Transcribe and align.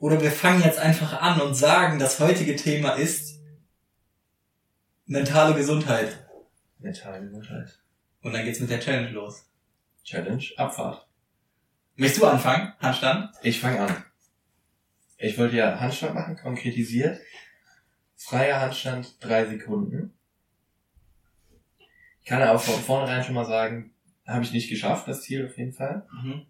Oder 0.00 0.22
wir 0.22 0.32
fangen 0.32 0.62
jetzt 0.62 0.78
einfach 0.78 1.20
an 1.20 1.42
und 1.42 1.54
sagen, 1.54 1.98
das 1.98 2.18
heutige 2.20 2.56
Thema 2.56 2.92
ist 2.92 3.38
mentale 5.04 5.54
Gesundheit. 5.54 6.26
Mentale 6.78 7.26
Gesundheit. 7.26 7.78
Und 8.22 8.32
dann 8.32 8.44
geht's 8.46 8.60
mit 8.60 8.70
der 8.70 8.80
Challenge 8.80 9.10
los. 9.10 9.46
Challenge, 10.02 10.42
Abfahrt. 10.56 11.06
Möchtest 11.96 12.22
du 12.22 12.26
anfangen? 12.26 12.72
Handstand? 12.78 13.30
Ich 13.42 13.60
fange 13.60 13.80
an. 13.80 14.04
Ich 15.18 15.36
wollte 15.36 15.56
ja 15.56 15.78
Handstand 15.78 16.14
machen, 16.14 16.36
konkretisiert. 16.36 17.20
Freier 18.16 18.58
Handstand, 18.58 19.22
drei 19.22 19.44
Sekunden. 19.44 20.14
Ich 22.22 22.26
kann 22.26 22.40
aber 22.40 22.58
von 22.58 22.80
vornherein 22.82 23.22
schon 23.22 23.34
mal 23.34 23.44
sagen, 23.44 23.92
habe 24.26 24.44
ich 24.44 24.52
nicht 24.52 24.70
geschafft, 24.70 25.08
das 25.08 25.22
Ziel 25.22 25.46
auf 25.46 25.58
jeden 25.58 25.74
Fall. 25.74 26.06
Mhm. 26.22 26.46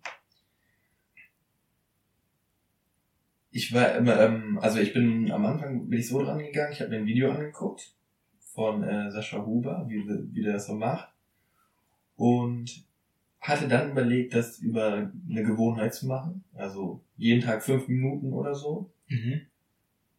Ich 3.50 3.72
war 3.72 3.94
immer, 3.96 4.20
ähm, 4.20 4.58
also 4.60 4.78
ich 4.78 4.92
bin 4.92 5.30
am 5.30 5.44
Anfang 5.44 5.88
bin 5.88 5.98
ich 5.98 6.08
so 6.08 6.22
dran 6.22 6.38
gegangen, 6.38 6.72
ich 6.72 6.80
habe 6.80 6.90
mir 6.90 6.98
ein 6.98 7.06
Video 7.06 7.30
angeguckt 7.32 7.92
von 8.38 8.82
äh, 8.82 9.10
Sascha 9.10 9.44
Huber, 9.44 9.86
wie, 9.88 10.04
wie 10.32 10.42
der 10.42 10.54
das 10.54 10.66
so 10.66 10.74
macht. 10.74 11.08
Und 12.16 12.84
hatte 13.40 13.68
dann 13.68 13.92
überlegt, 13.92 14.34
das 14.34 14.58
über 14.58 15.10
eine 15.28 15.42
Gewohnheit 15.42 15.94
zu 15.94 16.06
machen. 16.06 16.44
Also 16.54 17.00
jeden 17.16 17.40
Tag 17.40 17.62
fünf 17.62 17.88
Minuten 17.88 18.32
oder 18.32 18.54
so. 18.54 18.90
Mhm. 19.08 19.42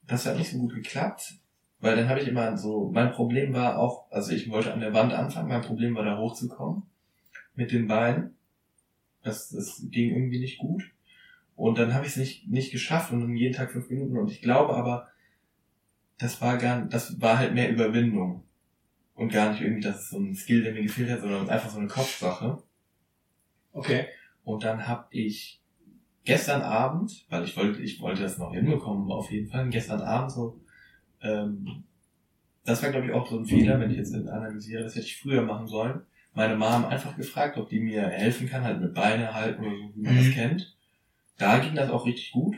Das 0.08 0.25
hat 0.25 0.38
nicht 0.38 0.52
so 0.52 0.58
gut 0.58 0.73
geklappt, 0.73 1.36
weil 1.80 1.95
dann 1.95 2.09
habe 2.09 2.20
ich 2.20 2.27
immer 2.27 2.58
so, 2.58 2.89
mein 2.91 3.11
Problem 3.11 3.53
war 3.53 3.77
auch, 3.77 4.11
also 4.11 4.34
ich 4.34 4.50
wollte 4.50 4.73
an 4.73 4.80
der 4.80 4.94
Wand 4.94 5.13
anfangen, 5.13 5.50
mein 5.50 5.61
Problem 5.61 5.95
war 5.95 6.03
da 6.03 6.17
hochzukommen 6.17 6.84
mit 7.55 7.72
den 7.72 7.88
Beinen. 7.88 8.36
Das, 9.23 9.50
das 9.50 9.86
ging 9.91 10.16
irgendwie 10.16 10.39
nicht 10.39 10.58
gut. 10.58 10.91
Und 11.55 11.77
dann 11.77 11.94
habe 11.94 12.05
ich 12.05 12.11
es 12.11 12.17
nicht, 12.17 12.47
nicht 12.47 12.71
geschafft 12.71 13.11
und 13.11 13.21
dann 13.21 13.35
jeden 13.35 13.53
Tag 13.53 13.71
fünf 13.71 13.89
Minuten. 13.89 14.17
Und 14.17 14.31
ich 14.31 14.41
glaube 14.41 14.75
aber, 14.75 15.09
das 16.17 16.41
war 16.41 16.57
gar 16.57 16.85
das 16.85 17.21
war 17.21 17.38
halt 17.38 17.53
mehr 17.53 17.71
Überwindung. 17.71 18.44
Und 19.13 19.31
gar 19.31 19.52
nicht 19.52 19.61
irgendwie, 19.61 19.81
dass 19.81 19.99
es 20.03 20.09
so 20.09 20.17
ein 20.19 20.33
Skill, 20.33 20.63
der 20.63 20.73
mir 20.73 20.83
gefehlt 20.83 21.09
hat, 21.11 21.22
sondern 21.22 21.49
einfach 21.49 21.69
so 21.69 21.77
eine 21.79 21.88
Kopfsache. 21.88 22.63
Okay. 23.73 24.05
Und 24.44 24.63
dann 24.63 24.88
habe 24.88 25.05
ich 25.11 25.61
gestern 26.23 26.61
Abend, 26.61 27.25
weil 27.29 27.44
ich 27.44 27.55
wollte, 27.55 27.81
ich 27.81 28.02
wollte 28.02 28.23
das 28.23 28.38
noch 28.38 28.53
hinbekommen, 28.53 29.11
auf 29.11 29.31
jeden 29.31 29.47
Fall, 29.49 29.69
gestern 29.69 30.02
Abend 30.02 30.31
so, 30.31 30.59
ähm, 31.22 31.83
das 32.63 32.81
war 32.83 32.91
glaube 32.91 33.07
ich 33.07 33.11
auch 33.13 33.27
so 33.29 33.39
ein 33.39 33.45
Fehler, 33.45 33.79
wenn 33.79 33.91
ich 33.91 33.97
jetzt 33.97 34.13
analysiere, 34.13 34.83
das 34.83 34.95
hätte 34.95 35.05
ich 35.05 35.17
früher 35.19 35.41
machen 35.44 35.67
sollen. 35.67 36.02
Meine 36.33 36.55
Mom 36.55 36.85
einfach 36.85 37.17
gefragt, 37.17 37.57
ob 37.57 37.69
die 37.69 37.79
mir 37.79 38.07
helfen 38.07 38.47
kann, 38.47 38.63
halt 38.63 38.79
mit 38.81 38.94
Beine 38.94 39.33
halten 39.33 39.63
oder 39.66 39.75
so, 39.75 39.91
wie 39.95 40.02
man 40.02 40.13
Mhm. 40.13 40.17
das 40.17 40.31
kennt. 40.31 40.77
Da 41.42 41.58
ging 41.58 41.73
das 41.73 41.89
auch 41.89 42.06
richtig 42.06 42.31
gut. 42.31 42.56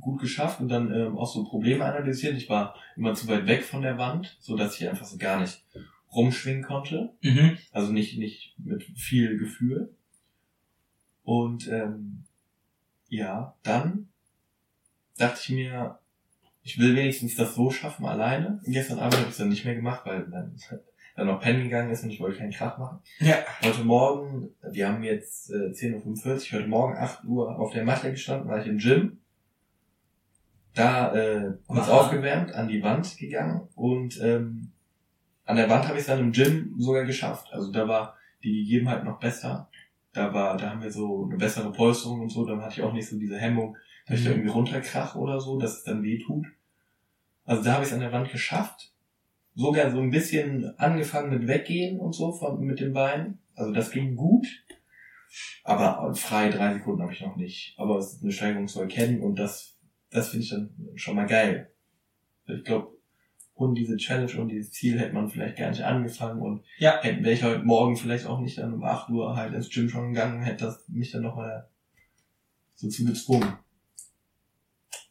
Gut 0.00 0.18
geschafft 0.18 0.60
und 0.60 0.68
dann 0.68 0.90
ähm, 0.94 1.18
auch 1.18 1.30
so 1.30 1.44
Probleme 1.44 1.84
analysiert. 1.84 2.34
Ich 2.34 2.48
war 2.48 2.74
immer 2.96 3.12
zu 3.12 3.28
weit 3.28 3.46
weg 3.46 3.64
von 3.64 3.82
der 3.82 3.98
Wand, 3.98 4.38
so 4.40 4.56
dass 4.56 4.80
ich 4.80 4.88
einfach 4.88 5.04
so 5.04 5.18
gar 5.18 5.38
nicht 5.38 5.62
rumschwingen 6.10 6.62
konnte. 6.62 7.12
Mhm. 7.20 7.58
Also 7.72 7.92
nicht, 7.92 8.16
nicht 8.18 8.54
mit 8.58 8.82
viel 8.82 9.36
Gefühl. 9.36 9.94
Und 11.22 11.68
ähm, 11.68 12.24
ja, 13.10 13.54
dann 13.62 14.08
dachte 15.18 15.40
ich 15.42 15.50
mir, 15.50 15.98
ich 16.62 16.78
will 16.78 16.96
wenigstens 16.96 17.34
das 17.34 17.54
so 17.54 17.70
schaffen 17.70 18.06
alleine. 18.06 18.62
Gestern 18.64 19.00
Abend 19.00 19.16
habe 19.16 19.24
ich 19.24 19.32
es 19.32 19.36
dann 19.36 19.50
nicht 19.50 19.66
mehr 19.66 19.74
gemacht, 19.74 20.06
weil 20.06 20.26
dann, 20.30 20.56
dann 21.16 21.26
noch 21.26 21.40
pennen 21.40 21.64
gegangen 21.64 21.90
ist 21.90 22.04
und 22.04 22.10
ich 22.10 22.20
wollte 22.20 22.38
keinen 22.38 22.52
Krach 22.52 22.76
machen. 22.78 22.98
Ja. 23.20 23.36
Heute 23.64 23.82
Morgen, 23.84 24.50
wir 24.62 24.88
haben 24.88 25.02
jetzt 25.02 25.50
äh, 25.50 25.70
10.45 25.70 26.52
Uhr, 26.52 26.58
heute 26.58 26.68
Morgen 26.68 26.96
8 26.96 27.24
Uhr 27.24 27.58
auf 27.58 27.72
der 27.72 27.84
Matte 27.84 28.10
gestanden, 28.10 28.48
war 28.48 28.60
ich 28.60 28.66
im 28.66 28.78
Gym. 28.78 29.18
Da 30.74 31.14
äh, 31.14 31.52
kurz 31.66 31.88
Aha. 31.88 32.00
aufgewärmt, 32.00 32.52
an 32.54 32.68
die 32.68 32.82
Wand 32.82 33.16
gegangen 33.16 33.66
und 33.74 34.20
ähm, 34.22 34.72
an 35.46 35.56
der 35.56 35.70
Wand 35.70 35.84
habe 35.84 35.94
ich 35.94 36.00
es 36.00 36.06
dann 36.06 36.18
im 36.20 36.32
Gym 36.32 36.74
sogar 36.78 37.04
geschafft. 37.04 37.48
Also 37.52 37.72
da 37.72 37.88
war 37.88 38.16
die 38.44 38.64
Gegebenheit 38.64 39.04
noch 39.04 39.18
besser. 39.18 39.70
Da 40.12 40.34
war, 40.34 40.56
da 40.58 40.70
haben 40.70 40.82
wir 40.82 40.90
so 40.92 41.24
eine 41.24 41.36
bessere 41.38 41.72
Polsterung 41.72 42.20
und 42.22 42.28
so, 42.30 42.44
dann 42.44 42.60
hatte 42.60 42.74
ich 42.74 42.82
auch 42.82 42.92
nicht 42.92 43.08
so 43.08 43.18
diese 43.18 43.38
Hemmung, 43.38 43.76
dass 44.06 44.18
ich 44.18 44.24
da 44.24 44.30
Mhm. 44.30 44.36
irgendwie 44.36 44.52
runterkrache 44.52 45.18
oder 45.18 45.40
so, 45.40 45.58
dass 45.58 45.78
es 45.78 45.84
dann 45.84 46.02
weh 46.02 46.18
tut. 46.18 46.46
Also 47.46 47.62
da 47.62 47.72
habe 47.74 47.82
ich 47.84 47.88
es 47.88 47.94
an 47.94 48.00
der 48.00 48.12
Wand 48.12 48.30
geschafft. 48.30 48.92
Sogar 49.56 49.90
so 49.90 50.00
ein 50.00 50.10
bisschen 50.10 50.78
angefangen 50.78 51.30
mit 51.30 51.48
Weggehen 51.48 51.98
und 51.98 52.12
so 52.14 52.30
von, 52.30 52.60
mit 52.60 52.78
den 52.78 52.92
Beinen. 52.92 53.38
Also 53.54 53.72
das 53.72 53.90
ging 53.90 54.14
gut. 54.14 54.46
Aber 55.64 56.14
frei 56.14 56.50
drei 56.50 56.74
Sekunden 56.74 57.02
habe 57.02 57.12
ich 57.12 57.22
noch 57.22 57.36
nicht. 57.36 57.74
Aber 57.78 57.98
es 57.98 58.12
ist 58.14 58.22
eine 58.22 58.32
Steigerung 58.32 58.68
zu 58.68 58.80
erkennen 58.82 59.20
und 59.22 59.36
das, 59.38 59.76
das 60.10 60.28
finde 60.28 60.44
ich 60.44 60.50
dann 60.50 60.70
schon 60.94 61.16
mal 61.16 61.26
geil. 61.26 61.72
Ich 62.46 62.62
glaube, 62.64 62.96
und 63.54 63.74
diese 63.74 63.96
Challenge 63.96 64.38
und 64.38 64.48
dieses 64.50 64.70
Ziel 64.72 65.00
hätte 65.00 65.14
man 65.14 65.30
vielleicht 65.30 65.56
gar 65.56 65.70
nicht 65.70 65.82
angefangen 65.82 66.42
und 66.42 66.62
Ja. 66.76 67.00
hätte 67.02 67.24
wäre 67.24 67.32
ich 67.34 67.42
heute 67.42 67.64
Morgen 67.64 67.96
vielleicht 67.96 68.26
auch 68.26 68.38
nicht 68.40 68.58
dann 68.58 68.74
um 68.74 68.84
8 68.84 69.08
Uhr 69.08 69.34
halt 69.34 69.54
ins 69.54 69.70
Gym 69.70 69.88
schon 69.88 70.12
gegangen, 70.12 70.42
hätte 70.42 70.66
das 70.66 70.86
mich 70.88 71.10
dann 71.10 71.22
nochmal 71.22 71.66
so 72.74 72.88
zu 72.88 73.06
gezwungen. 73.06 73.56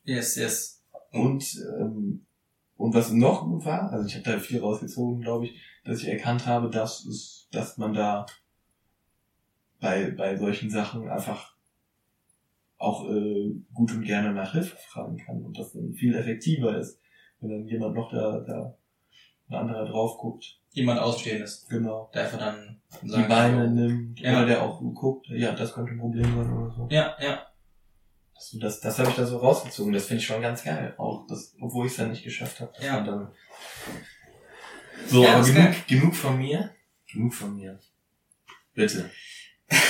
Yes, 0.04 0.36
yes. 0.36 0.84
Und, 1.12 1.44
ähm, 1.80 2.26
und 2.78 2.94
was 2.94 3.12
noch 3.12 3.44
gut 3.46 3.66
war, 3.66 3.92
also 3.92 4.06
ich 4.08 4.16
habe 4.16 4.24
da 4.24 4.40
viel 4.40 4.60
rausgezogen, 4.60 5.22
glaube 5.22 5.46
ich, 5.46 5.60
dass 5.84 6.02
ich 6.02 6.08
erkannt 6.10 6.46
habe, 6.46 6.70
dass 6.70 7.06
es, 7.06 7.48
dass 7.52 7.78
man 7.78 7.94
da 7.94 8.26
bei, 9.80 10.12
bei 10.12 10.36
solchen 10.38 10.70
Sachen 10.70 11.08
einfach 11.10 11.56
auch 12.78 13.10
äh, 13.10 13.52
gut 13.74 13.92
und 13.94 14.04
gerne 14.04 14.34
nach 14.34 14.52
Hilfe 14.52 14.76
fragen 14.90 15.18
kann 15.18 15.44
und 15.44 15.58
das 15.58 15.74
dann 15.74 15.94
viel 15.94 16.16
effektiver 16.16 16.78
ist, 16.78 17.00
wenn 17.40 17.50
dann 17.50 17.68
jemand 17.68 17.96
noch 17.96 18.12
da, 18.12 18.40
da 18.42 18.78
ein 19.48 19.54
anderer 19.56 19.86
drauf 19.86 20.18
guckt. 20.18 20.60
Jemand 20.72 21.00
Ausstehendes, 21.00 21.68
Genau. 21.70 22.10
der 22.14 22.24
einfach 22.24 22.40
dann 22.40 22.82
Die 23.02 23.10
sagt, 23.10 23.30
Beine 23.30 23.70
nimmt, 23.72 24.20
Ja. 24.20 24.32
oder 24.38 24.46
der 24.46 24.64
auch 24.64 24.82
guckt, 24.94 25.28
ja, 25.30 25.54
das 25.54 25.74
könnte 25.74 25.92
ein 25.92 26.00
Problem 26.00 26.24
sein 26.24 26.52
oder 26.54 26.72
so. 26.72 26.88
Ja, 26.90 27.16
ja. 27.22 27.46
Das, 28.36 28.52
das, 28.60 28.80
das 28.82 29.00
habe 29.00 29.10
ich 29.10 29.16
da 29.16 29.26
so 29.26 29.38
rausgezogen. 29.38 29.94
Das 29.94 30.06
finde 30.06 30.22
ich 30.22 30.28
schon 30.28 30.42
ganz 30.42 30.64
geil. 30.64 30.94
Auch 30.98 31.26
das, 31.28 31.56
obwohl 31.60 31.88
ich 31.88 31.94
es 31.94 31.98
dann 31.98 32.12
nicht 32.12 32.24
geschafft 32.24 32.60
habe. 32.60 32.74
Ja. 32.82 33.02
Dann 33.02 33.32
so, 35.08 35.24
Ja, 35.24 35.36
aber 35.36 35.46
genug, 35.46 35.88
genug 35.88 36.16
von 36.16 36.38
mir. 36.38 36.76
Genug 37.12 37.34
von 37.34 37.56
mir. 37.56 37.80
Bitte. 38.74 39.10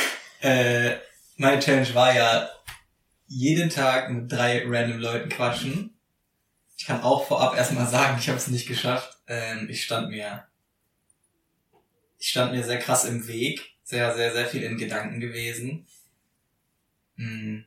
Äh, 0.42 0.98
meine 1.38 1.60
Challenge 1.60 1.92
war 1.96 2.14
ja, 2.14 2.48
jeden 3.28 3.70
Tag 3.70 4.12
mit 4.12 4.32
drei 4.32 4.64
random 4.66 5.00
Leuten 5.00 5.30
quatschen. 5.30 5.98
Ich 6.78 6.86
kann 6.86 7.02
auch 7.02 7.26
vorab 7.26 7.56
erstmal 7.56 7.88
sagen, 7.88 8.18
ich 8.20 8.28
habe 8.28 8.38
es 8.38 8.48
nicht 8.48 8.68
geschafft. 8.68 9.18
Ähm, 9.28 9.68
ich 9.70 9.84
stand 9.84 10.10
mir, 10.10 10.46
ich 12.20 12.30
stand 12.30 12.52
mir 12.52 12.64
sehr 12.64 12.80
krass 12.80 13.06
im 13.06 13.28
Weg, 13.28 13.76
sehr, 13.84 14.14
sehr, 14.16 14.34
sehr 14.34 14.46
viel 14.46 14.64
in 14.64 14.78
Gedanken 14.78 15.20
gewesen. 15.20 15.88
Hm. 17.16 17.66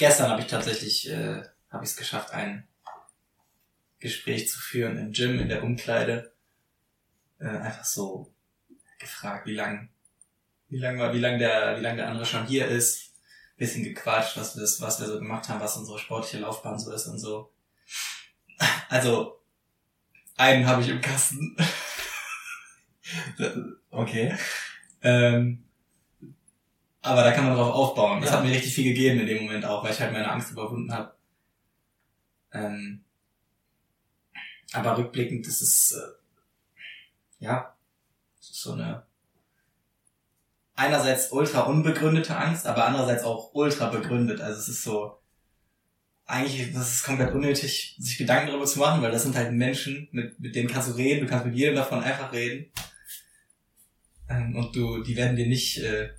Gestern 0.00 0.30
habe 0.30 0.40
ich 0.40 0.46
tatsächlich, 0.46 1.10
äh, 1.10 1.42
habe 1.70 1.84
ich 1.84 1.90
es 1.90 1.96
geschafft, 1.98 2.30
ein 2.30 2.66
Gespräch 3.98 4.48
zu 4.48 4.58
führen 4.58 4.96
im 4.96 5.12
Gym, 5.12 5.38
in 5.38 5.50
der 5.50 5.62
Umkleide. 5.62 6.32
Äh, 7.38 7.48
einfach 7.48 7.84
so 7.84 8.32
gefragt, 8.98 9.46
wie 9.46 9.52
lang 9.52 9.90
wie 10.70 10.78
lange 10.78 11.12
wie 11.12 11.18
lang 11.18 11.38
der, 11.38 11.76
wie 11.76 11.82
lang 11.82 11.98
der 11.98 12.08
andere 12.08 12.24
schon 12.24 12.46
hier 12.46 12.66
ist. 12.66 13.12
Bisschen 13.58 13.84
gequatscht, 13.84 14.38
was 14.38 14.56
wir, 14.56 14.62
was 14.62 15.00
wir 15.00 15.06
so 15.06 15.18
gemacht 15.18 15.50
haben, 15.50 15.60
was 15.60 15.76
unsere 15.76 15.98
sportliche 15.98 16.38
Laufbahn 16.38 16.78
so 16.78 16.94
ist 16.94 17.06
und 17.06 17.18
so. 17.18 17.52
Also, 18.88 19.42
einen 20.38 20.66
habe 20.66 20.80
ich 20.80 20.88
im 20.88 21.02
Kasten. 21.02 21.58
Okay. 23.90 24.34
Ähm, 25.02 25.69
aber 27.02 27.22
da 27.22 27.32
kann 27.32 27.46
man 27.46 27.54
drauf 27.56 27.74
aufbauen. 27.74 28.20
Das 28.20 28.30
Ja. 28.30 28.36
hat 28.36 28.44
mir 28.44 28.50
richtig 28.52 28.74
viel 28.74 28.84
gegeben 28.84 29.20
in 29.20 29.26
dem 29.26 29.42
Moment 29.44 29.64
auch, 29.64 29.82
weil 29.82 29.92
ich 29.92 30.00
halt 30.00 30.12
meine 30.12 30.30
Angst 30.30 30.50
überwunden 30.50 30.92
habe. 30.92 31.14
Ähm, 32.52 33.04
aber 34.72 34.98
rückblickend 34.98 35.46
ist 35.46 35.60
es, 35.62 35.92
äh, 35.92 37.44
ja, 37.44 37.74
es 38.38 38.50
ist 38.50 38.60
so 38.62 38.72
eine 38.72 39.06
einerseits 40.74 41.30
ultra 41.30 41.60
unbegründete 41.62 42.34
Angst, 42.36 42.66
aber 42.66 42.86
andererseits 42.86 43.22
auch 43.22 43.52
ultra 43.52 43.90
begründet. 43.90 44.40
Also 44.40 44.60
es 44.60 44.68
ist 44.68 44.82
so, 44.82 45.20
eigentlich, 46.24 46.72
das 46.72 46.94
ist 46.94 47.02
komplett 47.04 47.34
unnötig, 47.34 47.96
sich 47.98 48.16
Gedanken 48.16 48.48
darüber 48.48 48.64
zu 48.64 48.78
machen, 48.78 49.02
weil 49.02 49.10
das 49.10 49.24
sind 49.24 49.36
halt 49.36 49.52
Menschen, 49.52 50.08
mit, 50.12 50.40
mit 50.40 50.54
denen 50.54 50.68
kannst 50.70 50.88
du 50.88 50.92
reden, 50.92 51.20
du 51.20 51.26
kannst 51.26 51.44
mit 51.44 51.54
jedem 51.54 51.74
davon 51.74 52.02
einfach 52.02 52.32
reden. 52.32 52.72
Ähm, 54.30 54.56
und 54.56 54.74
du, 54.74 55.02
die 55.02 55.16
werden 55.16 55.36
dir 55.36 55.46
nicht, 55.48 55.78
äh, 55.78 56.10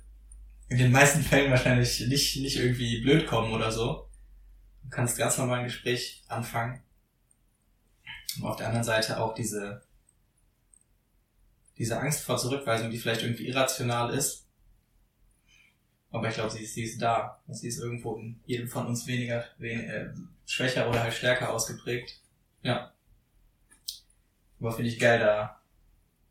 in 0.68 0.78
den 0.78 0.92
meisten 0.92 1.22
Fällen 1.22 1.50
wahrscheinlich 1.50 2.00
nicht, 2.08 2.36
nicht 2.36 2.56
irgendwie 2.56 3.00
blöd 3.00 3.26
kommen 3.26 3.52
oder 3.52 3.70
so. 3.70 4.08
Du 4.84 4.90
kannst 4.90 5.18
ganz 5.18 5.38
normal 5.38 5.60
ein 5.60 5.64
Gespräch 5.64 6.24
anfangen. 6.28 6.82
Und 8.36 8.44
auf 8.44 8.56
der 8.56 8.66
anderen 8.66 8.84
Seite 8.84 9.20
auch 9.20 9.34
diese, 9.34 9.82
diese 11.78 11.98
Angst 11.98 12.24
vor 12.24 12.38
Zurückweisung, 12.38 12.90
die 12.90 12.98
vielleicht 12.98 13.22
irgendwie 13.22 13.48
irrational 13.48 14.14
ist. 14.14 14.46
Aber 16.10 16.28
ich 16.28 16.34
glaube, 16.34 16.50
sie 16.50 16.62
ist, 16.62 16.74
sie 16.74 16.84
ist 16.84 17.00
da. 17.00 17.42
Und 17.46 17.54
sie 17.54 17.68
ist 17.68 17.78
irgendwo 17.78 18.16
in 18.16 18.40
jedem 18.46 18.68
von 18.68 18.86
uns 18.86 19.06
weniger, 19.06 19.44
wen, 19.58 19.80
äh, 19.80 20.12
schwächer 20.46 20.88
oder 20.88 21.02
halt 21.02 21.14
stärker 21.14 21.50
ausgeprägt. 21.50 22.20
Ja. 22.62 22.92
Aber 24.60 24.72
finde 24.72 24.90
ich 24.90 24.98
geil, 24.98 25.18
da 25.18 25.62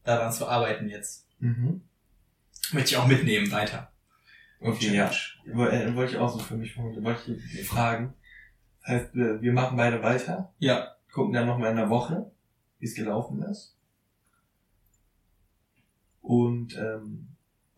daran 0.04 0.32
zu 0.32 0.48
arbeiten 0.48 0.90
jetzt. 0.90 1.28
Mhm. 1.40 1.82
Möchte 2.72 2.92
ich 2.92 2.98
auch 2.98 3.08
mitnehmen 3.08 3.52
weiter. 3.52 3.91
Okay, 4.62 4.96
ja. 4.96 5.12
Äh, 5.46 5.96
Wollte 5.96 6.14
ich 6.14 6.18
auch 6.18 6.32
so 6.32 6.40
für 6.40 6.56
mich 6.56 6.78
wollte 6.78 7.34
ich 7.34 7.68
fragen. 7.68 8.14
Das 8.82 8.90
heißt, 8.90 9.16
wir, 9.16 9.42
wir 9.42 9.54
machen 9.54 9.76
beide 9.78 10.02
weiter, 10.04 10.54
Ja. 10.60 10.96
gucken 11.12 11.34
dann 11.34 11.48
nochmal 11.48 11.72
in 11.72 11.78
der 11.78 11.90
Woche, 11.90 12.32
wie 12.80 12.86
es 12.86 12.96
gelaufen 12.96 13.42
ist. 13.44 13.76
Und 16.22 16.76
ähm, 16.78 17.28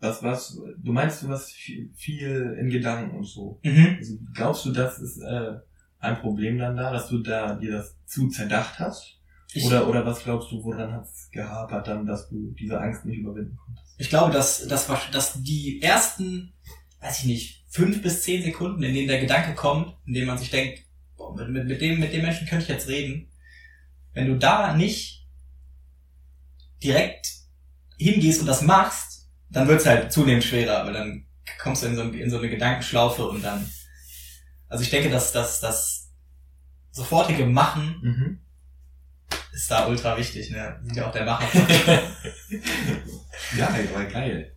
was, 0.00 0.22
was, 0.22 0.60
du 0.76 0.92
meinst, 0.92 1.22
du 1.22 1.28
hast 1.28 1.52
viel, 1.52 1.90
viel 1.94 2.56
in 2.60 2.68
Gedanken 2.68 3.16
und 3.16 3.24
so. 3.24 3.58
Mhm. 3.64 3.96
Also, 3.98 4.18
glaubst 4.34 4.64
du, 4.66 4.72
das 4.72 4.98
ist 4.98 5.18
äh, 5.22 5.54
ein 5.98 6.18
Problem 6.20 6.58
dann 6.58 6.76
da, 6.76 6.92
dass 6.92 7.08
du 7.08 7.18
da 7.18 7.54
dir 7.54 7.72
das 7.72 7.96
zu 8.06 8.28
zerdacht 8.28 8.78
hast? 8.78 9.18
Ich, 9.54 9.64
Oder, 9.64 9.88
oder 9.88 10.04
was 10.04 10.24
glaubst 10.24 10.50
du, 10.50 10.62
woran 10.64 10.92
hat 10.92 11.04
es 11.04 11.30
gehapert 11.30 11.86
dann, 11.86 12.06
dass 12.06 12.28
du 12.28 12.52
diese 12.58 12.80
Angst 12.80 13.04
nicht 13.04 13.18
überwinden 13.18 13.56
konntest? 13.56 13.84
ich 13.98 14.08
glaube, 14.08 14.32
dass, 14.32 14.66
dass, 14.66 14.88
dass 15.12 15.42
die 15.42 15.80
ersten, 15.80 16.52
weiß 17.00 17.20
ich 17.20 17.24
nicht, 17.26 17.64
fünf 17.68 18.02
bis 18.02 18.22
zehn 18.22 18.42
Sekunden, 18.42 18.82
in 18.82 18.94
denen 18.94 19.08
der 19.08 19.20
Gedanke 19.20 19.54
kommt, 19.54 19.94
in 20.06 20.14
dem 20.14 20.26
man 20.26 20.38
sich 20.38 20.50
denkt, 20.50 20.82
boah, 21.16 21.34
mit, 21.36 21.48
mit, 21.50 21.66
mit, 21.66 21.80
dem, 21.80 22.00
mit 22.00 22.12
dem 22.12 22.22
Menschen 22.22 22.46
könnte 22.48 22.64
ich 22.64 22.68
jetzt 22.68 22.88
reden, 22.88 23.28
wenn 24.12 24.26
du 24.26 24.36
da 24.36 24.74
nicht 24.76 25.26
direkt 26.82 27.28
hingehst 27.96 28.40
und 28.40 28.46
das 28.46 28.62
machst, 28.62 29.28
dann 29.50 29.68
wird's 29.68 29.86
halt 29.86 30.12
zunehmend 30.12 30.44
schwerer, 30.44 30.84
weil 30.84 30.92
dann 30.92 31.26
kommst 31.60 31.82
du 31.82 31.86
in 31.86 31.96
so, 31.96 32.02
in 32.02 32.30
so 32.30 32.38
eine 32.38 32.48
Gedankenschlaufe 32.48 33.26
und 33.28 33.42
dann, 33.42 33.70
also 34.68 34.82
ich 34.82 34.90
denke, 34.90 35.10
dass 35.10 35.32
dass 35.32 35.60
das 35.60 36.10
sofortige 36.90 37.46
Machen 37.46 38.00
Mhm. 38.02 38.40
Ist 39.54 39.70
da 39.70 39.86
ultra 39.86 40.16
wichtig, 40.16 40.50
ne? 40.50 40.80
Sind 40.82 40.96
ja 40.96 41.08
auch 41.08 41.12
der 41.12 41.24
Macher. 41.24 41.46
Ja, 43.56 43.68
aber 43.68 44.04
geil. 44.06 44.54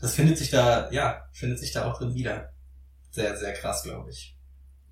Das 0.00 0.14
findet 0.14 0.36
sich 0.38 0.50
da, 0.50 0.90
ja, 0.90 1.26
findet 1.32 1.58
sich 1.58 1.72
da 1.72 1.90
auch 1.90 1.98
drin 1.98 2.14
wieder. 2.14 2.52
Sehr, 3.10 3.36
sehr 3.36 3.52
krass, 3.54 3.82
glaube 3.82 4.10
ich. 4.10 4.36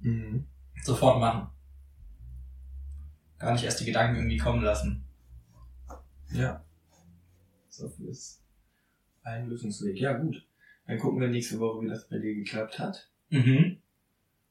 Mhm. 0.01 0.47
Sofort 0.83 1.21
machen. 1.21 1.49
Gar 3.39 3.53
nicht 3.53 3.65
erst 3.65 3.81
die 3.81 3.85
Gedanken 3.85 4.17
irgendwie 4.17 4.39
kommen 4.39 4.63
lassen. 4.63 5.05
Ja. 6.33 6.65
So 7.69 7.89
viel 7.89 8.09
ist 8.09 8.43
ein 9.23 9.49
Lösungsweg. 9.49 9.99
Ja, 9.99 10.15
gut. 10.15 10.47
Dann 10.87 10.99
gucken 10.99 11.21
wir 11.21 11.29
nächste 11.29 11.59
Woche, 11.59 11.83
wie 11.83 11.89
das 11.89 12.09
bei 12.09 12.19
dir 12.19 12.35
geklappt 12.35 12.79
hat. 12.79 13.11
Mhm. 13.31 13.79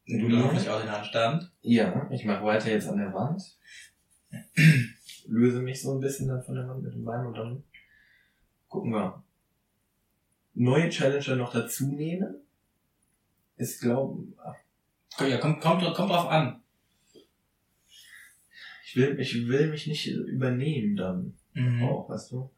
Und 0.07 0.19
du 0.19 0.29
dann 0.29 0.39
Mhm. 0.39 0.43
hoffentlich 0.43 0.69
auch 0.69 0.81
den 0.81 0.91
Handstand. 0.91 1.51
Ja, 1.61 2.09
ich 2.11 2.25
mache 2.25 2.43
weiter 2.43 2.69
jetzt 2.69 2.87
an 2.89 2.97
der 2.97 3.13
Wand. 3.13 3.41
Löse 5.27 5.61
mich 5.61 5.81
so 5.81 5.93
ein 5.93 5.99
bisschen 6.01 6.27
dann 6.27 6.43
von 6.43 6.55
der 6.55 6.67
Wand 6.67 6.83
mit 6.83 6.93
dem 6.93 7.05
Bein 7.05 7.25
und 7.25 7.33
dann 7.35 7.63
gucken 8.67 8.91
wir. 8.91 9.23
Neue 10.55 10.89
Challenger 10.89 11.35
noch 11.35 11.51
dazu 11.53 11.87
nehmen. 11.87 12.35
Ist 13.57 13.81
glauben, 13.81 14.35
Ja, 15.19 15.37
kommt, 15.37 15.61
kommt, 15.61 15.81
kommt 15.95 16.09
drauf 16.11 16.27
an. 16.29 16.61
ich 18.85 18.95
will, 18.95 19.19
ich 19.19 19.47
will 19.47 19.69
mich 19.69 19.87
nicht 19.87 20.07
übernehmen 20.07 20.95
dann. 20.95 21.33
Mhm. 21.53 21.83
Auch, 21.83 22.09
weißt 22.09 22.31
du? 22.31 22.49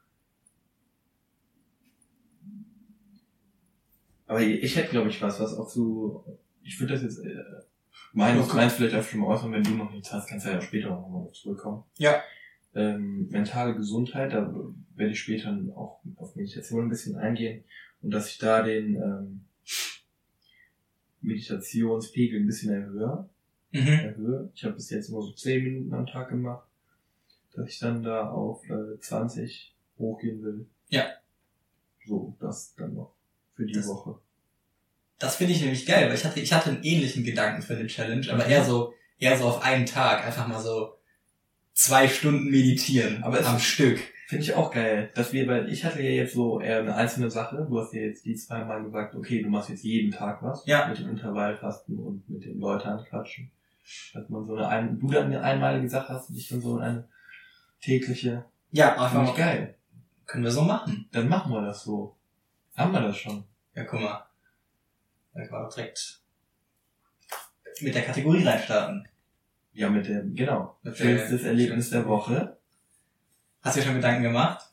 Aber 4.27 4.41
ich, 4.41 4.75
hätte, 4.75 4.89
glaube 4.89 5.09
ich, 5.09 5.21
was, 5.21 5.39
was 5.39 5.53
auch 5.53 5.69
so, 5.69 6.25
ich 6.63 6.79
würde 6.79 6.93
das 6.93 7.03
jetzt, 7.03 7.19
äh, 7.19 7.43
meins, 8.15 8.45
Okay. 8.47 8.55
meins 8.57 8.73
vielleicht 8.73 8.95
auch 8.95 9.03
schon 9.03 9.19
mal 9.19 9.27
äußern, 9.27 9.51
wenn 9.51 9.63
du 9.63 9.71
noch 9.71 9.91
nichts 9.91 10.11
hast, 10.11 10.27
kannst 10.27 10.45
du 10.45 10.49
ja 10.51 10.61
später 10.61 10.89
noch 10.89 11.07
mal 11.09 11.31
zurückkommen. 11.33 11.83
Ja. 11.97 12.21
Ähm, 12.73 13.27
mentale 13.29 13.75
Gesundheit, 13.75 14.33
da 14.33 14.53
werde 14.95 15.11
ich 15.13 15.19
später 15.19 15.49
auch 15.75 16.01
auf 16.17 16.35
Meditation 16.35 16.85
ein 16.85 16.89
bisschen 16.89 17.15
eingehen 17.15 17.63
und 18.01 18.11
dass 18.11 18.29
ich 18.29 18.37
da 18.37 18.63
den 18.63 18.95
ähm, 18.95 19.45
Meditationspegel 21.21 22.39
ein 22.41 22.45
bisschen 22.47 22.73
erhöhe 22.73 23.29
Mhm. 23.71 23.87
erhöhe. 23.87 24.49
Ich 24.55 24.63
habe 24.63 24.75
bis 24.75 24.89
jetzt 24.89 25.09
immer 25.09 25.21
so 25.21 25.31
10 25.33 25.63
Minuten 25.63 25.93
am 25.93 26.05
Tag 26.05 26.29
gemacht, 26.29 26.65
dass 27.53 27.67
ich 27.67 27.79
dann 27.79 28.03
da 28.03 28.29
auf 28.29 28.63
äh, 28.69 28.97
20 28.99 29.75
hochgehen 29.97 30.41
will. 30.43 30.65
Ja. 30.89 31.05
So, 32.05 32.35
das 32.39 32.73
dann 32.75 32.93
noch 32.93 33.13
für 33.55 33.65
die 33.65 33.73
Das- 33.73 33.87
Woche. 33.87 34.19
Das 35.19 35.37
finde 35.37 35.53
ich 35.53 35.61
nämlich 35.61 35.85
geil, 35.85 36.07
weil 36.07 36.15
ich 36.15 36.25
hatte, 36.25 36.39
ich 36.39 36.51
hatte 36.51 36.69
einen 36.71 36.83
ähnlichen 36.83 37.23
Gedanken 37.23 37.61
für 37.61 37.75
den 37.75 37.87
Challenge, 37.87 38.27
aber 38.31 38.45
eher 38.45 38.63
so, 38.63 38.93
eher 39.17 39.37
so 39.37 39.45
auf 39.45 39.63
einen 39.63 39.85
Tag, 39.85 40.25
einfach 40.25 40.47
mal 40.47 40.61
so 40.61 40.95
zwei 41.75 42.07
Stunden 42.07 42.49
meditieren 42.49 43.23
Aber 43.23 43.45
am 43.45 43.59
Stück. 43.59 43.99
Finde 44.27 44.43
ich 44.43 44.55
auch 44.55 44.71
geil, 44.71 45.11
dass 45.13 45.33
wir, 45.33 45.47
weil 45.47 45.69
ich 45.71 45.85
hatte 45.85 46.01
ja 46.01 46.09
jetzt 46.09 46.33
so 46.33 46.59
eher 46.59 46.79
eine 46.79 46.95
einzelne 46.95 47.29
Sache. 47.29 47.63
Du 47.69 47.79
hast 47.79 47.93
ja 47.93 48.01
jetzt 48.01 48.25
die 48.25 48.35
zweimal 48.35 48.83
gesagt, 48.83 49.13
okay, 49.13 49.43
du 49.43 49.49
machst 49.49 49.69
jetzt 49.69 49.83
jeden 49.83 50.11
Tag 50.11 50.41
was. 50.41 50.65
Ja. 50.65 50.87
Mit 50.87 50.97
dem 50.97 51.09
Intervallfasten 51.11 51.99
und 51.99 52.27
mit 52.27 52.43
den 52.43 52.59
Leuten 52.59 52.87
anquatschen. 52.87 53.51
Dass 54.15 54.27
man 54.29 54.47
so 54.47 54.55
eine, 54.55 54.67
ein, 54.67 54.99
du 54.99 55.11
dann 55.11 55.25
eine 55.25 55.43
einmalige 55.43 55.87
Sache 55.87 56.11
hast 56.11 56.31
und 56.31 56.37
ich 56.37 56.49
dann 56.49 56.59
so 56.59 56.79
eine 56.79 57.07
tägliche. 57.81 58.45
Ja, 58.71 58.93
Finde 58.93 59.03
einfach 59.03 59.29
ich 59.29 59.37
geil. 59.37 59.75
Können 60.25 60.43
wir 60.43 60.51
so 60.51 60.63
machen. 60.63 61.07
Dann 61.11 61.29
machen 61.29 61.51
wir 61.51 61.61
das 61.61 61.83
so. 61.83 62.15
Haben 62.75 62.93
wir 62.93 63.01
das 63.01 63.17
schon. 63.17 63.43
Ja, 63.75 63.83
guck 63.83 64.01
mal. 64.01 64.25
Da 65.35 65.45
kann 65.45 65.61
man 65.61 65.69
direkt 65.69 66.21
mit 67.81 67.93
der 67.93 68.03
Kategorie 68.03 68.43
reinstarten. 68.43 69.07
Ja, 69.73 69.89
mit 69.89 70.07
dem, 70.07 70.33
genau. 70.33 70.79
Mit 70.81 70.95
Schönstes 70.97 71.41
der- 71.41 71.51
Erlebnis 71.51 71.89
der 71.89 72.07
Woche. 72.07 72.57
Hast 73.61 73.75
du 73.75 73.81
dir 73.81 73.85
schon 73.87 73.95
Gedanken 73.95 74.23
gemacht? 74.23 74.71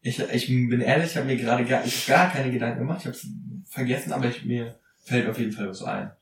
Ich, 0.00 0.18
ich 0.20 0.46
bin 0.46 0.80
ehrlich, 0.80 1.10
ich 1.10 1.16
habe 1.16 1.26
mir 1.26 1.36
gerade 1.36 1.64
gar, 1.64 1.84
ich 1.84 2.08
hab 2.08 2.16
gar 2.16 2.30
keine 2.32 2.52
Gedanken 2.52 2.78
gemacht. 2.80 3.00
Ich 3.00 3.06
habe 3.06 3.16
es 3.16 3.26
vergessen, 3.66 4.12
aber 4.12 4.26
ich, 4.28 4.44
mir 4.44 4.78
fällt 5.02 5.28
auf 5.28 5.38
jeden 5.38 5.50
Fall 5.52 5.68
was 5.68 5.82
ein. 5.82 6.12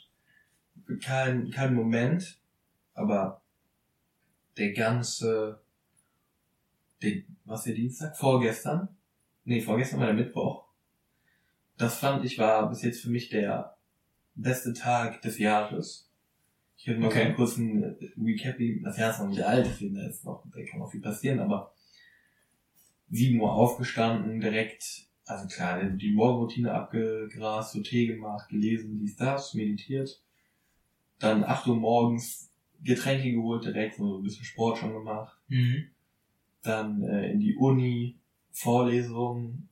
Kein, 1.02 1.50
kein 1.50 1.74
Moment, 1.74 2.38
aber 2.94 3.42
der 4.56 4.72
ganze, 4.72 5.60
der, 7.02 7.22
was 7.44 7.64
der 7.64 7.74
Dienstag? 7.74 8.16
Vorgestern? 8.16 8.88
Nee, 9.44 9.60
vorgestern 9.60 9.98
war 10.00 10.06
der 10.06 10.14
Mittwoch. 10.14 10.64
Das 11.78 11.98
fand 11.98 12.24
ich 12.24 12.38
war 12.38 12.68
bis 12.68 12.82
jetzt 12.82 13.02
für 13.02 13.10
mich 13.10 13.28
der 13.28 13.76
beste 14.34 14.72
Tag 14.72 15.22
des 15.22 15.38
Jahres. 15.38 16.10
Ich 16.76 16.88
habe 16.88 16.98
mal 16.98 17.10
so 17.10 17.16
Okay. 17.16 17.26
einen 17.26 17.34
kurzen 17.36 17.82
Recap, 18.20 18.56
das 18.82 18.98
Jahr 18.98 19.10
ist 19.10 19.20
noch 19.20 19.28
nicht 19.28 19.42
alt, 19.42 19.66
deswegen 19.66 19.94
da 19.94 20.06
ist 20.06 20.24
noch, 20.24 20.44
da 20.52 20.62
kann 20.64 20.80
noch 20.80 20.90
viel 20.90 21.00
passieren, 21.00 21.38
aber 21.38 21.74
7 23.10 23.40
Uhr 23.40 23.52
aufgestanden, 23.52 24.40
direkt, 24.40 25.06
also 25.26 25.46
klar, 25.46 25.84
die 25.84 26.12
Morgenroutine 26.12 26.72
abgegrast, 26.72 27.72
so 27.72 27.82
Tee 27.82 28.06
gemacht, 28.06 28.48
gelesen, 28.48 28.98
dies, 28.98 29.16
das, 29.16 29.54
meditiert. 29.54 30.22
Dann 31.18 31.44
8 31.44 31.68
Uhr 31.68 31.76
morgens 31.76 32.50
Getränke 32.82 33.30
geholt, 33.30 33.64
direkt 33.64 33.96
so 33.96 34.18
ein 34.18 34.22
bisschen 34.22 34.44
Sport 34.44 34.78
schon 34.78 34.92
gemacht. 34.92 35.38
Mhm. 35.48 35.88
Dann 36.62 37.02
äh, 37.02 37.30
in 37.30 37.38
die 37.40 37.54
Uni, 37.54 38.18
Vorlesung, 38.50 39.68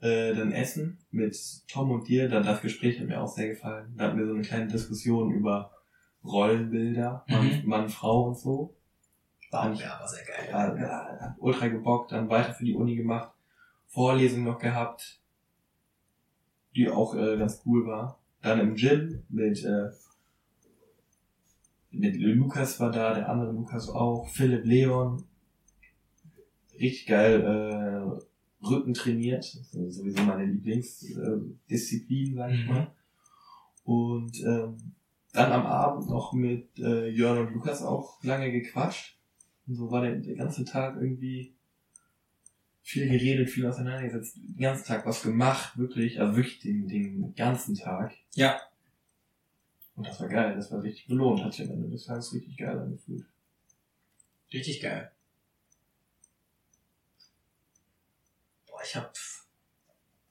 äh, 0.00 0.34
dann 0.34 0.52
Essen 0.52 0.98
mit 1.10 1.36
Tom 1.68 1.90
und 1.90 2.08
dir. 2.08 2.28
Dann 2.28 2.44
das 2.44 2.60
Gespräch 2.62 3.00
hat 3.00 3.06
mir 3.06 3.20
auch 3.20 3.28
sehr 3.28 3.48
gefallen. 3.48 3.94
Da 3.96 4.04
hatten 4.06 4.18
wir 4.18 4.26
so 4.26 4.34
eine 4.34 4.42
kleine 4.42 4.66
Diskussion 4.66 5.32
über 5.32 5.72
Rollenbilder, 6.24 7.24
Mann, 7.28 7.46
Mhm. 7.46 7.68
Mann 7.68 7.88
Frau 7.88 8.28
und 8.28 8.38
so. 8.38 8.74
War 9.50 9.72
ja, 9.74 9.96
aber 9.96 10.06
sehr 10.06 10.24
geil. 10.24 10.48
Ja, 10.50 10.76
ja, 10.76 11.36
ultra 11.38 11.68
gebockt, 11.68 12.12
dann 12.12 12.28
weiter 12.28 12.54
für 12.54 12.64
die 12.64 12.74
Uni 12.74 12.94
gemacht, 12.94 13.32
Vorlesung 13.88 14.44
noch 14.44 14.58
gehabt, 14.58 15.20
die 16.76 16.88
auch 16.88 17.16
äh, 17.16 17.36
ganz 17.36 17.62
cool 17.66 17.86
war. 17.86 18.20
Dann 18.42 18.60
im 18.60 18.74
Gym 18.76 19.24
mit, 19.28 19.64
äh, 19.64 19.90
mit 21.90 22.16
Lukas 22.16 22.78
war 22.78 22.92
da, 22.92 23.12
der 23.14 23.28
andere 23.28 23.50
Lukas 23.50 23.88
auch, 23.88 24.28
Philipp 24.28 24.64
Leon. 24.64 25.24
Richtig 26.74 27.06
geil, 27.06 27.40
äh, 27.42 28.24
Rücken 28.62 28.94
trainiert, 28.94 29.44
ist 29.44 29.72
sowieso 29.72 30.22
meine 30.22 30.44
Lieblingsdisziplin, 30.44 31.60
Disziplin, 31.68 32.34
sag 32.34 32.52
ich 32.52 32.60
Mhm. 32.62 32.66
mal. 32.68 32.92
Und 33.84 34.38
ähm, 34.40 34.76
dann 35.32 35.52
am 35.52 35.66
Abend 35.66 36.08
noch 36.08 36.32
mit 36.32 36.78
äh, 36.78 37.08
Jörn 37.08 37.38
und 37.46 37.54
Lukas 37.54 37.82
auch 37.82 38.22
lange 38.22 38.50
gequatscht. 38.52 39.16
Und 39.66 39.76
so 39.76 39.90
war 39.90 40.02
der, 40.02 40.16
der 40.16 40.34
ganze 40.34 40.64
Tag 40.64 40.96
irgendwie 41.00 41.54
viel 42.82 43.08
geredet, 43.08 43.48
viel 43.48 43.66
auseinandergesetzt, 43.66 44.36
den 44.36 44.56
ganzen 44.58 44.84
Tag 44.86 45.06
was 45.06 45.22
gemacht, 45.22 45.78
wirklich, 45.78 46.20
also 46.20 46.36
wirklich 46.36 46.58
den, 46.58 46.88
den 46.88 47.34
ganzen 47.36 47.76
Tag. 47.76 48.14
Ja. 48.34 48.60
Und 49.94 50.06
das 50.06 50.20
war 50.20 50.28
geil, 50.28 50.54
das 50.56 50.72
war 50.72 50.82
richtig 50.82 51.06
belohnt, 51.06 51.44
hat 51.44 51.52
sich 51.54 51.66
am 51.66 51.72
Ende 51.74 51.88
des 51.88 52.04
Tages 52.04 52.32
richtig 52.34 52.56
geil 52.56 52.78
angefühlt. 52.78 53.26
Richtig 54.52 54.80
geil. 54.80 55.10
Boah, 58.80 58.86
ich 58.86 58.96
hab 58.96 59.14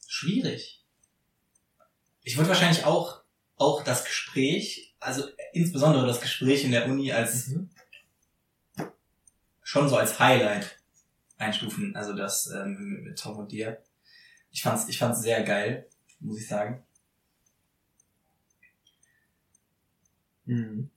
schwierig. 0.08 0.84
Ich 2.24 2.36
würde 2.36 2.50
wahrscheinlich 2.50 2.84
auch, 2.84 3.22
auch 3.58 3.84
das 3.84 4.06
Gespräch, 4.06 4.96
also 5.00 5.28
insbesondere 5.54 6.08
das 6.08 6.20
Gespräch 6.20 6.64
in 6.64 6.72
der 6.72 6.86
Uni 6.86 7.12
als 7.12 7.48
Mhm. 7.48 7.70
schon 9.62 9.88
so 9.88 9.98
als 9.98 10.20
Highlight 10.20 10.80
einstufen. 11.38 11.96
Also 11.96 12.14
das 12.14 12.48
ähm, 12.48 12.74
mit, 12.74 13.04
mit 13.04 13.20
Tom 13.20 13.38
und 13.38 13.52
dir. 13.52 13.84
Ich 14.50 14.64
fand's, 14.64 14.88
ich 14.90 14.98
fand's 14.98 15.22
sehr 15.22 15.44
geil, 15.44 15.88
muss 16.20 16.40
ich 16.40 16.48
sagen. 16.48 16.84
Mhm. 20.46 20.90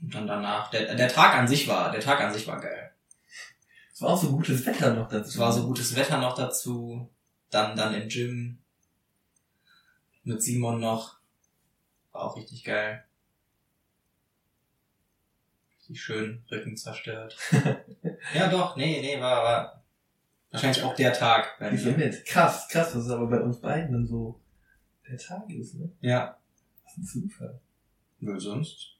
Und 0.00 0.14
dann 0.14 0.26
danach, 0.26 0.70
der, 0.70 0.94
der 0.94 1.08
Tag 1.08 1.34
an 1.34 1.46
sich 1.46 1.68
war, 1.68 1.92
der 1.92 2.00
Tag 2.00 2.22
an 2.22 2.32
sich 2.32 2.46
war 2.46 2.58
geil. 2.58 2.91
Es 4.02 4.06
war 4.08 4.14
auch 4.14 4.20
so 4.20 4.32
gutes 4.32 4.66
Wetter 4.66 4.94
noch 4.94 5.08
dazu. 5.08 5.28
Es 5.28 5.38
war 5.38 5.52
so 5.52 5.64
gutes 5.64 5.94
Wetter 5.94 6.18
noch 6.18 6.34
dazu. 6.34 7.08
Dann, 7.50 7.76
dann 7.76 7.94
im 7.94 8.08
Gym. 8.08 8.58
Mit 10.24 10.42
Simon 10.42 10.80
noch. 10.80 11.20
War 12.10 12.24
auch 12.24 12.36
richtig 12.36 12.64
geil. 12.64 13.04
Richtig 15.78 16.02
schön, 16.02 16.44
Rücken 16.50 16.76
zerstört. 16.76 17.36
ja 18.34 18.50
doch, 18.50 18.74
nee, 18.74 19.00
nee, 19.00 19.20
war, 19.20 19.44
war 19.44 19.84
wahrscheinlich 20.50 20.82
auch 20.82 20.96
der 20.96 21.12
Tag. 21.12 21.56
bei 21.60 21.70
Ich 21.70 21.84
mir. 21.84 21.96
mit. 21.96 22.26
Krass, 22.26 22.66
krass, 22.66 22.94
dass 22.94 23.04
es 23.04 23.10
aber 23.10 23.28
bei 23.28 23.40
uns 23.40 23.60
beiden 23.60 23.92
dann 23.92 24.06
so 24.08 24.40
der 25.08 25.16
Tag 25.16 25.48
ist, 25.48 25.76
ne? 25.76 25.92
Ja. 26.00 26.36
Das 26.82 26.98
ist 26.98 27.14
ein 27.14 27.22
Zufall. 27.22 27.60
Wohl 28.18 28.40
sonst. 28.40 28.96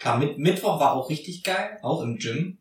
Klar, 0.00 0.18
mit, 0.18 0.38
Mittwoch 0.38 0.80
war 0.80 0.94
auch 0.94 1.08
richtig 1.10 1.44
geil, 1.44 1.78
auch 1.82 2.02
im 2.02 2.16
Gym. 2.16 2.58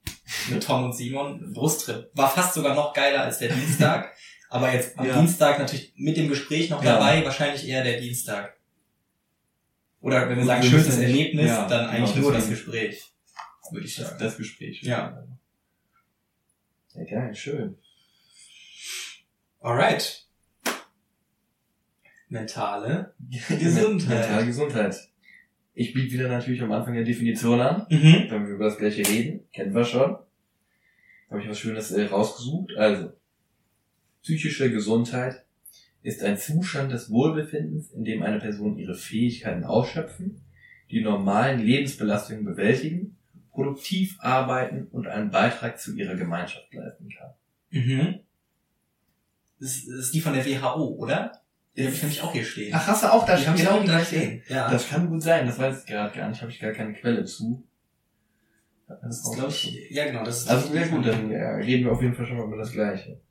Mit 0.52 0.62
Tom 0.64 0.84
und 0.84 0.94
Simon. 0.94 1.54
Brusttrip. 1.54 2.12
War 2.14 2.30
fast 2.30 2.54
sogar 2.54 2.76
noch 2.76 2.94
geiler 2.94 3.24
als 3.24 3.40
der 3.40 3.52
Dienstag. 3.52 4.14
Aber 4.52 4.72
jetzt 4.74 4.98
am 5.00 5.08
Ja. 5.08 5.18
Dienstag 5.20 5.58
natürlich 5.58 5.94
mit 5.96 6.18
dem 6.18 6.28
Gespräch 6.28 6.70
noch 6.70 6.84
Ja. 6.84 6.94
dabei, 6.96 7.24
wahrscheinlich 7.26 7.68
eher 7.68 7.84
der 7.84 8.00
Dienstag. 8.00 8.58
Oder 10.02 10.22
wenn 10.30 10.38
wir 10.38 10.38
Gut, 10.38 10.46
sagen 10.48 10.64
wir 10.64 10.78
nicht- 10.78 11.00
Erlebnis, 11.00 11.48
ja, 11.48 11.68
dann 11.68 11.88
eigentlich 11.90 12.14
genau, 12.14 12.28
nur 12.28 12.34
das. 12.34 12.50
Gespräch. 12.50 13.04
Würde 13.72 13.86
ich 13.86 13.96
Das, 13.96 14.08
sagen. 14.10 14.20
das 14.24 14.38
Gespräch. 14.38 14.82
Ja. 14.84 15.24
Ja, 16.96 17.04
geil, 17.06 17.36
schön. 17.36 17.78
Alright. 19.62 20.26
Mentale 22.28 23.14
Gesundheit. 23.50 24.10
Mentale 24.20 24.46
Gesundheit. 24.46 25.09
Ich 25.80 25.94
biete 25.94 26.12
wieder 26.16 26.28
natürlich 26.28 26.62
am 26.62 26.74
Anfang 26.74 26.94
der 26.94 27.06
Definition 27.06 27.62
an, 27.62 27.86
Mhm. 27.90 28.26
wenn 28.30 28.46
wir 28.48 28.56
über 28.56 28.66
das 28.66 28.78
gleiche 28.78 29.08
reden. 29.08 29.50
Kennen 29.54 29.74
wir 29.74 29.86
schon. 29.86 30.18
Habe 31.30 31.42
ich 31.42 31.48
was 31.48 31.58
Schönes 31.58 31.92
äh, 31.92 32.04
rausgesucht. 32.08 32.76
Also, 32.76 33.14
psychische 34.22 34.70
Gesundheit 34.70 35.46
ist 36.04 36.22
ein 36.22 36.38
Zustand 36.38 36.92
des 36.92 37.10
Wohlbefindens, 37.10 37.92
in 37.92 38.04
dem 38.04 38.24
eine 38.24 38.40
Person 38.40 38.78
ihre 38.78 38.94
Fähigkeiten 38.94 39.64
ausschöpfen, 39.64 40.42
die 40.92 41.00
normalen 41.00 41.62
Lebensbelastungen 41.62 42.44
bewältigen, 42.44 43.16
produktiv 43.50 44.18
arbeiten 44.20 44.88
und 44.92 45.08
einen 45.08 45.32
Beitrag 45.32 45.80
zu 45.80 45.96
ihrer 45.96 46.16
Gemeinschaft 46.16 46.74
leisten 46.74 47.08
kann. 47.08 47.32
Mhm. 47.70 48.20
Das 49.62 49.78
ist 49.78 50.14
die 50.14 50.20
von 50.20 50.34
der 50.34 50.46
WHO, 50.46 50.96
oder? 50.98 51.42
Die 51.78 51.84
habe 51.86 51.94
ich 51.96 52.02
nämlich 52.02 52.22
auch 52.22 52.32
hier 52.34 52.44
stehen. 52.44 52.74
Ach, 52.76 52.88
hast 52.88 53.04
du 53.04 53.14
auch 53.14 53.26
da 53.26 53.38
die 53.38 53.48
haben 53.48 53.56
genau 53.56 53.72
genau 53.74 53.82
die 53.84 53.88
da 53.88 54.04
stehen. 54.04 54.44
Ja. 54.50 54.70
Das 54.72 54.90
kann 54.90 55.08
gut 55.10 55.22
sein, 55.22 55.46
das 55.46 55.58
weiß 55.60 55.82
ich 55.82 55.86
gerade 55.86 56.16
gar 56.18 56.28
nicht, 56.30 56.42
habe 56.42 56.52
ich 56.52 56.60
gar 56.60 56.72
keine 56.72 56.94
Quelle 56.94 57.24
zu. 57.26 57.64
Das 58.88 59.20
ist, 59.20 59.36
glaube 59.36 59.50
ich, 59.52 59.88
ja 59.92 60.06
genau, 60.06 60.24
das 60.24 60.40
ist 60.40 60.50
Also 60.50 60.70
sehr 60.72 60.88
gut, 60.88 61.06
dann 61.06 61.30
ja, 61.32 61.52
reden 61.58 61.86
wir 61.86 61.92
auf 61.92 62.02
jeden 62.02 62.16
Fall 62.16 62.26
schon 62.26 62.38
mal 62.38 62.48
über 62.48 62.58
das 62.58 62.72
Gleiche. 62.72 63.22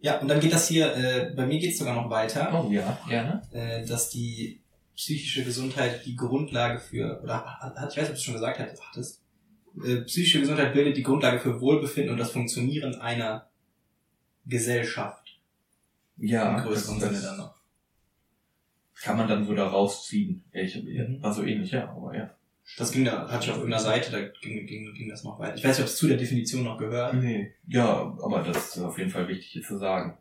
Ja, 0.00 0.18
und 0.18 0.28
dann 0.28 0.40
geht 0.40 0.52
das 0.52 0.68
hier, 0.68 0.94
äh, 0.96 1.32
bei 1.34 1.46
mir 1.46 1.58
geht 1.60 1.72
es 1.72 1.78
sogar 1.78 1.94
noch 1.94 2.10
weiter, 2.10 2.52
Oh 2.64 2.70
ja, 2.70 2.98
gerne. 3.08 3.40
äh, 3.52 3.86
dass 3.86 4.10
die 4.10 4.60
psychische 4.96 5.44
Gesundheit 5.44 6.04
die 6.04 6.16
Grundlage 6.16 6.80
für, 6.80 7.20
oder 7.22 7.44
hat, 7.44 7.76
hat- 7.76 7.92
ich 7.92 7.96
weiß 7.98 8.02
nicht, 8.02 8.08
ob 8.08 8.08
du 8.08 8.12
es 8.14 8.22
schon 8.22 8.34
gesagt 8.34 8.58
hattest, 8.58 9.22
äh, 9.84 9.96
psychische 10.02 10.40
Gesundheit 10.40 10.72
bildet 10.74 10.96
die 10.96 11.02
Grundlage 11.02 11.38
für 11.38 11.60
Wohlbefinden 11.60 12.12
und 12.12 12.18
das 12.18 12.32
Funktionieren 12.32 12.96
einer 12.96 13.48
Gesellschaft. 14.44 15.38
Ja, 16.18 16.56
Im 16.58 16.64
größeren 16.64 16.98
Sinne 17.00 17.20
dann 17.20 17.36
noch. 17.38 17.55
Kann 19.02 19.16
man 19.16 19.28
dann 19.28 19.46
so 19.46 19.54
da 19.54 19.68
rausziehen. 19.68 20.44
Ja, 20.52 20.62
ich 20.62 20.74
hab, 20.76 20.82
Mhm. 20.84 21.22
War 21.22 21.32
so 21.32 21.42
ähnlich, 21.44 21.70
ja, 21.70 21.88
aber 21.90 22.16
ja. 22.16 22.30
Das 22.78 22.90
ging 22.90 23.04
da, 23.04 23.28
hatte 23.30 23.44
ich 23.44 23.50
auf 23.50 23.58
irgendeiner 23.58 23.82
Seite, 23.82 24.10
da 24.10 24.20
ging, 24.40 24.66
ging, 24.66 24.92
ging 24.92 25.08
das 25.08 25.22
noch 25.22 25.38
weiter. 25.38 25.54
Ich 25.54 25.62
weiß 25.64 25.78
nicht, 25.78 25.84
ob 25.84 25.90
es 25.90 25.96
zu 25.96 26.08
der 26.08 26.16
Definition 26.16 26.64
noch 26.64 26.78
gehört. 26.78 27.14
Nee. 27.14 27.54
Ja, 27.68 27.86
aber 28.22 28.42
das 28.42 28.76
ist 28.76 28.82
auf 28.82 28.98
jeden 28.98 29.10
Fall 29.10 29.28
wichtig 29.28 29.46
hier 29.52 29.62
zu 29.62 29.78
sagen. 29.78 30.18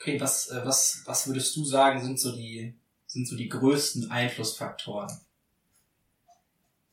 Okay, 0.00 0.20
was, 0.20 0.50
äh, 0.50 0.60
was, 0.64 1.02
was 1.06 1.26
würdest 1.26 1.56
du 1.56 1.64
sagen, 1.64 2.00
sind 2.00 2.20
so 2.20 2.30
die, 2.34 2.74
sind 3.06 3.26
so 3.26 3.36
die 3.36 3.48
größten 3.48 4.08
Einflussfaktoren? 4.10 5.10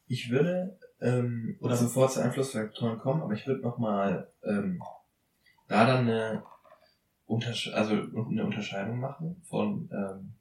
Ich 0.07 0.29
würde 0.31 0.79
ähm, 0.99 1.57
Oder- 1.59 1.77
sofort 1.77 2.11
zu 2.13 2.21
Einflussfaktoren 2.21 2.97
kommen, 2.99 3.21
aber 3.21 3.33
ich 3.33 3.45
würde 3.45 3.61
nochmal 3.61 4.31
ähm, 4.43 4.81
da 5.67 5.85
dann 5.85 6.07
eine, 6.09 6.43
Untersche 7.25 7.73
also 7.75 7.93
eine 7.93 8.45
Unterscheidung 8.45 8.99
machen 8.99 9.37
von 9.43 9.89
ähm, 9.91 10.33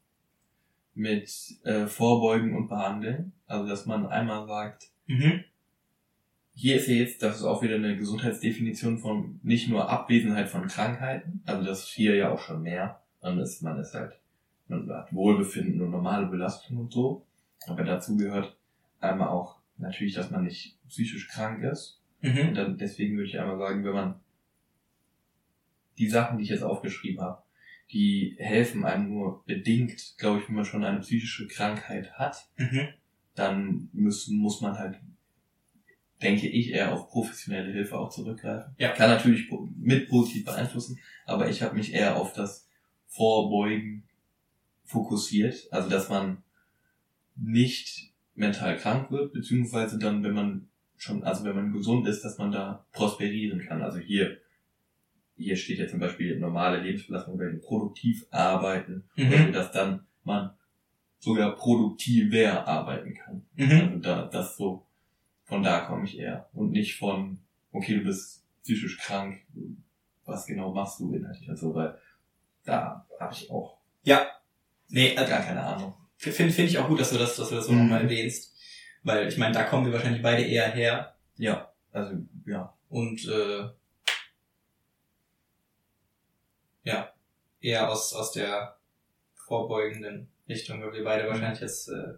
mit 0.94 1.30
äh, 1.64 1.86
Vorbeugen 1.86 2.54
und 2.56 2.68
Behandeln. 2.68 3.32
Also 3.46 3.68
dass 3.68 3.86
man 3.86 4.06
einmal 4.06 4.46
sagt, 4.46 4.88
Mhm. 5.06 5.42
hier 6.54 6.76
ist 6.76 6.86
ja 6.86 6.94
jetzt, 6.94 7.22
das 7.22 7.36
ist 7.36 7.42
auch 7.44 7.62
wieder 7.62 7.74
eine 7.76 7.96
Gesundheitsdefinition 7.96 8.98
von 8.98 9.40
nicht 9.42 9.68
nur 9.68 9.88
Abwesenheit 9.90 10.48
von 10.48 10.66
Krankheiten, 10.68 11.42
also 11.44 11.64
das 11.64 11.80
ist 11.84 11.88
hier 11.88 12.14
ja 12.14 12.30
auch 12.30 12.38
schon 12.40 12.62
mehr, 12.62 13.00
man 13.20 13.38
ist, 13.40 13.62
man 13.62 13.78
ist 13.80 13.94
halt, 13.94 14.12
man 14.68 14.88
hat 14.90 15.12
Wohlbefinden 15.12 15.80
und 15.80 15.90
normale 15.90 16.26
Belastung 16.26 16.76
und 16.78 16.92
so, 16.92 17.26
aber 17.66 17.82
dazu 17.84 18.16
gehört 18.16 18.56
einmal 19.00 19.28
auch 19.28 19.56
natürlich, 19.78 20.14
dass 20.14 20.30
man 20.30 20.44
nicht 20.44 20.78
psychisch 20.88 21.28
krank 21.28 21.62
ist 21.64 22.00
und 22.22 22.34
Mhm. 22.34 22.54
dann, 22.54 22.78
deswegen 22.78 23.16
würde 23.16 23.28
ich 23.28 23.40
einmal 23.40 23.58
sagen, 23.58 23.84
wenn 23.84 23.94
man 23.94 24.14
die 26.02 26.09
Sachen, 26.09 26.38
die 26.38 26.44
ich 26.44 26.50
jetzt 26.50 26.64
aufgeschrieben 26.64 27.21
habe, 27.23 27.42
die 27.92 28.35
helfen 28.38 28.85
einem 28.85 29.09
nur 29.09 29.44
bedingt, 29.44 30.14
glaube 30.18 30.40
ich, 30.40 30.49
wenn 30.49 30.56
man 30.56 30.64
schon 30.64 30.82
eine 30.85 31.00
psychische 31.00 31.47
Krankheit 31.47 32.12
hat, 32.14 32.49
Mhm. 32.56 32.88
dann 33.35 33.88
müssen, 33.92 34.37
muss 34.38 34.61
man 34.61 34.78
halt, 34.78 35.00
denke 36.21 36.49
ich, 36.49 36.71
eher 36.71 36.92
auf 36.92 37.09
professionelle 37.09 37.73
Hilfe 37.73 37.99
auch 37.99 38.11
zurückgreifen. 38.11 38.75
Ja. 38.78 38.92
Kann 38.92 39.11
natürlich 39.11 39.49
mit 39.78 40.09
positiv 40.09 40.44
beeinflussen, 40.44 40.99
aber 41.25 41.49
ich 41.49 41.62
habe 41.62 41.76
mich 41.76 41.92
eher 41.92 42.16
auf 42.16 42.32
das 42.32 42.68
Vorbeugen 43.06 44.04
fokussiert. 44.85 45.68
Also, 45.71 45.88
dass 45.88 46.09
man 46.09 46.42
nicht 47.37 48.12
mental 48.35 48.76
krank 48.76 49.11
wird, 49.11 49.32
beziehungsweise 49.32 49.99
dann, 49.99 50.23
wenn 50.25 50.35
man 50.35 50.68
schon, 50.97 51.23
also 51.25 51.44
wenn 51.44 51.56
man 51.56 51.73
gesund 51.73 52.06
ist, 52.09 52.23
dass 52.23 52.38
man 52.38 52.52
da 52.52 52.87
prosperieren 52.92 53.61
kann. 53.61 53.82
Also 53.82 53.99
hier, 53.99 54.38
hier 55.42 55.56
steht 55.56 55.78
ja 55.78 55.87
zum 55.88 56.00
Beispiel 56.00 56.38
normale 56.38 56.80
Lebensbelastung, 56.80 57.38
wenn 57.38 57.61
produktiv 57.61 58.25
arbeiten, 58.30 59.04
Mhm. 59.16 59.32
also 59.32 59.52
dass 59.52 59.72
dann 59.72 60.06
man 60.25 60.50
sogar 61.18 61.54
produktiver 61.56 62.66
arbeiten 62.66 63.14
kann. 63.14 63.44
Mhm. 63.54 63.70
Also 63.80 63.96
da, 63.99 64.26
das 64.26 64.56
so, 64.56 64.87
von 65.44 65.62
da 65.62 65.80
komme 65.80 66.04
ich 66.04 66.18
eher. 66.18 66.49
Und 66.52 66.70
nicht 66.70 66.96
von, 66.99 67.38
okay, 67.72 67.96
du 67.99 68.04
bist 68.04 68.44
psychisch 68.62 68.99
krank, 68.99 69.40
was 70.25 70.46
genau 70.46 70.72
machst 70.72 71.00
du 71.00 71.12
inhaltlich 71.14 71.49
und 71.49 71.56
so, 71.58 71.75
weil 71.75 71.99
da 72.64 73.06
habe 73.20 73.34
ich 73.34 73.50
auch 73.50 73.78
Nee, 74.94 75.12
äh, 75.12 75.14
gar 75.26 75.40
keine 75.40 75.62
Ahnung. 75.62 75.94
finde 76.18 76.52
find 76.52 76.68
ich 76.68 76.76
auch 76.78 76.87
gut, 76.87 77.00
dass 77.00 77.11
du 77.11 77.18
das, 77.18 77.34
dass 77.37 77.49
du 77.49 77.54
das 77.54 77.66
so 77.66 77.72
Mhm. 77.72 77.78
nochmal 77.78 78.02
erwähnst. 78.02 78.54
Weil 79.04 79.26
ich 79.26 79.38
meine, 79.38 79.54
da 79.54 79.64
kommen 79.64 79.87
wir 79.87 79.92
wahrscheinlich 79.94 80.20
beide 80.22 80.42
eher 80.42 80.70
her. 80.70 81.16
Ja, 81.38 81.72
also, 81.92 82.18
ja. 82.46 82.75
Und 82.90 83.26
äh, 83.26 83.68
ja, 86.84 87.12
eher 87.62 87.90
aus, 87.90 88.12
aus 88.12 88.33
der 88.33 88.76
vorbeugenden 89.35 90.28
Richtung, 90.49 90.83
weil 90.83 90.92
wir 90.92 91.04
beide 91.04 91.25
Mhm. 91.25 91.28
wahrscheinlich 91.28 91.61
jetzt 91.61 91.88
äh, 91.88 92.14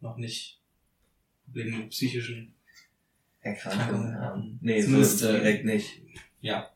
noch 0.00 0.16
nicht 0.16 0.60
Probleme 1.44 1.78
mit 1.78 1.90
psychischen 1.90 2.54
Erkrankungen 3.40 4.18
haben. 4.20 4.58
Nee, 4.60 4.82
Zumindest, 4.82 5.20
so 5.20 5.28
äh, 5.28 5.32
direkt 5.40 5.64
nicht. 5.64 6.02
Ja. 6.40 6.70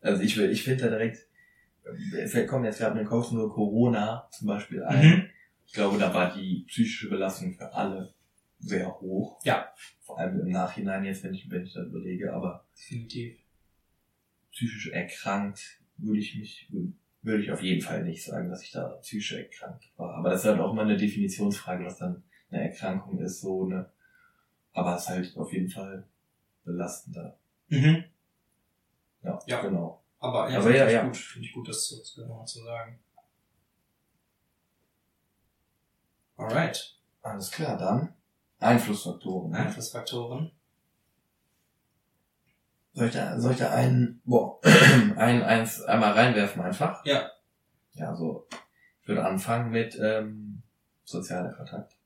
Also 0.00 0.22
ich 0.22 0.36
will, 0.36 0.50
ich 0.50 0.62
finde 0.62 0.84
da 0.84 0.90
direkt, 0.90 1.26
es 2.14 2.46
kommt 2.46 2.66
jetzt 2.66 2.78
gerade 2.78 2.92
in 2.92 2.98
den 2.98 3.06
Kopf 3.06 3.30
nur 3.32 3.52
Corona 3.52 4.28
zum 4.30 4.48
Beispiel 4.48 4.82
ein. 4.84 5.08
Mhm. 5.08 5.30
Ich 5.66 5.72
glaube, 5.72 5.98
da 5.98 6.12
war 6.12 6.34
die 6.34 6.64
psychische 6.68 7.08
Belastung 7.08 7.54
für 7.54 7.72
alle 7.72 8.14
sehr 8.58 9.00
hoch. 9.00 9.40
Ja. 9.44 9.72
Vor 10.00 10.18
allem 10.18 10.40
im 10.40 10.50
Nachhinein 10.50 11.04
jetzt, 11.04 11.22
wenn 11.24 11.34
ich, 11.34 11.50
wenn 11.50 11.64
ich 11.64 11.72
das 11.72 11.86
überlege, 11.86 12.32
aber 12.32 12.66
Definitiv. 12.76 13.38
psychisch 14.52 14.88
erkrankt 14.88 15.77
würde 15.98 16.18
ich 16.20 16.36
mich, 16.36 16.72
würde 17.22 17.42
ich 17.42 17.50
auf 17.52 17.62
jeden 17.62 17.82
Fall 17.82 18.04
nicht 18.04 18.24
sagen, 18.24 18.48
dass 18.48 18.62
ich 18.62 18.70
da 18.72 18.88
psychisch 19.02 19.32
erkrankt 19.32 19.84
war. 19.96 20.14
Aber 20.16 20.30
das 20.30 20.40
ist 20.40 20.46
halt 20.46 20.60
auch 20.60 20.72
immer 20.72 20.82
eine 20.82 20.96
Definitionsfrage, 20.96 21.84
was 21.84 21.98
dann 21.98 22.22
eine 22.50 22.62
Erkrankung 22.70 23.18
ist, 23.18 23.40
so 23.40 23.64
eine, 23.66 23.90
aber 24.72 24.96
es 24.96 25.02
ist 25.02 25.08
halt 25.08 25.36
auf 25.36 25.52
jeden 25.52 25.68
Fall 25.68 26.06
belastender. 26.64 27.38
Mhm. 27.68 28.04
Ja, 29.22 29.38
Ja. 29.46 29.60
genau. 29.62 30.02
Aber 30.20 30.48
ja, 30.50 30.56
Aber 30.56 30.64
finde 30.64 30.78
ja, 30.78 30.86
ich 30.86 30.92
ja. 30.94 31.04
gut, 31.04 31.16
finde 31.16 31.46
ich 31.46 31.52
gut, 31.54 31.68
das 31.68 31.86
zu, 31.86 31.96
das 31.98 32.16
nochmal 32.16 32.46
zu 32.46 32.62
sagen. 32.64 32.98
Alright. 36.36 36.96
Alles 37.22 37.50
klar, 37.50 37.76
dann 37.76 38.14
Einflussfaktoren. 38.60 39.54
Einflussfaktoren. 39.54 40.52
Soll 42.92 43.08
ich 43.08 43.12
da, 43.14 43.38
soll 43.40 43.52
ich 43.52 43.58
da 43.58 43.70
einen, 43.70 44.20
boah, 44.24 44.60
ein, 45.16 45.42
eins 45.42 45.82
einmal 45.82 46.12
reinwerfen 46.12 46.62
einfach? 46.62 47.04
Ja. 47.04 47.30
Ja, 47.92 48.14
so. 48.14 48.46
Ich 49.02 49.08
würde 49.08 49.24
anfangen 49.24 49.70
mit 49.70 49.98
ähm, 50.00 50.62
sozialer 51.04 51.52
Kontakt. 51.52 51.98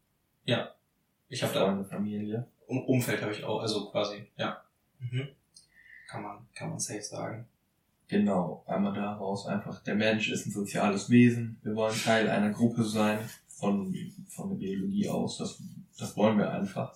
Ich 1.32 1.42
habe 1.42 1.54
da 1.54 1.64
Freunde, 1.64 1.84
Familie. 1.86 2.46
um, 2.66 2.84
Umfeld 2.84 3.22
habe 3.22 3.32
ich 3.32 3.42
auch, 3.42 3.62
also 3.62 3.90
quasi, 3.90 4.26
ja. 4.36 4.62
Mhm. 4.98 5.28
Kann 6.06 6.22
man, 6.22 6.46
kann 6.54 6.68
man 6.68 6.78
safe 6.78 7.00
sagen. 7.00 7.46
Genau, 8.06 8.62
einmal 8.66 8.92
daraus 8.92 9.46
einfach, 9.46 9.82
der 9.82 9.94
Mensch 9.94 10.30
ist 10.30 10.44
ein 10.44 10.50
soziales 10.50 11.08
Wesen. 11.08 11.58
Wir 11.62 11.74
wollen 11.74 11.98
Teil 11.98 12.28
einer 12.28 12.50
Gruppe 12.50 12.84
sein, 12.84 13.18
von, 13.48 13.96
von 14.28 14.50
der 14.50 14.56
Biologie 14.56 15.08
aus. 15.08 15.38
Das, 15.38 15.62
das 15.98 16.14
wollen 16.18 16.36
wir 16.36 16.50
einfach. 16.50 16.92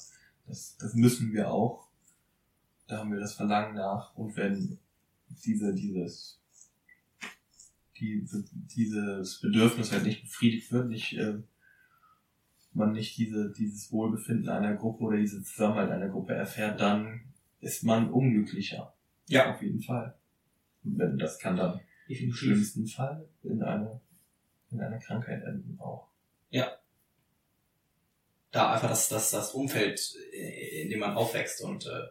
Das, 0.47 0.77
das 0.77 0.93
müssen 0.93 1.33
wir 1.33 1.51
auch. 1.51 1.86
Da 2.87 2.99
haben 2.99 3.13
wir 3.13 3.21
das 3.21 3.35
Verlangen 3.35 3.75
nach. 3.75 4.15
Und 4.15 4.37
wenn 4.37 4.79
diese, 5.45 5.75
dieses, 5.75 6.41
diese, 7.99 8.45
dieses 8.53 9.41
Bedürfnis 9.41 9.93
halt 9.93 10.05
nicht 10.05 10.23
befriedigt 10.23 10.71
wird, 10.73 10.89
nicht, 10.89 11.15
äh, 11.15 11.39
man 12.73 12.93
nicht 12.93 13.17
diese, 13.17 13.53
dieses 13.53 13.91
Wohlbefinden 13.91 14.49
einer 14.49 14.75
Gruppe 14.75 15.05
oder 15.05 15.17
diese 15.17 15.43
Zusammenhalt 15.43 15.91
einer 15.91 16.09
Gruppe 16.09 16.35
erfährt, 16.35 16.81
dann 16.81 17.23
ist 17.61 17.83
man 17.83 18.11
unglücklicher. 18.11 18.95
Ja. 19.29 19.53
Auf 19.53 19.63
jeden 19.63 19.81
Fall. 19.81 20.15
Und 20.85 20.99
wenn, 20.99 21.19
das 21.19 21.39
kann 21.39 21.57
dann 21.57 21.75
im 21.75 21.81
Definitiv. 22.09 22.39
schlimmsten 22.39 22.87
Fall 22.87 23.29
in 23.43 23.63
eine, 23.63 24.01
in 24.71 24.81
einer 24.81 24.99
Krankheit 24.99 25.43
enden 25.43 25.79
auch. 25.81 26.09
Da 28.53 28.73
einfach 28.73 28.89
das, 28.89 29.09
das, 29.09 29.31
das 29.33 29.53
Umfeld, 29.53 30.15
in 30.33 30.89
dem 30.89 31.01
man 31.01 31.17
aufwächst 31.17 31.63
und 31.63 31.87
äh, 31.87 32.07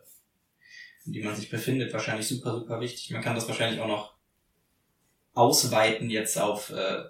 in 1.05 1.13
dem 1.13 1.25
man 1.25 1.35
sich 1.35 1.49
befindet, 1.49 1.93
wahrscheinlich 1.93 2.27
super, 2.27 2.53
super 2.53 2.79
wichtig. 2.79 3.11
Man 3.11 3.21
kann 3.21 3.35
das 3.35 3.47
wahrscheinlich 3.47 3.79
auch 3.79 3.87
noch 3.87 4.15
ausweiten 5.33 6.09
jetzt 6.09 6.37
auf 6.37 6.69
äh, 6.71 7.03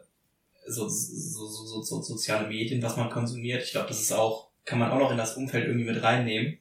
so, 0.67 0.87
so, 0.87 1.47
so, 1.47 1.65
so, 1.65 1.81
so 1.81 2.01
soziale 2.01 2.47
Medien, 2.47 2.81
was 2.81 2.97
man 2.97 3.09
konsumiert. 3.09 3.63
Ich 3.63 3.71
glaube, 3.71 3.87
das 3.87 4.01
ist 4.01 4.11
auch, 4.11 4.49
kann 4.65 4.79
man 4.79 4.91
auch 4.91 4.99
noch 4.99 5.11
in 5.11 5.17
das 5.17 5.37
Umfeld 5.37 5.67
irgendwie 5.67 5.91
mit 5.91 6.01
reinnehmen, 6.01 6.57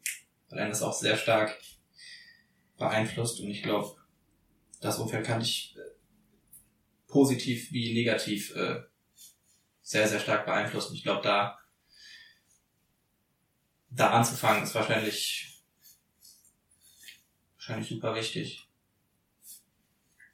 weil 0.51 0.61
einen 0.61 0.71
das 0.71 0.83
auch 0.83 0.93
sehr 0.93 1.17
stark 1.17 1.59
beeinflusst. 2.77 3.41
Und 3.41 3.51
ich 3.51 3.63
glaube, 3.63 3.97
das 4.81 4.99
Umfeld 4.99 5.25
kann 5.25 5.41
dich 5.41 5.75
äh, 5.77 5.81
positiv 7.09 7.73
wie 7.73 7.95
negativ 7.95 8.55
äh, 8.55 8.83
sehr, 9.83 10.07
sehr 10.07 10.21
stark 10.21 10.45
beeinflussen. 10.45 10.95
Ich 10.95 11.03
glaube, 11.03 11.23
da 11.23 11.59
da 13.95 14.11
anzufangen 14.11 14.65
ist 14.65 14.75
wahrscheinlich 14.75 15.54
wahrscheinlich 17.65 17.89
super 17.89 18.15
wichtig. 18.15 18.67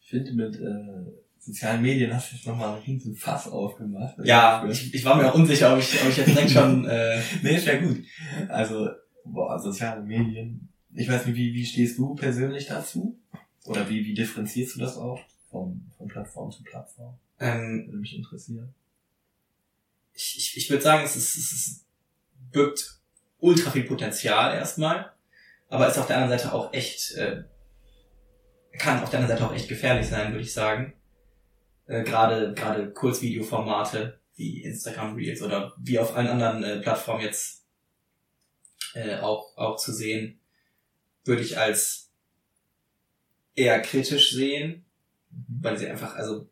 Ich 0.03 0.11
finde, 0.11 0.33
mit 0.33 0.57
äh, 0.57 1.13
sozialen 1.39 1.83
Medien 1.83 2.13
hast 2.13 2.33
du 2.33 2.37
jetzt 2.37 2.47
nochmal 2.47 2.75
einen 2.75 2.83
riesen 2.83 3.15
Fass 3.15 3.47
aufgemacht. 3.47 4.17
Ja, 4.25 4.67
ich, 4.69 4.93
ich 4.93 5.05
war 5.05 5.17
mir 5.17 5.31
auch 5.31 5.35
unsicher, 5.35 5.73
ob 5.73 5.79
ich, 5.79 6.03
ob 6.03 6.09
ich 6.09 6.17
jetzt 6.17 6.29
direkt 6.29 6.51
schon 6.51 6.85
äh, 6.87 7.21
nee, 7.43 7.57
ist 7.57 7.67
ja 7.67 7.81
gut. 7.81 8.03
Also, 8.49 8.91
boah, 9.25 9.59
soziale 9.61 10.03
Medien. 10.03 10.69
Ich 10.95 11.09
weiß 11.09 11.27
nicht, 11.27 11.37
wie, 11.37 11.55
wie 11.55 11.65
stehst 11.65 11.99
du 11.99 12.15
persönlich 12.17 12.67
dazu? 12.67 13.17
Oder 13.65 13.89
wie, 13.89 14.05
wie 14.05 14.15
differenzierst 14.15 14.75
du 14.75 14.81
das 14.81 14.97
auch? 14.97 15.21
Von, 15.51 15.91
von 15.97 16.09
Plattform 16.09 16.51
zu 16.51 16.63
Plattform? 16.63 17.19
ähm, 17.39 17.87
Würde 17.87 17.99
mich 17.99 18.17
interessieren. 18.17 18.75
ich, 20.15 20.37
ich, 20.37 20.57
ich 20.57 20.71
würde 20.71 20.83
sagen, 20.83 21.05
es, 21.05 21.17
ist, 21.17 21.37
es 21.37 21.53
ist, 21.53 21.85
birgt 22.53 23.01
ultra 23.39 23.71
viel 23.71 23.85
Potenzial 23.85 24.55
erstmal, 24.55 25.13
aber 25.71 25.89
ist 25.89 25.97
auf 25.99 26.07
der 26.07 26.17
anderen 26.19 26.39
Seite 26.39 26.53
auch 26.53 26.73
echt, 26.75 27.13
äh, 27.13 27.45
kann 28.79 29.03
auf 29.03 29.09
der 29.11 29.21
anderen 29.21 29.39
Seite 29.39 29.51
auch 29.51 29.55
echt 29.55 29.69
gefährlich 29.69 30.07
sein, 30.07 30.33
würde 30.33 30.45
ich 30.45 30.53
sagen. 30.53 30.93
Äh, 31.87 32.05
gerade 32.05 32.53
gerade 32.55 32.93
Kurzvideoformate 32.93 34.21
wie 34.37 34.63
Instagram 34.63 35.15
Reels 35.17 35.43
oder 35.43 35.73
wie 35.79 35.99
auf 35.99 36.15
allen 36.15 36.29
anderen 36.29 36.63
äh, 36.63 36.81
Plattformen 36.81 37.23
jetzt 37.23 37.65
äh, 38.95 39.19
auch, 39.19 39.57
auch 39.57 39.77
zu 39.77 39.93
sehen, 39.93 40.41
würde 41.25 41.43
ich 41.43 41.59
als 41.59 42.11
eher 43.55 43.81
kritisch 43.81 44.33
sehen, 44.33 44.85
Mhm. 45.31 45.45
weil 45.63 45.79
sie 45.79 45.89
einfach, 45.89 46.17
also 46.17 46.49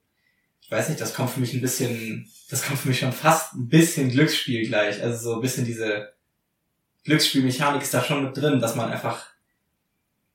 ich 0.61 0.71
weiß 0.71 0.89
nicht, 0.89 1.01
das 1.01 1.15
kommt 1.15 1.31
für 1.31 1.41
mich 1.41 1.55
ein 1.55 1.61
bisschen, 1.61 2.31
das 2.51 2.63
kommt 2.63 2.79
für 2.79 2.89
mich 2.89 2.99
schon 2.99 3.13
fast 3.13 3.55
ein 3.55 3.69
bisschen 3.69 4.11
Glücksspiel 4.11 4.67
gleich. 4.67 5.03
Also 5.03 5.19
so 5.31 5.35
ein 5.37 5.41
bisschen 5.41 5.65
diese 5.65 6.13
Glücksspielmechanik 7.05 7.83
ist 7.83 7.95
da 7.95 8.03
schon 8.03 8.25
mit 8.25 8.37
drin, 8.37 8.61
dass 8.61 8.75
man 8.75 8.91
einfach, 8.91 9.27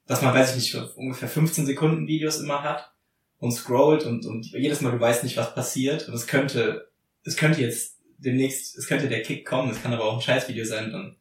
dass 0.07 0.21
man, 0.21 0.33
weiß 0.33 0.55
ich 0.55 0.73
nicht, 0.73 0.95
ungefähr 0.95 1.29
15 1.29 1.65
Sekunden 1.65 2.07
Videos 2.07 2.39
immer 2.39 2.63
hat 2.63 2.93
und 3.37 3.51
scrollt 3.51 4.05
und, 4.05 4.25
und 4.25 4.45
jedes 4.47 4.81
Mal 4.81 4.91
du 4.91 4.99
weißt 4.99 5.23
nicht, 5.23 5.37
was 5.37 5.53
passiert. 5.53 6.07
Und 6.07 6.13
es 6.13 6.27
könnte, 6.27 6.91
es 7.23 7.35
könnte 7.35 7.61
jetzt 7.61 7.99
demnächst, 8.17 8.77
es 8.77 8.87
könnte 8.87 9.09
der 9.09 9.21
Kick 9.21 9.45
kommen, 9.45 9.69
es 9.69 9.81
kann 9.81 9.93
aber 9.93 10.05
auch 10.05 10.15
ein 10.15 10.21
Scheißvideo 10.21 10.65
sein, 10.65 10.91
dann 10.91 11.17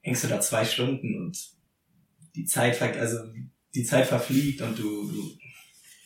hängst 0.00 0.24
du 0.24 0.28
da 0.28 0.40
zwei 0.40 0.64
Stunden 0.64 1.16
und 1.16 1.38
die 2.34 2.44
Zeit, 2.44 2.80
also 2.80 3.18
die 3.74 3.84
Zeit 3.84 4.06
verfliegt 4.06 4.62
und 4.62 4.78
du, 4.78 5.10
du 5.10 5.38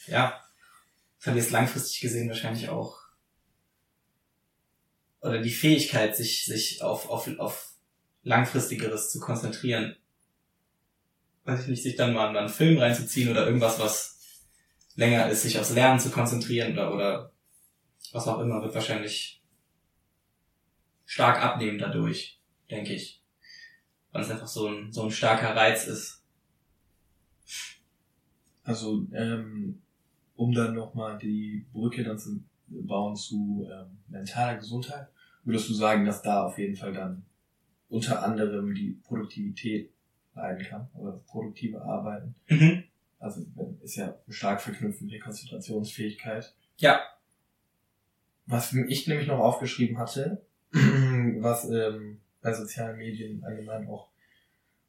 ja, 0.06 0.40
verlierst 1.18 1.50
langfristig 1.50 2.00
gesehen 2.00 2.28
wahrscheinlich 2.28 2.68
auch 2.68 3.02
oder 5.22 5.40
die 5.40 5.50
Fähigkeit, 5.50 6.16
sich, 6.16 6.44
sich 6.44 6.82
auf, 6.82 7.08
auf, 7.08 7.28
auf 7.38 7.71
langfristigeres 8.22 9.11
zu 9.11 9.20
konzentrieren. 9.20 9.96
Weiß 11.44 11.62
ich 11.62 11.68
nicht, 11.68 11.82
sich 11.82 11.96
dann 11.96 12.14
mal 12.14 12.37
einen 12.37 12.48
Film 12.48 12.78
reinzuziehen 12.78 13.30
oder 13.30 13.46
irgendwas, 13.46 13.78
was 13.80 14.42
länger 14.94 15.28
ist, 15.28 15.42
sich 15.42 15.58
aufs 15.58 15.74
Lernen 15.74 15.98
zu 15.98 16.11
konzentrieren 16.11 16.72
oder, 16.72 16.94
oder 16.94 17.32
was 18.12 18.28
auch 18.28 18.40
immer, 18.40 18.62
wird 18.62 18.74
wahrscheinlich 18.74 19.42
stark 21.04 21.42
abnehmen 21.42 21.78
dadurch, 21.78 22.40
denke 22.70 22.94
ich. 22.94 23.22
Weil 24.12 24.22
es 24.22 24.30
einfach 24.30 24.46
so 24.46 24.68
ein, 24.68 24.92
so 24.92 25.04
ein 25.04 25.11
starker 25.11 25.56
Reiz 25.56 25.87
ist. 25.87 26.22
Also, 28.62 29.06
ähm, 29.12 29.82
um 30.37 30.52
dann 30.52 30.74
nochmal 30.74 31.18
die 31.18 31.66
Brücke 31.72 32.04
dann 32.04 32.18
zu 32.18 32.42
bauen 32.68 33.16
zu 33.16 33.68
ähm, 33.70 33.98
mentaler 34.08 34.56
Gesundheit, 34.56 35.08
würdest 35.44 35.68
du 35.68 35.74
sagen, 35.74 36.04
dass 36.04 36.22
da 36.22 36.44
auf 36.44 36.58
jeden 36.58 36.76
Fall 36.76 36.92
dann 36.92 37.24
unter 37.92 38.22
anderem 38.22 38.74
die 38.74 38.98
Produktivität 39.05 39.90
leiden 40.35 40.64
kann, 40.64 40.88
oder 40.94 41.12
produktive 41.26 41.83
Arbeiten. 41.83 42.35
Mhm. 42.48 42.85
Also 43.18 43.46
ist 43.83 43.96
ja 43.96 44.18
stark 44.28 44.62
verknüpft 44.62 45.02
mit 45.02 45.12
der 45.12 45.20
Konzentrationsfähigkeit. 45.20 46.55
Ja. 46.78 47.00
Was 48.46 48.72
ich 48.72 49.07
nämlich 49.07 49.28
noch 49.28 49.38
aufgeschrieben 49.38 49.98
hatte, 49.98 50.42
was 50.72 51.68
ähm, 51.68 52.20
bei 52.40 52.55
sozialen 52.55 52.96
Medien 52.96 53.44
allgemein 53.44 53.87
auch 53.87 54.09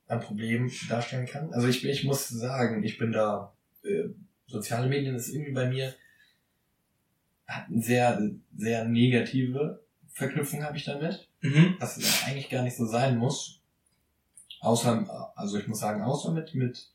ein 0.08 0.22
Problem 0.22 0.72
darstellen 0.88 1.26
kann. 1.26 1.54
Also 1.54 1.68
ich, 1.68 1.86
ich 1.86 2.06
muss 2.06 2.30
sagen, 2.30 2.84
ich 2.84 2.98
bin 2.98 3.12
da, 3.12 3.54
äh, 3.84 4.06
soziale 4.48 4.88
Medien 4.88 5.16
ist 5.16 5.30
irgendwie 5.30 5.52
bei 5.52 5.70
mir, 5.70 5.94
hat 7.48 7.68
eine 7.68 7.82
sehr, 7.82 8.32
sehr 8.56 8.86
negative 8.86 9.83
Verknüpfung 10.13 10.63
habe 10.63 10.78
ich 10.78 10.86
damit, 10.86 11.28
Mhm. 11.41 11.76
was 11.80 11.97
ja 11.97 12.28
eigentlich 12.28 12.49
gar 12.49 12.63
nicht 12.63 12.78
so 12.78 12.86
sein 12.86 13.17
muss. 13.17 13.62
Außer, 14.62 15.34
also 15.36 15.58
ich 15.58 15.67
muss 15.67 15.80
sagen, 15.80 16.02
außer 16.04 16.32
mit, 16.32 16.56
mit, 16.56 16.89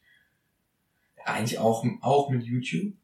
eigentlich 1.24 1.58
auch, 1.58 1.84
auch 2.00 2.30
mit 2.30 2.44
YouTube. 2.44 2.94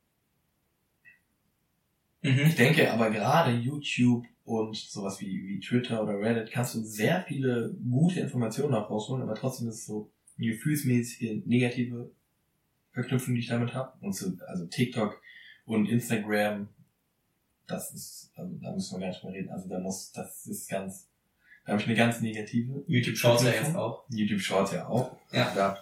Mhm. 2.22 2.38
Ich 2.46 2.54
denke 2.54 2.90
aber 2.90 3.10
gerade 3.10 3.52
YouTube 3.52 4.24
und 4.44 4.76
sowas 4.76 5.20
wie, 5.20 5.46
wie 5.46 5.60
Twitter 5.60 6.02
oder 6.02 6.18
Reddit 6.18 6.50
kannst 6.50 6.74
du 6.74 6.80
sehr 6.82 7.22
viele 7.22 7.74
gute 7.90 8.20
Informationen 8.20 8.74
auch 8.74 8.88
rausholen, 8.88 9.22
aber 9.22 9.34
trotzdem 9.34 9.68
ist 9.68 9.80
es 9.80 9.86
so 9.86 10.10
eine 10.38 10.46
gefühlsmäßige 10.48 11.44
negative 11.44 12.10
Verknüpfung, 12.92 13.34
die 13.34 13.40
ich 13.40 13.48
damit 13.48 13.74
habe. 13.74 13.92
Und 14.00 14.14
so, 14.14 14.32
also 14.46 14.66
TikTok 14.66 15.20
und 15.66 15.86
Instagram, 15.86 16.68
das 17.66 17.92
ist, 17.92 18.32
also 18.36 18.54
da 18.60 18.72
müssen 18.72 18.94
wir 18.96 19.00
gar 19.00 19.08
nicht 19.08 19.24
mehr 19.24 19.32
reden. 19.32 19.50
Also 19.50 19.68
da 19.68 19.78
muss, 19.78 20.12
das 20.12 20.46
ist 20.46 20.68
ganz, 20.68 21.08
da 21.64 21.72
habe 21.72 21.80
ich 21.80 21.88
eine 21.88 21.96
ganz 21.96 22.20
negative. 22.20 22.84
YouTube 22.86 23.16
Shorts 23.16 23.42
ja 23.44 23.50
jetzt 23.50 23.74
auch. 23.74 24.04
YouTube 24.10 24.40
Shorts 24.40 24.72
ja 24.72 24.86
auch. 24.86 25.16
Ja. 25.32 25.54
ja. 25.54 25.78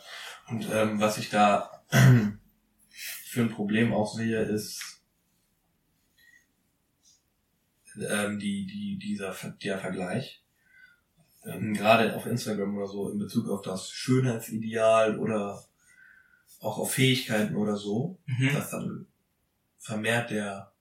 Und 0.49 0.67
ähm, 0.73 1.01
was 1.01 1.19
ich 1.19 1.31
da 1.31 1.83
für 1.89 3.41
ein 3.41 3.51
Problem 3.51 3.93
auch 3.93 4.15
sehe, 4.15 4.41
ist 4.43 5.03
ähm, 7.97 8.39
die, 8.39 8.67
die, 8.67 8.99
dieser 8.99 9.35
der 9.63 9.79
Vergleich. 9.79 10.43
Ähm, 11.45 11.75
gerade 11.75 12.15
auf 12.15 12.27
Instagram 12.27 12.77
oder 12.77 12.87
so 12.87 13.11
in 13.11 13.19
Bezug 13.19 13.49
auf 13.49 13.63
das 13.63 13.91
Schönheitsideal 13.91 15.19
oder 15.19 15.65
auch 16.61 16.79
auf 16.79 16.93
Fähigkeiten 16.93 17.57
oder 17.57 17.77
so, 17.77 18.19
Mhm. 18.27 18.55
dass 18.55 18.71
dann 18.71 19.07
vermehrt 19.79 20.31
der, 20.31 20.72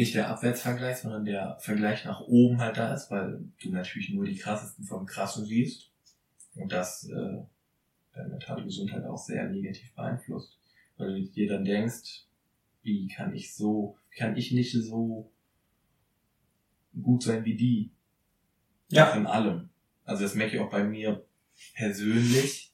nicht 0.00 0.14
der 0.14 0.30
Abwärtsvergleich, 0.30 0.96
sondern 0.96 1.26
der 1.26 1.58
Vergleich 1.60 2.06
nach 2.06 2.22
oben 2.22 2.58
halt 2.58 2.78
da 2.78 2.94
ist, 2.94 3.10
weil 3.10 3.44
du 3.62 3.70
natürlich 3.70 4.08
nur 4.08 4.24
die 4.24 4.36
krassesten 4.36 4.84
vom 4.84 5.04
Krassen 5.04 5.44
siehst 5.44 5.90
und 6.54 6.72
das 6.72 7.04
äh, 7.04 7.42
deine 8.14 8.28
mentale 8.30 8.64
Gesundheit 8.64 9.04
auch 9.04 9.18
sehr 9.18 9.46
negativ 9.50 9.94
beeinflusst. 9.94 10.58
Weil 10.96 11.20
du 11.20 11.28
dir 11.28 11.48
dann 11.48 11.66
denkst, 11.66 12.26
wie 12.82 13.08
kann 13.08 13.34
ich 13.34 13.54
so, 13.54 13.98
kann 14.16 14.36
ich 14.38 14.52
nicht 14.52 14.72
so 14.72 15.30
gut 17.02 17.22
sein 17.22 17.44
wie 17.44 17.56
die? 17.56 17.90
Ja. 18.88 19.14
In 19.14 19.26
allem. 19.26 19.68
Also 20.04 20.22
das 20.22 20.34
merke 20.34 20.56
ich 20.56 20.62
auch 20.62 20.70
bei 20.70 20.82
mir 20.82 21.26
persönlich, 21.74 22.72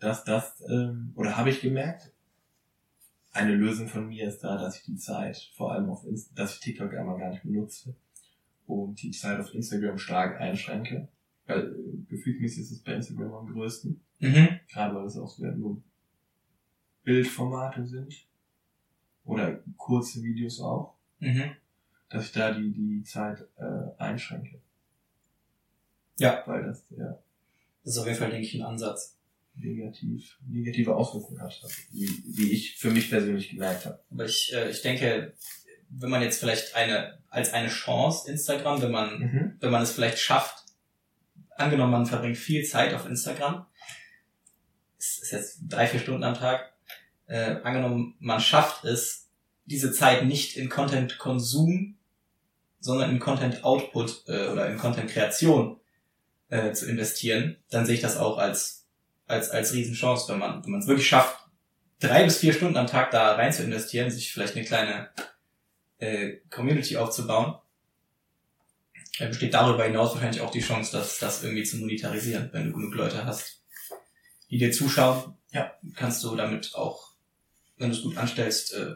dass 0.00 0.22
das, 0.24 0.62
ähm, 0.68 1.14
oder 1.16 1.38
habe 1.38 1.48
ich 1.48 1.62
gemerkt, 1.62 2.13
eine 3.34 3.54
Lösung 3.54 3.88
von 3.88 4.08
mir 4.08 4.28
ist 4.28 4.40
da, 4.40 4.56
dass 4.56 4.76
ich 4.76 4.84
die 4.84 4.96
Zeit, 4.96 5.50
vor 5.56 5.72
allem 5.72 5.90
auf 5.90 6.04
Inst 6.06 6.38
dass 6.38 6.54
ich 6.54 6.60
TikTok 6.60 6.94
einmal 6.94 7.18
gar 7.18 7.30
nicht 7.30 7.42
benutze 7.42 7.94
und 8.66 9.02
die 9.02 9.10
Zeit 9.10 9.40
auf 9.40 9.52
Instagram 9.52 9.98
stark 9.98 10.40
einschränke. 10.40 11.08
Weil 11.46 11.74
äh, 11.74 11.96
gefühlsmäßig 12.08 12.62
ist 12.62 12.70
es 12.70 12.82
bei 12.82 12.94
Instagram 12.94 13.34
am 13.34 13.52
größten. 13.52 14.00
Mhm. 14.20 14.60
Gerade 14.68 14.94
weil 14.94 15.04
es 15.04 15.18
auch 15.18 15.28
so 15.28 15.44
nur 15.44 15.82
Bildformate 17.02 17.84
sind. 17.86 18.14
Oder 19.24 19.60
kurze 19.76 20.22
Videos 20.22 20.60
auch. 20.60 20.94
Mhm. 21.18 21.50
Dass 22.08 22.26
ich 22.26 22.32
da 22.32 22.52
die, 22.52 22.72
die 22.72 23.02
Zeit 23.02 23.46
äh, 23.56 24.00
einschränke. 24.00 24.60
Ja. 26.18 26.42
Weil 26.46 26.62
das 26.62 26.86
ja 26.90 27.18
Das 27.82 27.94
ist 27.94 27.98
auf 27.98 28.06
jeden 28.06 28.18
Fall, 28.18 28.30
denke 28.30 28.46
ich, 28.46 28.54
ein 28.54 28.62
Ansatz. 28.62 29.18
Negativ, 29.56 30.38
negative 30.48 30.94
Auswirkungen 30.94 31.40
hat, 31.40 31.60
wie, 31.92 32.08
wie 32.26 32.52
ich 32.52 32.76
für 32.76 32.90
mich 32.90 33.08
persönlich 33.10 33.50
gemerkt 33.50 33.86
habe. 33.86 34.00
Aber 34.10 34.24
ich, 34.24 34.52
äh, 34.52 34.70
ich 34.70 34.82
denke, 34.82 35.34
wenn 35.90 36.10
man 36.10 36.22
jetzt 36.22 36.40
vielleicht 36.40 36.74
eine, 36.74 37.18
als 37.28 37.52
eine 37.52 37.68
Chance 37.68 38.30
Instagram, 38.30 38.82
wenn 38.82 38.90
man, 38.90 39.18
Mhm. 39.18 39.56
wenn 39.60 39.70
man 39.70 39.82
es 39.82 39.92
vielleicht 39.92 40.18
schafft, 40.18 40.64
angenommen, 41.56 41.92
man 41.92 42.06
verbringt 42.06 42.36
viel 42.36 42.64
Zeit 42.64 42.94
auf 42.94 43.06
Instagram, 43.06 43.66
es 44.98 45.18
ist 45.18 45.30
jetzt 45.32 45.58
drei, 45.68 45.86
vier 45.86 46.00
Stunden 46.00 46.24
am 46.24 46.34
Tag, 46.34 46.72
äh, 47.26 47.56
angenommen, 47.62 48.16
man 48.18 48.40
schafft 48.40 48.84
es, 48.84 49.28
diese 49.66 49.92
Zeit 49.92 50.26
nicht 50.26 50.56
in 50.56 50.68
Content-Konsum, 50.68 51.96
sondern 52.80 53.10
in 53.10 53.18
Content-Output 53.18 54.24
äh, 54.26 54.48
oder 54.48 54.68
in 54.68 54.76
Content-Kreation 54.76 55.80
äh, 56.50 56.72
zu 56.72 56.86
investieren, 56.86 57.56
dann 57.70 57.86
sehe 57.86 57.94
ich 57.94 58.02
das 58.02 58.18
auch 58.18 58.36
als, 58.36 58.83
als, 59.26 59.50
als 59.50 59.72
Riesenchance, 59.72 60.30
wenn 60.30 60.38
man, 60.38 60.64
wenn 60.64 60.72
man 60.72 60.80
es 60.80 60.86
wirklich 60.86 61.08
schafft, 61.08 61.38
drei 62.00 62.24
bis 62.24 62.38
vier 62.38 62.52
Stunden 62.52 62.76
am 62.76 62.86
Tag 62.86 63.10
da 63.10 63.34
rein 63.34 63.52
zu 63.52 63.62
investieren, 63.62 64.10
sich 64.10 64.32
vielleicht 64.32 64.56
eine 64.56 64.64
kleine 64.64 65.10
äh, 65.98 66.38
Community 66.50 66.96
aufzubauen, 66.96 67.56
äh, 69.18 69.28
besteht 69.28 69.54
darüber 69.54 69.84
hinaus 69.84 70.12
wahrscheinlich 70.12 70.40
auch 70.40 70.50
die 70.50 70.60
Chance, 70.60 70.92
das, 70.92 71.18
das 71.18 71.42
irgendwie 71.42 71.64
zu 71.64 71.78
monetarisieren, 71.78 72.50
wenn 72.52 72.66
du 72.66 72.72
genug 72.72 72.94
Leute 72.94 73.24
hast, 73.24 73.62
die 74.50 74.58
dir 74.58 74.72
zuschauen. 74.72 75.36
Ja. 75.52 75.72
Kannst 75.94 76.22
du 76.24 76.34
damit 76.34 76.74
auch, 76.74 77.14
wenn 77.76 77.90
du 77.90 77.96
es 77.96 78.02
gut 78.02 78.16
anstellst, 78.16 78.74
äh, 78.74 78.94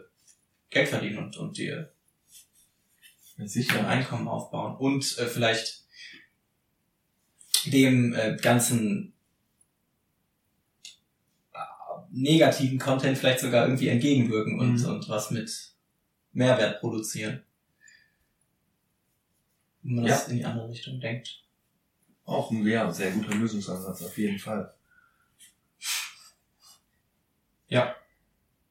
Geld 0.71 0.89
verdienen 0.89 1.19
und, 1.19 1.37
und 1.37 1.57
dir 1.57 1.93
Mit 3.37 3.51
ein. 3.57 3.87
Einkommen 3.87 4.29
aufbauen 4.29 4.77
und 4.77 5.19
äh, 5.19 5.27
vielleicht 5.27 5.85
dem 7.67 8.15
äh, 8.15 8.37
ganzen 8.37 9.15
äh, 11.53 11.59
negativen 12.23 12.79
Content 12.79 13.17
vielleicht 13.19 13.41
sogar 13.41 13.65
irgendwie 13.67 13.89
entgegenwirken 13.89 14.59
und, 14.61 14.75
Mhm. 14.81 14.85
und 14.87 15.09
was 15.09 15.31
mit 15.31 15.51
Mehrwert 16.33 16.81
produzieren. 16.81 17.43
Wenn 19.83 19.97
man 19.97 20.07
das 20.07 20.29
in 20.29 20.39
die 20.39 20.45
andere 20.45 20.69
Richtung 20.69 21.01
denkt. 21.01 21.43
Auch 22.25 22.51
ein 22.51 22.67
ja, 22.67 22.91
sehr 22.93 23.11
guter 23.13 23.35
Lösungsansatz, 23.35 24.03
auf 24.03 24.19
jeden 24.19 24.39
Fall. 24.39 24.75
Ja. 27.69 27.95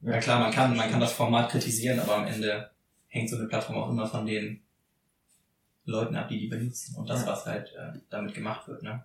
Ja 0.01 0.19
klar, 0.19 0.39
man 0.39 0.51
kann, 0.51 0.75
man 0.75 0.89
kann 0.91 0.99
das 0.99 1.13
Format 1.13 1.49
kritisieren, 1.51 1.99
aber 1.99 2.17
am 2.17 2.27
Ende 2.27 2.69
hängt 3.07 3.29
so 3.29 3.35
eine 3.37 3.47
Plattform 3.47 3.77
auch 3.77 3.89
immer 3.89 4.07
von 4.07 4.25
den 4.25 4.61
Leuten 5.85 6.15
ab, 6.15 6.27
die 6.29 6.39
die 6.39 6.47
benutzen 6.47 6.95
und 6.95 7.09
das, 7.09 7.21
Ja. 7.21 7.27
was 7.27 7.45
halt 7.45 7.73
äh, 7.73 7.99
damit 8.09 8.33
gemacht 8.33 8.67
wird. 8.67 8.83
Ne? 8.83 9.03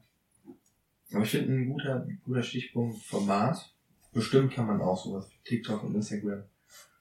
Aber 1.12 1.22
ich 1.22 1.30
finde 1.30 1.52
ein 1.54 1.68
guter, 1.70 2.06
guter 2.24 2.42
Stichpunkt 2.42 3.02
Format. 3.02 3.72
Bestimmt 4.12 4.52
kann 4.52 4.66
man 4.66 4.80
auch 4.80 5.02
sowas 5.02 5.30
wie 5.30 5.48
TikTok 5.48 5.84
und 5.84 5.94
Instagram 5.94 6.42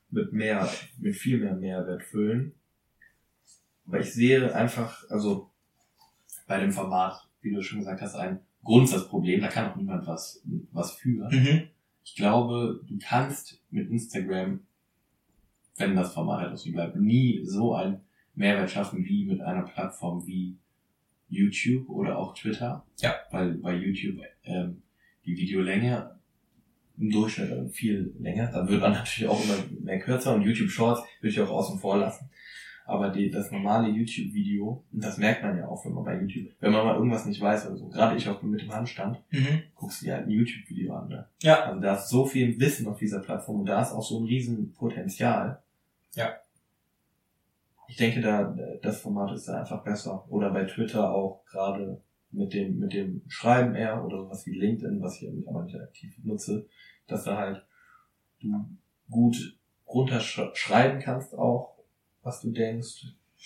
mit 0.10 0.34
mehr, 0.34 0.70
mit 0.98 1.16
viel 1.16 1.40
mehr 1.40 1.56
Mehrwert 1.56 2.04
füllen. 2.04 2.54
Aber 3.86 4.00
ich 4.00 4.14
sehe 4.14 4.54
einfach, 4.54 5.10
also 5.10 5.50
bei 6.48 6.60
dem 6.60 6.72
Format, 6.72 7.28
wie 7.42 7.54
du 7.54 7.62
schon 7.62 7.80
gesagt 7.80 8.02
hast, 8.02 8.16
ein 8.16 8.40
Grundsatzproblem, 8.64 9.42
da 9.42 9.48
kann 9.48 9.72
auch 9.72 9.76
niemand 9.76 10.06
was, 10.08 10.44
was 10.72 10.92
für. 10.92 11.30
Mhm. 11.30 11.70
Ich 12.04 12.16
glaube, 12.16 12.82
du 12.88 12.98
kannst 13.02 13.62
mit 13.70 13.90
Instagram, 13.90 14.62
wenn 15.78 15.96
das 15.96 16.14
Format 16.14 16.42
halt 16.42 16.54
auch 16.54 16.58
so 16.58 16.72
bleibt, 16.72 16.96
nie 16.96 17.42
so 17.44 17.74
einen 17.74 18.02
Mehrwert 18.36 18.72
schaffen 18.72 19.04
wie 19.06 19.26
mit 19.26 19.42
einer 19.42 19.64
Plattform 19.64 20.26
wie 20.26 20.58
YouTube 21.28 21.90
oder 21.90 22.18
auch 22.18 22.36
Twitter. 22.36 22.86
Ja. 22.98 23.16
Weil 23.32 23.56
bei 23.56 23.76
YouTube 23.76 24.20
ähm, 24.44 24.82
die 25.26 25.36
Videolänge 25.36 26.21
im 27.02 27.10
Durchschnitt 27.10 27.72
viel 27.74 28.14
länger. 28.20 28.52
Dann 28.52 28.68
wird 28.70 28.80
man 28.82 28.92
natürlich 28.94 29.28
auch 29.28 29.44
immer 29.44 29.56
mehr 29.82 30.00
kürzer 30.00 30.34
und 30.36 30.44
YouTube 30.44 30.70
Shorts 30.70 31.02
würde 31.20 31.32
ich 31.34 31.40
auch 31.42 31.50
außen 31.50 31.80
vor 31.80 31.98
lassen. 31.98 32.30
Aber 32.86 33.10
die, 33.10 33.30
das 33.30 33.52
normale 33.52 33.88
YouTube-Video, 33.90 34.84
und 34.92 35.04
das 35.04 35.18
merkt 35.18 35.44
man 35.44 35.58
ja 35.58 35.68
auch, 35.68 35.86
wenn 35.86 35.94
man 35.94 36.04
bei 36.04 36.20
YouTube, 36.20 36.52
wenn 36.60 36.72
man 36.72 36.86
mal 36.86 36.96
irgendwas 36.96 37.26
nicht 37.26 37.40
weiß 37.40 37.68
oder 37.68 37.78
so, 37.78 37.88
gerade 37.90 38.18
ich 38.18 38.28
auch 38.28 38.42
mit 38.42 38.62
dem 38.62 38.74
Handstand, 38.74 39.22
Mhm. 39.32 39.62
guckst 39.76 40.02
du 40.02 40.06
dir 40.06 40.16
halt 40.16 40.26
ein 40.28 40.32
YouTube-Video 40.32 40.94
an. 40.96 41.08
Ne? 41.08 41.28
Ja. 41.42 41.64
Also 41.66 41.80
da 41.80 41.96
ist 41.96 42.10
so 42.10 42.26
viel 42.26 42.60
Wissen 42.60 42.88
auf 42.88 42.98
dieser 42.98 43.20
Plattform 43.20 43.62
und 43.62 43.66
da 43.68 43.82
ist 43.82 43.94
auch 43.94 44.04
so 44.04 44.20
ein 44.20 44.26
riesen 44.26 44.74
Potenzial. 44.74 45.62
Ja. 46.16 46.34
Ich 47.88 47.98
denke, 47.98 48.22
da 48.22 48.56
das 48.82 49.02
Format 49.02 49.34
ist 49.34 49.48
da 49.48 49.60
einfach 49.60 49.84
besser. 49.84 50.26
Oder 50.30 50.50
bei 50.52 50.64
Twitter 50.66 51.12
auch 51.14 51.44
gerade 51.46 52.02
mit 52.32 52.54
dem 52.54 52.80
mit 52.80 52.94
dem 52.94 53.22
Schreiben 53.28 53.76
eher 53.76 54.04
oder 54.06 54.18
sowas 54.18 54.46
wie 54.46 54.58
LinkedIn, 54.58 55.02
was 55.02 55.22
ich 55.22 55.30
aber 55.48 55.64
nicht 55.64 55.76
aktiv 55.80 56.14
nutze, 56.24 56.66
dass 57.12 57.24
da 57.24 57.38
halt 57.38 57.66
du 58.42 58.66
gut 59.10 59.58
runterschreiben 59.88 61.00
kannst 61.00 61.36
auch, 61.36 61.76
was 62.24 62.42
du 62.42 62.52
denkst. 62.52 63.06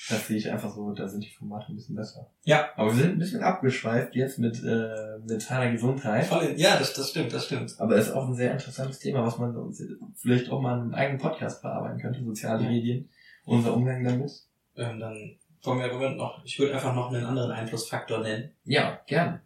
Das 0.10 0.28
sehe 0.28 0.38
ich 0.38 0.52
einfach 0.52 0.76
so, 0.76 0.92
da 0.92 1.08
sind 1.08 1.24
die 1.24 1.30
Formate 1.30 1.72
ein 1.72 1.76
bisschen 1.76 1.96
besser. 1.96 2.30
Ja. 2.44 2.70
Aber 2.76 2.94
wir 2.94 3.02
sind 3.02 3.14
ein 3.14 3.20
bisschen 3.20 3.42
abgeschweift 3.42 4.14
jetzt 4.14 4.40
mit 4.40 4.62
äh, 4.62 5.18
mentaler 5.26 5.72
Gesundheit. 5.72 6.26
Voll 6.26 6.54
ja, 6.58 6.78
das, 6.78 6.94
das 6.94 7.12
stimmt, 7.12 7.32
das 7.32 7.46
stimmt. 7.46 7.74
Aber 7.80 7.96
es 7.96 8.08
ist 8.08 8.14
auch 8.14 8.28
ein 8.28 8.36
sehr 8.36 8.52
interessantes 8.52 9.00
Thema, 9.00 9.26
was 9.26 9.38
man 9.38 9.74
vielleicht 10.16 10.50
auch 10.52 10.60
mal 10.60 10.82
einen 10.82 10.94
eigenen 10.94 11.20
Podcast 11.22 11.62
bearbeiten 11.62 12.00
könnte, 12.00 12.22
soziale 12.24 12.64
Ja. 12.64 12.70
Medien, 12.70 13.10
unser 13.46 13.74
Umgang 13.74 14.04
damit. 14.04 14.32
Ähm, 14.76 15.00
dann 15.00 15.38
wollen 15.64 15.80
wir 15.80 15.94
Moment 15.94 16.18
noch, 16.18 16.44
ich 16.44 16.60
würde 16.60 16.76
einfach 16.76 16.94
noch 16.94 17.14
einen 17.14 17.26
anderen 17.26 17.52
Einflussfaktor 17.52 18.20
nennen. 18.20 18.52
Ja, 18.66 19.00
gern. 19.08 19.40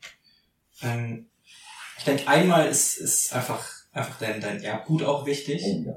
Ähm, 0.82 1.28
ich 1.98 2.06
denke, 2.06 2.28
einmal 2.28 2.68
ist, 2.68 2.98
ist 2.98 3.36
einfach, 3.36 3.64
einfach 3.92 4.18
dein, 4.20 4.42
dein 4.42 4.62
Erbgut 4.62 5.04
auch 5.04 5.26
wichtig. 5.26 5.62
Oh, 5.66 5.84
ja. 5.88 5.94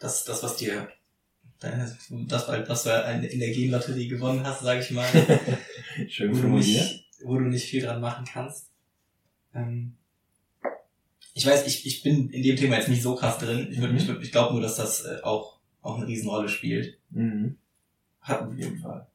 Das, 0.00 0.24
das, 0.24 0.42
was 0.42 0.56
dir, 0.56 0.88
deine- 1.58 1.96
das, 2.28 2.48
was 2.48 2.82
du 2.84 3.04
eine 3.04 3.26
Energielotterie 3.30 4.08
gewonnen 4.08 4.44
hast, 4.46 4.60
sage 4.62 4.80
ich 4.80 4.90
mal. 4.90 5.06
Schön 6.08 6.36
wo 6.36 6.40
du, 6.42 6.48
nicht, 6.48 7.06
wo 7.24 7.34
du 7.38 7.44
nicht 7.46 7.64
viel 7.68 7.82
dran 7.82 8.00
machen 8.00 8.26
kannst. 8.30 8.68
Ähm, 9.54 9.96
ich 11.34 11.46
weiß, 11.46 11.66
ich, 11.66 11.86
ich 11.86 12.02
bin 12.02 12.30
in 12.30 12.42
dem 12.42 12.56
Thema 12.56 12.76
jetzt 12.76 12.88
nicht 12.88 13.02
so 13.02 13.14
krass 13.14 13.38
drin. 13.38 13.68
Ich, 13.70 13.78
würd- 13.78 13.88
Mhm. 13.92 13.96
ich, 13.96 14.08
ich 14.08 14.32
glaube 14.32 14.52
nur, 14.52 14.62
dass 14.62 14.76
das 14.76 15.04
äh, 15.04 15.20
auch, 15.22 15.58
auch 15.82 15.96
eine 15.96 16.06
Riesenrolle 16.06 16.48
spielt. 16.48 16.98
Mhm. 17.10 17.56
Hat, 18.20 18.42
Auf 18.42 18.54
jeden 18.58 18.78
Fall. 18.80 19.06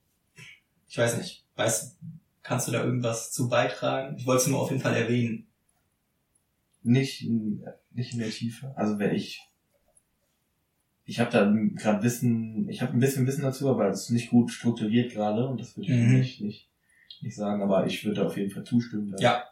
ich 0.87 0.97
weiß 0.97 1.17
nicht, 1.17 1.43
weißt, 1.57 1.97
kannst 2.43 2.67
du 2.67 2.71
da 2.71 2.83
irgendwas 2.83 3.31
zu 3.31 3.49
beitragen? 3.49 4.15
Ich 4.17 4.25
wollte 4.25 4.43
es 4.43 4.47
nur 4.47 4.61
auf 4.61 4.71
jeden 4.71 4.81
Fall 4.81 4.95
erwähnen. 4.95 5.47
Nicht, 6.83 7.23
in- 7.23 7.63
nicht 7.91 8.13
in 8.13 8.19
der 8.19 8.29
Tiefe. 8.29 8.73
Also 8.75 8.97
wenn 8.99 9.13
ich 9.15 9.41
ich 11.05 11.19
habe 11.19 11.31
da 11.31 11.51
gerade 11.75 12.03
Wissen, 12.03 12.69
ich 12.69 12.81
habe 12.81 12.93
ein 12.93 12.99
bisschen 12.99 13.27
Wissen 13.27 13.41
dazu, 13.41 13.69
aber 13.69 13.89
es 13.89 14.03
ist 14.03 14.09
nicht 14.11 14.29
gut 14.29 14.51
strukturiert 14.51 15.11
gerade 15.11 15.47
und 15.47 15.59
das 15.59 15.75
würde 15.75 15.91
ich 15.91 15.99
Mhm. 15.99 16.13
nicht, 16.19 16.41
nicht, 16.41 16.69
nicht 17.21 17.35
sagen, 17.35 17.61
aber 17.61 17.85
ich 17.85 18.05
würde 18.05 18.25
auf 18.25 18.37
jeden 18.37 18.51
Fall 18.51 18.63
zustimmen, 18.63 19.11
dass, 19.11 19.21
Ja. 19.21 19.43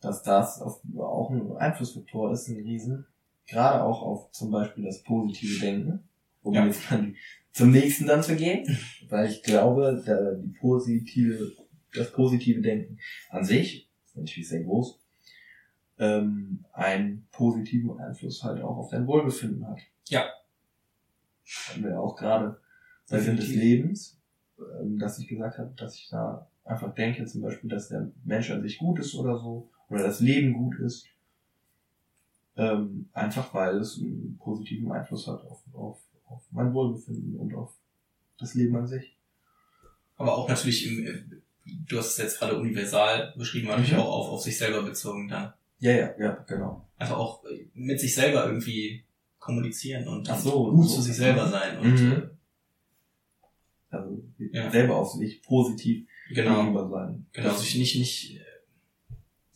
dass 0.00 0.22
das 0.22 0.60
auf, 0.60 0.80
auch 0.98 1.30
ein 1.30 1.56
Einflussfaktor 1.56 2.32
ist, 2.32 2.48
ein 2.48 2.56
Riesen. 2.58 3.06
Gerade 3.48 3.82
auch 3.82 4.02
auf 4.02 4.30
zum 4.32 4.50
Beispiel 4.50 4.84
das 4.84 5.02
positive 5.02 5.58
Denken, 5.60 6.00
um 6.42 6.54
Ja. 6.54 6.66
jetzt 6.66 6.82
dann 6.90 7.16
zum 7.52 7.70
nächsten 7.72 8.06
dann 8.06 8.22
zu 8.22 8.36
gehen, 8.36 8.78
weil 9.08 9.28
ich 9.30 9.42
glaube, 9.42 10.02
da 10.06 10.34
die 10.34 10.52
positive, 10.58 11.52
das 11.94 12.12
positive 12.12 12.60
Denken 12.60 12.98
an 13.30 13.44
sich, 13.44 13.88
ist 14.04 14.16
natürlich 14.16 14.48
sehr 14.48 14.62
groß, 14.62 15.00
ähm, 15.98 16.64
einen 16.72 17.26
positiven 17.32 17.98
Einfluss 17.98 18.42
halt 18.42 18.62
auch 18.62 18.76
auf 18.76 18.90
dein 18.90 19.06
Wohlbefinden 19.06 19.66
hat. 19.66 19.80
Ja. 20.08 20.24
Haben 21.68 21.84
wir 21.84 21.90
ja 21.92 21.98
auch 22.00 22.16
gerade 22.16 22.60
bei 23.08 23.20
Sinn 23.20 23.36
des. 23.36 23.48
Lebens, 23.48 24.18
ähm, 24.58 24.98
dass 24.98 25.18
ich 25.18 25.28
gesagt 25.28 25.58
habe, 25.58 25.72
dass 25.76 25.94
ich 25.94 26.08
da 26.10 26.48
einfach 26.64 26.94
denke, 26.94 27.24
zum 27.26 27.42
Beispiel, 27.42 27.70
dass 27.70 27.88
der 27.88 28.10
Mensch 28.24 28.50
an 28.50 28.62
sich 28.62 28.78
gut 28.78 28.98
ist 28.98 29.14
oder 29.14 29.38
so, 29.38 29.70
oder 29.88 30.02
das 30.02 30.20
Leben 30.20 30.52
gut 30.54 30.78
ist. 30.80 31.06
Ähm, 32.56 33.08
einfach 33.12 33.52
weil 33.54 33.76
es 33.76 33.98
einen 33.98 34.38
positiven 34.38 34.90
Einfluss 34.90 35.26
hat 35.28 35.44
auf, 35.44 35.62
auf, 35.74 36.00
auf 36.24 36.42
mein 36.50 36.72
Wohlbefinden 36.72 37.36
und 37.38 37.54
auf 37.54 37.74
das 38.38 38.54
Leben 38.54 38.74
an 38.76 38.86
sich. 38.86 39.16
Aber 40.16 40.36
auch 40.36 40.48
natürlich 40.48 40.86
im, 40.86 41.06
äh, 41.06 41.22
du 41.86 41.98
hast 41.98 42.12
es 42.12 42.16
jetzt 42.18 42.38
gerade 42.38 42.58
universal 42.58 43.34
beschrieben, 43.36 43.68
natürlich 43.68 43.92
Mhm. 43.92 43.98
auch 43.98 44.10
auf, 44.10 44.28
auf 44.30 44.42
sich 44.42 44.56
selber 44.58 44.82
bezogen 44.82 45.28
dann. 45.28 45.52
Ja, 45.78 45.92
ja, 45.92 46.14
ja, 46.18 46.32
genau. 46.48 46.88
Einfach 46.98 47.16
auch 47.16 47.44
äh, 47.44 47.66
mit 47.74 48.00
sich 48.00 48.14
selber 48.14 48.46
irgendwie 48.46 49.04
kommunizieren 49.38 50.08
und 50.08 50.26
so, 50.26 50.70
gut 50.72 50.88
so. 50.88 50.96
zu 50.96 51.02
sich 51.02 51.16
selber 51.16 51.48
sein 51.48 51.78
und 51.78 51.92
Mhm. 51.94 52.30
Also 53.90 54.22
Ja. 54.52 54.70
selber 54.70 54.96
auf 54.96 55.12
sich 55.12 55.42
positiv 55.42 56.06
genau, 56.30 56.60
gegenüber 56.60 56.88
sein. 56.88 57.26
genau, 57.32 57.54
sich 57.54 57.76
nicht, 57.76 57.96
nicht, 57.96 58.36
äh, 58.36 58.40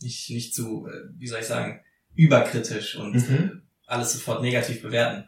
nicht, 0.01 0.29
nicht 0.29 0.55
zu, 0.55 0.87
äh, 0.87 1.09
wie 1.17 1.27
soll 1.27 1.39
ich 1.41 1.45
sagen, 1.45 1.81
überkritisch 2.15 2.95
und 2.95 3.13
Mhm. 3.15 3.61
alles 3.85 4.13
sofort 4.13 4.41
negativ 4.41 4.81
bewerten, 4.81 5.27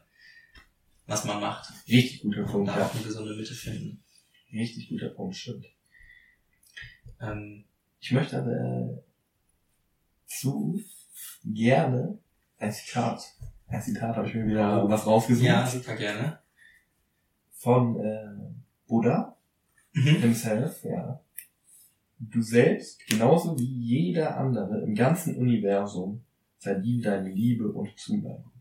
was 1.05 1.25
man 1.25 1.41
macht. 1.41 1.71
Richtig 1.89 2.21
guter 2.21 2.43
Punkt, 2.43 2.69
da 2.69 2.79
ja. 2.79 2.85
auch 2.85 2.93
eine 2.95 3.03
gesunde 3.03 3.35
Mitte 3.35 3.53
finden. 3.53 4.01
Richtig 4.53 4.89
guter 4.89 5.09
Punkt, 5.09 5.35
stimmt. 5.35 5.65
Ähm, 7.19 7.65
Ich 7.99 8.11
möchte 8.11 8.37
aber 8.37 9.03
äh, 10.33 10.39
zu 10.41 10.81
gerne 11.45 12.17
ein 12.57 12.71
Zitat. 12.71 13.23
Ein 13.67 13.81
Zitat 13.81 14.15
habe 14.15 14.27
ich 14.27 14.35
mir 14.35 14.45
wieder 14.45 14.87
was 14.89 15.05
rausgesucht. 15.05 15.45
ja, 15.45 15.65
super 15.67 15.95
gerne. 15.95 16.39
Von 17.51 17.99
äh, 17.99 18.27
Buddha 18.87 19.37
Mhm. 19.95 20.21
himself, 20.21 20.83
ja. 20.85 21.19
Du 22.17 22.41
selbst, 22.41 23.05
genauso 23.07 23.57
wie 23.59 23.63
jeder 23.65 24.37
andere 24.37 24.81
im 24.81 24.95
ganzen 24.95 25.35
Universum, 25.37 26.23
verdient 26.57 27.05
deine 27.05 27.29
Liebe 27.29 27.71
und 27.71 27.95
Zuneigung. 27.99 28.51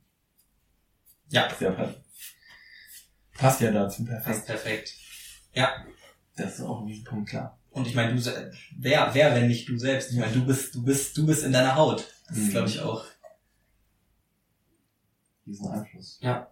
Ja. 1.29 1.49
Sehr 1.55 1.71
passt. 1.71 2.01
Passt 3.33 3.61
ja 3.63 3.71
dazu 3.73 4.05
Passt 4.05 4.47
perfekt. 4.47 4.47
perfekt. 4.47 4.99
Das 6.37 6.55
ist 6.59 6.61
auch 6.61 6.83
in 6.83 6.89
diesem 6.89 7.05
Punkt 7.05 7.31
klar. 7.31 7.59
Und 7.73 7.87
ich 7.87 7.95
meine, 7.95 8.15
du, 8.15 8.53
wer, 8.79 9.11
wer, 9.15 9.35
wenn 9.35 9.49
nicht 9.49 9.69
du 9.69 9.79
selbst? 9.79 10.13
Ich 10.13 10.19
meine, 10.19 10.33
du 10.33 10.45
bist, 10.45 10.75
du 10.75 10.83
bist, 10.85 11.17
du 11.17 11.27
bist 11.27 11.43
in 11.45 11.53
deiner 11.53 11.75
Haut. 11.75 12.07
Das 12.29 12.37
ist, 12.37 12.47
Mhm. 12.49 12.51
glaube 12.51 12.69
ich, 12.69 12.81
auch. 12.81 13.05
Diesen 15.47 15.69
Einfluss. 15.69 16.19
Ja. 16.23 16.49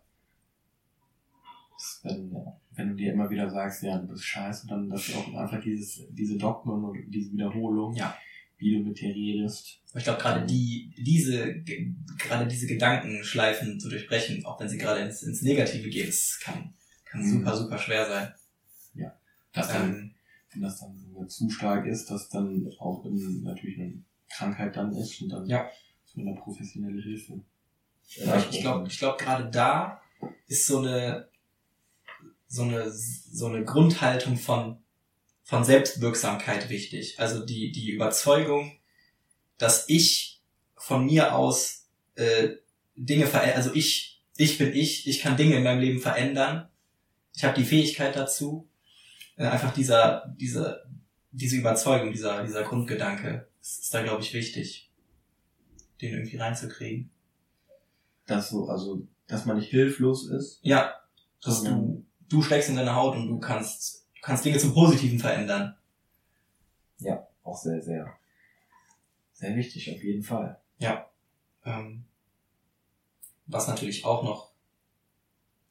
Das, 1.72 2.00
wenn, 2.02 2.32
ja, 2.32 2.60
wenn 2.72 2.88
du 2.90 2.94
dir 2.94 3.12
immer 3.12 3.30
wieder 3.30 3.48
sagst, 3.50 3.82
ja, 3.82 3.98
du 3.98 4.08
bist 4.08 4.24
scheiße, 4.24 4.66
dann 4.66 4.88
das 4.90 5.08
ist 5.08 5.16
auch 5.16 5.34
einfach 5.34 5.60
dieses, 5.60 6.06
diese 6.10 6.36
Dogmen 6.36 6.84
und 6.84 7.10
diese 7.10 7.32
Wiederholung, 7.32 7.94
Ja. 7.94 8.16
wie 8.58 8.76
du 8.78 8.84
mit 8.84 8.98
dir 9.00 9.14
redest. 9.14 9.80
Ich 9.94 10.04
glaube, 10.04 10.20
gerade 10.20 10.44
die, 10.46 10.92
diese, 10.98 11.54
ge- 11.60 11.94
gerade 12.18 12.46
diese 12.46 12.66
Gedankenschleifen 12.66 13.78
zu 13.80 13.88
durchbrechen, 13.88 14.44
auch 14.44 14.58
wenn 14.60 14.68
sie 14.68 14.78
gerade 14.78 15.00
ins, 15.00 15.22
ins 15.22 15.42
Negative 15.42 15.88
gehen, 15.88 16.06
das 16.06 16.38
kann, 16.42 16.74
kann 17.04 17.22
Mhm. 17.22 17.30
super, 17.30 17.56
super 17.56 17.78
schwer 17.78 18.06
sein. 18.06 18.34
Dass 19.52 19.66
dann, 19.68 19.88
Ähm, 19.90 20.14
wenn 20.52 20.62
das 20.62 20.80
dann 20.80 21.28
zu 21.28 21.48
stark 21.50 21.86
ist, 21.86 22.10
dass 22.10 22.28
dann 22.28 22.70
auch 22.78 23.04
in, 23.04 23.42
natürlich 23.42 23.78
eine 23.80 24.02
Krankheit 24.28 24.76
dann 24.76 24.94
ist 24.94 25.20
und 25.22 25.28
dann 25.28 25.46
Ja. 25.46 25.70
ist 26.04 26.16
man 26.16 26.28
eine 26.28 26.36
professionelle 26.40 27.00
Hilfe. 27.00 27.40
Ja, 28.16 28.36
ich 28.38 28.50
ich 28.50 28.60
glaube, 28.60 28.88
ich 28.88 28.98
glaub, 28.98 29.18
gerade 29.18 29.48
da 29.50 30.00
ist 30.48 30.66
so 30.66 30.78
eine, 30.78 31.28
so 32.48 32.62
eine, 32.62 32.90
so 32.90 33.46
eine 33.46 33.64
Grundhaltung 33.64 34.36
von, 34.36 34.78
von 35.44 35.64
Selbstwirksamkeit 35.64 36.68
wichtig. 36.68 37.20
Also 37.20 37.44
die, 37.44 37.70
die 37.70 37.90
Überzeugung, 37.92 38.72
dass 39.58 39.88
ich 39.88 40.42
von 40.76 41.04
mir 41.06 41.34
aus 41.36 41.86
äh, 42.16 42.56
Dinge 42.96 43.26
verändern, 43.26 43.56
also 43.56 43.72
ich, 43.74 44.20
ich 44.36 44.58
bin 44.58 44.74
ich, 44.74 45.06
ich 45.06 45.20
kann 45.20 45.36
Dinge 45.36 45.56
in 45.56 45.62
meinem 45.62 45.80
Leben 45.80 46.00
verändern. 46.00 46.68
Ich 47.36 47.44
habe 47.44 47.54
die 47.54 47.64
Fähigkeit 47.66 48.16
dazu. 48.16 48.68
Äh, 49.40 49.46
einfach 49.46 49.72
dieser, 49.72 50.34
diese, 50.38 50.84
diese 51.30 51.56
Überzeugung, 51.56 52.12
dieser, 52.12 52.44
dieser 52.44 52.62
Grundgedanke, 52.62 53.48
ist, 53.62 53.84
ist 53.84 53.94
da, 53.94 54.02
glaube 54.02 54.22
ich, 54.22 54.34
wichtig, 54.34 54.92
den 56.02 56.12
irgendwie 56.12 56.36
reinzukriegen. 56.36 57.10
dass 58.26 58.50
so, 58.50 58.68
also, 58.68 59.08
dass 59.26 59.46
man 59.46 59.56
nicht 59.56 59.70
hilflos 59.70 60.28
ist. 60.28 60.60
Ja, 60.60 60.94
dass 61.42 61.62
du, 61.62 62.04
du 62.28 62.42
steckst 62.42 62.68
in 62.68 62.76
deine 62.76 62.94
Haut 62.94 63.16
und 63.16 63.28
du 63.28 63.38
kannst, 63.38 64.06
kannst 64.20 64.44
Dinge 64.44 64.58
zum 64.58 64.74
Positiven 64.74 65.18
verändern. 65.18 65.74
auch 67.42 67.56
sehr, 67.56 67.80
sehr, 67.80 68.12
sehr 69.32 69.56
wichtig, 69.56 69.90
auf 69.90 70.04
jeden 70.04 70.22
Fall. 70.22 70.60
Ähm, 71.64 72.04
was 73.46 73.68
natürlich 73.68 74.04
auch 74.04 74.22
noch, 74.22 74.52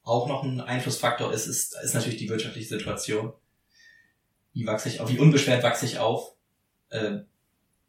auch 0.02 0.28
noch 0.28 0.44
ein 0.44 0.60
Einflussfaktor 0.60 1.32
ist, 1.32 1.46
ist, 1.46 1.76
ist 1.84 1.94
natürlich 1.94 2.18
die 2.18 2.30
wirtschaftliche 2.30 2.68
Situation. 2.68 3.32
Wie 4.54 4.66
wachse 4.66 4.90
ich 4.90 5.00
auf, 5.00 5.10
wie 5.10 5.20
unbeschwert 5.20 5.64
wachse 5.64 5.86
ich 5.86 6.00
auf, 6.00 6.36
äh, 6.90 7.20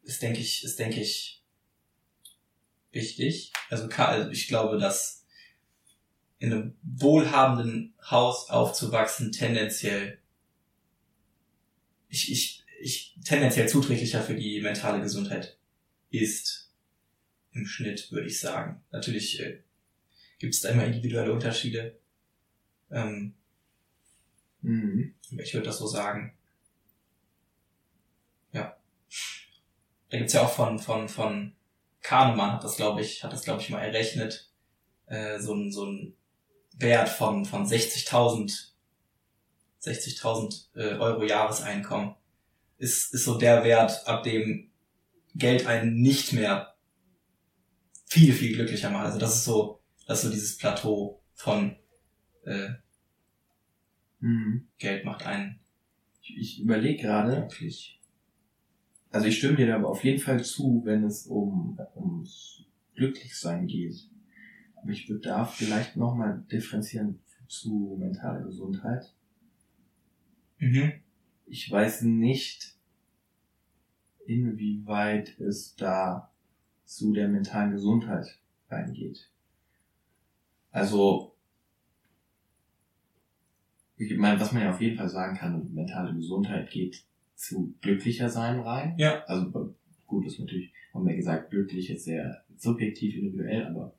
ist, 0.03 0.21
denke 0.21 0.39
ich, 0.39 0.63
ist, 0.63 0.79
denke 0.79 0.99
ich, 0.99 1.43
wichtig. 2.91 3.51
Also, 3.69 3.87
also 3.87 4.29
ich 4.31 4.47
glaube, 4.47 4.77
dass 4.77 5.25
in 6.39 6.51
einem 6.51 6.77
wohlhabenden 6.81 7.93
Haus 8.09 8.49
aufzuwachsen 8.49 9.31
tendenziell 9.31 10.21
ich, 12.11 12.31
ich, 12.31 12.65
ich 12.81 13.15
tendenziell 13.23 13.69
zuträglicher 13.69 14.21
für 14.21 14.35
die 14.35 14.61
mentale 14.61 15.01
Gesundheit 15.01 15.57
ist 16.09 16.69
im 17.53 17.65
Schnitt, 17.65 18.11
würde 18.11 18.27
ich 18.27 18.39
sagen. 18.39 18.83
Natürlich 18.91 19.39
äh, 19.39 19.61
gibt 20.37 20.53
es 20.53 20.61
da 20.61 20.69
immer 20.69 20.85
individuelle 20.85 21.33
Unterschiede. 21.33 21.97
Ähm, 22.91 23.33
Mhm. 24.63 25.15
aber 25.31 25.41
ich 25.41 25.55
würde 25.55 25.65
das 25.65 25.79
so 25.79 25.87
sagen. 25.87 26.37
Ja. 28.53 28.77
Da 30.11 30.17
gibt's 30.17 30.33
ja 30.33 30.43
auch 30.43 30.51
von, 30.51 30.77
von, 30.77 31.09
von 31.09 31.55
Kahnemann 32.01 32.53
hat 32.53 32.63
das, 32.63 32.75
glaube 32.75 33.01
ich, 33.01 33.23
hat 33.23 33.33
das, 33.33 33.43
glaube 33.43 33.61
ich, 33.61 33.69
mal 33.69 33.81
errechnet, 33.81 34.51
äh, 35.07 35.39
so 35.39 35.55
ein, 35.55 35.71
so 35.71 35.85
ein 35.85 36.15
Wert 36.77 37.09
von, 37.09 37.45
von 37.45 37.65
60.000 37.65 38.69
60.000 39.81 40.75
äh, 40.75 40.99
Euro 40.99 41.23
Jahreseinkommen 41.23 42.13
ist, 42.77 43.15
ist 43.15 43.25
so 43.25 43.39
der 43.39 43.63
Wert, 43.63 44.07
ab 44.07 44.21
dem 44.21 44.69
Geld 45.33 45.65
einen 45.65 45.99
nicht 45.99 46.33
mehr 46.33 46.75
viel, 48.05 48.31
viel 48.31 48.53
glücklicher 48.53 48.91
macht. 48.91 49.05
Also 49.05 49.17
das 49.17 49.37
ist 49.37 49.45
so, 49.45 49.81
das 50.05 50.19
ist 50.19 50.25
so 50.25 50.29
dieses 50.29 50.57
Plateau 50.57 51.23
von 51.33 51.75
äh, 52.45 52.69
Mhm. 54.21 54.67
Geld 54.77 55.03
macht 55.03 55.25
einen 55.25 55.59
Ich, 56.21 56.37
ich 56.37 56.59
überlege 56.61 57.01
gerade, 57.01 57.47
glücklich. 57.47 57.99
Also 59.11 59.27
ich 59.27 59.37
stimme 59.37 59.57
dir 59.57 59.67
da 59.67 59.75
aber 59.75 59.89
auf 59.89 60.03
jeden 60.03 60.19
Fall 60.19 60.43
zu, 60.43 60.81
wenn 60.85 61.03
es 61.03 61.27
um 61.27 61.77
ums 61.95 62.63
Glücklichsein 62.95 63.67
geht. 63.67 64.09
Aber 64.75 64.91
ich 64.91 65.07
würde 65.09 65.21
da 65.21 65.45
vielleicht 65.45 65.97
nochmal 65.97 66.43
differenzieren 66.51 67.19
zu 67.47 67.97
mentaler 67.99 68.43
Gesundheit. 68.43 69.13
Mhm. 70.59 70.93
Ich 71.45 71.69
weiß 71.69 72.03
nicht, 72.03 72.77
inwieweit 74.25 75.37
es 75.39 75.75
da 75.75 76.31
zu 76.85 77.11
der 77.11 77.27
mentalen 77.27 77.71
Gesundheit 77.71 78.39
reingeht. 78.69 79.29
Also, 80.71 81.35
ich 83.97 84.17
meine, 84.17 84.39
was 84.39 84.53
man 84.53 84.63
ja 84.63 84.71
auf 84.71 84.79
jeden 84.79 84.97
Fall 84.97 85.09
sagen 85.09 85.35
kann, 85.35 85.73
mentale 85.73 86.15
Gesundheit 86.15 86.71
geht 86.71 87.05
zu 87.41 87.75
glücklicher 87.81 88.29
sein 88.29 88.59
rein. 88.59 88.95
Ja. 88.97 89.23
Also 89.25 89.75
gut, 90.05 90.25
ist 90.25 90.39
natürlich, 90.39 90.71
haben 90.93 91.07
wir 91.07 91.15
gesagt, 91.15 91.49
glücklich 91.49 91.89
ist 91.89 92.05
sehr 92.05 92.43
subjektiv, 92.55 93.15
individuell, 93.15 93.65
aber 93.65 93.95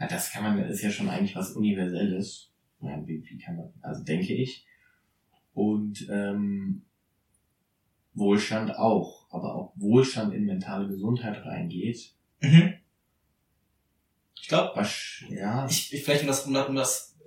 ja, 0.00 0.06
das 0.06 0.32
kann 0.32 0.42
man, 0.42 0.58
ist 0.58 0.82
ja 0.82 0.90
schon 0.90 1.10
eigentlich 1.10 1.36
was 1.36 1.52
Universelles. 1.52 2.50
Ja, 2.80 3.06
wie, 3.06 3.22
wie 3.22 3.38
kann 3.38 3.56
man, 3.56 3.74
also 3.82 4.02
denke 4.02 4.32
ich. 4.32 4.64
Und 5.52 6.08
ähm, 6.10 6.82
Wohlstand 8.14 8.74
auch, 8.74 9.26
aber 9.30 9.54
auch 9.54 9.72
Wohlstand 9.76 10.32
in 10.32 10.46
mentale 10.46 10.88
Gesundheit 10.88 11.44
reingeht. 11.44 12.14
Mhm. 12.40 12.74
Ich 14.40 14.48
glaube, 14.48 14.82
ja, 15.28 15.66
ich, 15.66 15.92
ich 15.92 16.02
vielleicht 16.02 16.22
um 16.22 16.28
das, 16.28 16.46
um 16.46 16.74
das, 16.74 17.18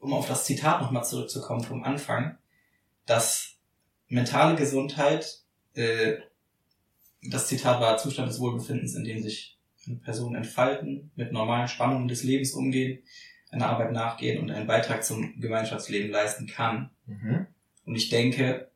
um 0.00 0.12
auf 0.12 0.28
das 0.28 0.44
Zitat 0.44 0.82
nochmal 0.82 1.04
zurückzukommen 1.04 1.64
vom 1.64 1.82
Anfang, 1.82 2.36
dass 3.06 3.51
mentale 4.12 4.56
Gesundheit 4.56 5.42
äh, 5.74 6.18
das 7.22 7.46
Zitat 7.46 7.80
war 7.80 7.98
Zustand 7.98 8.28
des 8.28 8.40
Wohlbefindens, 8.40 8.94
in 8.94 9.04
dem 9.04 9.22
sich 9.22 9.58
Personen 10.04 10.34
entfalten, 10.34 11.10
mit 11.14 11.32
normalen 11.32 11.68
Spannungen 11.68 12.08
des 12.08 12.24
Lebens 12.24 12.52
umgehen, 12.52 13.02
einer 13.50 13.68
Arbeit 13.68 13.92
nachgehen 13.92 14.40
und 14.40 14.50
einen 14.50 14.66
Beitrag 14.66 15.04
zum 15.04 15.40
Gemeinschaftsleben 15.40 16.10
leisten 16.10 16.46
kann. 16.46 16.90
Mhm. 17.06 17.46
Und 17.84 17.96
ich 17.96 18.08
denke, 18.08 18.70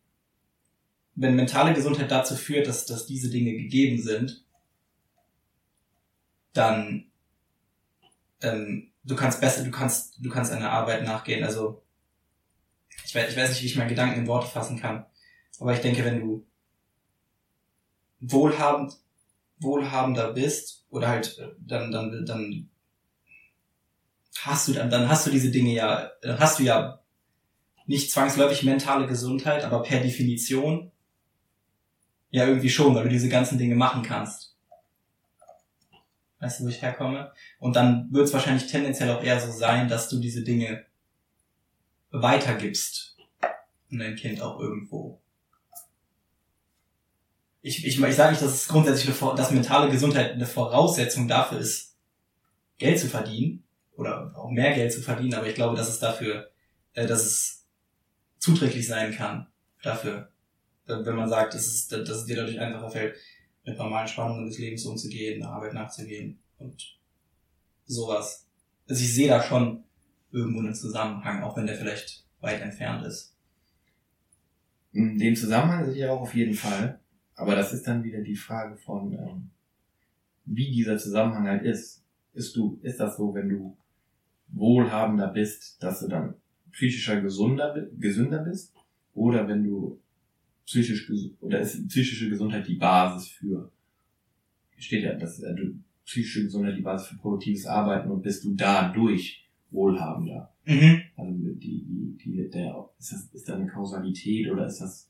wenn 1.15 1.37
mentale 1.37 1.75
Gesundheit 1.75 2.11
dazu 2.11 2.35
führt, 2.35 2.67
dass, 2.67 2.87
dass 2.87 3.07
diese 3.07 3.31
Dinge 3.31 3.53
gegeben 3.53 4.01
sind, 4.01 4.45
dann 6.53 7.07
ähm, 8.43 8.91
du 9.05 9.17
kannst 9.17 9.41
besser, 9.41 9.65
du 9.65 9.71
kannst, 9.71 10.19
du 10.25 10.31
kannst 10.31 10.53
einer 10.53 10.71
Arbeit 10.71 11.05
nachgehen. 11.05 11.45
Also 11.45 11.83
ich 13.05 13.15
weiß, 13.15 13.31
ich 13.31 13.37
weiß 13.37 13.51
nicht, 13.51 13.63
wie 13.63 13.67
ich 13.67 13.77
meinen 13.77 13.89
Gedanken 13.89 14.21
in 14.21 14.27
Worte 14.27 14.49
fassen 14.49 14.79
kann, 14.79 15.07
aber 15.59 15.73
ich 15.75 15.81
denke, 15.81 16.05
wenn 16.05 16.21
du 16.21 16.47
wohlhabend, 18.21 18.95
wohlhabender 19.59 20.33
bist 20.33 20.85
oder 20.91 21.09
halt 21.09 21.39
äh, 21.39 21.49
dann, 21.59 21.91
dann, 21.91 22.27
dann 22.27 22.71
hast 24.41 24.69
du 24.69 24.73
dann, 24.73 24.91
dann 24.91 25.09
hast 25.09 25.27
du 25.27 25.31
diese 25.31 25.51
Dinge 25.51 25.73
ja, 25.73 26.11
dann 26.23 26.39
hast 26.39 26.59
du 26.59 26.63
ja 26.63 27.01
nicht 27.87 28.11
zwangsläufig 28.11 28.65
mentale 28.65 29.07
Gesundheit, 29.07 29.65
aber 29.65 29.83
per 29.83 30.01
Definition 30.01 30.91
ja 32.31 32.47
irgendwie 32.47 32.71
schon, 32.71 32.95
weil 32.95 33.05
du 33.05 33.09
diese 33.09 33.29
ganzen 33.29 33.59
Dinge 33.59 33.77
machen 33.77 34.03
kannst. 34.03 34.57
Weißt 36.41 36.61
du, 36.61 36.65
wo 36.65 36.69
ich 36.69 36.83
herkomme? 36.83 37.33
Und 37.59 37.77
dann 37.77 38.13
wird 38.13 38.27
es 38.27 38.33
wahrscheinlich 38.33 38.67
tendenziell 38.67 39.11
auch 39.11 39.23
eher 39.23 39.41
so 39.41 39.51
sein, 39.51 39.89
dass 39.89 40.09
du 40.09 40.19
diese 40.19 40.43
Dinge 40.43 40.85
weitergibst 42.11 43.17
an 43.91 43.99
dein 43.99 44.17
Kind 44.17 44.43
auch 44.43 44.61
irgendwo. 44.61 45.21
Ich, 47.67 47.85
ich, 47.85 48.01
ich 48.01 48.15
sage 48.15 48.31
nicht, 48.31 48.43
dass 48.43 48.69
grundsätzlich, 48.69 49.21
eine, 49.21 49.35
dass 49.35 49.51
mentale 49.51 49.91
Gesundheit 49.91 50.31
eine 50.31 50.47
Voraussetzung 50.47 51.27
dafür 51.27 51.59
ist, 51.59 51.97
Geld 52.79 52.97
zu 52.97 53.09
verdienen 53.09 53.65
oder 53.97 54.33
auch 54.37 54.53
mehr 54.53 54.73
Geld 54.73 54.93
zu 54.93 55.03
verdienen, 55.03 55.35
aber 55.35 55.49
ich 55.49 55.57
glaube, 55.57 55.75
dass 55.75 55.89
es 55.89 55.99
dafür, 55.99 56.49
äh, 56.93 57.09
dass 57.09 57.27
es 57.27 57.67
zuträglich 58.39 58.87
sein 58.87 59.13
kann 59.13 59.49
dafür, 59.83 60.31
wenn 60.85 61.17
man 61.17 61.29
sagt, 61.29 61.55
dass 61.55 61.67
es, 61.67 61.89
dass 61.89 62.09
es 62.09 62.27
dir 62.27 62.37
dadurch 62.37 62.61
einfacher 62.61 62.89
fällt, 62.89 63.17
mit 63.65 63.77
normalen 63.77 64.07
Spannungen 64.07 64.47
des 64.47 64.59
Lebens 64.59 64.87
umzugehen, 64.87 65.41
der 65.41 65.49
Arbeit 65.49 65.75
nachzugehen 65.75 66.39
und 66.59 67.01
sowas. 67.85 68.47
Also 68.89 69.03
ich 69.03 69.13
sehe 69.13 69.27
da 69.27 69.43
schon 69.43 69.83
irgendwo 70.31 70.61
einen 70.61 70.77
Zusammenhang, 70.77 71.43
auch 71.43 71.57
wenn 71.57 71.67
der 71.67 71.77
vielleicht 71.77 72.27
weit 72.41 72.61
entfernt 72.61 73.05
ist. 73.05 73.35
In 74.93 75.19
dem 75.19 75.35
Zusammenhang 75.35 75.87
sehe 75.87 76.05
ich 76.05 76.09
auch 76.09 76.21
auf 76.21 76.35
jeden 76.37 76.55
Fall. 76.55 77.01
Aber 77.37 77.55
das 77.55 77.73
ist 77.73 77.87
dann 77.87 78.03
wieder 78.03 78.21
die 78.21 78.37
Frage 78.37 78.77
von, 78.77 79.13
ähm, 79.13 79.51
wie 80.45 80.71
dieser 80.71 80.99
Zusammenhang 80.99 81.47
halt 81.47 81.63
ist. 81.63 82.03
Ist 82.35 82.57
du, 82.57 82.79
ist 82.83 83.01
das 83.01 83.17
so, 83.17 83.35
wenn 83.35 83.49
du 83.49 83.77
wohlhabender 84.49 85.29
bist, 85.29 85.83
dass 85.83 86.01
du 86.01 86.09
dann 86.09 86.35
psychischer 86.73 87.21
gesunder, 87.21 87.87
gesünder 87.99 88.39
bist? 88.39 88.75
Oder 89.15 89.49
wenn 89.49 89.65
du 89.65 89.99
psychisch 90.67 91.11
oder 91.41 91.61
ist 91.61 91.89
psychische 91.89 92.29
Gesundheit 92.29 92.67
die 92.67 92.75
Basis 92.75 93.29
für 93.29 93.71
steht 94.79 95.05
ja, 95.05 95.15
dass 95.15 95.41
äh, 95.41 95.55
du 95.55 95.79
psychische 96.05 96.45
Gesundheit 96.45 96.77
die 96.77 96.83
Basis 96.83 97.09
für 97.09 97.17
produktives 97.17 97.67
Arbeiten 97.67 98.11
und 98.11 98.23
bist 98.23 98.45
du 98.45 98.55
dadurch 98.55 99.49
wohlhabender. 99.71 100.53
Mhm. 100.65 101.03
Also 101.17 101.33
die, 101.33 101.85
die, 101.85 102.17
die, 102.23 102.51
der, 102.51 102.89
ist 102.99 103.13
das, 103.13 103.25
ist 103.33 103.49
da 103.49 103.57
eine 103.57 103.67
Kausalität 103.67 104.51
oder 104.51 104.67
ist 104.67 104.81
das, 104.81 105.09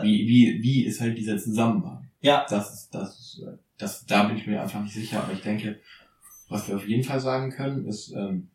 wie, 0.00 0.26
wie, 0.26 0.62
wie 0.62 0.84
ist 0.84 1.00
halt 1.00 1.18
dieser 1.18 1.36
Zusammenhang? 1.38 2.08
Ja. 2.20 2.46
Das 2.48 2.72
ist, 2.72 2.90
das 2.94 3.18
ist, 3.18 3.42
das, 3.78 4.06
da 4.06 4.24
bin 4.24 4.36
ich 4.36 4.46
mir 4.46 4.62
einfach 4.62 4.82
nicht 4.82 4.94
sicher, 4.94 5.22
aber 5.22 5.32
ich 5.32 5.42
denke, 5.42 5.80
was 6.48 6.68
wir 6.68 6.76
auf 6.76 6.86
jeden 6.86 7.02
Fall 7.04 7.20
sagen 7.20 7.50
können, 7.50 7.86
ist, 7.86 8.12
ähm, 8.12 8.48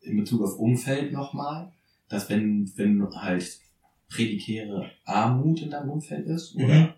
in 0.00 0.16
Bezug 0.18 0.42
auf 0.42 0.58
Umfeld 0.58 1.12
nochmal, 1.12 1.72
dass 2.08 2.28
wenn, 2.28 2.70
wenn 2.76 3.08
halt 3.14 3.60
prädikäre 4.08 4.90
Armut 5.04 5.62
in 5.62 5.70
deinem 5.70 5.90
Umfeld 5.90 6.26
ist 6.26 6.54
oder, 6.56 6.80
Mhm. 6.80 6.88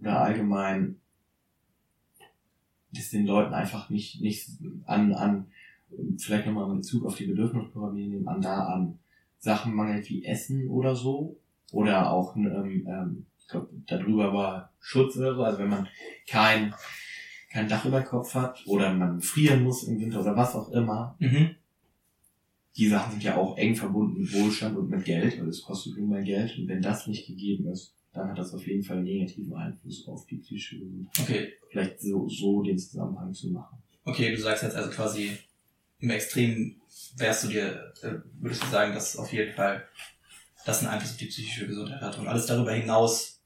oder 0.00 0.20
allgemein, 0.20 1.00
dass 2.92 3.10
den 3.10 3.26
Leuten 3.26 3.54
einfach 3.54 3.88
nicht, 3.90 4.20
nicht 4.20 4.50
an, 4.86 5.12
an, 5.14 5.46
vielleicht 6.18 6.46
nochmal 6.46 6.70
in 6.70 6.78
Bezug 6.78 7.06
auf 7.06 7.16
die 7.16 7.26
Bedürfnispyramide 7.26 8.10
nehmen, 8.10 8.28
an 8.28 8.40
da 8.40 8.66
an 8.66 8.98
Sachen 9.42 9.74
mangelt 9.74 10.08
wie 10.08 10.24
Essen 10.24 10.68
oder 10.68 10.94
so, 10.94 11.36
oder 11.72 12.10
auch, 12.12 12.36
ähm, 12.36 12.86
ähm, 12.88 13.26
ich 13.40 13.48
glaube, 13.48 13.68
darüber 13.86 14.32
war 14.32 14.72
Schutz 14.80 15.16
oder 15.16 15.34
so, 15.34 15.42
also 15.42 15.58
wenn 15.58 15.68
man 15.68 15.88
kein, 16.28 16.72
kein 17.50 17.68
Dach 17.68 17.84
über 17.84 18.00
Kopf 18.02 18.34
hat 18.34 18.62
oder 18.66 18.94
man 18.94 19.20
frieren 19.20 19.64
muss 19.64 19.82
im 19.84 19.98
Winter 20.00 20.20
oder 20.20 20.36
was 20.36 20.54
auch 20.54 20.70
immer, 20.70 21.16
Mhm. 21.18 21.56
die 22.76 22.86
Sachen 22.88 23.12
sind 23.12 23.24
ja 23.24 23.36
auch 23.36 23.58
eng 23.58 23.74
verbunden 23.74 24.20
mit 24.22 24.32
Wohlstand 24.32 24.76
und 24.78 24.88
mit 24.88 25.04
Geld, 25.04 25.38
weil 25.40 25.48
es 25.48 25.62
kostet 25.62 25.98
nun 25.98 26.08
mal 26.08 26.22
Geld. 26.24 26.56
Und 26.58 26.68
wenn 26.68 26.80
das 26.80 27.06
nicht 27.06 27.26
gegeben 27.26 27.66
ist, 27.66 27.94
dann 28.12 28.28
hat 28.28 28.38
das 28.38 28.54
auf 28.54 28.66
jeden 28.66 28.82
Fall 28.82 28.98
einen 28.98 29.06
negativen 29.06 29.52
Einfluss 29.54 30.06
auf 30.06 30.24
die 30.26 30.36
psychische 30.36 30.78
Gesundheit. 30.78 31.20
Okay. 31.20 31.52
Vielleicht 31.70 32.00
so, 32.00 32.28
so 32.28 32.62
den 32.62 32.78
Zusammenhang 32.78 33.32
zu 33.34 33.48
machen. 33.50 33.78
Okay, 34.04 34.30
du 34.34 34.40
sagst 34.40 34.62
jetzt 34.62 34.76
also 34.76 34.90
quasi 34.90 35.32
im 36.02 36.10
Extrem 36.10 36.80
wärst 37.16 37.44
du 37.44 37.48
dir, 37.48 37.92
äh, 38.02 38.14
würdest 38.40 38.62
du 38.62 38.66
sagen, 38.66 38.92
dass 38.92 39.16
auf 39.16 39.32
jeden 39.32 39.54
Fall 39.54 39.86
das 40.66 40.80
einen 40.80 40.88
Einfluss 40.88 41.12
auf 41.12 41.16
die 41.16 41.26
psychische 41.26 41.66
Gesundheit 41.66 42.00
hat 42.02 42.18
und 42.18 42.26
alles 42.28 42.46
darüber 42.46 42.72
hinaus 42.72 43.40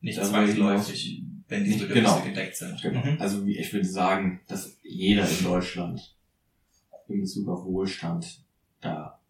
nicht 0.00 0.18
Darüber 0.18 0.30
zwangsläufig, 0.46 1.22
wenn 1.48 1.64
diese 1.64 1.76
Nicht- 1.78 1.88
Bedürfnisse 1.88 2.14
genau. 2.16 2.26
gedeckt 2.26 2.56
sind. 2.56 2.82
Genau. 2.82 3.04
Mhm. 3.04 3.20
Also 3.20 3.44
ich 3.46 3.72
würde 3.72 3.86
sagen, 3.86 4.40
dass 4.46 4.78
jeder 4.82 5.28
in 5.28 5.44
Deutschland 5.44 6.16
in 7.08 7.20
Bezug 7.20 7.48
auf 7.48 7.64
Wohlstand 7.64 8.44
da, 8.80 9.20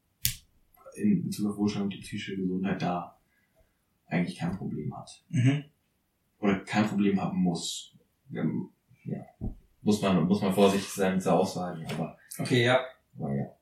in 0.96 1.24
Bezug 1.24 1.50
auf 1.50 1.56
Wohlstand 1.58 1.84
und 1.84 1.94
die 1.94 1.98
psychische 2.00 2.36
Gesundheit 2.36 2.80
da 2.82 3.18
eigentlich 4.06 4.38
kein 4.38 4.56
Problem 4.56 4.96
hat. 4.96 5.22
Mhm. 5.28 5.64
Oder 6.40 6.60
kein 6.60 6.86
Problem 6.88 7.20
haben 7.20 7.38
muss. 7.38 7.94
Ähm, 8.34 8.70
Ja. 9.04 9.24
Muss 9.86 10.02
man, 10.02 10.26
muss 10.26 10.42
man 10.42 10.52
vorsichtig 10.52 10.90
sein 10.92 11.12
mit 11.12 11.20
dieser 11.20 11.34
Aussage, 11.38 11.86
aber 11.88 12.18
Okay, 12.40 12.64
ja. 12.64 12.80
Naja. 13.14 13.52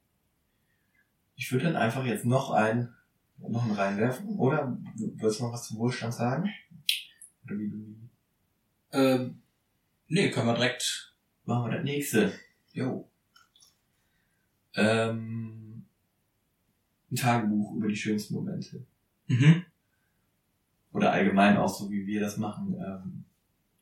Ich 1.36 1.52
würde 1.52 1.66
dann 1.66 1.76
einfach 1.76 2.02
jetzt 2.06 2.24
noch 2.24 2.50
ein, 2.50 2.94
noch 3.36 3.62
einen 3.64 3.72
reinwerfen, 3.74 4.38
oder? 4.38 4.74
Willst 4.96 5.38
du 5.40 5.44
noch 5.44 5.52
was 5.52 5.68
zum 5.68 5.76
Wohlstand 5.76 6.14
sagen? 6.14 6.48
Oder 7.44 7.58
wie 7.58 7.68
du, 7.68 7.94
Ähm, 8.92 9.42
nee, 10.08 10.30
können 10.30 10.46
wir 10.46 10.54
direkt. 10.54 11.14
machen 11.44 11.70
wir 11.70 11.76
das 11.76 11.84
nächste. 11.84 12.32
Jo. 12.72 13.06
Ähm, 14.76 15.84
ein 17.12 17.16
Tagebuch 17.16 17.74
über 17.76 17.88
die 17.88 17.96
schönsten 17.96 18.32
Momente. 18.32 18.86
Mhm. 19.26 19.66
Oder 20.94 21.12
allgemein 21.12 21.58
auch 21.58 21.68
so, 21.68 21.90
wie 21.90 22.06
wir 22.06 22.20
das 22.20 22.38
machen, 22.38 22.74
ähm, 22.78 23.24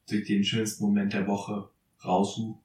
sich 0.06 0.26
den 0.26 0.42
schönsten 0.42 0.82
Moment 0.84 1.12
der 1.12 1.28
Woche 1.28 1.70
raussuchen. 2.04 2.60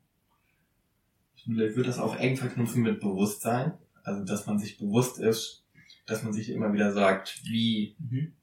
Ich 1.35 1.47
würde 1.47 1.83
das 1.83 1.99
auch 1.99 2.17
eng 2.17 2.35
verknüpfen 2.37 2.83
mit 2.83 2.99
Bewusstsein. 2.99 3.73
Also, 4.03 4.23
dass 4.25 4.45
man 4.47 4.59
sich 4.59 4.77
bewusst 4.77 5.19
ist, 5.19 5.65
dass 6.05 6.23
man 6.23 6.33
sich 6.33 6.49
immer 6.49 6.73
wieder 6.73 6.93
sagt, 6.93 7.41
wie 7.45 7.95
Mhm. 7.99 8.33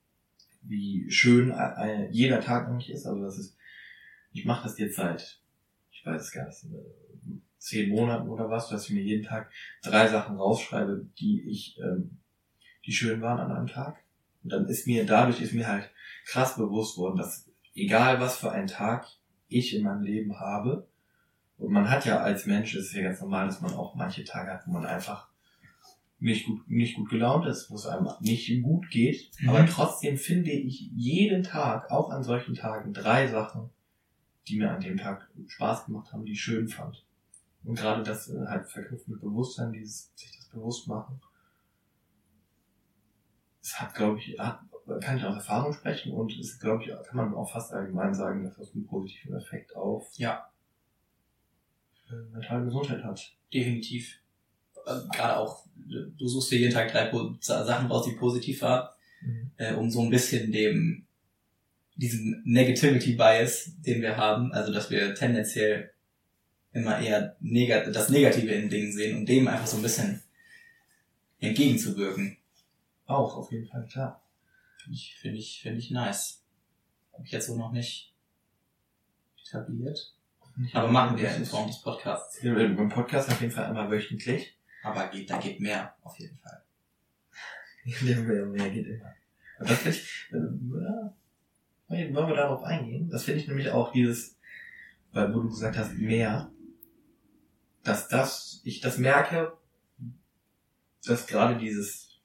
wie 0.62 1.10
schön 1.10 1.54
jeder 2.10 2.40
Tag 2.40 2.68
nämlich 2.68 2.90
ist. 2.90 3.06
Also 3.06 3.22
das 3.22 3.38
ist, 3.38 3.56
ich 4.32 4.44
mache 4.46 4.62
das 4.64 4.78
jetzt 4.78 4.96
seit, 4.96 5.40
ich 5.92 6.04
weiß 6.04 6.22
es 6.22 6.32
gar 6.32 6.46
nicht, 6.46 6.64
zehn 7.58 7.90
Monaten 7.90 8.28
oder 8.28 8.48
was, 8.50 8.68
dass 8.68 8.84
ich 8.84 8.94
mir 8.94 9.02
jeden 9.02 9.24
Tag 9.24 9.50
drei 9.82 10.08
Sachen 10.08 10.36
rausschreibe, 10.36 11.06
die 11.18 11.42
ich, 11.48 11.78
ähm, 11.80 12.18
die 12.86 12.92
schön 12.92 13.20
waren 13.22 13.40
an 13.40 13.52
einem 13.52 13.66
Tag. 13.66 14.02
Und 14.42 14.52
dann 14.52 14.66
ist 14.66 14.86
mir, 14.86 15.06
dadurch 15.06 15.40
ist 15.40 15.54
mir 15.54 15.66
halt 15.66 15.90
krass 16.26 16.56
bewusst 16.56 16.98
worden, 16.98 17.16
dass 17.16 17.50
egal 17.74 18.20
was 18.20 18.36
für 18.38 18.50
einen 18.52 18.66
Tag 18.66 19.06
ich 19.48 19.74
in 19.74 19.84
meinem 19.84 20.02
Leben 20.02 20.38
habe, 20.38 20.88
und 21.56 21.72
man 21.72 21.88
hat 21.88 22.04
ja 22.04 22.18
als 22.18 22.46
Mensch, 22.46 22.74
es 22.74 22.86
ist 22.86 22.94
ja 22.94 23.02
ganz 23.02 23.20
normal, 23.20 23.46
dass 23.46 23.60
man 23.60 23.74
auch 23.74 23.94
manche 23.94 24.24
Tage 24.24 24.50
hat, 24.50 24.66
wo 24.66 24.72
man 24.72 24.84
einfach 24.84 25.28
nicht 26.18 26.46
gut, 26.46 26.68
nicht 26.68 26.96
gut 26.96 27.10
gelaunt 27.10 27.46
ist, 27.46 27.70
wo 27.70 27.76
es 27.76 27.86
einem 27.86 28.08
nicht 28.20 28.62
gut 28.62 28.88
geht. 28.90 29.30
Mhm. 29.40 29.48
Aber 29.50 29.66
trotzdem 29.66 30.16
finde 30.16 30.50
ich 30.50 30.90
jeden 30.94 31.42
Tag, 31.42 31.90
auch 31.90 32.10
an 32.10 32.24
solchen 32.24 32.54
Tagen, 32.54 32.92
drei 32.92 33.28
Sachen, 33.28 33.70
die 34.48 34.58
mir 34.58 34.70
an 34.70 34.80
dem 34.80 34.96
Tag 34.96 35.28
Spaß 35.46 35.86
gemacht 35.86 36.12
haben, 36.12 36.24
die 36.24 36.32
ich 36.32 36.42
schön 36.42 36.68
fand. 36.68 37.04
Und 37.62 37.76
gerade 37.78 38.02
das 38.02 38.28
äh, 38.28 38.46
halt 38.46 38.66
verknüpft 38.66 39.08
mit 39.08 39.20
Bewusstsein, 39.20 39.72
dieses, 39.72 40.12
sich 40.16 40.36
das 40.36 40.48
bewusst 40.48 40.86
machen. 40.86 41.20
Es 43.62 43.80
hat, 43.80 43.94
glaube 43.94 44.18
ich, 44.18 44.38
hat, 44.38 44.60
kann 45.00 45.16
ich 45.18 45.24
aus 45.24 45.36
Erfahrung 45.36 45.72
sprechen 45.72 46.12
und 46.12 46.32
es, 46.38 46.58
glaube 46.58 46.82
ich, 46.84 46.90
kann 47.06 47.16
man 47.16 47.34
auch 47.34 47.50
fast 47.50 47.72
allgemein 47.72 48.14
sagen, 48.14 48.44
dass 48.44 48.56
das 48.56 48.74
einen 48.74 48.86
positiven 48.86 49.36
Effekt 49.36 49.74
auf 49.76 50.06
Ja. 50.16 50.50
äh, 52.10 52.14
mentale 52.32 52.64
Gesundheit 52.66 53.02
hat. 53.02 53.32
Definitiv. 53.52 54.18
Also, 54.84 55.08
Gerade 55.08 55.36
auch, 55.38 55.64
du 55.76 56.28
suchst 56.28 56.50
dir 56.52 56.58
jeden 56.58 56.74
Tag 56.74 56.92
drei 56.92 57.10
Sachen 57.40 57.86
raus, 57.86 58.04
die 58.06 58.16
positiv 58.16 58.60
waren, 58.62 58.88
äh, 59.56 59.72
um 59.74 59.90
so 59.90 60.02
ein 60.02 60.10
bisschen 60.10 60.52
dem 60.52 61.06
diesem 61.96 62.42
Negativity 62.44 63.14
Bias, 63.14 63.70
den 63.78 64.02
wir 64.02 64.16
haben, 64.16 64.52
also 64.52 64.72
dass 64.72 64.90
wir 64.90 65.14
tendenziell 65.14 65.92
immer 66.72 66.98
eher 66.98 67.36
negat 67.40 67.94
das 67.94 68.08
Negative 68.08 68.50
in 68.50 68.68
Dingen 68.68 68.92
sehen 68.92 69.16
und 69.18 69.28
dem 69.28 69.46
einfach 69.46 69.66
so 69.66 69.76
ein 69.76 69.82
bisschen 69.82 70.20
entgegenzuwirken. 71.38 72.36
Auch, 73.06 73.36
auf 73.36 73.52
jeden 73.52 73.68
Fall, 73.68 73.86
klar. 73.86 74.23
Finde 74.84 74.98
ich, 74.98 75.16
finde 75.16 75.38
ich, 75.38 75.62
finde 75.62 75.78
ich 75.78 75.90
nice. 75.90 76.44
Habe 77.14 77.24
ich 77.24 77.32
jetzt 77.32 77.46
so 77.46 77.56
noch 77.56 77.72
nicht 77.72 78.12
etabliert. 79.42 80.14
Aber 80.74 80.88
machen 80.88 81.16
wir 81.16 81.34
in 81.34 81.46
Form 81.46 81.68
des 81.68 81.80
Podcasts. 81.80 82.38
Beim 82.42 82.90
Podcast 82.90 83.30
auf 83.30 83.40
jeden 83.40 83.52
Fall 83.52 83.64
einmal 83.64 83.90
wöchentlich. 83.90 84.58
Aber 84.82 85.08
geht, 85.08 85.30
da 85.30 85.38
geht 85.38 85.58
mehr, 85.58 85.96
auf 86.02 86.18
jeden 86.18 86.36
Fall. 86.38 86.62
Ja, 87.86 88.20
mehr, 88.20 88.46
mehr 88.46 88.70
geht 88.70 88.86
immer. 88.86 89.14
Und 89.58 89.70
das 89.70 89.78
finde 89.78 89.96
ich, 89.96 90.28
äh, 90.32 92.14
wollen 92.14 92.28
wir 92.28 92.36
darauf 92.36 92.62
eingehen? 92.62 93.08
Das 93.08 93.24
finde 93.24 93.40
ich 93.40 93.48
nämlich 93.48 93.70
auch 93.70 93.92
dieses, 93.92 94.38
weil 95.12 95.34
wo 95.34 95.40
du 95.40 95.48
gesagt 95.48 95.78
hast, 95.78 95.94
mehr, 95.94 96.50
dass 97.82 98.08
das, 98.08 98.60
ich 98.64 98.80
das 98.80 98.98
merke, 98.98 99.56
dass 101.04 101.26
gerade 101.26 101.58
dieses, 101.58 102.18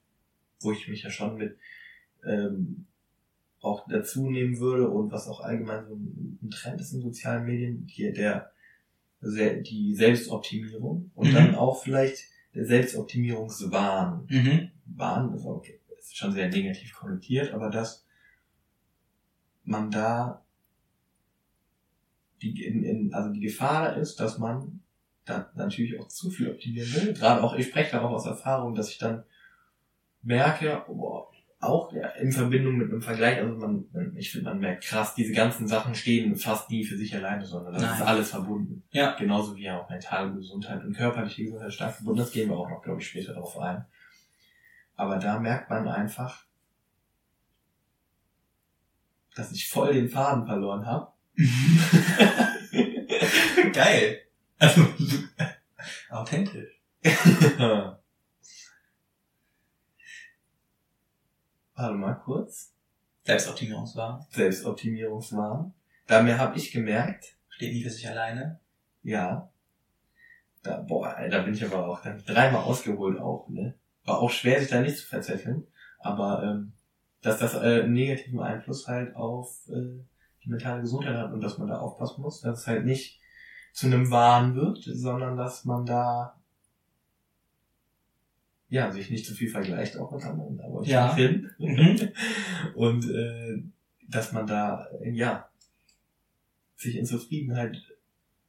wo 0.62 0.74
ich 0.74 0.88
mich 0.90 1.04
ja 1.04 1.10
schon 1.10 1.36
mit 1.36 1.58
ähm, 2.26 2.86
auch 3.62 3.88
dazu 3.90 4.30
nehmen 4.30 4.60
würde 4.60 4.90
und 4.90 5.12
was 5.12 5.28
auch 5.28 5.42
allgemein 5.42 5.86
so 5.86 5.96
ein, 5.96 6.50
Trend 6.50 6.80
ist 6.82 6.94
in 6.94 7.02
sozialen 7.02 7.46
Medien, 7.46 7.86
hier 7.88 8.14
der 8.14 8.52
die 9.22 9.94
Selbstoptimierung 9.96 11.12
und 11.14 11.28
Mhm. 11.28 11.34
dann 11.34 11.56
auch 11.56 11.84
vielleicht 11.84 12.24
der 12.56 12.66
Selbstoptimierungswahn. 12.66 14.26
Mhm. 14.30 14.72
Wahn 14.86 15.34
ist 15.34 15.46
okay, 15.46 15.80
ist 15.98 16.16
schon 16.16 16.32
sehr 16.32 16.48
negativ 16.50 16.94
konnotiert, 16.94 17.54
aber 17.54 17.70
dass 17.70 18.06
man 19.66 19.92
da 19.92 20.42
die 22.42 22.64
in, 22.64 22.84
in, 22.84 23.14
also 23.14 23.32
die 23.34 23.42
Gefahr 23.42 23.98
ist, 23.98 24.20
dass 24.20 24.38
man 24.38 24.82
da 25.26 25.52
natürlich 25.56 26.00
auch 26.00 26.08
zu 26.08 26.30
viel 26.32 26.50
optimieren 26.50 26.92
will. 26.94 27.14
Gerade 27.14 27.44
auch, 27.44 27.56
ich 27.56 27.68
spreche 27.68 27.92
darauf 27.92 28.12
aus 28.12 28.26
Erfahrung, 28.26 28.74
dass 28.76 28.90
ich 28.90 28.98
dann 28.98 29.24
merke, 30.22 30.84
boah, 30.88 31.29
auch 31.60 31.92
ja, 31.92 32.08
in 32.12 32.32
Verbindung 32.32 32.78
mit 32.78 32.90
einem 32.90 33.02
Vergleich, 33.02 33.38
also 33.38 33.54
man, 33.56 33.86
ich 34.16 34.32
finde, 34.32 34.50
man 34.50 34.60
merkt 34.60 34.86
krass, 34.86 35.14
diese 35.14 35.34
ganzen 35.34 35.68
Sachen 35.68 35.94
stehen 35.94 36.38
fast 36.38 36.70
nie 36.70 36.86
für 36.86 36.98
sich 36.98 37.14
alleine, 37.14 37.46
sondern 37.46 37.74
das 37.74 37.84
Nein. 37.84 37.96
ist 37.96 38.02
alles 38.02 38.32
verbunden. 38.32 38.84
Ja. 38.92 39.16
Genauso 39.18 39.58
wie 39.58 39.70
auch 39.70 39.90
mentale 39.90 40.34
Gesundheit 40.34 40.84
und 40.86 40.96
körperliche 40.96 41.44
Gesundheit 41.44 41.74
stark 41.74 41.96
verbunden. 41.96 42.20
Das 42.20 42.32
gehen 42.32 42.50
wir 42.50 42.58
auch 42.58 42.70
noch, 42.70 42.82
glaube 42.82 43.02
ich, 43.02 43.08
später 43.08 43.34
darauf 43.34 43.58
ein. 43.58 43.86
Aber 44.96 45.18
da 45.18 45.40
merkt 45.40 45.70
man 45.70 45.88
einfach, 45.88 46.46
dass 49.36 49.52
ich 49.52 49.68
voll 49.68 49.94
den 49.94 50.10
Faden 50.10 50.46
verloren 50.46 50.86
habe. 50.86 51.12
Geil. 53.74 54.22
Also, 54.58 54.86
authentisch. 56.10 56.82
Warte 61.80 61.96
mal 61.96 62.16
kurz. 62.16 62.74
Selbstoptimierungswahn. 63.24 64.26
Selbstoptimierungswahn. 64.32 65.74
Da 66.08 66.22
mir 66.22 66.38
habe 66.38 66.58
ich 66.58 66.74
gemerkt, 66.74 67.38
Steht 67.48 67.74
nie 67.74 67.84
für 67.84 67.90
sich 67.90 68.06
alleine. 68.06 68.60
ja, 69.02 69.50
da, 70.62 70.82
boah, 70.82 71.16
da 71.32 71.42
bin 71.42 71.54
ich 71.54 71.64
aber 71.64 71.88
auch 71.88 72.02
dann 72.02 72.22
dreimal 72.26 72.64
ausgeholt 72.64 73.18
auch, 73.18 73.48
ne? 73.48 73.76
War 74.04 74.20
auch 74.20 74.30
schwer, 74.30 74.60
sich 74.60 74.70
da 74.70 74.82
nicht 74.82 74.98
zu 74.98 75.06
verzetteln, 75.06 75.68
aber 76.00 76.44
ähm, 76.44 76.74
dass 77.22 77.40
das 77.40 77.54
äh, 77.54 77.84
einen 77.84 77.94
negativen 77.94 78.42
Einfluss 78.42 78.90
halt 78.90 79.16
auf 79.16 79.66
äh, 79.70 80.04
die 80.44 80.50
mentale 80.50 80.82
Gesundheit 80.82 81.16
hat 81.16 81.32
und 81.32 81.40
dass 81.40 81.58
man 81.60 81.70
da 81.70 81.80
aufpassen 81.80 82.22
muss, 82.22 82.42
dass 82.42 82.60
es 82.60 82.68
halt 82.68 82.84
nicht 82.84 83.22
zu 83.72 83.86
einem 83.86 84.12
Wahn 84.12 84.56
wird, 84.56 84.80
sondern 84.84 85.38
dass 85.38 85.64
man 85.64 85.86
da 85.86 86.39
ja 88.70 88.92
sich 88.92 89.10
nicht 89.10 89.26
zu 89.26 89.34
viel 89.34 89.50
vergleicht 89.50 89.98
auch 89.98 90.12
mit 90.12 90.24
anderen, 90.24 90.58
da 90.58 90.70
wollte 90.70 90.88
ich 90.88 90.94
Ja. 90.94 91.16
hin. 91.16 91.50
Mhm. 91.58 92.10
Und 92.76 93.10
äh, 93.10 93.64
dass 94.08 94.32
man 94.32 94.48
da, 94.48 94.88
äh, 95.02 95.12
ja, 95.12 95.50
sich 96.76 96.96
in 96.96 97.06
Zufriedenheit 97.06 97.78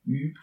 übt 0.06 0.40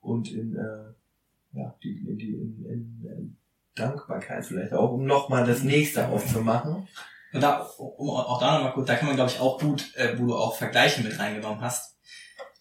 und 0.00 0.30
in, 0.30 0.54
äh, 0.54 1.58
ja, 1.58 1.74
die, 1.82 1.96
in, 2.06 2.18
die, 2.18 2.34
in, 2.34 2.64
in, 2.66 3.06
in 3.10 3.36
Dankbarkeit 3.74 4.44
vielleicht 4.44 4.72
auch, 4.72 4.92
um 4.92 5.04
nochmal 5.06 5.46
das 5.46 5.62
nächste 5.62 6.08
aufzumachen. 6.08 6.86
Und 7.32 7.40
da, 7.42 7.60
um 7.62 8.10
auch 8.10 8.38
da 8.38 8.54
nochmal 8.56 8.72
gut, 8.74 8.88
da 8.88 8.94
kann 8.96 9.06
man 9.08 9.16
glaube 9.16 9.30
ich 9.30 9.40
auch 9.40 9.58
gut, 9.58 9.94
äh, 9.96 10.18
wo 10.18 10.26
du 10.26 10.34
auch 10.36 10.56
Vergleiche 10.56 11.02
mit 11.02 11.18
reingenommen 11.18 11.60
hast, 11.60 11.96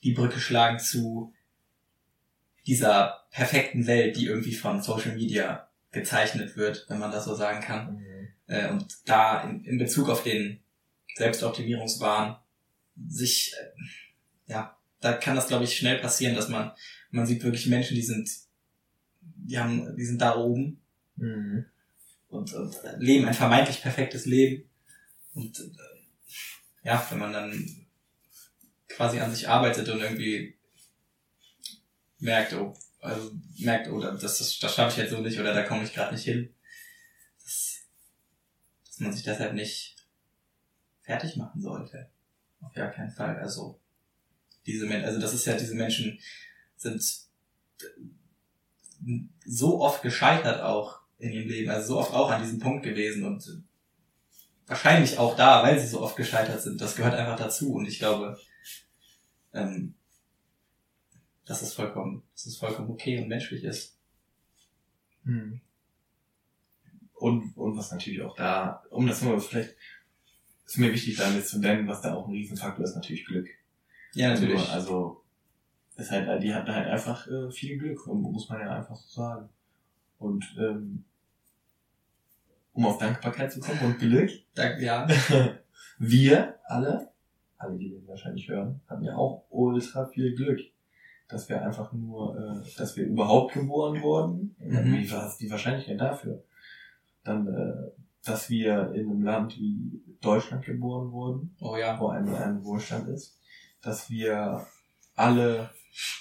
die 0.04 0.14
Brücke 0.14 0.40
schlagen 0.40 0.80
zu 0.80 1.34
dieser 2.68 3.26
perfekten 3.32 3.88
Welt, 3.88 4.16
die 4.18 4.26
irgendwie 4.26 4.54
von 4.54 4.82
Social 4.82 5.16
Media 5.16 5.70
gezeichnet 5.92 6.58
wird, 6.58 6.86
wenn 6.90 7.00
man 7.00 7.12
das 7.12 7.26
so 7.26 7.36
sagen 7.36 7.62
kann. 7.62 8.06
Äh, 8.48 8.70
und 8.70 8.86
da 9.06 9.44
in, 9.44 9.64
in 9.64 9.78
Bezug 9.78 10.10
auf 10.10 10.24
den 10.24 10.60
Selbstoptimierungswahn 11.16 12.38
sich, 13.08 13.54
äh, 13.54 14.52
ja, 14.52 14.78
da 15.00 15.14
kann 15.14 15.36
das 15.36 15.48
glaube 15.48 15.64
ich 15.64 15.78
schnell 15.78 16.00
passieren, 16.00 16.36
dass 16.36 16.50
man, 16.50 16.72
man 17.12 17.26
sieht 17.26 17.44
wirklich 17.44 17.68
Menschen, 17.68 17.96
die 17.96 18.02
sind, 18.04 18.30
die 19.22 19.60
haben, 19.60 19.96
die 19.96 20.06
sind 20.06 20.22
da 20.22 20.36
oben 20.36 20.82
Mhm. 21.18 21.66
und, 22.28 22.54
und 22.54 22.76
leben 22.98 23.26
ein 23.26 23.34
vermeintlich 23.34 23.82
perfektes 23.82 24.26
Leben. 24.26 24.70
Und 25.34 25.60
äh, 25.60 26.88
ja, 26.88 27.06
wenn 27.10 27.20
man 27.20 27.34
dann 27.34 27.86
quasi 28.88 29.20
an 29.20 29.32
sich 29.32 29.48
arbeitet 29.48 29.90
und 29.90 30.02
irgendwie 30.02 30.55
merkt, 32.20 32.54
oh, 32.54 32.74
also 33.00 33.32
merkt, 33.60 33.88
oh, 33.90 34.00
das, 34.00 34.22
das, 34.22 34.60
das 34.60 34.76
schaffe 34.76 34.92
ich 34.92 34.98
jetzt 34.98 35.12
so 35.12 35.22
nicht 35.22 35.40
oder 35.40 35.54
da 35.54 35.64
komme 35.64 35.84
ich 35.84 35.94
gerade 35.94 36.14
nicht 36.14 36.24
hin, 36.24 36.54
dass, 37.44 37.82
dass 38.86 39.00
man 39.00 39.14
sich 39.14 39.24
deshalb 39.24 39.54
nicht 39.54 39.96
fertig 41.02 41.38
machen 41.38 41.62
sollte. 41.62 42.10
Auf 42.62 42.74
gar 42.74 42.92
keinen 42.92 43.12
Fall. 43.12 43.38
Also 43.38 43.80
diese 44.66 44.86
Men 44.86 45.06
also 45.06 45.20
das 45.20 45.34
ist 45.34 45.46
ja, 45.46 45.56
diese 45.56 45.76
Menschen 45.76 46.20
sind 46.78 47.04
so 49.46 49.82
oft 49.82 50.02
gescheitert 50.02 50.62
auch 50.62 51.02
in 51.20 51.32
ihrem 51.32 51.50
Leben, 51.50 51.70
also 51.70 51.94
so 51.94 52.00
oft 52.00 52.14
auch 52.14 52.32
an 52.32 52.42
diesem 52.42 52.60
Punkt 52.60 52.84
gewesen 52.84 53.26
und 53.26 53.64
wahrscheinlich 54.68 55.18
auch 55.18 55.36
da, 55.36 55.64
weil 55.64 55.80
sie 55.80 55.88
so 55.88 56.02
oft 56.02 56.16
gescheitert 56.16 56.62
sind. 56.62 56.82
Das 56.82 56.96
gehört 56.96 57.14
einfach 57.14 57.38
dazu 57.38 57.74
und 57.74 57.88
ich 57.88 58.00
glaube, 58.00 58.38
ähm, 59.54 59.96
dass 61.46 61.62
es 61.62 61.74
vollkommen, 61.74 62.24
dass 62.34 62.46
es 62.46 62.58
vollkommen 62.58 62.90
okay 62.90 63.22
und 63.22 63.28
menschlich 63.28 63.64
ist. 63.64 63.98
Mhm. 65.24 65.62
Und, 67.14 67.56
und 67.56 67.78
was 67.78 67.92
natürlich 67.92 68.22
auch 68.22 68.36
da, 68.36 68.84
um 68.90 69.08
das 69.08 69.22
nur 69.22 69.40
vielleicht, 69.40 69.76
ist 70.66 70.78
mir 70.78 70.92
wichtig 70.92 71.18
damit 71.18 71.48
zu 71.48 71.60
nennen, 71.60 71.88
was 71.88 72.02
da 72.02 72.14
auch 72.14 72.28
ein 72.28 72.34
Riesenfaktor 72.34 72.84
ist, 72.84 72.96
natürlich 72.96 73.26
Glück. 73.26 73.48
Ja, 74.14 74.38
Nur, 74.40 74.70
Also, 74.70 75.24
ist 75.96 76.12
halt, 76.12 76.44
die 76.44 76.54
hatten 76.54 76.74
halt 76.74 76.88
einfach 76.88 77.28
äh, 77.28 77.52
viel 77.52 77.78
Glück, 77.78 78.06
muss 78.08 78.50
man 78.50 78.60
ja 78.60 78.76
einfach 78.76 78.96
so 78.96 79.08
sagen. 79.08 79.50
Und 80.20 80.46
ähm, 80.60 81.06
um 82.74 82.86
auf 82.86 82.98
Dankbarkeit 82.98 83.52
zu 83.52 83.60
kommen 83.60 83.80
und 83.82 84.00
Glück, 84.00 84.30
Da, 84.54 84.78
ja, 84.78 85.08
wir 86.00 86.60
alle, 86.66 87.12
alle, 87.58 87.78
die 87.78 87.90
den 87.90 88.08
wahrscheinlich 88.08 88.48
hören, 88.50 88.82
haben 88.88 89.04
ja 89.04 89.16
auch 89.16 89.46
ultra 89.50 90.06
viel 90.06 90.36
Glück. 90.36 90.60
Dass 91.28 91.50
wir 91.50 91.62
einfach 91.62 91.92
nur, 91.92 92.38
äh, 92.38 92.78
dass 92.78 92.96
wir 92.96 93.06
überhaupt 93.06 93.54
geboren 93.54 94.02
wurden. 94.02 94.56
Mhm. 94.60 94.94
Wie 94.94 95.12
war 95.12 95.28
es 95.28 95.38
die 95.38 95.50
Wahrscheinlichkeit 95.50 96.00
dafür? 96.00 96.44
Dann, 97.24 97.48
äh, 97.48 97.92
dass 98.24 98.50
wir 98.50 98.92
in 98.94 99.10
einem 99.10 99.24
Land 99.24 99.58
wie 99.58 100.02
Deutschland 100.22 100.66
geboren 100.66 101.12
wurden 101.12 101.56
oh 101.60 101.78
ja, 101.78 102.00
wo 102.00 102.08
ein, 102.08 102.28
ein 102.28 102.64
Wohlstand 102.64 103.08
ist, 103.10 103.38
dass 103.82 104.10
wir 104.10 104.66
alle, 105.16 105.70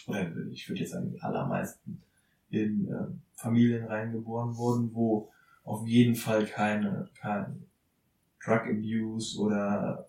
oder 0.06 0.30
ich 0.50 0.68
würde 0.68 0.80
jetzt 0.80 0.92
sagen 0.92 1.10
die 1.10 1.20
allermeisten, 1.20 2.02
in 2.50 2.88
ähm, 2.88 3.20
Familien 3.34 3.86
reingeboren 3.86 4.56
wurden, 4.56 4.94
wo 4.94 5.30
auf 5.64 5.86
jeden 5.86 6.14
Fall 6.14 6.46
keine, 6.46 7.08
kein 7.20 7.66
Drug 8.44 8.60
Abuse 8.66 9.40
oder 9.40 10.06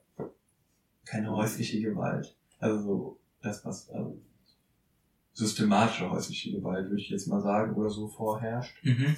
keine 1.05 1.31
häusliche 1.31 1.81
Gewalt, 1.81 2.35
also 2.59 2.79
so 2.81 3.19
das, 3.41 3.63
was 3.63 3.89
also 3.89 4.17
systematische 5.35 6.09
häusliche 6.09 6.51
Gewalt, 6.51 6.89
würde 6.89 7.01
ich 7.01 7.09
jetzt 7.09 7.27
mal 7.27 7.41
sagen, 7.41 7.75
oder 7.75 7.89
so 7.89 8.07
vorherrscht 8.07 8.83
mhm. 8.83 9.15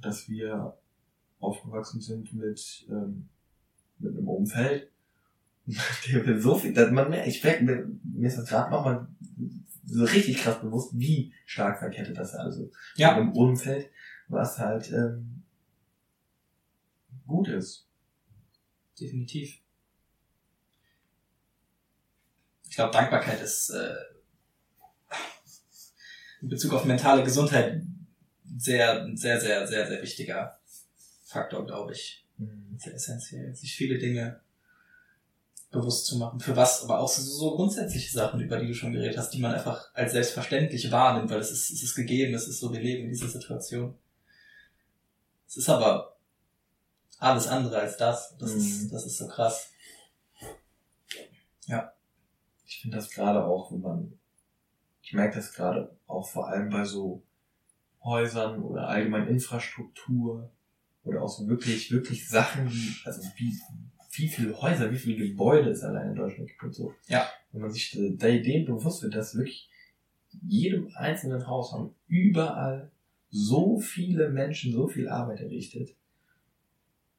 dass 0.00 0.28
wir 0.28 0.76
aufgewachsen 1.40 2.00
sind 2.00 2.32
mit, 2.32 2.86
ähm, 2.90 3.28
mit 3.98 4.16
einem 4.16 4.28
Umfeld, 4.28 4.90
der 5.66 6.24
mir 6.24 6.40
so 6.40 6.56
viel, 6.56 6.72
dass 6.72 6.90
man, 6.90 7.12
ich 7.12 7.44
merke, 7.44 7.64
mir, 7.64 7.88
mir 8.02 8.28
ist 8.28 8.38
das 8.38 8.48
gerade 8.48 8.70
nochmal 8.70 9.08
so 9.84 10.04
richtig 10.04 10.38
krass 10.38 10.60
bewusst, 10.60 10.90
wie 10.98 11.32
stark 11.46 11.78
verkettet 11.78 12.18
das 12.18 12.34
also 12.34 12.70
ja, 12.96 13.16
im 13.16 13.32
Umfeld, 13.32 13.90
was 14.28 14.58
halt 14.58 14.90
ähm, 14.90 15.42
gut 17.26 17.48
ist. 17.48 17.86
definitiv. 18.98 19.60
glaube, 22.78 22.92
Dankbarkeit 22.92 23.42
ist 23.42 23.70
äh, 23.70 23.92
in 26.42 26.48
Bezug 26.48 26.72
auf 26.72 26.84
mentale 26.84 27.22
Gesundheit 27.22 27.82
sehr, 28.56 29.08
sehr, 29.14 29.40
sehr, 29.40 29.66
sehr, 29.66 29.86
sehr 29.86 30.02
wichtiger 30.02 30.58
Faktor, 31.24 31.64
glaube 31.66 31.92
ich. 31.92 32.24
Mhm. 32.38 32.76
Sehr 32.78 32.94
essentiell. 32.94 33.54
Sich 33.54 33.74
viele 33.74 33.98
Dinge 33.98 34.40
bewusst 35.70 36.06
zu 36.06 36.16
machen. 36.16 36.40
Für 36.40 36.56
was, 36.56 36.82
aber 36.84 37.00
auch 37.00 37.08
so, 37.08 37.20
so 37.20 37.56
grundsätzliche 37.56 38.10
Sachen, 38.10 38.40
über 38.40 38.58
die 38.58 38.68
du 38.68 38.74
schon 38.74 38.92
geredet 38.92 39.18
hast, 39.18 39.30
die 39.30 39.40
man 39.40 39.54
einfach 39.54 39.92
als 39.94 40.12
selbstverständlich 40.12 40.90
wahrnimmt, 40.90 41.30
weil 41.30 41.40
es 41.40 41.50
ist, 41.50 41.70
es 41.70 41.82
ist 41.82 41.94
gegeben, 41.94 42.34
es 42.34 42.48
ist 42.48 42.60
so, 42.60 42.72
wir 42.72 42.80
leben 42.80 43.04
in 43.04 43.10
dieser 43.10 43.28
Situation. 43.28 43.94
Es 45.46 45.56
ist 45.58 45.68
aber 45.68 46.16
alles 47.18 47.46
andere 47.48 47.78
als 47.78 47.96
das. 47.96 48.36
Das, 48.38 48.52
Mhm. 48.52 48.58
ist, 48.58 48.92
das 48.92 49.04
ist 49.06 49.18
so 49.18 49.28
krass. 49.28 49.70
Ich 52.64 52.82
finde 52.82 52.96
das 52.98 53.10
gerade 53.10 53.44
auch, 53.44 53.72
wenn 53.72 53.80
man, 53.80 54.17
ich 55.08 55.14
merke 55.14 55.36
das 55.36 55.54
gerade 55.54 55.96
auch 56.06 56.28
vor 56.28 56.48
allem 56.48 56.68
bei 56.68 56.84
so 56.84 57.22
Häusern 58.04 58.62
oder 58.62 58.88
allgemein 58.88 59.26
Infrastruktur 59.26 60.52
oder 61.02 61.22
auch 61.22 61.30
so 61.30 61.48
wirklich, 61.48 61.90
wirklich 61.90 62.28
Sachen, 62.28 62.68
die, 62.68 62.94
also 63.06 63.22
wie, 63.36 63.58
wie 64.12 64.28
viele 64.28 64.60
Häuser, 64.60 64.92
wie 64.92 64.98
viele 64.98 65.16
Gebäude 65.16 65.70
es 65.70 65.82
allein 65.82 66.10
in 66.10 66.14
Deutschland 66.14 66.50
gibt 66.50 66.62
und 66.62 66.74
so. 66.74 66.94
Ja. 67.06 67.26
Wenn 67.52 67.62
man 67.62 67.72
sich 67.72 67.98
der 67.98 68.34
Idee 68.34 68.64
bewusst 68.64 69.02
wird, 69.02 69.14
dass 69.14 69.34
wirklich 69.34 69.70
jedem 70.42 70.90
einzelnen 70.94 71.46
Haus 71.46 71.72
haben 71.72 71.94
überall 72.06 72.90
so 73.30 73.78
viele 73.78 74.28
Menschen 74.28 74.74
so 74.74 74.88
viel 74.88 75.08
Arbeit 75.08 75.40
errichtet, 75.40 75.96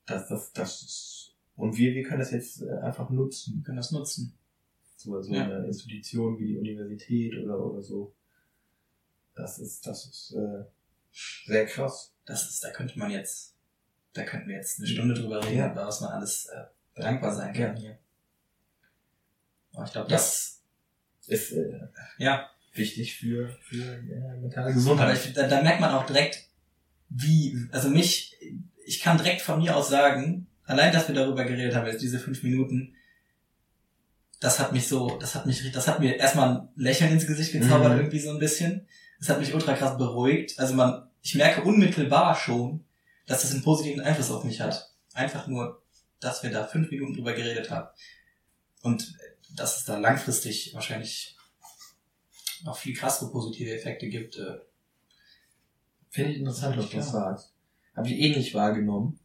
dass 0.05 0.27
das, 0.27 0.53
das 0.53 0.83
ist, 0.83 1.35
und 1.55 1.75
wir, 1.75 1.95
wir 1.95 2.03
können 2.03 2.19
das 2.19 2.29
jetzt 2.29 2.61
äh, 2.61 2.69
einfach 2.83 3.09
nutzen 3.09 3.57
Wir 3.57 3.63
können 3.63 3.77
das 3.77 3.91
nutzen. 3.91 4.37
So, 4.99 5.21
so 5.21 5.33
Ja. 5.33 5.43
eine 5.45 5.65
Institution 5.65 6.37
wie 6.39 6.47
die 6.47 6.57
Universität 6.57 7.37
oder, 7.37 7.57
oder 7.59 7.81
so. 7.81 8.13
Das 9.35 9.57
ist, 9.59 9.85
das 9.87 10.05
ist 10.05 10.35
äh, 10.35 10.65
sehr 11.45 11.65
krass. 11.65 12.13
Das 12.25 12.49
ist, 12.49 12.63
da 12.63 12.71
könnte 12.71 12.99
man 12.99 13.09
jetzt, 13.09 13.55
da 14.13 14.23
könnten 14.23 14.49
wir 14.49 14.57
jetzt 14.57 14.79
eine 14.79 14.87
Stunde 14.87 15.13
drüber 15.15 15.43
reden, 15.43 15.57
Ja. 15.57 15.71
über 15.71 15.85
was 15.87 16.01
man 16.01 16.11
alles 16.11 16.47
äh, 16.47 16.65
dankbar 17.01 17.33
sein 17.33 17.53
kann 17.53 17.75
Ja. 17.75 17.79
hier. 17.81 17.99
Aber 19.73 19.85
ich 19.85 19.91
glaube, 19.91 20.09
Ja. 20.09 20.15
das, 20.17 20.61
Ist 21.27 21.51
äh, 21.53 21.79
ja, 22.17 22.49
wichtig 22.73 23.15
für, 23.15 23.49
für 23.61 23.83
äh, 23.83 24.37
mentale 24.37 24.73
Gesundheit. 24.73 25.15
ich, 25.25 25.33
da, 25.33 25.47
da 25.47 25.61
merkt 25.61 25.79
man 25.79 25.91
auch 25.91 26.05
direkt, 26.05 26.47
wie, 27.09 27.67
also 27.71 27.89
mich, 27.89 28.35
ich 28.85 28.99
kann 28.99 29.17
direkt 29.17 29.41
von 29.41 29.59
mir 29.59 29.75
aus 29.75 29.89
sagen, 29.89 30.47
allein, 30.65 30.91
dass 30.91 31.07
wir 31.07 31.15
darüber 31.15 31.45
geredet 31.45 31.75
haben, 31.75 31.87
jetzt 31.87 32.01
diese 32.01 32.19
fünf 32.19 32.43
Minuten, 32.43 32.95
das 34.39 34.59
hat 34.59 34.71
mich 34.71 34.87
so, 34.87 35.17
das 35.17 35.35
hat 35.35 35.45
mich, 35.45 35.71
das 35.71 35.87
hat 35.87 35.99
mir 35.99 36.15
erstmal 36.15 36.49
ein 36.49 36.69
Lächeln 36.75 37.11
ins 37.11 37.27
Gesicht 37.27 37.51
gezaubert, 37.51 37.93
Mhm. 37.93 37.99
irgendwie 37.99 38.19
so 38.19 38.29
ein 38.31 38.39
bisschen. 38.39 38.87
Das 39.19 39.29
hat 39.29 39.39
mich 39.39 39.53
ultra 39.53 39.73
krass 39.73 39.97
beruhigt. 39.97 40.57
Also 40.59 40.73
man, 40.75 41.09
ich 41.21 41.35
merke 41.35 41.61
unmittelbar 41.63 42.35
schon, 42.35 42.85
dass 43.25 43.41
das 43.41 43.51
einen 43.51 43.63
positiven 43.63 44.01
Einfluss 44.01 44.31
auf 44.31 44.43
mich 44.45 44.61
hat. 44.61 44.89
Einfach 45.13 45.47
nur, 45.47 45.81
dass 46.21 46.41
wir 46.41 46.51
da 46.51 46.65
fünf 46.65 46.89
Minuten 46.89 47.15
drüber 47.15 47.33
geredet 47.33 47.69
haben. 47.69 47.89
Und 48.81 49.13
dass 49.55 49.77
es 49.77 49.85
da 49.85 49.97
langfristig 49.97 50.73
wahrscheinlich 50.73 51.35
noch 52.63 52.77
viel 52.77 52.95
krassere 52.95 53.31
positive 53.31 53.73
Effekte 53.75 54.07
gibt. 54.07 54.37
Äh, 54.37 54.59
Finde 56.09 56.31
ich 56.31 56.37
interessant, 56.39 56.77
was 56.77 56.89
du 56.89 57.01
sagst. 57.01 57.53
Habe 57.95 58.07
ich 58.07 58.13
eh 58.19 58.35
nicht 58.35 58.53
wahrgenommen. 58.53 59.19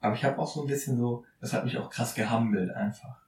Aber 0.00 0.14
ich 0.16 0.24
habe 0.24 0.38
auch 0.38 0.52
so 0.52 0.62
ein 0.62 0.66
bisschen 0.68 0.98
so, 0.98 1.24
das 1.40 1.52
hat 1.52 1.64
mich 1.64 1.78
auch 1.78 1.88
krass 1.88 2.14
gehammelt 2.14 2.70
einfach. 2.72 3.23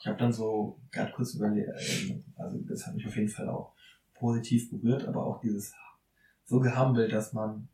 Ich 0.00 0.06
habe 0.06 0.18
dann 0.18 0.32
so 0.32 0.78
gerade 0.90 1.12
kurz 1.12 1.34
überlegt, 1.34 1.68
ähm, 1.68 2.24
also 2.36 2.58
das 2.58 2.86
hat 2.86 2.94
mich 2.94 3.06
auf 3.06 3.16
jeden 3.16 3.28
Fall 3.28 3.48
auch 3.48 3.72
positiv 4.14 4.70
berührt, 4.70 5.04
aber 5.06 5.24
auch 5.24 5.40
dieses 5.40 5.74
so 6.44 6.60
gehammelt, 6.60 7.12
dass 7.12 7.32
man 7.32 7.68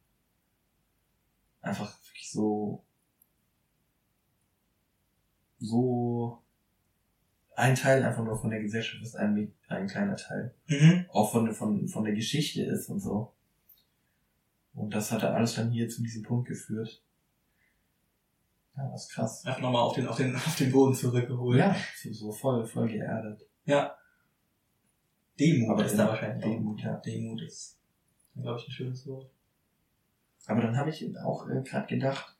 einfach 1.60 1.92
wirklich 2.04 2.30
so 2.30 2.82
so 5.58 6.42
ein 7.54 7.74
Teil 7.74 8.02
einfach 8.02 8.24
nur 8.24 8.38
von 8.38 8.50
der 8.50 8.60
Gesellschaft 8.60 9.02
ist, 9.02 9.14
ein, 9.14 9.52
ein 9.68 9.86
kleiner 9.86 10.16
Teil 10.16 10.54
mhm. 10.66 11.06
auch 11.10 11.30
von, 11.30 11.52
von, 11.52 11.86
von 11.86 12.04
der 12.04 12.14
Geschichte 12.14 12.62
ist 12.62 12.88
und 12.88 13.00
so. 13.00 13.32
Und 14.74 14.94
das 14.94 15.12
hat 15.12 15.22
dann 15.22 15.34
alles 15.34 15.54
dann 15.54 15.70
hier 15.70 15.88
zu 15.88 16.02
diesem 16.02 16.22
Punkt 16.22 16.48
geführt. 16.48 17.02
Ja, 18.76 18.88
das 18.90 19.04
ist 19.04 19.12
krass. 19.12 19.44
Einfach 19.44 19.60
nochmal 19.60 19.82
auf 19.82 19.94
den, 19.94 20.06
auf 20.08 20.16
den, 20.16 20.34
auf 20.36 20.56
den 20.56 20.72
Boden 20.72 20.94
zurückgeholt. 20.94 21.58
Ja, 21.58 21.76
so, 21.96 22.12
so 22.12 22.32
voll, 22.32 22.64
voll 22.66 22.88
geerdet. 22.88 23.46
ja. 23.64 23.94
Demut 25.40 25.70
Aber 25.70 25.84
ist 25.86 25.96
da 25.98 26.08
wahrscheinlich. 26.08 26.44
Demut, 26.44 26.80
ja. 26.82 26.96
Demut 26.98 27.40
ist, 27.42 27.78
glaube 28.40 28.58
ich, 28.60 28.68
ein 28.68 28.70
schönes 28.70 29.06
Wort. 29.06 29.30
Aber 30.46 30.60
dann 30.60 30.76
habe 30.76 30.90
ich 30.90 31.04
auch 31.18 31.48
äh, 31.48 31.62
gerade 31.62 31.86
gedacht, 31.86 32.36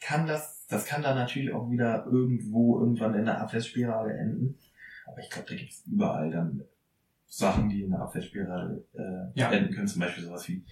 kann 0.00 0.26
das, 0.26 0.66
das 0.66 0.84
kann 0.84 1.02
dann 1.02 1.16
natürlich 1.16 1.52
auch 1.52 1.70
wieder 1.70 2.04
irgendwo 2.06 2.80
irgendwann 2.80 3.14
in 3.14 3.24
der 3.26 3.40
Abwärtsspirale 3.40 4.12
enden. 4.18 4.58
Aber 5.06 5.18
ich 5.20 5.30
glaube, 5.30 5.48
da 5.48 5.54
gibt 5.54 5.70
es 5.70 5.86
überall 5.86 6.30
dann 6.30 6.64
Sachen, 7.26 7.68
die 7.68 7.82
in 7.82 7.90
der 7.90 8.00
Abwärtsspirale 8.00 8.84
äh, 8.94 9.38
Ja. 9.40 9.50
enden 9.52 9.72
können. 9.72 9.86
Zum 9.88 10.00
Beispiel 10.00 10.24
sowas 10.24 10.48
wie, 10.48 10.64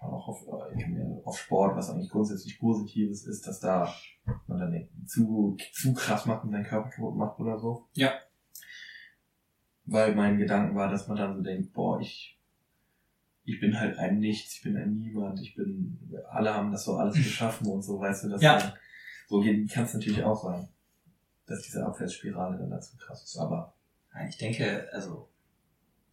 auch 0.00 0.28
auf, 0.28 0.46
äh, 0.46 1.22
auf 1.24 1.38
Sport, 1.38 1.76
was 1.76 1.90
eigentlich 1.90 2.10
grundsätzlich 2.10 2.58
Positives 2.58 3.26
ist, 3.26 3.46
dass 3.46 3.60
da 3.60 3.92
man 4.46 4.58
dann 4.58 4.70
nicht 4.72 4.90
zu, 5.06 5.56
zu 5.72 5.94
krass 5.94 6.26
macht 6.26 6.44
und 6.44 6.50
seinen 6.52 6.64
Körper 6.64 6.90
kaputt 6.90 7.16
macht 7.16 7.38
oder 7.40 7.58
so. 7.58 7.86
Ja. 7.94 8.12
Weil 9.84 10.14
mein 10.14 10.38
Gedanken 10.38 10.74
war, 10.76 10.88
dass 10.90 11.06
man 11.08 11.16
dann 11.16 11.36
so 11.36 11.42
denkt, 11.42 11.72
boah, 11.72 12.00
ich, 12.00 12.38
ich 13.44 13.60
bin 13.60 13.78
halt 13.78 13.98
ein 13.98 14.18
Nichts, 14.18 14.56
ich 14.56 14.62
bin 14.62 14.76
ein 14.76 14.94
Niemand, 14.94 15.40
ich 15.40 15.54
bin, 15.54 15.98
alle 16.28 16.52
haben 16.52 16.72
das 16.72 16.84
so 16.84 16.96
alles 16.96 17.14
geschaffen 17.14 17.68
und 17.68 17.82
so, 17.82 18.00
weißt 18.00 18.24
du, 18.24 18.28
dass 18.30 18.42
Ja. 18.42 18.58
dann, 18.58 18.72
so 19.28 19.40
kann 19.40 19.84
es 19.84 19.94
natürlich 19.94 20.22
auch 20.24 20.42
sein, 20.42 20.68
dass 21.46 21.62
diese 21.62 21.84
Abwärtsspirale 21.86 22.58
dann 22.58 22.70
dazu 22.70 22.96
krass 22.96 23.22
ist, 23.22 23.36
aber 23.36 23.72
Nein, 24.12 24.28
ich 24.28 24.38
denke, 24.38 24.88
also, 24.92 25.28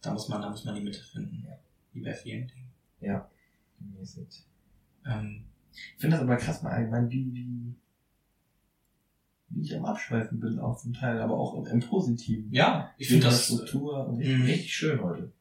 da 0.02 0.12
muss 0.12 0.28
man, 0.28 0.42
da 0.42 0.50
muss 0.50 0.64
man 0.64 0.74
die 0.74 0.82
Mitte 0.82 1.02
finden. 1.02 1.42
Ja. 1.48 1.58
Wie 1.92 2.02
bei 2.02 2.12
vielen 2.12 2.46
Dingen. 2.46 2.70
ja, 3.00 3.28
mäßig. 3.80 4.44
Ähm, 5.06 5.44
Ich 5.72 6.00
finde 6.00 6.16
das 6.16 6.24
aber 6.24 6.36
krass 6.36 6.62
mal 6.62 6.70
allgemein, 6.72 7.10
wie, 7.10 7.32
wie, 7.34 7.74
wie 9.48 9.62
ich 9.62 9.76
am 9.76 9.84
Abschweifen 9.84 10.40
bin 10.40 10.58
auch 10.58 10.76
zum 10.78 10.92
Teil, 10.94 11.20
aber 11.20 11.34
auch 11.38 11.54
im, 11.54 11.66
im 11.66 11.80
Positiven. 11.80 12.52
ja, 12.52 12.90
ich 12.98 13.08
finde 13.08 13.26
das, 13.26 13.46
Struktur 13.46 14.06
und 14.08 14.16
richtig, 14.18 14.38
Mhm. 14.38 14.44
richtig 14.44 14.74
schön 14.74 15.02
heute. 15.02 15.32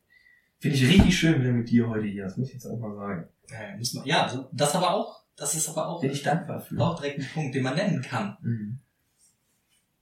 Finde 0.60 0.78
ich 0.78 0.88
richtig 0.88 1.18
schön 1.18 1.42
wieder 1.42 1.52
mit 1.52 1.70
dir 1.70 1.88
heute 1.90 2.08
hier, 2.08 2.24
das 2.26 2.38
muss 2.38 2.48
ich 2.48 2.54
jetzt 2.54 2.66
auch 2.66 2.80
mal 2.80 2.96
sagen. 2.96 3.28
äh, 3.50 3.78
muss 3.78 3.94
man, 3.94 4.06
ja, 4.06 4.30
so- 4.30 4.48
das 4.52 4.76
aber 4.76 4.92
auch, 4.94 5.24
das 5.36 5.56
ist 5.56 5.68
aber 5.70 5.88
auch, 5.88 6.02
Bin 6.02 6.12
ich 6.12 6.24
dankbar 6.24 6.60
für. 6.62 6.80
auch 6.80 6.96
direkt 7.00 7.20
ein 7.20 7.28
Punkt, 7.34 7.56
den 7.56 7.64
man 7.64 7.76
nennen 7.76 8.02
kann. 8.02 8.38
Mhm. 8.42 8.80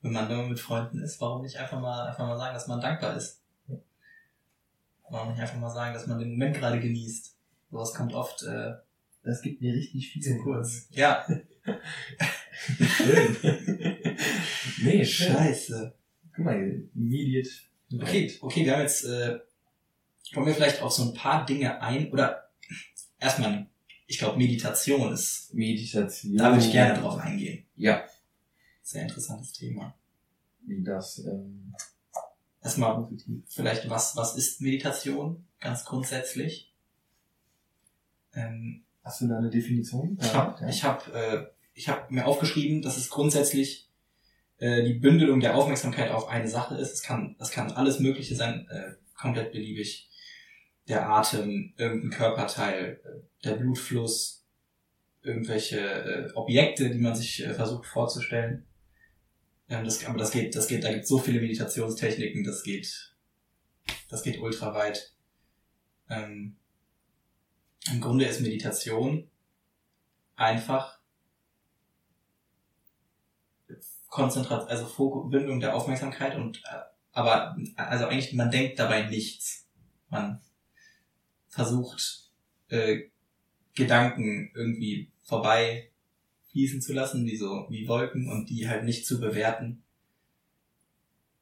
Wenn 0.03 0.13
man, 0.13 0.29
wenn 0.29 0.37
man 0.37 0.49
mit 0.49 0.59
Freunden 0.59 0.99
ist, 0.99 1.19
warum 1.21 1.41
nicht 1.43 1.57
einfach 1.57 1.79
mal, 1.79 2.07
einfach 2.07 2.25
mal 2.27 2.37
sagen, 2.37 2.53
dass 2.53 2.67
man 2.67 2.81
dankbar 2.81 3.15
ist? 3.15 3.39
Warum 5.09 5.31
nicht 5.31 5.41
einfach 5.41 5.59
mal 5.59 5.69
sagen, 5.69 5.93
dass 5.93 6.07
man 6.07 6.17
den 6.19 6.31
Moment 6.31 6.55
gerade 6.55 6.79
genießt? 6.79 7.35
Sowas 7.71 7.93
kommt 7.93 8.13
oft, 8.13 8.43
äh, 8.43 8.73
Das 9.23 9.41
gibt 9.41 9.61
mir 9.61 9.73
richtig 9.73 10.09
viel. 10.11 10.21
zu 10.21 10.37
kurz. 10.39 10.87
Ja, 10.91 11.25
Schön. 12.77 13.37
nee, 14.83 15.05
scheiße. 15.05 15.93
Guck 16.35 16.45
mal, 16.45 16.83
immediate. 16.95 17.49
Okay, 17.93 18.31
okay, 18.41 18.65
wir 18.65 18.73
haben 18.73 18.81
jetzt, 18.81 19.03
äh, 19.05 19.39
kommen 20.33 20.47
wir 20.47 20.53
vielleicht 20.55 20.81
auf 20.81 20.91
so 20.91 21.03
ein 21.03 21.13
paar 21.13 21.45
Dinge 21.45 21.81
ein, 21.81 22.11
oder 22.11 22.49
erstmal, 23.19 23.67
ich 24.07 24.17
glaube, 24.17 24.37
Meditation 24.37 25.11
ist, 25.13 25.53
Meditation. 25.53 26.35
da 26.37 26.51
würde 26.51 26.65
ich 26.65 26.71
gerne 26.71 26.99
drauf 26.99 27.17
eingehen. 27.19 27.65
Ja, 27.75 28.05
Sehr 28.81 29.03
interessantes 29.03 29.53
Thema. 29.53 29.95
wie 30.65 30.83
das 30.83 31.19
ähm, 31.19 31.73
Erstmal 32.63 33.07
vielleicht, 33.47 33.89
was, 33.89 34.15
was 34.15 34.35
ist 34.35 34.61
Meditation? 34.61 35.45
Ganz 35.59 35.83
grundsätzlich. 35.85 36.70
Ähm, 38.33 38.83
Hast 39.03 39.21
du 39.21 39.27
da 39.27 39.37
eine 39.37 39.49
Definition? 39.49 40.17
ich 40.21 40.33
habe 40.33 40.61
ja. 40.61 40.69
ich 40.69 40.83
hab, 40.83 41.13
äh, 41.13 41.45
ich 41.73 41.89
hab 41.89 42.11
mir 42.11 42.25
aufgeschrieben, 42.25 42.81
dass 42.81 42.97
es 42.97 43.09
grundsätzlich 43.09 43.89
äh, 44.57 44.83
die 44.83 44.93
Bündelung 44.93 45.39
der 45.39 45.55
Aufmerksamkeit 45.55 46.11
auf 46.11 46.27
eine 46.27 46.47
Sache 46.47 46.75
ist. 46.75 46.93
Es 46.93 47.01
kann, 47.01 47.35
das 47.39 47.51
kann 47.51 47.71
alles 47.71 47.99
Mögliche 47.99 48.35
sein, 48.35 48.67
äh, 48.69 48.93
komplett 49.15 49.51
beliebig. 49.51 50.09
Der 50.87 51.09
Atem, 51.09 51.73
irgendein 51.77 52.11
Körperteil, 52.11 52.99
äh, 53.03 53.43
der 53.43 53.55
Blutfluss, 53.55 54.45
irgendwelche 55.23 55.79
äh, 55.79 56.31
Objekte, 56.33 56.89
die 56.89 56.99
man 56.99 57.15
sich 57.15 57.43
äh, 57.43 57.53
versucht 57.53 57.85
vorzustellen. 57.85 58.65
Ähm, 59.69 59.85
das, 59.85 60.05
aber 60.05 60.17
das 60.17 60.31
geht, 60.31 60.55
das 60.55 60.67
geht, 60.67 60.83
da 60.83 60.91
gibt 60.91 61.07
so 61.07 61.17
viele 61.17 61.41
Meditationstechniken, 61.41 62.43
das 62.43 62.63
geht, 62.63 63.15
das 64.09 64.23
geht 64.23 64.39
ultra 64.39 64.73
weit. 64.75 65.13
Ähm, 66.09 66.57
Im 67.89 68.01
Grunde 68.01 68.25
ist 68.25 68.41
Meditation 68.41 69.29
einfach 70.35 70.99
Konzentration, 74.07 74.69
also 74.69 74.85
Fokus, 74.85 75.31
Bindung 75.31 75.59
der 75.59 75.73
Aufmerksamkeit 75.73 76.35
und 76.35 76.57
äh, 76.65 76.81
aber 77.13 77.57
also 77.75 78.05
eigentlich, 78.05 78.33
man 78.33 78.51
denkt 78.51 78.79
dabei 78.79 79.09
nichts. 79.09 79.67
Man 80.09 80.41
versucht, 81.49 82.29
äh, 82.69 83.09
Gedanken 83.73 84.51
irgendwie 84.53 85.11
vorbei 85.23 85.91
fließen 86.51 86.81
zu 86.81 86.93
lassen, 86.93 87.25
wie 87.25 87.37
so, 87.37 87.65
wie 87.69 87.87
Wolken 87.87 88.29
und 88.29 88.49
die 88.49 88.67
halt 88.67 88.83
nicht 88.83 89.05
zu 89.05 89.19
bewerten. 89.19 89.83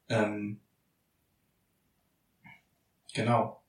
Ähm, 0.08 0.60
genau. 3.12 3.59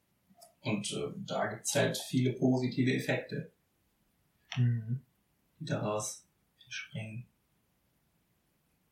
Und 0.64 0.92
äh, 0.94 1.12
da 1.26 1.48
gibt's 1.48 1.74
halt 1.76 1.98
viele 1.98 2.34
positive 2.34 2.94
Effekte, 2.94 3.52
Mhm. 4.58 5.02
die 5.60 5.66
daraus 5.66 6.26
entspringen. 6.64 7.26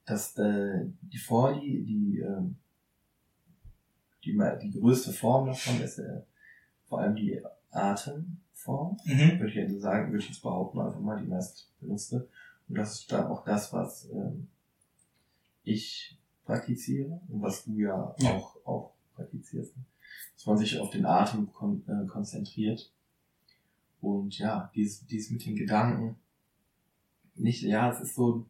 Das, 0.05 0.35
äh, 0.37 0.85
die 1.01 1.17
Vorlie, 1.19 1.83
die, 1.83 2.23
die, 4.23 4.33
ma- 4.33 4.55
die 4.55 4.71
größte 4.71 5.13
Form 5.13 5.47
davon 5.47 5.79
ist 5.81 5.99
äh, 5.99 6.21
vor 6.87 7.01
allem 7.01 7.15
die 7.15 7.39
Atemform. 7.71 8.97
Mhm. 9.05 9.39
würde 9.39 9.49
ich 9.49 9.55
jetzt 9.55 9.79
sagen, 9.81 10.11
würde 10.11 10.23
ich 10.23 10.29
jetzt 10.29 10.41
behaupten, 10.41 10.79
einfach 10.79 10.99
mal 10.99 11.19
die 11.21 11.27
meist 11.27 11.71
benutzte. 11.79 12.27
Und 12.67 12.77
das 12.77 12.99
ist 13.01 13.11
dann 13.11 13.27
auch 13.27 13.43
das, 13.45 13.71
was 13.73 14.09
ähm, 14.09 14.47
ich 15.63 16.17
praktiziere 16.45 17.21
und 17.27 17.41
was 17.41 17.63
du 17.65 17.77
ja, 17.79 18.15
Ja. 18.19 18.31
auch, 18.31 18.65
auch 18.65 18.93
praktizierst. 19.15 19.73
Dass 20.39 20.45
man 20.45 20.57
sich 20.57 20.79
auf 20.79 20.89
den 20.89 21.05
Atem 21.05 21.51
kon 21.51 21.83
äh, 21.85 22.07
konzentriert. 22.07 22.93
Und 23.99 24.39
ja, 24.39 24.71
dies, 24.73 25.05
dies 25.05 25.31
mit 25.31 25.45
den 25.45 25.57
Gedanken, 25.57 26.15
nicht, 27.35 27.61
ja, 27.63 27.91
es 27.91 27.99
ist 27.99 28.15
so, 28.15 28.45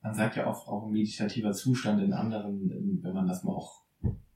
man 0.00 0.14
sagt 0.14 0.36
ja 0.36 0.46
oft 0.46 0.68
auch 0.68 0.86
ein 0.86 0.92
meditativer 0.92 1.52
Zustand 1.52 2.00
in 2.00 2.12
anderen, 2.12 2.70
in, 2.70 3.02
wenn 3.02 3.14
man 3.14 3.26
das 3.26 3.42
mal 3.42 3.52
auch 3.52 3.82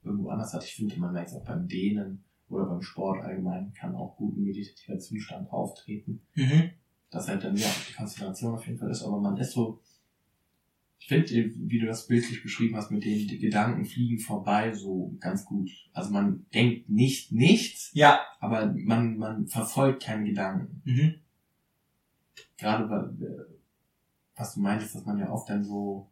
irgendwo 0.03 0.27
anders 0.27 0.53
hat. 0.53 0.65
Ich 0.65 0.75
finde, 0.75 0.99
man 0.99 1.13
merkt 1.13 1.29
es 1.29 1.35
auch 1.35 1.45
beim 1.45 1.69
Dehnen 1.69 2.25
oder 2.49 2.65
beim 2.65 2.81
Sport 2.81 3.23
allgemein, 3.23 3.71
kann 3.71 3.95
auch 3.95 4.17
gut 4.17 4.35
ein 4.35 4.43
meditativer 4.43 4.99
Zustand 4.99 5.49
auftreten. 5.53 6.21
Mhm. 6.35 6.71
Das 7.11 7.29
halt 7.29 7.45
dann 7.45 7.55
ja 7.55 7.67
die 7.87 7.93
Konzentration 7.93 8.55
auf 8.55 8.67
jeden 8.67 8.77
Fall 8.77 8.91
ist, 8.91 9.03
aber 9.03 9.21
man 9.21 9.37
ist 9.37 9.53
so, 9.53 9.79
ich 11.03 11.07
finde, 11.07 11.27
wie 11.67 11.79
du 11.79 11.87
das 11.87 12.05
bildlich 12.07 12.43
beschrieben 12.43 12.75
hast, 12.75 12.91
mit 12.91 13.03
denen 13.03 13.27
die 13.27 13.39
Gedanken 13.39 13.85
fliegen 13.85 14.19
vorbei, 14.19 14.71
so 14.73 15.15
ganz 15.19 15.45
gut. 15.45 15.69
Also 15.93 16.11
man 16.11 16.45
denkt 16.53 16.89
nicht 16.89 17.31
nichts, 17.31 17.89
Ja. 17.95 18.19
aber 18.39 18.71
man, 18.77 19.17
man 19.17 19.47
verfolgt 19.47 20.03
keine 20.03 20.25
Gedanken. 20.25 20.81
Mhm. 20.85 21.15
Gerade 22.57 22.87
weil, 22.89 23.47
was 24.35 24.53
du 24.53 24.59
meintest, 24.61 24.93
dass 24.95 25.05
man 25.05 25.17
ja 25.17 25.29
oft 25.31 25.49
dann 25.49 25.63
so, 25.63 26.07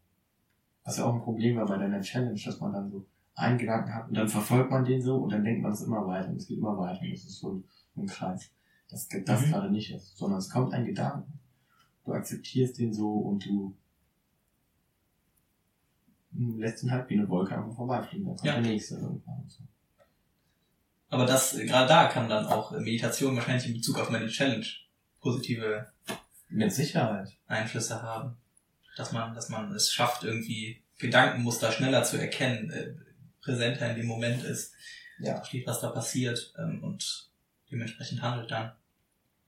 was 0.83 0.97
ja 0.97 1.05
auch 1.05 1.13
ein 1.13 1.21
Problem 1.21 1.57
war 1.57 1.67
bei 1.67 1.77
deiner 1.77 2.01
Challenge, 2.01 2.39
dass 2.43 2.59
man 2.59 2.73
dann 2.73 2.89
so 2.89 3.05
einen 3.35 3.57
Gedanken 3.59 3.93
hat 3.93 4.07
und 4.09 4.15
dann 4.17 4.27
verfolgt 4.27 4.71
man 4.71 4.83
den 4.83 5.01
so 5.01 5.17
und 5.17 5.31
dann 5.31 5.43
denkt 5.43 5.61
man 5.61 5.71
es 5.71 5.81
immer 5.81 6.05
weiter 6.07 6.29
und 6.29 6.37
es 6.37 6.47
geht 6.47 6.57
immer 6.57 6.77
weiter 6.77 7.01
und 7.01 7.11
es 7.11 7.23
ist 7.25 7.39
so 7.39 7.53
ein, 7.53 7.63
ein 7.95 8.07
Kreis. 8.07 8.49
Das, 8.89 9.07
das 9.07 9.45
Mhm. 9.45 9.51
gerade 9.51 9.71
nicht 9.71 9.91
ist, 9.93 10.17
sondern 10.17 10.39
es 10.39 10.49
kommt 10.49 10.73
ein 10.73 10.85
Gedanke. 10.85 11.27
Du 12.05 12.11
akzeptierst 12.13 12.79
den 12.79 12.91
so 12.91 13.11
und 13.13 13.45
du 13.45 13.75
lässt 16.57 16.83
ihn 16.83 16.91
halt 16.91 17.09
wie 17.09 17.15
eine 17.15 17.27
Wolke 17.29 17.55
einfach 17.55 17.75
vorbeifliegen. 17.75 18.25
Dann 18.25 18.35
kommt 18.35 18.47
Ja. 18.47 18.53
der 18.53 18.61
nächste 18.61 18.95
irgendwann. 18.95 19.43
So. 19.47 19.63
Aber 21.09 21.25
das, 21.25 21.57
gerade 21.57 21.87
da 21.87 22.07
kann 22.07 22.29
dann 22.29 22.45
auch 22.45 22.71
äh, 22.71 22.79
Meditation 22.79 23.35
wahrscheinlich 23.35 23.67
in 23.67 23.73
Bezug 23.73 23.97
auf 23.99 24.09
meine 24.09 24.27
Challenge 24.27 24.65
positive 25.21 25.87
Mit 26.49 26.71
Sicherheit. 26.73 27.29
Einflüsse 27.47 28.01
haben. 28.01 28.37
Dass 28.95 29.11
man, 29.11 29.33
dass 29.33 29.49
man 29.49 29.71
es 29.73 29.91
schafft, 29.91 30.23
irgendwie 30.23 30.81
Gedankenmuster 30.97 31.71
schneller 31.71 32.03
zu 32.03 32.17
erkennen, 32.17 32.69
äh, 32.71 32.93
präsenter 33.41 33.89
in 33.91 33.95
dem 33.97 34.07
Moment 34.07 34.43
ist, 34.43 34.73
Ja. 35.19 35.35
versteht, 35.35 35.65
was 35.67 35.79
da 35.81 35.89
passiert 35.89 36.53
ähm, 36.59 36.83
und 36.83 37.29
dementsprechend 37.71 38.21
handelt 38.21 38.51
dann. 38.51 38.71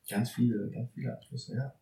Ganz 0.10 0.32
viele, 0.32 0.70
ganz 0.72 0.90
viele 0.94 1.18
Einflüsse, 1.18 1.56
ja. 1.56 1.74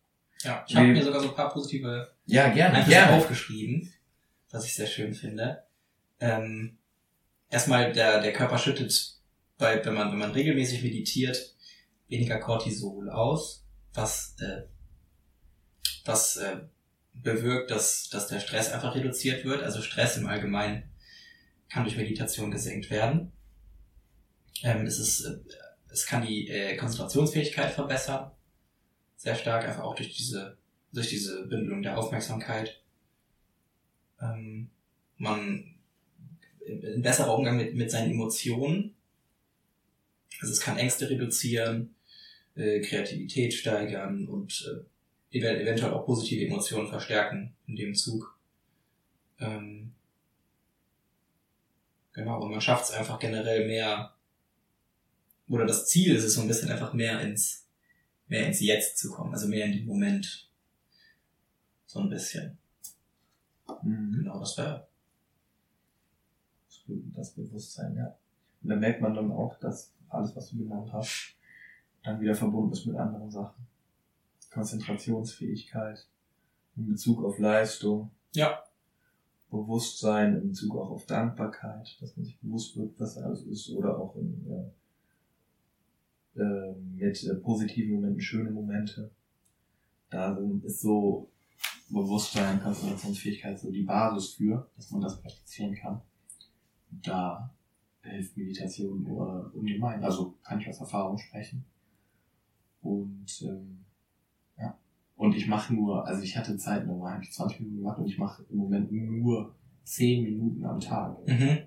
Ja, 0.42 0.64
ich 0.66 0.74
habe 0.76 0.86
mir 0.88 1.04
sogar 1.04 1.20
so 1.20 1.28
ein 1.28 1.34
paar 1.34 1.52
positive 1.52 2.10
Ja, 2.26 2.48
gerne, 2.48 2.76
Einflüsse 2.78 2.98
gerne. 2.98 3.16
aufgeschrieben, 3.16 3.92
was 4.50 4.64
ich 4.64 4.74
sehr 4.74 4.86
schön 4.86 5.14
finde. 5.14 5.64
Ähm, 6.18 6.78
erstmal, 7.48 7.92
der, 7.92 8.20
der 8.20 8.32
Körper 8.32 8.58
schüttet, 8.58 9.16
bei, 9.58 9.84
wenn, 9.84 9.94
man, 9.94 10.10
wenn 10.10 10.18
man 10.18 10.32
regelmäßig 10.32 10.82
meditiert, 10.82 11.54
weniger 12.08 12.38
Cortisol 12.38 13.10
aus, 13.10 13.64
was, 13.94 14.36
äh, 14.40 14.62
was 16.04 16.36
äh, 16.36 16.60
bewirkt, 17.12 17.70
dass, 17.70 18.08
dass 18.08 18.28
der 18.28 18.40
Stress 18.40 18.72
einfach 18.72 18.94
reduziert 18.94 19.44
wird. 19.44 19.62
Also 19.62 19.82
Stress 19.82 20.16
im 20.16 20.26
Allgemeinen 20.26 20.90
kann 21.68 21.84
durch 21.84 21.96
Meditation 21.96 22.50
gesenkt 22.50 22.90
werden. 22.90 23.32
Ähm, 24.62 24.86
es, 24.86 24.98
ist, 24.98 25.24
äh, 25.24 25.38
es 25.90 26.06
kann 26.06 26.26
die 26.26 26.48
äh, 26.48 26.76
Konzentrationsfähigkeit 26.76 27.72
verbessern. 27.72 28.30
Sehr 29.16 29.34
stark, 29.34 29.68
einfach 29.68 29.84
auch 29.84 29.94
durch 29.94 30.16
diese 30.16 30.58
durch 30.92 31.08
diese 31.08 31.46
Bündelung 31.46 31.82
der 31.82 31.98
Aufmerksamkeit. 31.98 32.79
Ähm, 34.20 34.70
man 35.16 35.74
ein 36.66 37.02
besserer 37.02 37.36
Umgang 37.36 37.56
mit, 37.56 37.74
mit 37.74 37.90
seinen 37.90 38.12
Emotionen. 38.12 38.94
Also 40.40 40.52
es 40.52 40.60
kann 40.60 40.78
Ängste 40.78 41.10
reduzieren, 41.10 41.94
äh, 42.54 42.80
Kreativität 42.80 43.52
steigern 43.52 44.26
und 44.26 44.66
äh, 45.32 45.38
ev 45.38 45.44
eventuell 45.44 45.92
auch 45.92 46.06
positive 46.06 46.46
Emotionen 46.46 46.88
verstärken 46.88 47.54
in 47.66 47.76
dem 47.76 47.94
Zug. 47.94 48.38
Ähm, 49.38 49.92
genau, 52.12 52.42
und 52.42 52.50
man 52.50 52.60
schafft 52.60 52.84
es 52.84 52.90
einfach 52.90 53.18
generell 53.18 53.66
mehr, 53.66 54.14
oder 55.48 55.66
das 55.66 55.86
Ziel 55.88 56.14
ist 56.14 56.24
es 56.24 56.34
so 56.34 56.42
ein 56.42 56.48
bisschen 56.48 56.70
einfach 56.70 56.92
mehr 56.92 57.20
ins, 57.20 57.66
mehr 58.28 58.46
ins 58.46 58.60
Jetzt 58.60 58.98
zu 58.98 59.10
kommen, 59.10 59.32
also 59.32 59.48
mehr 59.48 59.66
in 59.66 59.72
den 59.72 59.86
Moment. 59.86 60.48
So 61.86 61.98
ein 62.00 62.08
bisschen. 62.08 62.59
Mhm. 63.82 64.12
Genau, 64.12 64.38
das 64.40 64.56
wäre. 64.58 64.86
Das 67.14 67.30
Bewusstsein, 67.32 67.94
ja. 67.94 68.16
Und 68.62 68.68
da 68.70 68.76
merkt 68.76 69.00
man 69.00 69.14
dann 69.14 69.30
auch, 69.30 69.58
dass 69.58 69.94
alles, 70.08 70.34
was 70.34 70.50
du 70.50 70.58
genannt 70.58 70.92
hast, 70.92 71.36
dann 72.02 72.20
wieder 72.20 72.34
verbunden 72.34 72.72
ist 72.72 72.86
mit 72.86 72.96
anderen 72.96 73.30
Sachen. 73.30 73.66
Konzentrationsfähigkeit 74.50 76.08
in 76.76 76.88
Bezug 76.88 77.24
auf 77.24 77.38
Leistung. 77.38 78.10
Ja. 78.34 78.62
Bewusstsein 79.50 80.36
in 80.36 80.48
Bezug 80.48 80.76
auch 80.76 80.90
auf 80.90 81.06
Dankbarkeit, 81.06 81.96
dass 82.00 82.16
man 82.16 82.24
sich 82.24 82.38
bewusst 82.40 82.76
wird, 82.76 82.98
was 82.98 83.18
alles 83.18 83.42
ist, 83.42 83.70
oder 83.70 83.98
auch 83.98 84.16
in, 84.16 84.46
äh, 86.36 86.72
mit 86.72 87.24
äh, 87.24 87.34
positiven 87.36 87.94
Momenten, 87.94 88.20
schöne 88.20 88.50
Momente. 88.50 89.10
Da 90.08 90.34
sind, 90.34 90.64
ist 90.64 90.80
so 90.80 91.28
Bewusstsein, 91.90 92.62
Konzentrationsfähigkeit 92.62 93.58
so 93.58 93.70
die 93.70 93.82
Basis 93.82 94.34
für, 94.34 94.70
dass 94.76 94.90
man 94.90 95.00
das 95.00 95.20
praktizieren 95.20 95.74
kann. 95.74 96.00
Da 96.90 97.52
hilft 98.02 98.36
Meditation 98.36 99.02
nur 99.02 99.52
ungemein. 99.54 100.02
Also 100.02 100.34
kann 100.42 100.60
ich 100.60 100.68
aus 100.68 100.80
Erfahrung 100.80 101.18
sprechen. 101.18 101.64
Und 102.82 103.42
ähm, 103.42 103.84
ja. 104.58 104.78
Und 105.16 105.36
ich 105.36 105.46
mache 105.46 105.74
nur, 105.74 106.06
also 106.06 106.22
ich 106.22 106.36
hatte 106.36 106.56
Zeit, 106.56 106.86
normal 106.86 107.14
habe 107.14 107.24
ich 107.24 107.32
20 107.32 107.60
Minuten 107.60 107.78
gemacht 107.78 107.98
und 107.98 108.06
ich 108.06 108.18
mache 108.18 108.44
im 108.50 108.56
Moment 108.56 108.90
nur 108.92 109.54
10 109.84 110.24
Minuten 110.24 110.64
am 110.64 110.80
Tag. 110.80 111.18
Mhm. 111.26 111.58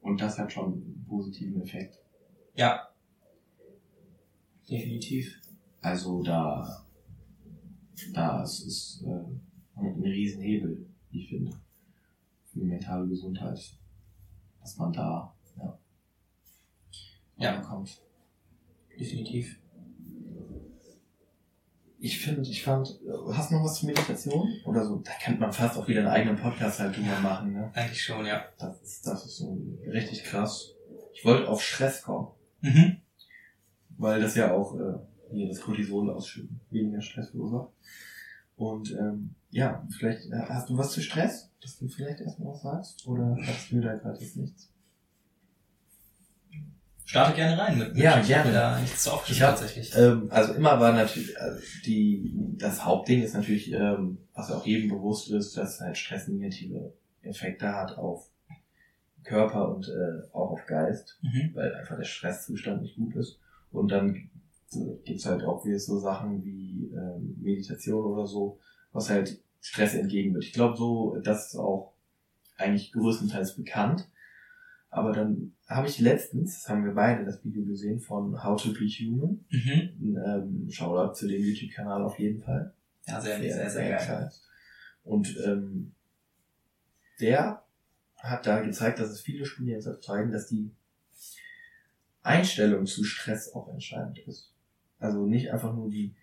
Und 0.00 0.20
das 0.20 0.38
hat 0.38 0.52
schon 0.52 0.72
einen 0.72 1.04
positiven 1.08 1.60
Effekt. 1.62 1.98
Ja. 2.54 2.88
Definitiv. 4.68 5.40
Also 5.82 6.22
da, 6.22 6.84
da 8.12 8.42
ist 8.42 8.66
es 8.66 9.04
äh, 9.06 9.45
ein 9.76 10.02
Riesenhebel, 10.02 10.86
wie 11.10 11.20
ich 11.22 11.28
finde, 11.28 11.52
für 12.52 12.60
die 12.60 12.64
mentale 12.66 13.06
Gesundheit, 13.08 13.60
dass 14.60 14.76
man 14.78 14.92
da 14.92 15.34
ja, 15.58 15.78
Ja. 17.36 17.60
kommt. 17.60 18.00
Definitiv. 18.98 19.58
Ich 21.98 22.18
finde, 22.20 22.42
ich 22.42 22.62
fand, 22.62 22.98
hast 23.32 23.50
du 23.50 23.54
noch 23.56 23.64
was 23.64 23.80
zur 23.80 23.88
Meditation? 23.88 24.48
Oder 24.64 24.84
so? 24.84 24.96
Da 24.96 25.12
könnte 25.22 25.40
man 25.40 25.52
fast 25.52 25.76
auch 25.78 25.88
wieder 25.88 26.00
einen 26.00 26.08
eigenen 26.08 26.36
Podcast 26.36 26.78
halt 26.80 26.96
drüber 26.96 27.18
machen, 27.20 27.52
ne? 27.54 27.70
Eigentlich 27.74 28.02
schon, 28.02 28.24
ja. 28.26 28.44
Das 28.58 28.80
ist, 28.82 29.06
das 29.06 29.24
ist 29.24 29.38
so 29.38 29.58
richtig 29.86 30.24
krass. 30.24 30.72
Ich 31.14 31.24
wollte 31.24 31.48
auf 31.48 31.62
Stress 31.62 32.02
kommen, 32.02 32.28
Mhm. 32.60 32.98
weil 33.98 34.20
das 34.20 34.34
ja 34.34 34.52
auch 34.52 34.78
äh, 34.78 34.94
hier 35.32 35.48
das 35.48 35.60
Cortisol 35.60 36.10
ausschütten, 36.10 36.60
weniger 36.70 37.00
Stress 37.00 37.30
verursacht. 37.30 37.70
Und 38.56 38.90
ähm, 38.92 39.34
ja, 39.50 39.86
vielleicht 39.98 40.26
äh, 40.32 40.38
hast 40.48 40.68
du 40.70 40.76
was 40.78 40.92
zu 40.92 41.00
Stress, 41.02 41.50
dass 41.62 41.78
du 41.78 41.88
vielleicht 41.88 42.20
erstmal 42.20 42.52
was 42.54 42.62
sagst? 42.62 43.06
Oder 43.06 43.36
hast 43.46 43.70
du 43.70 43.80
da 43.80 43.94
gerade 43.94 44.18
jetzt 44.18 44.36
nichts? 44.36 44.70
Starte 47.04 47.36
gerne 47.36 47.56
rein 47.56 47.78
mit. 47.78 47.88
mit 47.94 48.02
Ja, 48.02 48.18
ich 48.20 48.26
gerne. 48.26 48.52
da 48.52 48.80
nichts 48.80 49.04
zu 49.04 49.12
aufgeschrieben 49.12 49.46
hab- 49.48 49.58
tatsächlich. 49.58 49.94
Ähm, 49.96 50.26
also 50.30 50.54
immer 50.54 50.80
war 50.80 50.92
natürlich, 50.92 51.38
also 51.40 51.60
die, 51.84 52.32
das 52.58 52.84
Hauptding 52.84 53.22
ist 53.22 53.34
natürlich, 53.34 53.70
ähm, 53.72 54.18
was 54.34 54.50
auch 54.50 54.66
jedem 54.66 54.88
bewusst 54.90 55.30
ist, 55.30 55.56
dass 55.56 55.80
halt 55.80 55.96
Stress 55.96 56.26
negative 56.26 56.92
Effekte 57.22 57.68
hat 57.72 57.96
auf 57.96 58.28
Körper 59.22 59.68
und 59.74 59.88
äh, 59.88 60.26
auch 60.32 60.50
auf 60.50 60.66
Geist, 60.66 61.18
Mhm. 61.22 61.50
weil 61.54 61.74
einfach 61.76 61.96
der 61.96 62.04
Stresszustand 62.04 62.82
nicht 62.82 62.96
gut 62.96 63.14
ist. 63.14 63.38
Und 63.70 63.88
dann 63.92 64.30
gibt's 65.04 65.26
halt 65.26 65.44
auch 65.44 65.64
wieder 65.64 65.78
so 65.78 65.98
Sachen 65.98 66.44
wie 66.44 66.90
ähm, 66.94 67.36
Meditation 67.40 68.04
oder 68.04 68.26
so, 68.26 68.58
was 68.92 69.10
halt 69.10 69.40
Stress 69.60 69.94
entgegenwirkt. 69.94 70.46
Ich 70.46 70.52
glaube 70.52 70.76
so, 70.76 71.16
das 71.22 71.48
ist 71.48 71.56
auch 71.58 71.92
eigentlich 72.56 72.92
größtenteils 72.92 73.56
bekannt. 73.56 74.08
Aber 74.90 75.12
dann 75.12 75.52
habe 75.66 75.88
ich 75.88 75.98
letztens, 75.98 76.54
das 76.62 76.68
haben 76.68 76.84
wir 76.84 76.92
beide 76.94 77.24
das 77.24 77.44
Video 77.44 77.64
gesehen 77.64 78.00
von 78.00 78.42
How 78.42 78.60
to 78.62 78.72
Be 78.72 78.86
Human, 78.86 79.44
Mhm. 79.50 80.16
ähm, 80.24 80.70
Shoutout 80.70 81.14
zu 81.14 81.26
dem 81.28 81.42
YouTube-Kanal 81.42 82.02
auf 82.02 82.18
jeden 82.18 82.42
Fall. 82.42 82.72
Ja, 83.06 83.20
sehr, 83.20 83.38
sehr, 83.40 83.68
sehr, 83.70 83.90
geil. 83.90 84.06
geil. 84.06 84.30
Und 85.04 85.36
ähm, 85.44 85.92
der 87.20 87.62
hat 88.16 88.46
da 88.46 88.60
gezeigt, 88.62 88.98
dass 88.98 89.10
es 89.10 89.20
viele 89.20 89.44
Studien 89.44 89.74
jetzt 89.80 90.02
zeigen, 90.02 90.32
dass 90.32 90.46
die 90.48 90.70
Einstellung 92.22 92.86
zu 92.86 93.04
Stress 93.04 93.52
auch 93.54 93.68
entscheidend 93.68 94.18
ist. 94.20 94.52
Also 94.98 95.26
nicht 95.26 95.52
einfach 95.52 95.74
nur 95.74 95.88
die, 95.88 96.14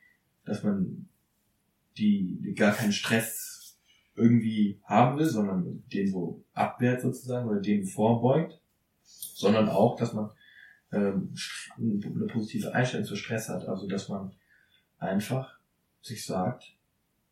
dass 0.46 0.64
man 0.64 1.08
die 1.98 2.54
gar 2.56 2.74
keinen 2.74 2.92
Stress 2.92 3.78
irgendwie 4.16 4.80
haben 4.84 5.18
will, 5.18 5.26
sondern 5.26 5.84
den 5.92 6.12
so 6.12 6.44
abwehrt 6.54 7.02
sozusagen 7.02 7.48
oder 7.50 7.62
dem 7.62 7.86
vorbeugt, 7.86 8.60
sondern 9.04 9.70
auch, 9.70 9.96
dass 9.96 10.14
man 10.14 10.32
ähm, 10.92 11.34
eine 11.78 12.28
positive 12.28 12.74
Einstellung 12.74 13.06
zu 13.06 13.16
Stress 13.16 13.50
hat. 13.50 13.66
Also 13.68 13.88
dass 13.88 14.10
man 14.10 14.34
einfach 15.00 15.60
sich 16.02 16.26
sagt, 16.26 16.76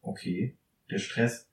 okay, 0.02 0.58
der 0.90 0.98
Stress 0.98 1.48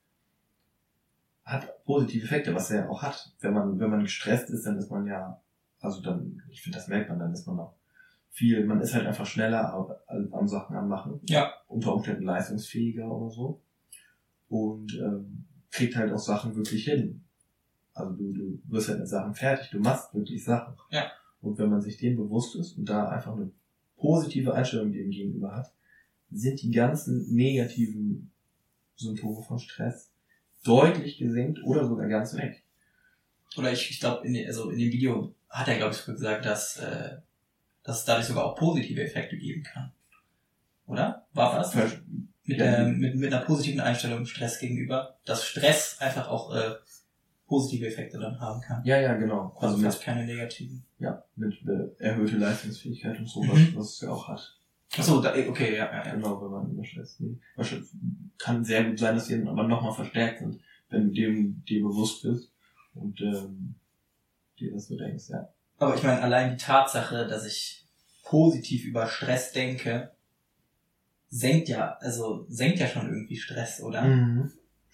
hat 1.43 1.83
positive 1.83 2.25
Effekte, 2.25 2.53
was 2.53 2.71
er 2.71 2.89
auch 2.89 3.01
hat. 3.01 3.33
Wenn 3.39 3.53
man, 3.53 3.79
wenn 3.79 3.89
man 3.89 4.03
gestresst 4.03 4.49
ist, 4.49 4.65
dann 4.65 4.77
ist 4.77 4.91
man 4.91 5.07
ja, 5.07 5.41
also 5.79 6.01
dann, 6.01 6.43
ich 6.49 6.61
finde, 6.61 6.77
das 6.77 6.87
merkt 6.87 7.09
man, 7.09 7.19
dann 7.19 7.33
ist 7.33 7.47
man 7.47 7.59
auch 7.59 7.75
viel, 8.29 8.65
man 8.65 8.81
ist 8.81 8.93
halt 8.93 9.05
einfach 9.05 9.25
schneller 9.25 9.73
am, 10.07 10.33
am 10.33 10.47
Sachen 10.47 10.75
am 10.75 10.87
Machen. 10.87 11.19
Ja. 11.27 11.53
Unter 11.67 11.93
Umständen 11.93 12.23
leistungsfähiger 12.23 13.09
oder 13.09 13.29
so. 13.29 13.61
Und 14.47 14.93
ähm, 14.95 15.45
kriegt 15.71 15.95
halt 15.95 16.11
auch 16.11 16.19
Sachen 16.19 16.55
wirklich 16.55 16.85
hin. 16.85 17.23
Also 17.93 18.13
du, 18.13 18.31
du 18.31 18.59
wirst 18.67 18.89
halt 18.89 18.99
mit 18.99 19.07
Sachen 19.07 19.33
fertig, 19.33 19.69
du 19.71 19.79
machst 19.79 20.13
wirklich 20.13 20.43
Sachen. 20.43 20.75
Ja. 20.89 21.11
Und 21.41 21.57
wenn 21.57 21.69
man 21.69 21.81
sich 21.81 21.97
dem 21.97 22.15
bewusst 22.17 22.55
ist 22.55 22.77
und 22.77 22.89
da 22.89 23.09
einfach 23.09 23.35
eine 23.35 23.51
positive 23.97 24.53
Einstellung 24.53 24.91
dem 24.91 25.11
gegenüber 25.11 25.55
hat, 25.55 25.73
sind 26.31 26.61
die 26.61 26.71
ganzen 26.71 27.33
negativen 27.33 28.31
Symptome 28.95 29.41
von 29.43 29.59
Stress 29.59 30.11
deutlich 30.63 31.17
gesenkt 31.17 31.63
oder 31.63 31.85
sogar 31.85 32.07
ganz 32.07 32.35
weg. 32.35 32.63
Oder 33.57 33.71
ich, 33.71 33.89
ich 33.89 33.99
glaube, 33.99 34.27
in, 34.27 34.45
also 34.45 34.69
in 34.69 34.79
dem 34.79 34.91
Video 34.91 35.33
hat 35.49 35.67
er, 35.67 35.77
glaube 35.77 35.95
ich, 35.95 36.05
gesagt, 36.05 36.45
dass, 36.45 36.77
äh, 36.77 37.17
dass 37.89 37.99
es 37.99 38.05
dadurch 38.05 38.27
sogar 38.27 38.45
auch 38.45 38.55
positive 38.55 39.01
Effekte 39.03 39.35
geben 39.37 39.63
kann. 39.63 39.91
Oder? 40.85 41.25
War 41.33 41.55
das? 41.57 41.73
Ver- 41.73 41.89
Mit, 42.43 42.59
Ja. 42.59 42.83
ähm, 42.83 42.99
mit, 42.99 43.15
mit 43.15 43.33
einer 43.33 43.43
positiven 43.45 43.79
Einstellung 43.79 44.25
Stress 44.25 44.59
gegenüber, 44.59 45.17
dass 45.25 45.43
Stress 45.45 45.97
einfach 45.99 46.27
auch 46.29 46.53
äh, 46.55 46.75
positive 47.47 47.87
Effekte 47.87 48.17
dann 48.19 48.39
haben 48.39 48.61
kann. 48.61 48.83
Ja, 48.85 48.99
ja, 48.99 49.15
genau. 49.15 49.53
Also 49.55 49.67
Also 49.67 49.77
mit, 49.77 49.85
fast 49.87 50.01
keine 50.03 50.25
negativen. 50.25 50.83
ja, 50.99 51.23
mit 51.35 51.53
äh, 51.67 52.03
erhöhte 52.03 52.37
Leistungsfähigkeit 52.37 53.17
und 53.19 53.27
so, 53.27 53.43
Mhm. 53.43 53.49
was, 53.51 53.75
was 53.75 53.89
es 53.95 54.01
ja 54.01 54.09
auch 54.09 54.27
hat. 54.27 54.55
Achso, 54.97 55.21
da, 55.21 55.31
okay, 55.31 55.75
ja, 55.77 55.85
ja, 55.91 56.05
ja. 56.05 56.15
Genau, 56.15 56.41
wenn 56.41 56.49
man 56.51 56.71
überstresst. 56.71 57.21
Nee. 57.21 57.37
Wahrscheinlich 57.55 57.89
kann 58.39 58.63
sehr 58.65 58.83
gut 58.83 58.97
sein, 58.99 59.15
dass 59.15 59.27
die 59.27 59.37
dann 59.37 59.47
aber 59.47 59.63
nochmal 59.67 59.93
verstärkt 59.93 60.39
sind, 60.39 60.59
wenn 60.89 61.07
du 61.09 61.13
dem 61.13 61.63
dir 61.65 61.81
bewusst 61.83 62.23
bist 62.23 62.51
und 62.95 63.19
ähm, 63.21 63.75
dir 64.59 64.73
das 64.73 64.87
so 64.87 64.97
denkst, 64.97 65.29
ja. 65.29 65.49
Aber 65.79 65.95
ich 65.95 66.03
meine, 66.03 66.21
allein 66.21 66.51
die 66.51 66.63
Tatsache, 66.63 67.25
dass 67.27 67.45
ich 67.45 67.85
positiv 68.23 68.83
über 68.85 69.07
Stress 69.07 69.53
denke, 69.53 70.11
senkt 71.29 71.69
ja, 71.69 71.97
also 71.99 72.45
senkt 72.49 72.79
ja 72.79 72.87
schon 72.87 73.07
irgendwie 73.07 73.37
Stress, 73.37 73.81
oder? 73.81 74.03
Mhm. 74.03 74.51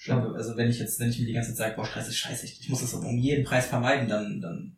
Also, 0.07 0.33
also 0.35 0.57
wenn 0.57 0.69
ich 0.69 0.79
jetzt, 0.79 0.99
wenn 0.99 1.09
ich 1.09 1.19
mir 1.19 1.25
die 1.25 1.33
ganze 1.33 1.49
Zeit 1.49 1.57
sage, 1.57 1.75
boah, 1.75 1.85
Stress 1.85 2.07
ist 2.07 2.17
scheiße, 2.17 2.45
ich, 2.45 2.61
ich 2.61 2.69
muss 2.69 2.81
das 2.81 2.93
um 2.93 3.17
jeden 3.17 3.43
Preis 3.43 3.65
vermeiden, 3.65 4.07
dann, 4.07 4.39
dann 4.41 4.75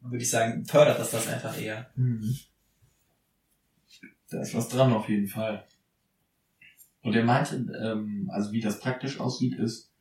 würde 0.00 0.22
ich 0.22 0.30
sagen, 0.30 0.64
fördert 0.64 0.98
das 0.98 1.12
das 1.12 1.28
einfach 1.28 1.58
eher. 1.60 1.88
Mhm. 1.94 2.36
Da 4.30 4.40
ist 4.40 4.54
was 4.54 4.68
dran 4.68 4.92
auf 4.92 5.08
jeden 5.08 5.28
Fall. 5.28 5.64
Und 7.02 7.14
er 7.14 7.24
meinte, 7.24 7.56
ähm, 7.56 8.30
also 8.32 8.52
wie 8.52 8.60
das 8.60 8.80
praktisch 8.80 9.20
aussieht, 9.20 9.58
ist, 9.58 9.91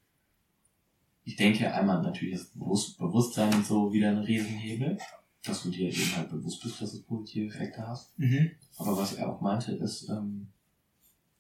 ich 1.32 1.38
denke 1.38 1.74
einmal 1.74 2.02
natürlich 2.02 2.38
das 2.38 2.50
Bewusst 2.50 2.98
Bewusstsein 2.98 3.54
und 3.54 3.66
so 3.66 3.94
wieder 3.94 4.10
ein 4.10 4.18
Riesenhebel, 4.18 4.98
dass 5.46 5.64
du 5.64 5.70
dir 5.70 5.88
eben 5.88 6.16
halt 6.18 6.30
bewusst 6.30 6.62
bist, 6.62 6.82
dass 6.82 6.94
es 6.94 7.04
positive 7.04 7.48
Effekte 7.48 7.88
hast. 7.88 8.20
Mhm. 8.20 8.52
Aber 8.78 8.98
was 8.98 9.14
er 9.14 9.30
auch 9.30 9.40
meinte, 9.40 9.72
ist, 9.72 10.10
ähm, 10.10 10.48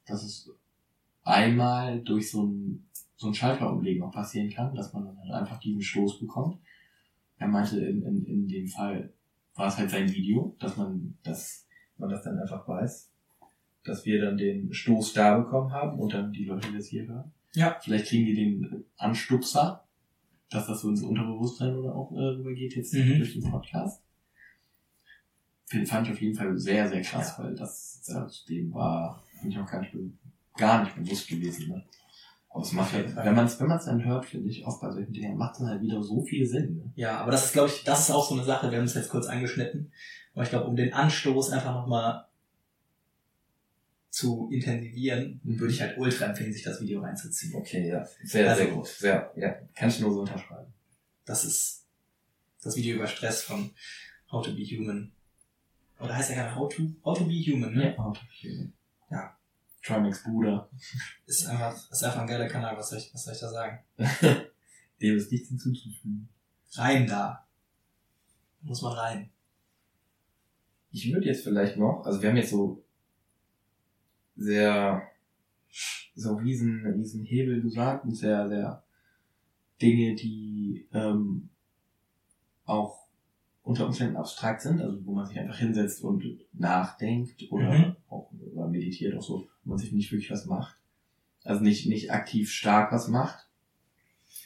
dass 0.06 0.24
es 0.24 0.50
einmal 1.24 2.00
durch 2.00 2.32
so 2.32 2.46
ein, 2.46 2.86
so 3.18 3.28
ein 3.28 3.34
Schalterumlegen 3.34 4.02
auch 4.02 4.14
passieren 4.14 4.50
kann, 4.50 4.74
dass 4.76 4.94
man 4.94 5.06
dann 5.06 5.20
halt 5.20 5.32
einfach 5.32 5.60
diesen 5.60 5.82
Stoß 5.82 6.22
bekommt. 6.22 6.58
Er 7.38 7.50
meinte, 7.50 7.78
in, 7.82 8.02
in, 8.04 8.26
in 8.26 8.48
dem 8.48 8.68
Fall 8.68 9.12
war 9.56 9.68
es 9.68 9.78
halt 9.78 9.89
sein 9.89 10.10
Video, 10.10 10.56
dass 10.60 10.78
man 10.78 11.18
das, 11.24 11.68
man 11.98 12.10
das 12.10 12.24
dann 12.24 12.39
einfach 12.39 12.66
weiß, 12.66 13.12
dass 13.84 14.06
wir 14.06 14.22
dann 14.22 14.38
den 14.38 14.74
Stoß 14.74 15.12
da 15.12 15.38
bekommen 15.38 15.74
haben 15.74 16.00
und 16.00 16.14
dann 16.14 16.32
die 16.32 16.46
Leute, 16.46 16.70
die 16.70 16.78
das 16.78 16.88
hier 16.88 17.08
hören. 17.08 17.34
Ja. 17.54 17.78
Vielleicht 17.82 18.08
kriegen 18.08 18.26
die 18.26 18.34
den 18.34 18.86
Anstupser, 18.97 19.84
dass 20.49 20.68
das 20.68 20.82
so 20.82 20.89
ins 20.89 21.02
Unterbewusstsein 21.02 21.76
oder 21.76 21.95
auch 21.95 22.12
äh, 22.14 22.20
rübergeht 22.20 22.76
jetzt 22.76 22.93
Mhm. 22.93 23.18
durch 23.18 23.34
den 23.34 23.49
Podcast. 23.49 24.02
Den 25.74 25.86
fand 25.86 26.08
ich 26.08 26.14
auf 26.14 26.22
jeden 26.22 26.36
Fall 26.36 26.58
sehr, 26.58 26.89
sehr 26.89 27.02
krass, 27.02 27.39
weil 27.39 27.56
das, 27.56 28.04
das 28.06 28.43
dem 28.45 28.74
war, 28.74 29.24
bin 29.41 29.52
ich 29.52 29.58
auch 29.58 29.66
gar 29.70 29.80
nicht, 29.80 29.93
gar 30.58 30.84
nicht 30.84 30.95
bewusst 30.95 31.30
gewesen. 31.30 31.70
Ne? 31.70 31.84
Aber 32.49 32.64
es 32.64 32.74
macht 32.74 32.91
halt, 32.91 33.16
wenn 33.16 33.36
man 33.36 33.45
es 33.45 33.58
wenn 33.62 33.68
man's 33.68 33.86
dann 33.86 34.04
hört, 34.04 34.26
finde 34.26 34.49
ich, 34.49 34.66
oft 34.66 34.82
bei 34.82 34.91
solchen 34.91 35.14
Dingen, 35.14 35.38
macht 35.38 35.56
es 35.56 35.62
halt 35.66 35.82
wieder 35.82 36.04
so 36.04 36.22
viel 36.24 36.45
Sinn. 36.45 36.76
Ne? 36.76 36.91
Ja, 36.95 37.20
aber 37.20 37.32
das 37.32 37.45
ist, 37.45 37.54
glaube 37.54 37.70
ich, 37.70 37.84
das 37.86 38.02
ist 38.10 38.12
auch 38.12 38.28
so 38.28 38.36
eine 38.36 38.43
Sache, 38.43 38.70
wir 38.70 38.78
haben 38.78 38.86
es 38.86 38.93
jetzt 38.95 39.10
kurz 39.10 39.28
angeschnitten. 39.28 39.91
Aber 40.34 40.43
ich 40.43 40.49
glaube, 40.49 40.68
um 40.68 40.76
den 40.76 40.93
Anstoß 40.93 41.52
einfach 41.52 41.74
nochmal 41.74 42.26
zu 44.12 44.49
intensivieren, 44.51 45.39
Mhm. 45.43 45.59
würde 45.59 45.74
ich 45.74 45.82
halt 45.82 45.97
ultra 45.97 46.26
empfehlen, 46.26 46.53
sich 46.53 46.64
das 46.64 46.80
Video 46.82 47.01
reinzuziehen. 47.01 47.55
Okay, 47.55 47.88
ja. 47.88 48.05
Sehr, 48.24 48.47
Also- 48.49 48.64
sehr 48.64 48.72
gut. 48.74 48.88
Sehr, 48.88 49.34
ja. 49.38 49.49
Kann 49.74 49.89
ich 49.89 49.99
nur 49.99 50.14
so 50.14 50.20
unterschreiben. 50.20 50.72
Das 51.26 51.43
ist 51.45 51.88
das 52.62 52.76
Video 52.76 52.97
über 52.97 53.07
Stress 53.07 53.41
von 53.41 53.72
How 54.32 54.45
to 54.45 54.53
Be 54.53 54.64
Human. 54.64 55.12
Oder 55.99 56.16
heißt 56.16 56.30
er 56.32 56.36
gerade 56.36 56.55
How 56.55 56.72
to, 56.72 56.84
How 57.03 57.18
to 57.18 57.26
Be 57.26 57.34
Human, 57.36 57.74
ne? 57.74 57.97
Autofilm. 57.97 58.74
Ja. 59.09 59.36
Trimax 59.84 60.24
Bruder. 60.24 60.70
Ist 61.26 61.47
einfach, 61.47 61.89
ist 61.91 62.03
einfach 62.03 62.22
ein 62.22 62.28
geiler 62.28 62.47
Kanal, 62.47 62.78
was 62.78 62.89
soll 62.89 62.99
ich, 62.99 63.12
was 63.14 63.24
soll 63.24 63.34
ich 63.34 63.39
da 63.39 63.49
sagen? 63.49 63.80
Dem 65.01 65.18
ist 65.18 65.32
nichts 65.32 65.47
hinzuzufügen. 65.49 66.30
Rein 66.74 67.07
da. 67.07 67.47
Muss 68.62 68.82
man 68.84 68.93
rein. 68.93 69.30
Ich 70.91 71.12
würde 71.12 71.26
jetzt 71.28 71.43
vielleicht 71.43 71.78
noch, 71.78 72.03
also 72.05 72.22
wir 72.22 72.30
haben 72.30 72.38
jetzt 72.38 72.51
so 72.51 72.84
sehr, 74.42 75.04
so 76.16 76.36
riesen, 76.36 76.86
riesen 76.86 77.24
Hebel 77.24 77.62
gesagt 77.62 78.06
und 78.06 78.16
sehr, 78.16 78.48
sehr 78.50 78.84
Dinge, 79.82 80.16
die 80.16 80.88
ähm, 80.94 81.50
auch 82.66 83.08
unter 83.64 83.86
Umständen 83.88 84.16
abstrakt 84.18 84.62
sind, 84.62 84.82
also 84.82 85.06
wo 85.06 85.14
man 85.14 85.26
sich 85.26 85.39
einfach 85.39 85.58
hinsetzt 85.58 86.04
und 86.04 86.24
nachdenkt 86.54 87.52
oder 87.52 87.72
Mhm. 87.72 87.96
auch 88.10 88.32
oder 88.54 88.68
meditiert 88.68 89.16
auch 89.16 89.22
so, 89.22 89.48
wo 89.64 89.72
man 89.72 89.78
sich 89.78 89.92
nicht 89.92 90.12
wirklich 90.12 90.32
was 90.32 90.46
macht. 90.46 90.78
Also 91.44 91.64
nicht, 91.64 91.88
nicht 91.88 92.12
aktiv 92.12 92.52
stark 92.52 92.92
was 92.92 93.08
macht. 93.08 93.48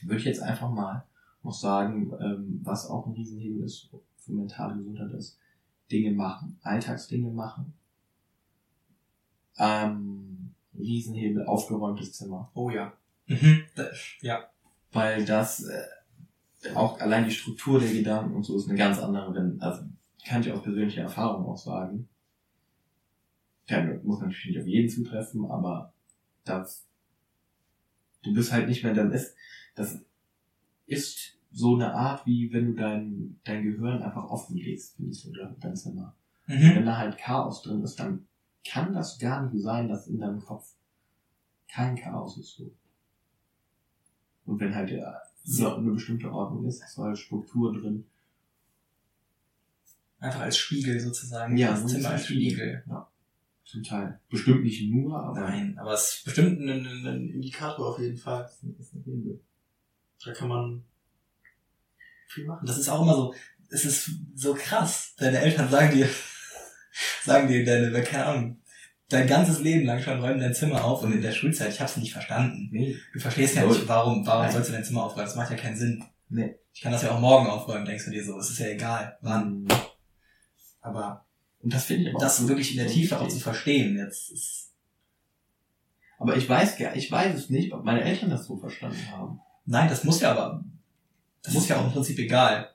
Würde 0.04 0.20
ich 0.20 0.26
jetzt 0.26 0.42
einfach 0.42 0.70
mal 0.72 1.06
noch 1.44 1.54
sagen, 1.54 2.12
ähm, 2.20 2.62
was 2.64 2.90
auch 2.90 3.06
ein 3.06 3.14
Riesenhebel 3.14 3.64
ist 3.64 3.90
für 4.18 4.32
mentale 4.34 4.76
Gesundheit 4.78 5.12
ist. 5.12 5.38
Dinge 5.92 6.12
machen, 6.12 6.58
Alltagsdinge 6.64 7.30
machen. 7.30 7.74
Ähm, 9.58 10.54
Riesenhebel, 10.78 11.46
aufgeräumtes 11.46 12.14
Zimmer. 12.14 12.52
Oh 12.54 12.70
ja. 12.70 12.94
Mhm. 13.28 13.64
Da- 13.76 13.90
Ja. 14.22 14.50
Weil 14.92 15.26
das 15.26 15.64
äh, 15.64 15.84
auch 16.74 17.00
allein 17.00 17.26
die 17.26 17.32
Struktur 17.32 17.80
der 17.80 17.92
Gedanken 17.92 18.36
und 18.36 18.44
so 18.44 18.58
ist 18.58 18.68
eine 18.70 18.78
ganz 18.78 19.00
andere, 19.00 19.34
wenn, 19.34 19.62
also 19.62 19.84
kann 20.28 20.42
ich 20.42 20.52
aus 20.52 20.64
persönlicher 20.64 21.02
Erfahrung 21.04 21.46
auch 21.46 21.58
sagen. 21.58 22.08
Ja, 23.68 23.84
muss 24.04 24.20
natürlich 24.22 24.46
nicht 24.48 24.60
auf 24.60 24.68
jeden 24.68 24.90
zutreffen, 24.90 25.46
aber 25.50 25.94
das, 26.44 26.86
du 28.24 28.34
bist 28.34 28.52
halt 28.52 28.68
nicht 28.68 28.84
mehr, 28.84 28.94
dann 28.94 29.12
ist, 29.12 29.36
das 29.76 30.00
ist 30.86 31.38
so 31.52 31.76
eine 31.76 31.94
Art, 31.94 32.26
wie 32.26 32.52
wenn 32.54 32.68
du 32.68 32.74
dein, 32.74 33.40
dein 33.44 33.64
Gehirn 33.64 34.04
einfach 34.04 34.26
offen 34.30 34.58
legst, 34.58 34.96
finde 34.98 35.12
ich 35.12 35.20
so, 35.20 35.30
oder 35.30 35.56
dein 35.60 35.76
Zimmer. 35.76 36.16
Mhm. 36.48 36.76
Wenn 36.76 36.86
da 36.86 36.98
halt 36.98 37.18
Chaos 37.18 37.64
drin 37.64 37.82
ist, 37.82 38.00
dann 38.00 38.28
kann 38.66 38.94
das 38.94 39.20
gar 39.20 39.48
nicht 39.48 39.64
sein, 39.64 39.88
dass 39.88 40.08
in 40.08 40.20
deinem 40.20 40.42
Kopf 40.42 40.74
kein 41.70 41.96
Chaos 41.96 42.38
ist. 42.38 42.56
So. 42.56 42.72
Und 44.46 44.60
wenn 44.60 44.74
halt 44.74 44.90
der 44.90 45.22
so 45.44 45.76
eine 45.76 45.92
bestimmte 45.92 46.32
Ordnung 46.32 46.66
ist, 46.66 46.84
ist 46.84 46.98
halt 46.98 47.18
Struktur 47.18 47.72
drin. 47.72 48.06
Einfach 50.20 50.42
als 50.42 50.58
Spiegel 50.58 51.00
sozusagen. 51.00 51.56
Ja, 51.56 51.72
das 51.72 51.86
Zimmer 51.86 52.10
ein 52.10 52.14
als 52.16 52.26
Spiegel. 52.26 52.84
Ja. 52.88 53.08
Zum 53.64 53.84
Teil. 53.84 54.20
Bestimmt 54.30 54.64
nicht 54.64 54.92
nur, 54.92 55.20
aber 55.20 55.40
Nein, 55.40 55.78
aber 55.78 55.94
es 55.94 56.16
ist 56.16 56.26
bestimmt 56.26 56.60
ein, 56.60 56.70
ein, 56.70 57.06
ein 57.06 57.30
Indikator 57.30 57.90
auf 57.90 58.00
jeden 58.00 58.18
Fall. 58.18 58.50
Da 60.24 60.34
kann 60.34 60.48
man 60.48 60.84
viel 62.28 62.46
machen. 62.46 62.66
Das 62.66 62.78
ist 62.78 62.90
auch 62.90 63.02
immer 63.02 63.16
so, 63.16 63.34
es 63.70 63.86
ist 63.86 64.12
so 64.36 64.54
krass. 64.54 65.14
Deine 65.18 65.40
Eltern 65.40 65.70
sagen 65.70 65.96
dir, 65.96 66.10
sagen 67.24 67.48
dir 67.48 67.64
deine, 67.66 68.04
keine 68.04 68.26
Ahnung, 68.26 68.62
dein 69.10 69.28
ganzes 69.28 69.60
Leben 69.60 69.86
lang 69.86 70.02
schon 70.02 70.20
räumen 70.20 70.40
dein 70.40 70.54
Zimmer 70.54 70.84
auf 70.84 71.04
und 71.04 71.14
in 71.14 71.22
der 71.22 71.32
Schulzeit, 71.32 71.72
ich 71.74 71.80
hab's 71.82 71.98
nicht 71.98 72.14
verstanden. 72.14 72.70
Nee. 72.72 72.96
Du 73.14 73.20
verstehst 73.20 73.56
ja 73.56 73.66
nicht, 73.66 73.88
warum, 73.88 74.26
warum 74.26 74.44
Nein. 74.44 74.52
sollst 74.52 74.70
du 74.70 74.74
dein 74.74 74.84
Zimmer 74.84 75.04
aufräumen? 75.04 75.28
Das 75.28 75.36
macht 75.36 75.52
ja 75.52 75.58
keinen 75.58 75.78
Sinn. 75.78 76.04
Nee. 76.30 76.56
Ich 76.74 76.82
kann 76.82 76.92
das 76.92 77.04
ja 77.04 77.12
auch 77.12 77.20
morgen 77.20 77.48
aufräumen, 77.48 77.86
denkst 77.86 78.06
du 78.06 78.12
dir 78.12 78.24
so. 78.24 78.38
Es 78.40 78.50
ist 78.50 78.60
ja 78.60 78.68
egal, 78.68 79.18
wann. 79.22 79.68
Aber 80.82 81.26
Und 81.62 81.74
das 81.74 81.86
finde 81.86 82.04
ich 82.04 82.10
aber 82.16 82.24
das 82.24 82.44
auch 82.44 82.48
wirklich 82.48 82.72
in 82.72 82.78
der 82.78 82.88
so 82.88 82.94
Tiefe 82.94 83.20
auch 83.20 83.28
zu 83.28 83.40
verstehen, 83.40 83.98
jetzt 83.98 84.32
ist, 84.32 84.72
Aber 86.18 86.36
ich 86.38 86.48
weiß, 86.48 86.78
gar- 86.78 86.96
ich 86.96 87.12
weiß 87.12 87.36
es 87.36 87.50
nicht, 87.50 87.74
ob 87.74 87.84
meine 87.84 88.04
Eltern 88.04 88.30
das 88.30 88.46
so 88.46 88.58
verstanden 88.58 89.00
haben. 89.12 89.40
nein, 89.66 89.90
das 89.90 90.04
muss 90.04 90.22
ja 90.22 90.32
aber, 90.32 90.64
das 91.44 91.54
Muss 91.54 91.64
ist 91.64 91.70
ja 91.70 91.78
auch 91.78 91.86
im 91.86 91.92
Prinzip 91.92 92.18
egal. 92.20 92.72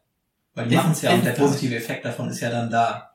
Weil 0.55 0.68
die 0.68 0.75
machen 0.77 0.93
es 0.93 1.03
ja 1.03 1.12
und 1.14 1.25
der 1.25 1.33
positive 1.33 1.77
Effekt 1.77 2.05
davon 2.05 2.29
ist 2.29 2.41
ja 2.41 2.51
dann 2.51 2.71
da. 2.71 3.09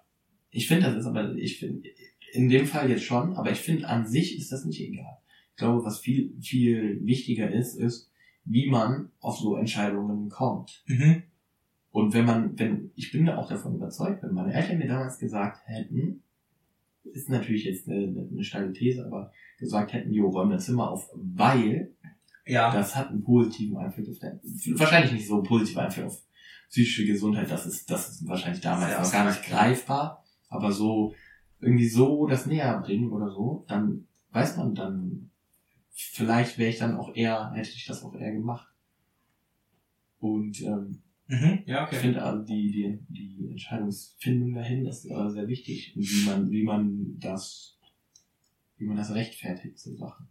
Ich 0.56 0.68
finde, 0.68 0.88
das 0.88 0.96
ist 0.98 1.06
aber, 1.06 1.36
ich 1.36 1.60
finde, 1.60 1.90
in 2.32 2.50
dem 2.50 2.66
Fall 2.66 2.90
jetzt 2.90 3.04
schon, 3.04 3.36
aber 3.36 3.52
ich 3.52 3.60
finde, 3.60 3.88
an 3.88 4.08
sich 4.08 4.38
ist 4.38 4.52
das 4.52 4.66
nicht 4.66 4.80
egal. 4.82 5.18
Ich 5.52 5.58
glaube, 5.58 5.84
was 5.86 6.00
viel, 6.00 6.34
viel 6.42 7.06
wichtiger 7.06 7.52
ist, 7.52 7.76
ist, 7.76 8.10
wie 8.46 8.70
man 8.70 9.12
auf 9.20 9.38
so 9.38 9.56
Entscheidungen 9.56 10.30
kommt. 10.30 10.84
Mhm. 10.88 11.24
Und 11.92 12.14
wenn 12.14 12.26
man, 12.26 12.60
wenn, 12.60 12.92
ich 12.96 13.12
bin 13.12 13.26
da 13.26 13.38
auch 13.38 13.48
davon 13.50 13.76
überzeugt, 13.76 14.22
wenn 14.24 14.34
meine 14.34 14.54
Eltern 14.54 14.78
mir 14.78 14.88
damals 14.88 15.18
gesagt 15.18 15.62
hätten, 15.66 16.24
ist 17.04 17.30
natürlich 17.30 17.66
jetzt 17.66 17.88
eine, 17.88 18.28
eine 18.32 18.44
steile 18.44 18.74
These, 18.74 19.06
aber 19.06 19.32
gesagt 19.60 19.94
hätten, 19.94 20.12
jo, 20.12 20.28
räum 20.30 20.50
das 20.52 20.66
Zimmer 20.66 20.90
auf, 20.92 21.10
weil 21.16 21.92
Ja. 22.46 22.72
das 22.74 22.96
hat 22.96 23.10
einen 23.10 23.24
positiven 23.24 23.78
Einfluss 23.78 24.10
auf 24.10 24.20
dein, 24.20 24.40
wahrscheinlich 24.78 25.14
nicht 25.14 25.28
so 25.28 25.36
einen 25.36 25.44
positiven 25.44 25.82
Einfluss 25.84 26.06
auf 26.06 26.22
psychische 26.70 27.06
Gesundheit, 27.06 27.50
das 27.50 27.66
ist, 27.66 27.90
das 27.90 28.10
ist 28.10 28.28
wahrscheinlich 28.28 28.62
damals 28.62 28.92
Ja, 28.92 29.02
noch 29.02 29.12
gar 29.12 29.26
nicht 29.30 29.44
greifbar, 29.44 30.25
aber 30.56 30.72
so, 30.72 31.14
irgendwie 31.60 31.88
so 31.88 32.28
das 32.28 32.46
näher 32.46 32.80
bringen 32.80 33.12
oder 33.12 33.30
so, 33.30 33.66
dann 33.68 34.08
weiß 34.32 34.58
man 34.58 34.76
dann, 34.76 35.32
vielleicht 35.92 36.58
wäre 36.58 36.70
ich 36.70 36.80
dann 36.80 36.98
auch 36.98 37.16
eher, 37.16 37.52
hätte 37.54 37.70
ich 37.70 37.86
das 37.86 38.04
auch 38.04 38.16
eher 38.16 38.32
gemacht. 38.32 38.68
Und 40.20 40.62
ähm, 40.62 41.02
Mhm. 41.28 41.64
Ja, 41.66 41.90
ich 41.92 41.98
finde 41.98 42.22
also 42.22 42.44
die, 42.44 42.72
die, 42.72 43.00
die 43.10 43.50
Entscheidungsfindung 43.50 44.54
dahin 44.54 44.86
ist 44.86 45.06
äh, 45.06 45.30
sehr 45.30 45.48
wichtig, 45.48 45.94
wie 45.96 46.26
man, 46.26 46.52
wie 46.52 46.64
man 46.64 47.20
das, 47.20 47.80
wie 48.78 48.86
man 48.86 48.98
das 48.98 49.14
rechtfertigt, 49.14 49.80
so 49.80 49.96
Sachen. 49.96 50.28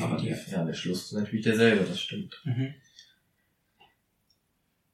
Aber 0.00 0.16
der, 0.16 0.24
Definitiv. 0.24 0.52
ja, 0.52 0.64
der 0.64 0.72
Schluss 0.72 1.04
ist 1.06 1.12
natürlich 1.12 1.44
derselbe, 1.44 1.84
das 1.84 2.00
stimmt. 2.00 2.40
Mhm. 2.44 2.74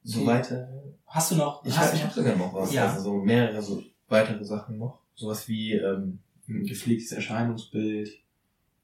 So 0.09 0.21
Okay. 0.21 0.27
weiter. 0.29 0.69
Hast 1.07 1.33
du 1.33 1.35
noch? 1.37 1.65
Ich 1.65 1.77
habe 1.77 1.97
ich 1.97 2.05
hab 2.05 2.13
sogar 2.13 2.37
noch 2.37 2.55
was. 2.55 2.73
Ja. 2.73 2.89
Also 2.93 3.03
so 3.03 3.15
mehrere 3.17 3.61
so 3.61 3.83
weitere 4.09 4.45
Sachen 4.45 4.79
noch. 4.79 5.01
Sowas 5.15 5.49
wie 5.49 5.73
ähm, 5.73 6.21
Ein 6.49 6.63
gepflegtes 6.65 7.11
Erscheinungsbild 7.13 8.09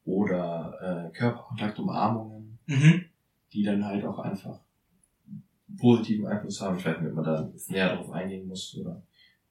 oder 0.04 1.08
äh, 1.12 1.16
Körperkontakt, 1.16 1.78
Umarmungen, 1.78 2.58
Mhm. 2.66 3.04
die 3.52 3.62
dann 3.62 3.84
halt 3.84 4.04
auch 4.04 4.18
einfach 4.18 4.58
positiven 5.78 6.26
Einfluss 6.26 6.60
haben. 6.60 6.76
Ich 6.78 6.84
weiß 6.84 6.98
nicht, 7.00 7.08
ob 7.10 7.14
man 7.14 7.24
da 7.24 7.50
näher 7.68 7.94
drauf 7.96 8.10
eingehen 8.10 8.46
muss 8.48 8.76
oder 8.76 9.02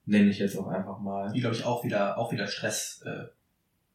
nenne 0.04 0.28
ich 0.30 0.38
jetzt 0.38 0.56
auch 0.58 0.66
einfach 0.68 0.98
mal. 0.98 1.32
Die 1.32 1.40
glaube 1.40 1.56
ich 1.56 1.64
auch 1.64 1.82
wieder, 1.84 2.18
auch 2.18 2.32
wieder 2.32 2.46
Stress, 2.46 3.02
äh, 3.06 3.24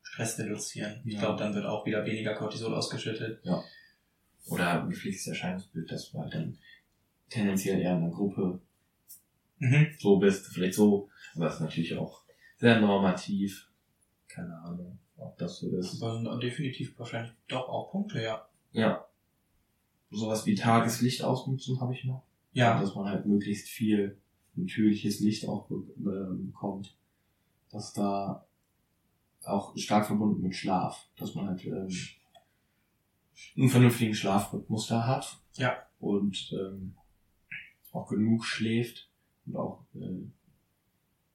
Stress 0.01 0.39
reduzieren. 0.39 1.01
Ich 1.05 1.13
Ja. 1.13 1.19
glaube, 1.19 1.39
dann 1.43 1.53
wird 1.53 1.65
auch 1.65 1.85
wieder 1.85 2.05
weniger 2.05 2.33
Cortisol 2.33 2.73
ausgeschüttet. 2.73 3.41
oder 4.49 4.81
ein 4.81 4.89
gepflegtes 4.89 5.27
Erscheinungsbild, 5.27 5.91
dass 5.91 6.09
du 6.11 6.19
halt 6.19 6.33
dann 6.33 6.57
tendenziell 7.29 7.79
eher 7.81 7.91
in 7.97 8.03
einer 8.03 8.11
Gruppe 8.11 8.59
Mhm. 9.59 9.87
so 9.99 10.17
bist, 10.19 10.45
vielleicht 10.47 10.75
so, 10.75 11.09
aber 11.35 11.47
ist 11.47 11.59
natürlich 11.59 11.97
auch 11.97 12.21
sehr 12.57 12.79
normativ. 12.79 13.67
Keine 14.27 14.55
Ahnung, 14.59 14.99
ob 15.17 15.35
das 15.39 15.57
so 15.57 15.75
ist. 15.75 15.97
Sind 15.99 16.29
definitiv 16.43 16.97
wahrscheinlich 16.99 17.33
doch 17.47 17.67
auch 17.67 17.89
Punkte, 17.91 18.21
ja. 18.21 18.47
Ja. 18.71 19.07
Sowas 20.11 20.45
wie 20.45 20.53
Tageslicht 20.55 21.23
ausnutzen 21.23 21.81
habe 21.81 21.93
ich 21.93 22.03
noch. 22.05 22.23
Ja. 22.53 22.79
Dass 22.79 22.93
man 22.93 23.09
halt 23.09 23.25
möglichst 23.25 23.67
viel 23.67 24.17
natürliches 24.55 25.19
Licht 25.21 25.47
auch 25.47 25.65
be 25.67 25.77
be- 25.95 26.35
bekommt. 26.39 26.95
Dass 27.71 27.93
da 27.93 28.45
auch 29.43 29.75
stark 29.77 30.05
verbunden 30.05 30.41
mit 30.41 30.55
Schlaf, 30.55 31.07
dass 31.17 31.33
man 31.33 31.47
halt 31.47 31.65
ähm, 31.65 31.89
einen 33.55 33.69
vernünftigen 33.69 34.13
Schlafrhythmus 34.13 34.87
da 34.87 35.05
hat. 35.07 35.37
Ja. 35.55 35.77
Und 35.99 36.51
ähm, 36.53 36.95
auch 37.97 38.07
genug 38.07 38.45
schläft 38.45 39.09
und 39.45 39.55
auch 39.55 39.85
äh, 39.95 40.23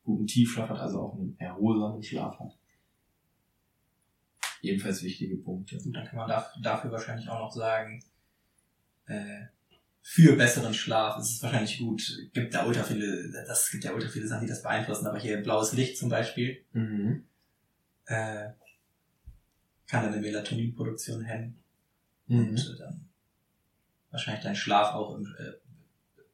guten 0.04 0.26
Tiefschlaf 0.26 0.68
hat, 0.70 0.78
also 0.80 1.00
auch 1.00 1.14
einen 1.14 1.38
erholsamen 1.38 2.02
Schlaf 2.02 2.38
hat. 2.38 2.56
Ebenfalls 4.62 5.02
wichtige 5.02 5.36
Punkte. 5.36 5.76
Gut, 5.78 5.94
dann 5.96 6.06
kann 6.06 6.16
man 6.16 6.28
da, 6.28 6.46
dafür 6.62 6.92
wahrscheinlich 6.92 7.28
auch 7.28 7.38
noch 7.40 7.52
sagen, 7.52 8.02
äh, 9.06 9.46
für 10.04 10.36
besseren 10.36 10.74
Schlaf 10.74 11.18
ist 11.18 11.30
es 11.36 11.42
wahrscheinlich 11.42 11.78
gut. 11.78 12.02
Gibt 12.32 12.54
da 12.54 12.66
ultra 12.66 12.82
viele, 12.82 13.30
das 13.46 13.70
gibt 13.70 13.84
ja 13.84 13.92
ultra 13.92 14.08
viele 14.08 14.26
Sachen, 14.26 14.42
die 14.42 14.48
das 14.50 14.62
beeinflussen, 14.62 15.06
aber 15.06 15.18
hier 15.18 15.42
blaues 15.42 15.72
Licht 15.72 15.96
zum 15.96 16.08
Beispiel, 16.08 16.64
Mhm. 16.72 17.24
äh, 18.06 18.50
kann 19.86 20.04
deine 20.04 20.20
Melatoninproduktion 20.20 21.22
hemmen 21.22 21.62
Mhm. 22.26 22.48
und 22.50 22.58
äh, 22.58 22.78
dann 22.78 23.08
wahrscheinlich 24.10 24.42
deinen 24.42 24.56
Schlaf 24.56 24.94
auch 24.94 25.18
äh, 25.18 25.52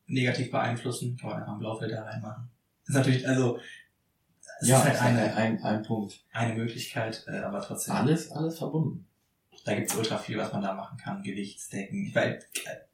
negativ 0.08 0.50
beeinflussen. 0.50 1.16
Kann 1.16 1.30
man 1.30 1.38
einfach 1.38 1.52
einen 1.52 1.60
Blaufilter 1.60 2.04
reinmachen. 2.04 2.50
Das 2.80 2.88
ist 2.88 2.94
natürlich, 2.94 3.28
also, 3.28 3.58
es 4.60 4.68
ja, 4.68 4.78
ist 4.78 4.84
halt 4.84 5.02
eine, 5.02 5.34
ein, 5.36 5.62
ein, 5.62 5.82
Punkt. 5.82 6.24
eine 6.32 6.54
Möglichkeit, 6.54 7.24
äh, 7.28 7.38
aber 7.38 7.60
trotzdem. 7.60 7.94
Alles, 7.94 8.32
alles 8.32 8.58
verbunden. 8.58 9.06
Da 9.64 9.74
gibt's 9.74 9.94
ultra 9.94 10.18
viel, 10.18 10.38
was 10.38 10.52
man 10.52 10.62
da 10.62 10.74
machen 10.74 10.98
kann. 10.98 11.22
Gewichtsdecken. 11.22 12.10
Bei, 12.12 12.34
äh, 12.34 12.40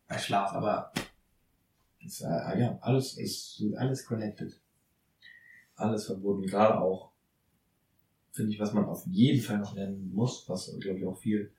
bei 0.08 0.18
Schlaf, 0.18 0.52
aber 0.52 0.92
Ist, 2.00 2.20
äh, 2.20 2.60
ja, 2.60 2.78
alles 2.80 3.16
ist 3.16 3.62
alles 3.76 4.04
connected. 4.04 4.60
Alles 5.76 6.06
verbunden. 6.06 6.46
Gerade 6.46 6.78
auch, 6.80 7.12
finde 8.32 8.52
ich, 8.52 8.60
was 8.60 8.72
man 8.72 8.84
auf 8.84 9.06
jeden 9.06 9.42
Fall 9.42 9.58
noch 9.58 9.74
lernen 9.74 10.12
muss, 10.12 10.48
was, 10.48 10.76
glaube 10.80 10.98
ich, 10.98 11.06
auch 11.06 11.16
viel 11.16 11.52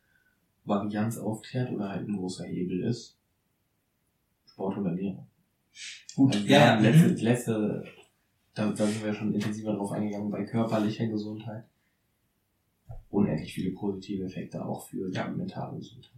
Varianz 0.65 1.17
aufklärt 1.17 1.71
oder 1.71 1.89
halt 1.89 2.07
ein 2.07 2.17
großer 2.17 2.45
Hebel 2.45 2.83
ist. 2.83 3.17
Sport 4.45 4.77
und 4.77 4.85
Ernährung. 4.85 5.27
Gut. 6.15 6.35
Also 6.35 6.47
ja, 6.47 6.75
ja. 6.75 6.79
letzte, 6.79 7.07
mhm. 7.09 7.15
letzte 7.17 7.85
da, 8.53 8.71
da 8.71 8.85
sind 8.87 9.03
wir 9.03 9.13
schon 9.13 9.33
intensiver 9.33 9.73
drauf 9.73 9.91
eingegangen, 9.91 10.31
bei 10.31 10.45
körperlicher 10.45 11.07
Gesundheit. 11.07 11.65
Unendlich 13.09 13.53
viele 13.53 13.71
positive 13.71 14.25
Effekte 14.25 14.63
auch 14.65 14.87
für 14.87 15.11
Ja. 15.11 15.27
die 15.27 15.35
mentale 15.37 15.77
Gesundheit. 15.77 16.11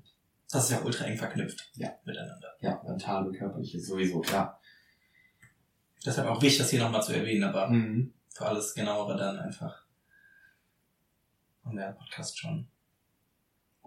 Das 0.52 0.66
ist 0.66 0.72
ja 0.72 0.84
ultra 0.86 1.06
eng 1.06 1.18
verknüpft. 1.18 1.72
Ja. 1.76 1.90
Miteinander. 2.06 2.56
Ja, 2.62 2.82
mentale, 2.88 3.32
körperliche 3.32 3.80
sowieso, 3.80 4.22
klar. 4.22 4.60
Deshalb 6.06 6.28
auch 6.28 6.42
wichtig, 6.42 6.60
das 6.60 6.70
hier 6.70 6.80
nochmal 6.80 7.04
zu 7.04 7.14
erwähnen, 7.14 7.44
aber 7.44 7.68
Mhm. 7.70 8.14
für 8.30 8.46
alles 8.46 8.74
genauere 8.74 9.18
dann 9.18 9.40
einfach 9.40 9.88
wir 11.64 11.86
den 11.86 11.96
Podcast 11.96 12.40
schon 12.40 12.68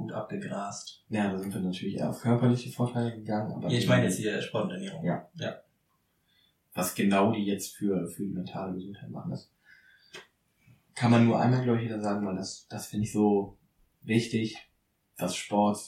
gut 0.00 0.12
abgegrast. 0.12 1.04
Ja, 1.08 1.30
da 1.30 1.38
sind 1.38 1.52
wir 1.54 1.60
natürlich 1.60 1.96
eher 1.96 2.10
auf 2.10 2.20
körperliche 2.20 2.70
Vorteile 2.70 3.12
gegangen, 3.14 3.52
aber 3.52 3.68
Ja, 3.70 3.78
ich 3.78 3.86
meine 3.86 4.04
jetzt 4.04 4.16
hier 4.18 4.40
Sport 4.42 4.64
und 4.64 4.70
Ernährung. 4.72 5.04
Ja. 5.04 5.28
was 6.74 6.94
genau 6.94 7.32
die 7.32 7.44
jetzt 7.44 7.76
für, 7.76 8.06
für 8.08 8.22
die 8.24 8.32
mentale 8.32 8.74
Gesundheit 8.74 9.10
machen, 9.10 9.30
das 9.30 9.50
kann 10.94 11.10
man 11.10 11.24
nur 11.26 11.40
einmal, 11.40 11.62
glaube 11.62 11.78
ich, 11.78 11.84
wieder 11.86 12.00
sagen, 12.00 12.26
weil 12.26 12.36
das, 12.36 12.66
das 12.68 12.86
finde 12.86 13.04
ich 13.06 13.12
so 13.12 13.56
wichtig, 14.02 14.56
dass 15.16 15.34
Sport 15.36 15.78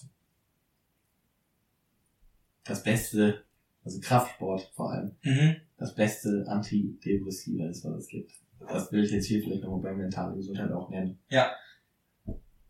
das 2.64 2.82
beste, 2.82 3.44
also 3.84 4.00
Kraftsport 4.00 4.70
vor 4.74 4.92
allem, 4.92 5.16
Mhm. 5.22 5.56
das 5.76 5.94
beste 5.94 6.44
Antidepressiva 6.48 7.66
ist, 7.68 7.84
was 7.84 7.94
es 8.04 8.08
gibt. 8.08 8.32
Das 8.60 8.92
will 8.92 9.02
ich 9.04 9.10
jetzt 9.10 9.26
hier 9.26 9.42
vielleicht 9.42 9.62
nochmal 9.64 9.80
bei 9.80 9.92
mentaler 9.94 10.34
Gesundheit 10.36 10.70
auch 10.70 10.88
nennen. 10.88 11.18
Ja. 11.28 11.50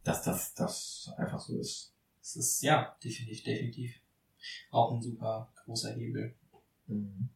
Dass 0.05 0.23
das, 0.23 0.55
das 0.55 1.13
einfach 1.17 1.41
so 1.41 1.59
ist. 1.59 1.95
Das 2.21 2.37
ist, 2.37 2.63
ja, 2.63 2.97
definitiv, 3.03 3.45
definitiv. 3.45 4.01
Auch 4.71 4.93
ein 4.93 5.03
super 5.03 5.53
großer 5.65 5.93
Hebel. 5.95 6.35
Mhm. 6.87 7.29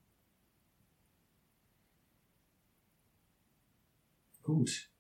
Gut. 4.43 4.91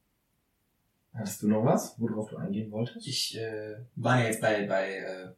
Hast 1.14 1.42
du 1.42 1.48
noch 1.48 1.64
was, 1.64 1.98
worauf 1.98 2.30
du 2.30 2.36
eingehen 2.36 2.70
wolltest? 2.70 3.06
Ich 3.06 3.36
äh, 3.36 3.76
war 3.94 4.20
ja 4.20 4.26
jetzt 4.26 4.40
bei, 4.40 4.66
bei 4.66 4.96
äh, 4.96 5.32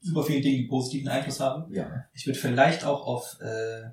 super 0.00 0.24
vielen 0.24 0.42
Dingen, 0.42 0.62
die 0.62 0.68
positiven 0.68 1.08
Einfluss 1.08 1.40
haben. 1.40 1.72
Ja. 1.72 2.04
Ich 2.12 2.26
würde 2.26 2.38
vielleicht 2.38 2.84
auch 2.84 3.06
auf 3.06 3.40
äh, 3.40 3.90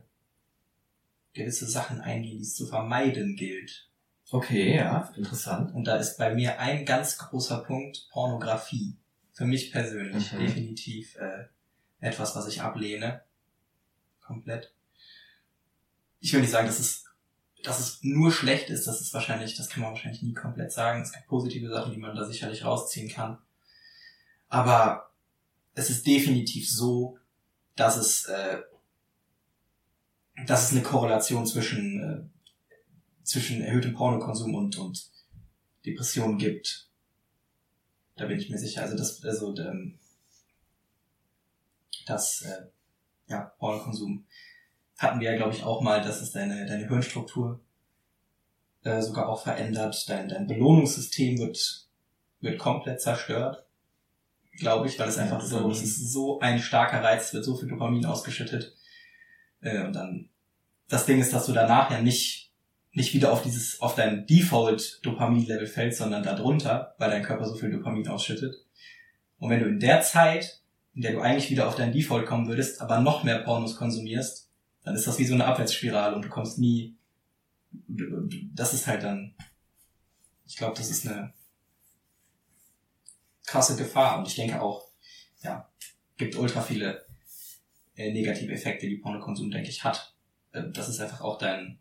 gewisse 1.34 1.66
Sachen 1.68 2.02
eingehen, 2.02 2.38
die 2.38 2.44
es 2.44 2.56
zu 2.56 2.68
vermeiden 2.68 3.36
gilt. 3.36 3.90
Okay, 4.32 4.78
ja, 4.78 5.12
interessant. 5.18 5.74
Und 5.76 5.84
da 5.86 5.98
ist 5.98 6.18
bei 6.18 6.34
mir 6.34 6.58
ein 6.60 6.86
ganz 6.86 7.18
großer 7.18 7.64
Punkt 7.64 8.08
Pornografie. 8.12 8.96
Für 9.34 9.46
mich 9.46 9.72
persönlich 9.72 10.32
Mhm. 10.32 10.40
definitiv 10.40 11.16
äh, 11.18 11.46
etwas, 12.00 12.36
was 12.36 12.48
ich 12.48 12.62
ablehne. 12.62 13.22
Komplett. 14.22 14.74
Ich 16.22 16.32
will 16.32 16.42
nicht 16.42 16.52
sagen, 16.52 16.68
dass 16.68 16.80
es, 16.80 17.06
dass 17.64 17.80
es 17.80 18.00
nur 18.04 18.32
schlecht 18.32 18.70
ist. 18.70 18.88
Das 18.88 19.02
ist 19.02 19.14
wahrscheinlich, 19.14 19.58
das 19.58 19.70
kann 19.70 19.82
man 19.84 19.92
wahrscheinlich 19.92 20.22
nie 20.22 20.34
komplett 20.34 20.72
sagen. 20.72 21.02
Es 21.02 21.12
gibt 21.12 21.28
positive 21.28 21.70
Sachen, 21.70 21.92
die 21.92 22.00
man 22.00 22.16
da 22.16 22.26
sicherlich 22.26 22.64
rausziehen 22.64 23.10
kann. 23.10 23.38
Aber 24.48 25.12
es 25.76 25.90
ist 25.90 26.08
definitiv 26.08 26.70
so, 26.70 27.18
dass 27.76 27.98
es, 27.98 28.26
äh, 28.26 28.62
dass 30.46 30.64
es 30.66 30.72
eine 30.72 30.84
Korrelation 30.84 31.46
zwischen 31.46 32.02
äh, 32.02 32.41
zwischen 33.32 33.62
erhöhtem 33.62 33.94
Pornokonsum 33.94 34.54
und, 34.56 34.78
und 34.78 35.10
Depressionen 35.86 36.38
gibt. 36.38 36.90
Da 38.18 38.26
bin 38.26 38.38
ich 38.38 38.50
mir 38.50 38.58
sicher. 38.58 38.82
Also 38.82 38.98
das, 38.98 39.24
also 39.24 39.56
ähm, 39.56 39.98
das, 42.06 42.42
äh, 42.42 42.66
ja, 43.28 43.54
Pornokonsum 43.58 44.26
hatten 44.98 45.22
wir 45.22 45.32
ja, 45.32 45.38
glaube 45.38 45.56
ich, 45.56 45.64
auch 45.64 45.82
mal, 45.82 46.02
dass 46.02 46.22
es 46.22 46.32
deine, 46.32 46.66
deine 46.66 46.90
Hirnstruktur 46.90 47.62
äh, 48.84 49.02
sogar 49.02 49.30
auch 49.30 49.44
verändert. 49.44 50.10
Dein, 50.10 50.28
dein 50.28 50.46
Belohnungssystem 50.46 51.40
wird, 51.40 51.88
wird 52.42 52.60
komplett 52.60 53.00
zerstört, 53.00 53.66
glaube 54.58 54.88
ich, 54.88 55.00
weil 55.00 55.08
es 55.08 55.18
einfach 55.18 55.40
so, 55.40 55.72
es 55.72 55.82
ist 55.82 56.12
so 56.12 56.42
ein 56.42 56.60
starker 56.60 57.02
Reiz, 57.02 57.28
es 57.28 57.34
wird 57.34 57.46
so 57.46 57.56
viel 57.56 57.70
Dopamin 57.70 58.06
ausgeschüttet. 58.06 58.76
Äh, 59.62 59.86
und 59.86 59.94
dann, 59.94 60.30
das 60.90 61.06
Ding 61.06 61.22
ist, 61.22 61.32
dass 61.32 61.46
du 61.46 61.54
danach 61.54 61.90
ja 61.92 62.02
nicht, 62.02 62.51
nicht 62.94 63.14
wieder 63.14 63.32
auf 63.32 63.42
dieses, 63.42 63.82
auf 63.82 63.96
dein 63.96 64.26
Default-Dopamin-Level 64.28 65.68
fällst, 65.68 66.00
sondern 66.00 66.24
darunter, 66.24 66.96
weil 66.98 67.10
dein 67.10 67.24
Körper 67.24 67.46
so 67.46 67.56
viel 67.56 67.72
Dopamin 67.72 68.08
ausschüttet. 68.08 68.56
Und 69.40 69.50
wenn 69.50 69.62
du 69.62 69.68
in 69.68 69.80
der 69.80 70.02
Zeit, 70.02 70.62
in 70.94 71.02
der 71.02 71.14
du 71.14 71.22
eigentlich 71.22 71.50
wieder 71.50 71.68
auf 71.68 71.76
dein 71.76 71.94
Default 71.94 72.26
kommen 72.26 72.48
würdest, 72.48 72.82
aber 72.82 73.00
noch 73.00 73.24
mehr 73.24 73.40
Pornos 73.40 73.78
konsumierst, 73.78 74.50
dann 74.84 74.96
ist 74.96 75.08
das 75.08 75.20
wie 75.20 75.26
so 75.26 75.34
eine 75.34 75.46
Abwärtsspirale 75.46 76.16
und 76.16 76.26
du 76.26 76.30
kommst 76.30 76.60
nie, 76.60 76.96
das 77.72 78.74
ist 78.74 78.88
halt 78.88 79.04
dann, 79.04 79.36
ich 80.46 80.58
glaube, 80.58 80.76
das 80.76 80.90
ist 80.90 81.08
eine 81.08 81.34
krasse 83.46 83.78
Gefahr 83.78 84.20
und 84.20 84.28
ich 84.28 84.36
denke 84.36 84.62
auch, 84.62 84.88
ja, 85.44 85.70
gibt 86.18 86.36
ultra 86.36 86.62
viele 86.62 87.06
äh, 87.96 88.12
negative 88.12 88.52
Effekte, 88.52 88.88
die 88.88 88.98
Pornokonsum, 88.98 89.50
denke 89.50 89.70
ich, 89.70 89.84
hat. 89.84 90.14
Äh, 90.52 90.70
dass 90.72 90.88
es 90.88 91.00
einfach 91.00 91.22
auch 91.22 91.38
dein, 91.38 91.80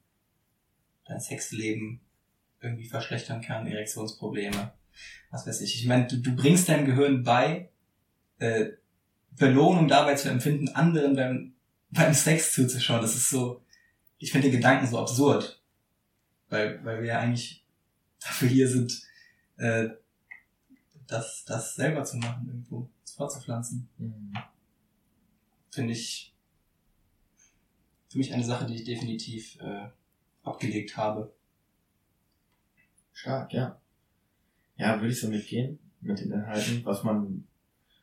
dein 1.10 1.20
Sexleben 1.20 2.00
irgendwie 2.60 2.88
verschlechtern 2.88 3.42
kann, 3.42 3.66
Erektionsprobleme, 3.66 4.72
was 5.30 5.46
weiß 5.46 5.60
ich. 5.62 5.76
Ich 5.76 5.86
meine, 5.86 6.06
du, 6.06 6.18
du 6.18 6.34
bringst 6.36 6.68
deinem 6.68 6.86
Gehirn 6.86 7.22
bei, 7.22 7.70
äh, 8.38 8.70
Belohnung 9.32 9.88
dabei 9.88 10.14
zu 10.14 10.28
empfinden, 10.28 10.68
anderen 10.68 11.16
beim, 11.16 11.54
beim 11.90 12.14
Sex 12.14 12.52
zuzuschauen. 12.52 13.02
Das 13.02 13.14
ist 13.14 13.30
so, 13.30 13.62
ich 14.18 14.32
finde 14.32 14.48
den 14.48 14.56
Gedanken 14.56 14.86
so 14.86 14.98
absurd. 14.98 15.60
Weil, 16.48 16.84
weil 16.84 17.00
wir 17.00 17.08
ja 17.08 17.20
eigentlich 17.20 17.64
dafür 18.20 18.48
hier 18.48 18.68
sind, 18.68 19.02
äh, 19.56 19.88
das, 21.06 21.44
das 21.44 21.74
selber 21.74 22.04
zu 22.04 22.16
machen, 22.18 22.48
irgendwo, 22.48 22.90
das 23.02 23.12
vorzupflanzen. 23.12 23.88
Mhm. 23.98 24.32
Finde 25.70 25.92
ich 25.92 26.34
für 28.08 28.18
mich 28.18 28.32
eine 28.34 28.44
Sache, 28.44 28.66
die 28.66 28.74
ich 28.74 28.84
definitiv 28.84 29.56
äh, 29.60 29.88
abgelegt 30.42 30.96
habe. 30.96 31.32
Stark, 33.12 33.52
ja. 33.52 33.80
Ja, 34.76 34.96
würde 35.00 35.12
ich 35.12 35.20
so 35.20 35.28
mitgehen 35.28 35.78
mit 36.00 36.20
den 36.20 36.32
Inhalten, 36.32 36.84
was 36.84 37.02
man 37.02 37.46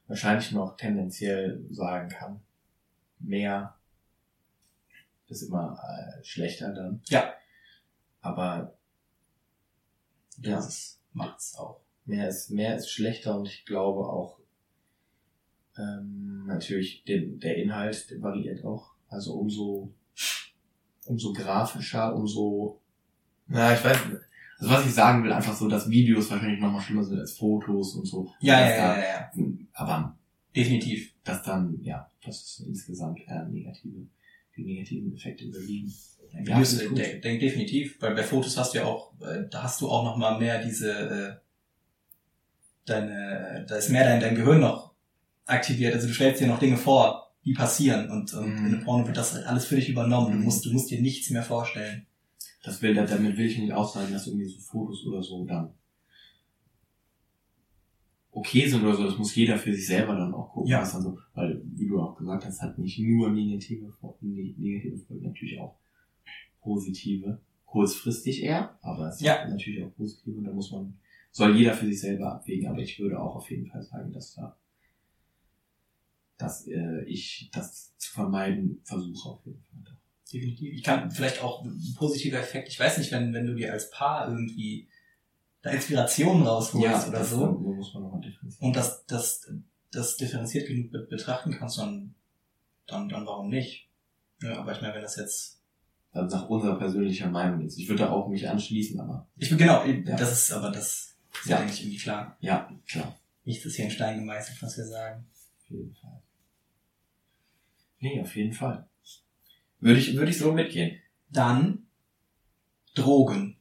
wahrscheinlich 0.07 0.51
noch 0.51 0.77
tendenziell 0.77 1.65
sagen 1.71 2.09
kann. 2.09 2.41
Mehr 3.19 3.75
ist 5.27 5.41
immer 5.41 5.77
äh, 5.83 6.23
schlechter 6.23 6.73
dann. 6.73 7.01
Ja. 7.05 7.33
Aber 8.21 8.77
ja, 10.41 10.55
Das 10.55 11.01
macht's 11.13 11.55
auch. 11.55 11.81
mehr 12.05 12.29
ist, 12.29 12.51
mehr 12.51 12.77
ist 12.77 12.91
schlechter 12.91 13.37
und 13.37 13.47
ich 13.47 13.65
glaube 13.65 14.07
auch, 14.07 14.39
ähm, 15.77 16.45
natürlich 16.45 17.03
den, 17.03 17.39
der 17.39 17.57
Inhalt 17.57 18.09
der 18.09 18.21
variiert 18.21 18.63
auch. 18.63 18.91
Also 19.09 19.33
umso, 19.33 19.93
umso 21.07 21.33
grafischer, 21.33 22.15
umso, 22.15 22.79
na, 23.47 23.73
ich 23.73 23.83
weiß, 23.83 23.97
nicht. 24.05 24.17
also 24.59 24.73
was 24.73 24.85
ich 24.85 24.93
sagen 24.93 25.23
will, 25.23 25.31
einfach 25.31 25.55
so, 25.55 25.67
dass 25.67 25.89
Videos 25.89 26.29
wahrscheinlich 26.31 26.59
nochmal 26.59 26.81
schlimmer 26.81 27.03
sind 27.03 27.19
als 27.19 27.33
Fotos 27.37 27.95
und 27.95 28.05
so. 28.05 28.31
Ja, 28.39 28.59
Dass 28.59 28.69
ja, 28.69 28.75
ja, 28.77 28.97
ja, 28.97 29.03
ja. 29.03 29.31
Aber 29.73 30.15
Definitiv. 30.55 31.13
das 31.23 31.43
dann, 31.43 31.79
ja, 31.81 32.09
das 32.25 32.35
ist 32.41 32.59
insgesamt 32.67 33.19
eher 33.27 33.45
negative, 33.45 34.07
die 34.55 34.63
negativen 34.63 35.13
Effekte 35.15 35.45
überwiegen. 35.45 35.93
Ja, 36.33 36.39
Ja, 36.39 36.45
Videos, 36.47 36.73
finde 36.73 36.83
ich 36.83 36.89
gut. 36.89 36.97
de 36.99 37.19
de 37.21 37.37
definitiv, 37.39 38.01
weil 38.01 38.15
bei 38.15 38.23
Fotos 38.23 38.57
hast 38.57 38.73
du 38.73 38.79
ja 38.79 38.85
auch, 38.85 39.13
äh, 39.21 39.47
da 39.49 39.63
hast 39.63 39.79
du 39.81 39.89
auch 39.89 40.03
noch 40.03 40.17
mal 40.17 40.37
mehr 40.37 40.61
diese, 40.63 40.91
äh, 40.91 41.35
deine, 42.85 43.65
da 43.67 43.75
ist 43.75 43.89
mehr 43.89 44.03
dein, 44.03 44.19
dein 44.19 44.35
Gehirn 44.35 44.59
noch 44.61 44.91
aktiviert. 45.45 45.93
Also 45.93 46.07
du 46.07 46.13
stellst 46.13 46.41
dir 46.41 46.47
noch 46.47 46.59
Dinge 46.59 46.77
vor, 46.77 47.26
die 47.47 47.53
passieren 47.53 48.09
und, 48.11 48.33
und 48.33 48.49
Mhm. 48.59 48.65
in 48.65 48.71
der 48.73 48.79
Porno 48.79 49.07
wird 49.07 49.15
das 49.17 49.33
halt 49.33 49.45
alles 49.47 49.65
für 49.65 49.77
dich 49.77 49.89
übernommen. 49.89 50.31
Du 50.33 50.37
Mhm. 50.37 50.43
musst, 50.43 50.65
du 50.65 50.71
musst 50.73 50.91
dir 50.91 51.01
nichts 51.01 51.29
mehr 51.29 51.43
vorstellen. 51.43 52.05
Das 52.63 52.81
will, 52.81 52.93
damit 52.93 53.37
will 53.37 53.45
ich 53.47 53.57
nicht 53.57 53.71
aussagen, 53.71 54.11
dass 54.11 54.27
irgendwie 54.27 54.47
so 54.47 54.59
Fotos 54.59 55.05
oder 55.05 55.23
so 55.23 55.45
dann 55.45 55.71
okay 58.31 58.67
sind 58.67 58.83
oder 58.83 58.95
so. 58.95 59.03
Das 59.05 59.17
muss 59.17 59.33
jeder 59.35 59.57
für 59.57 59.73
sich 59.73 59.87
selber 59.87 60.13
dann 60.15 60.33
auch 60.33 60.51
gucken. 60.51 60.69
Ja. 60.69 60.81
was 60.81 60.91
dann 60.91 61.01
so, 61.03 61.17
weil, 61.33 61.61
wie 61.75 61.87
du 61.87 62.01
auch 62.01 62.15
gesagt 62.17 62.45
hast, 62.45 62.61
hat 62.61 62.77
nicht 62.77 62.99
nur 62.99 63.29
negative, 63.31 63.91
Fol- 63.99 64.15
ne- 64.21 64.53
negative 64.57 64.97
Folgen, 64.97 65.23
natürlich 65.23 65.59
auch 65.59 65.75
positive. 66.61 67.39
Kurzfristig 67.65 68.43
eher, 68.43 68.77
aber 68.81 69.09
es 69.09 69.19
Ja. 69.21 69.47
natürlich 69.47 69.83
auch 69.83 69.93
positive 69.95 70.37
und 70.37 70.43
da 70.45 70.51
muss 70.51 70.71
man, 70.71 70.97
soll 71.31 71.55
jeder 71.55 71.73
für 71.73 71.85
sich 71.85 71.99
selber 71.99 72.33
abwägen, 72.33 72.67
aber 72.69 72.79
ich 72.79 72.97
würde 72.99 73.19
auch 73.19 73.35
auf 73.35 73.49
jeden 73.51 73.67
Fall 73.67 73.83
sagen, 73.83 74.11
dass 74.13 74.33
da, 74.35 74.57
dass 76.37 76.67
äh, 76.67 77.03
ich 77.05 77.49
das 77.53 77.95
zu 77.97 78.11
vermeiden 78.11 78.81
versuche 78.83 79.29
auf 79.29 79.45
jeden 79.45 79.61
Fall. 79.63 79.97
Definitiv. 80.31 80.73
Ich 80.73 80.83
kann 80.83 81.09
vielleicht 81.09 81.41
auch 81.41 81.63
ein 81.63 81.95
positiver 81.97 82.37
Effekt, 82.39 82.67
ich 82.67 82.79
weiß 82.79 82.97
nicht, 82.97 83.11
wenn, 83.11 83.33
wenn 83.33 83.45
du 83.45 83.55
dir 83.55 83.71
als 83.71 83.89
Paar 83.91 84.27
irgendwie 84.27 84.89
da 85.61 85.69
Inspirationen 85.71 86.43
rausholst 86.45 87.07
oder 87.07 87.19
das 87.19 87.29
so 87.31 87.47
muss 87.51 87.93
man 87.93 88.03
nochmal 88.03 88.21
differenzieren. 88.21 88.67
und 88.67 88.75
das, 88.75 89.05
das, 89.05 89.49
das 89.91 90.17
differenziert 90.17 90.67
genug 90.67 90.91
be- 90.91 91.07
betrachten 91.09 91.51
kannst, 91.51 91.77
dann, 91.77 92.13
dann, 92.87 93.07
dann 93.09 93.25
warum 93.25 93.49
nicht? 93.49 93.89
Ja, 94.43 94.59
aber 94.59 94.73
ich 94.73 94.81
meine, 94.81 94.93
wenn 94.95 95.01
das 95.01 95.15
jetzt 95.15 95.61
Also 96.11 96.35
nach 96.35 96.47
unserer 96.49 96.77
persönlicher 96.77 97.29
Meinung 97.29 97.61
jetzt. 97.61 97.79
Ich 97.79 97.87
würde 97.87 98.03
da 98.03 98.09
auch 98.11 98.27
mich 98.27 98.47
anschließen, 98.49 98.99
aber 98.99 99.27
Ich 99.37 99.49
bin 99.49 99.57
genau, 99.57 99.83
Ja. 99.85 100.15
das 100.17 100.31
ist 100.33 100.51
aber 100.51 100.71
das 100.71 101.15
ist 101.41 101.45
ja 101.45 101.55
Ja. 101.55 101.61
eigentlich 101.63 101.81
irgendwie 101.81 101.97
klar. 101.99 102.37
ja, 102.41 102.69
klar. 102.85 103.17
Nichts 103.45 103.65
ist 103.65 103.77
hier 103.77 103.85
in 103.85 103.91
Stein 103.91 104.19
gemeißelt, 104.19 104.61
was 104.61 104.77
wir 104.77 104.85
sagen. 104.85 105.25
Auf 105.63 105.69
jeden 105.69 105.95
Fall. 105.95 106.21
Nee, 107.99 108.21
auf 108.21 108.35
jeden 108.35 108.53
Fall. 108.53 108.87
Würde 109.79 109.99
ich, 109.99 110.15
würde 110.15 110.31
ich 110.31 110.37
so 110.37 110.51
mitgehen. 110.51 110.99
Dann 111.29 111.87
Drogen. 112.95 113.57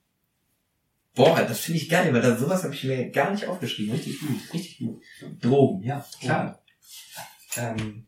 Boah, 1.15 1.43
das 1.43 1.61
finde 1.61 1.81
ich 1.81 1.89
geil, 1.89 2.13
weil 2.13 2.23
da 2.23 2.37
sowas 2.37 2.63
habe 2.63 2.75
ich 2.75 2.85
mir 2.85 3.11
gar 3.11 3.31
nicht 3.31 3.47
aufgeschrieben. 3.47 3.95
Richtig 3.95 4.21
gut, 4.21 4.53
richtig 4.53 4.79
gut. 4.79 5.03
Drogen, 5.41 5.83
ja, 5.83 6.07
klar. 6.21 6.63
Ähm, 7.57 8.07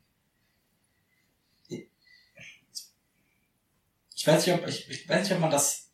ich 1.69 1.87
weiß 4.27 4.47
nicht, 4.47 4.55
ob 4.55 4.69
ich, 4.69 4.91
ich 4.91 5.09
weiß 5.09 5.23
nicht, 5.23 5.33
ob 5.33 5.41
man 5.41 5.51
das 5.51 5.89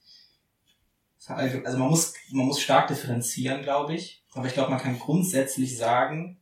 also 1.27 1.79
man 1.79 1.89
muss 1.89 2.15
man 2.33 2.47
muss 2.47 2.61
stark 2.61 2.89
differenzieren, 2.89 3.63
glaube 3.63 3.95
ich. 3.95 4.25
Aber 4.33 4.47
ich 4.47 4.55
glaube, 4.55 4.71
man 4.71 4.81
kann 4.81 4.99
grundsätzlich 4.99 5.77
sagen, 5.77 6.41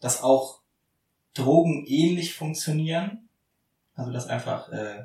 dass 0.00 0.22
auch 0.22 0.61
Drogen 1.34 1.84
ähnlich 1.86 2.34
funktionieren. 2.34 3.28
Also 3.94 4.12
dass 4.12 4.26
einfach 4.26 4.70
äh, 4.70 5.04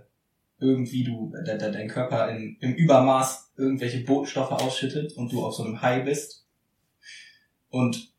irgendwie 0.59 1.03
du 1.03 1.33
de, 1.45 1.57
de, 1.57 1.71
dein 1.71 1.87
Körper 1.87 2.29
in, 2.29 2.57
im 2.59 2.73
Übermaß 2.73 3.53
irgendwelche 3.57 4.03
Botenstoffe 4.03 4.51
ausschüttet 4.51 5.13
und 5.13 5.31
du 5.31 5.45
auf 5.45 5.55
so 5.55 5.63
einem 5.63 5.81
High 5.81 6.05
bist 6.05 6.47
und 7.69 8.13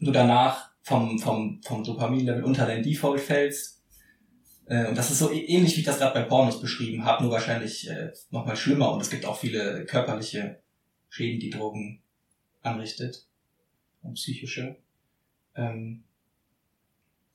du 0.00 0.10
danach 0.10 0.70
vom, 0.82 1.18
vom, 1.18 1.60
vom 1.62 1.84
Dopaminlevel 1.84 2.44
unter 2.44 2.66
dein 2.66 2.82
Default 2.82 3.20
fällst. 3.20 3.82
Äh, 4.66 4.88
und 4.88 4.96
das 4.96 5.10
ist 5.10 5.18
so 5.18 5.32
ähnlich, 5.32 5.76
wie 5.76 5.80
ich 5.80 5.86
das 5.86 5.98
gerade 5.98 6.14
bei 6.14 6.22
Pornos 6.22 6.60
beschrieben 6.60 7.04
habe, 7.04 7.22
nur 7.22 7.32
wahrscheinlich 7.32 7.88
äh, 7.88 8.12
nochmal 8.30 8.56
schlimmer. 8.56 8.92
Und 8.92 9.00
es 9.00 9.10
gibt 9.10 9.24
auch 9.24 9.38
viele 9.38 9.84
körperliche 9.84 10.60
Schäden, 11.08 11.40
die 11.40 11.50
Drogen 11.50 12.02
anrichtet. 12.62 13.26
Und 14.02 14.14
psychische. 14.14 14.76
Ähm, 15.56 16.04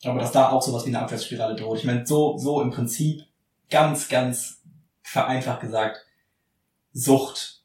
Aber 0.03 0.19
dass 0.19 0.31
da 0.31 0.49
auch 0.49 0.61
sowas 0.61 0.85
wie 0.85 0.89
eine 0.89 0.99
Abwärtsspirale 1.01 1.55
droht. 1.55 1.79
Ich 1.79 1.85
meine, 1.85 2.05
so, 2.05 2.37
so 2.37 2.61
im 2.61 2.71
Prinzip 2.71 3.23
ganz, 3.69 4.09
ganz 4.09 4.61
vereinfacht 5.03 5.61
gesagt, 5.61 6.05
Sucht 6.93 7.63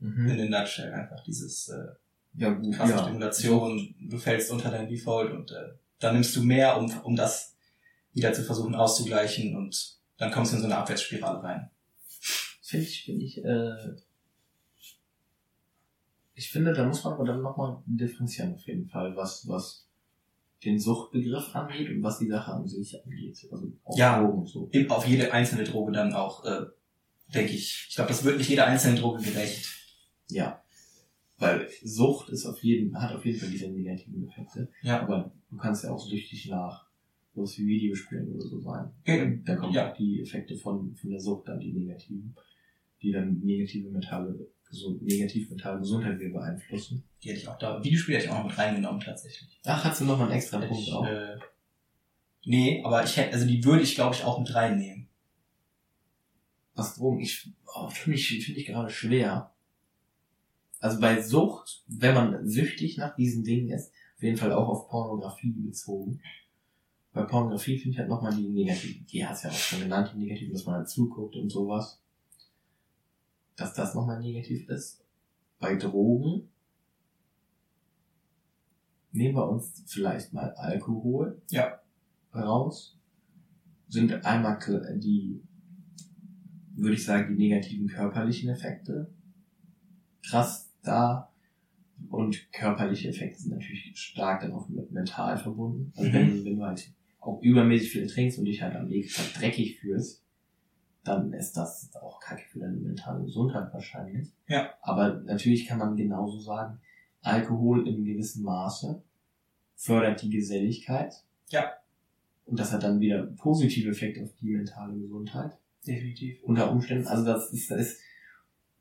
in 0.00 0.08
Mhm. 0.14 0.36
den 0.36 0.50
Nutshell 0.50 0.92
einfach. 0.92 1.22
Dieses 1.24 1.68
äh, 1.68 1.88
Ja, 2.34 2.50
gut, 2.50 2.74
krasse 2.74 2.92
ja. 2.92 3.02
Stimulation, 3.02 3.94
du 4.00 4.16
fällst 4.18 4.50
unter 4.50 4.70
dein 4.70 4.88
Default 4.88 5.32
und 5.32 5.50
äh, 5.50 5.70
dann 5.98 6.14
nimmst 6.14 6.34
du 6.36 6.42
mehr, 6.42 6.76
um, 6.78 6.90
um 7.02 7.16
das 7.16 7.56
wieder 8.12 8.32
zu 8.32 8.42
versuchen 8.44 8.74
auszugleichen 8.74 9.56
und 9.56 9.98
dann 10.16 10.30
kommst 10.30 10.52
du 10.52 10.56
in 10.56 10.62
so 10.62 10.66
eine 10.68 10.78
Abwärtsspirale 10.78 11.42
rein. 11.42 11.70
Finde 12.62 12.86
ich, 12.86 13.04
finde 13.04 13.24
ich, 13.24 13.44
äh, 13.44 13.96
ich 16.34 16.50
finde, 16.50 16.72
da 16.72 16.84
muss 16.84 17.02
man 17.02 17.14
aber 17.14 17.24
dann 17.24 17.42
nochmal 17.42 17.82
differenzieren 17.86 18.54
auf 18.54 18.66
jeden 18.66 18.86
Fall, 18.88 19.16
was, 19.16 19.48
was 19.48 19.87
den 20.64 20.78
Suchtbegriff 20.78 21.54
angeht 21.54 21.88
und 21.90 22.02
was 22.02 22.18
die 22.18 22.26
Sache 22.28 22.52
an 22.52 22.66
sich 22.66 22.94
angeht. 23.04 23.38
Also 23.50 23.72
auch 23.84 23.96
Ja. 23.98 24.20
Drogen 24.20 24.46
so. 24.46 24.70
Auf 24.88 25.06
jede 25.06 25.32
einzelne 25.32 25.64
Droge 25.64 25.92
dann 25.92 26.12
auch, 26.12 26.44
äh, 26.44 26.66
denke 27.32 27.52
ich. 27.52 27.86
Ich 27.90 27.94
glaube, 27.94 28.08
das 28.08 28.24
wird 28.24 28.38
nicht 28.38 28.50
jeder 28.50 28.66
einzelne 28.66 28.98
Droge 28.98 29.22
gerecht. 29.22 29.66
Ja. 30.30 30.62
Weil 31.38 31.68
Sucht 31.84 32.30
ist 32.30 32.46
auf 32.46 32.62
jeden, 32.64 33.00
hat 33.00 33.14
auf 33.14 33.24
jeden 33.24 33.38
Fall 33.38 33.50
diese 33.50 33.68
negativen 33.68 34.26
Effekte. 34.28 34.68
Ja. 34.82 35.00
Aber 35.02 35.32
du 35.50 35.56
kannst 35.56 35.84
ja 35.84 35.92
auch 35.92 36.04
süchtig 36.04 36.48
nach 36.48 36.88
sowas 37.34 37.56
wie 37.58 37.66
Videospielen 37.66 38.34
oder 38.34 38.40
so 38.44 38.60
sein. 38.60 38.90
Mhm. 39.06 39.44
Da 39.44 39.54
kommen 39.54 39.72
Ja. 39.72 39.92
auch 39.92 39.96
die 39.96 40.20
Effekte 40.20 40.56
von, 40.56 40.96
von 40.96 41.10
der 41.10 41.20
Sucht 41.20 41.46
dann, 41.46 41.60
die 41.60 41.72
negativen, 41.72 42.34
die 43.00 43.12
dann 43.12 43.38
negative 43.44 43.88
Metalle, 43.90 44.48
gesund, 44.68 45.02
negativ 45.02 45.50
mentale 45.50 45.78
Gesundheit 45.78 46.18
wieder 46.18 46.38
beeinflussen. 46.38 47.04
Die 47.22 47.30
hätte 47.30 47.40
ich 47.40 47.48
auch 47.48 47.58
da, 47.58 47.82
Videospiele 47.82 48.18
hätte 48.18 48.26
ich 48.26 48.32
auch 48.32 48.38
noch 48.38 48.50
mit 48.50 48.58
reingenommen 48.58 49.00
tatsächlich. 49.00 49.60
Ach, 49.64 49.84
hast 49.84 50.00
du 50.00 50.04
noch 50.04 50.18
mal 50.18 50.24
einen 50.24 50.34
extra 50.34 50.58
Punkt 50.58 50.82
ich, 50.82 50.92
auch? 50.92 51.04
äh, 51.04 51.38
nee, 52.44 52.82
aber 52.84 53.04
ich 53.04 53.16
hätte, 53.16 53.32
also 53.32 53.46
die 53.46 53.64
würde 53.64 53.82
ich 53.82 53.94
glaube 53.94 54.14
ich 54.14 54.24
auch 54.24 54.38
mit 54.38 54.54
reinnehmen. 54.54 55.08
Was 56.74 56.94
Drogen? 56.94 57.20
Ich, 57.20 57.50
oh, 57.74 57.88
finde 57.88 58.18
ich, 58.18 58.44
finde 58.44 58.60
ich 58.60 58.66
gerade 58.66 58.90
schwer. 58.90 59.52
Also 60.80 61.00
bei 61.00 61.20
Sucht, 61.20 61.82
wenn 61.88 62.14
man 62.14 62.46
süchtig 62.46 62.96
nach 62.98 63.16
diesen 63.16 63.42
Dingen 63.42 63.70
ist, 63.70 63.92
auf 64.16 64.22
jeden 64.22 64.36
Fall 64.36 64.52
auch 64.52 64.68
auf 64.68 64.88
Pornografie 64.88 65.50
bezogen. 65.50 66.20
Bei 67.12 67.22
Pornografie 67.22 67.78
finde 67.78 67.94
ich 67.94 67.98
halt 67.98 68.08
nochmal 68.08 68.34
die 68.34 68.48
negativen, 68.48 69.06
die 69.06 69.26
hast 69.26 69.42
ja 69.42 69.50
auch 69.50 69.54
schon 69.54 69.80
genannt, 69.80 70.12
die 70.14 70.18
negativen, 70.18 70.52
dass 70.52 70.66
man 70.66 70.76
halt 70.76 70.88
zuguckt 70.88 71.34
und 71.34 71.50
sowas. 71.50 72.00
Dass 73.58 73.74
das 73.74 73.94
nochmal 73.94 74.20
negativ 74.20 74.68
ist. 74.68 75.04
Bei 75.58 75.74
Drogen 75.74 76.48
nehmen 79.12 79.34
wir 79.34 79.48
uns 79.48 79.82
vielleicht 79.86 80.32
mal 80.32 80.52
Alkohol 80.52 81.42
Ja. 81.50 81.80
raus. 82.34 82.96
Sind 83.88 84.24
einmal 84.24 84.58
die, 84.96 85.42
würde 86.74 86.94
ich 86.94 87.04
sagen, 87.04 87.34
die 87.36 87.48
negativen 87.48 87.88
körperlichen 87.88 88.48
Effekte 88.50 89.10
krass 90.22 90.70
da. 90.82 91.32
Und 92.10 92.52
körperliche 92.52 93.08
Effekte 93.08 93.40
sind 93.42 93.50
natürlich 93.50 93.92
stark 93.98 94.42
dann 94.42 94.52
auch 94.52 94.68
mit 94.68 94.92
mental 94.92 95.36
verbunden. 95.36 95.92
Also 95.96 96.08
Mhm. 96.10 96.14
wenn, 96.14 96.44
wenn 96.44 96.56
du 96.56 96.62
halt 96.64 96.92
auch 97.18 97.42
übermäßig 97.42 97.90
viel 97.90 98.06
trinkst 98.06 98.38
und 98.38 98.44
dich 98.44 98.62
halt 98.62 98.76
am 98.76 98.86
nächsten 98.86 99.20
Tag 99.20 99.34
dreckig 99.40 99.80
fühlst, 99.80 100.22
dann 101.04 101.32
ist 101.32 101.56
das 101.56 101.90
auch 102.00 102.20
kacke 102.20 102.42
für 102.48 102.58
deine 102.58 102.76
mentale 102.76 103.24
Gesundheit 103.24 103.72
wahrscheinlich. 103.72 104.32
Ja. 104.46 104.74
Aber 104.82 105.14
natürlich 105.24 105.66
kann 105.66 105.78
man 105.78 105.96
genauso 105.96 106.38
sagen, 106.38 106.80
Alkohol 107.22 107.86
in 107.88 108.04
gewissem 108.04 108.44
Maße 108.44 109.02
fördert 109.74 110.22
die 110.22 110.30
Geselligkeit. 110.30 111.14
Ja. 111.48 111.72
Und 112.44 112.58
das 112.58 112.72
hat 112.72 112.82
dann 112.82 113.00
wieder 113.00 113.22
positive 113.22 113.90
Effekte 113.90 114.22
auf 114.22 114.34
die 114.40 114.50
mentale 114.50 114.98
Gesundheit 114.98 115.58
Definitiv. 115.86 116.42
unter 116.42 116.70
Umständen. 116.70 117.06
Also 117.06 117.24
das 117.24 117.52
ist, 117.52 117.70
das 117.70 117.80
ist, 117.80 118.00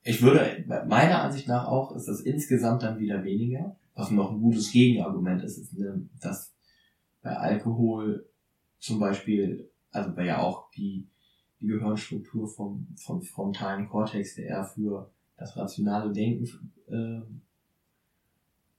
ich 0.03 0.22
würde, 0.22 0.63
meiner 0.88 1.22
Ansicht 1.22 1.47
nach 1.47 1.68
auch, 1.68 1.95
ist 1.95 2.07
das 2.07 2.22
insgesamt 2.22 2.84
dann 2.84 2.99
wieder 2.99 3.24
weniger. 3.24 3.76
Was 3.93 4.11
noch 4.11 4.32
ein 4.32 4.39
gutes 4.39 4.72
Gegenargument 4.72 5.43
ist, 5.43 5.57
ist, 5.57 5.74
ne, 5.74 6.07
dass 6.22 6.53
bei 7.22 7.36
Alkohol 7.36 8.30
zum 8.80 8.99
Beispiel, 8.99 9.70
also 9.91 10.15
weil 10.15 10.28
ja 10.28 10.39
auch 10.39 10.72
die, 10.72 11.07
die 11.60 11.68
Gehirnstruktur 11.68 12.47
vom, 12.47 12.88
vom 12.95 13.22
frontalen 13.22 13.88
Kortex, 13.88 14.36
der 14.36 14.45
eher 14.45 14.64
für 14.66 15.10
das 15.38 15.55
rationale 15.58 16.12
Denken 16.12 16.72
äh, 16.88 17.22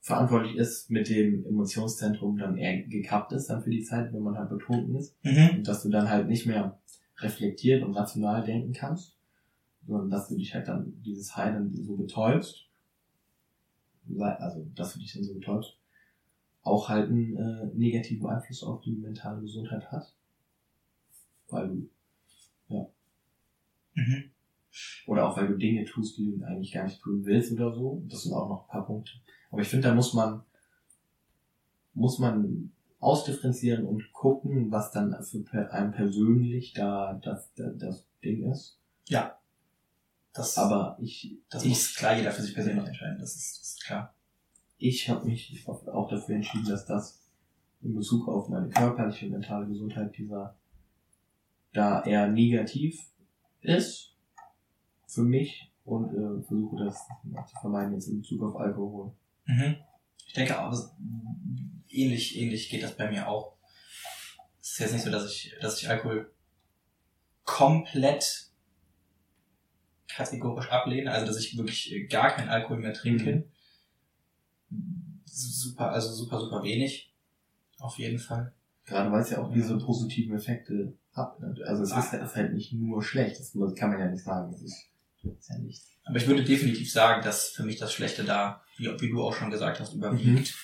verantwortlich 0.01 0.55
ist, 0.55 0.89
mit 0.89 1.09
dem 1.09 1.45
Emotionszentrum 1.45 2.37
dann 2.37 2.57
eher 2.57 2.83
gekappt 2.83 3.31
ist, 3.33 3.47
dann 3.47 3.61
für 3.61 3.69
die 3.69 3.83
Zeit, 3.83 4.13
wenn 4.13 4.23
man 4.23 4.37
halt 4.37 4.49
betrunken 4.49 4.95
ist 4.95 5.15
Mhm. 5.23 5.57
und 5.57 5.67
dass 5.67 5.83
du 5.83 5.89
dann 5.89 6.09
halt 6.09 6.27
nicht 6.27 6.45
mehr 6.45 6.79
reflektiert 7.17 7.83
und 7.83 7.93
rational 7.93 8.43
denken 8.43 8.73
kannst, 8.73 9.17
sondern 9.85 10.09
dass 10.09 10.29
du 10.29 10.35
dich 10.37 10.53
halt 10.53 10.67
dann 10.67 10.93
dieses 11.03 11.35
High 11.35 11.53
dann 11.53 11.73
so 11.73 11.95
betäubst, 11.97 12.65
also 14.17 14.65
dass 14.75 14.93
du 14.93 14.99
dich 14.99 15.13
dann 15.13 15.23
so 15.23 15.33
betäubst, 15.33 15.77
auch 16.63 16.89
halt 16.89 17.09
einen 17.09 17.35
äh, 17.35 17.65
negativen 17.75 18.27
Einfluss 18.27 18.63
auf 18.63 18.81
die 18.81 18.91
mentale 18.95 19.41
Gesundheit 19.41 19.91
hat. 19.91 20.13
Weil 21.49 21.67
du, 21.67 21.89
Mhm. 23.95 24.31
oder 25.07 25.27
auch 25.27 25.35
weil 25.35 25.47
du 25.47 25.57
Dinge 25.57 25.83
tust, 25.85 26.17
die 26.17 26.25
du 26.25 26.45
eigentlich 26.45 26.71
gar 26.71 26.83
nicht 26.83 27.01
tun 27.01 27.25
willst 27.25 27.51
oder 27.51 27.73
so. 27.73 28.03
Das 28.07 28.23
sind 28.23 28.33
auch 28.33 28.47
noch 28.47 28.63
ein 28.63 28.69
paar 28.69 28.85
Punkte. 28.85 29.11
Aber 29.51 29.61
ich 29.61 29.67
finde, 29.67 29.87
da 29.87 29.95
muss 29.95 30.13
man, 30.13 30.43
muss 31.93 32.19
man 32.19 32.71
ausdifferenzieren 32.99 33.85
und 33.85 34.11
gucken, 34.13 34.71
was 34.71 34.91
dann 34.91 35.15
für 35.23 35.71
einem 35.71 35.91
persönlich 35.91 36.73
da 36.73 37.19
das, 37.23 37.53
das, 37.55 37.77
das 37.77 38.07
Ding 38.23 38.49
ist. 38.51 38.79
Das, 40.33 40.57
Aber 40.57 40.97
ich, 41.01 41.37
das 41.49 41.63
ich, 41.63 41.69
muss 41.69 41.95
klar 41.95 42.15
jeder 42.15 42.31
für 42.31 42.41
sich 42.41 42.53
persönlich 42.53 42.85
entscheiden. 42.85 43.17
Das 43.19 43.35
ist, 43.35 43.59
das 43.59 43.69
ist 43.69 43.85
klar. 43.85 44.13
ich 44.77 45.09
habe 45.09 45.25
mich 45.25 45.65
auch 45.67 46.09
dafür 46.09 46.35
entschieden, 46.35 46.69
dass 46.69 46.85
das 46.85 47.19
in 47.81 47.95
Bezug 47.95 48.27
auf 48.27 48.49
meine 48.49 48.69
körperliche 48.69 49.25
und 49.25 49.31
mentale 49.31 49.67
Gesundheit 49.67 50.15
dieser 50.17 50.58
da 51.73 52.03
eher 52.03 52.27
negativ 52.27 52.99
ist 53.61 54.15
für 55.07 55.21
mich 55.21 55.71
und 55.85 56.13
äh, 56.13 56.43
versuche 56.43 56.85
das 56.85 57.07
zu 57.49 57.59
vermeiden 57.61 57.93
jetzt 57.93 58.07
in 58.07 58.21
Bezug 58.21 58.43
auf 58.43 58.55
Alkohol. 58.55 59.11
Mhm. 59.45 59.77
Ich 60.25 60.33
denke 60.33 60.59
auch, 60.59 60.73
ähnlich, 61.89 62.37
ähnlich 62.37 62.69
geht 62.69 62.83
das 62.83 62.95
bei 62.95 63.09
mir 63.09 63.27
auch. 63.27 63.55
Es 64.61 64.71
ist 64.71 64.79
jetzt 64.79 64.93
nicht 64.93 65.03
so, 65.03 65.11
dass 65.11 65.31
ich, 65.31 65.55
dass 65.61 65.81
ich 65.81 65.89
Alkohol 65.89 66.31
komplett 67.43 68.49
kategorisch 70.07 70.69
ablehne, 70.69 71.11
also 71.11 71.25
dass 71.25 71.39
ich 71.39 71.57
wirklich 71.57 71.91
äh, 71.91 72.05
gar 72.05 72.31
keinen 72.31 72.49
Alkohol 72.49 72.77
mehr 72.77 72.93
trinke. 72.93 73.47
Super, 75.25 75.91
also 75.91 76.11
super, 76.13 76.39
super 76.39 76.63
wenig. 76.63 77.13
Auf 77.79 77.97
jeden 77.97 78.19
Fall. 78.19 78.53
Gerade 78.89 79.11
weil 79.11 79.21
es 79.21 79.29
ja 79.29 79.37
auch 79.37 79.53
diese 79.53 79.77
positiven 79.77 80.35
Effekte 80.35 80.97
hat. 81.13 81.39
ne? 81.39 81.55
Also 81.65 81.83
es 81.83 81.91
ist, 81.91 82.13
ist 82.13 82.35
halt 82.35 82.53
nicht 82.53 82.73
nur 82.73 83.03
schlecht, 83.03 83.39
das 83.39 83.53
kann 83.75 83.91
man 83.91 83.99
ja 83.99 84.09
nicht 84.09 84.23
sagen. 84.23 84.51
Das 84.51 84.61
ist, 84.61 84.87
das 85.23 85.33
ist 85.33 85.49
ja 85.49 85.57
nicht. 85.59 85.83
Aber 86.05 86.17
ich 86.17 86.27
würde 86.27 86.43
definitiv 86.43 86.91
sagen, 86.91 87.23
dass 87.23 87.49
für 87.49 87.63
mich 87.63 87.77
das 87.77 87.93
Schlechte 87.93 88.23
da, 88.23 88.63
wie, 88.77 88.89
wie 88.99 89.09
du 89.09 89.21
auch 89.21 89.33
schon 89.33 89.51
gesagt 89.51 89.79
hast, 89.79 89.93
überwiegt 89.93 90.55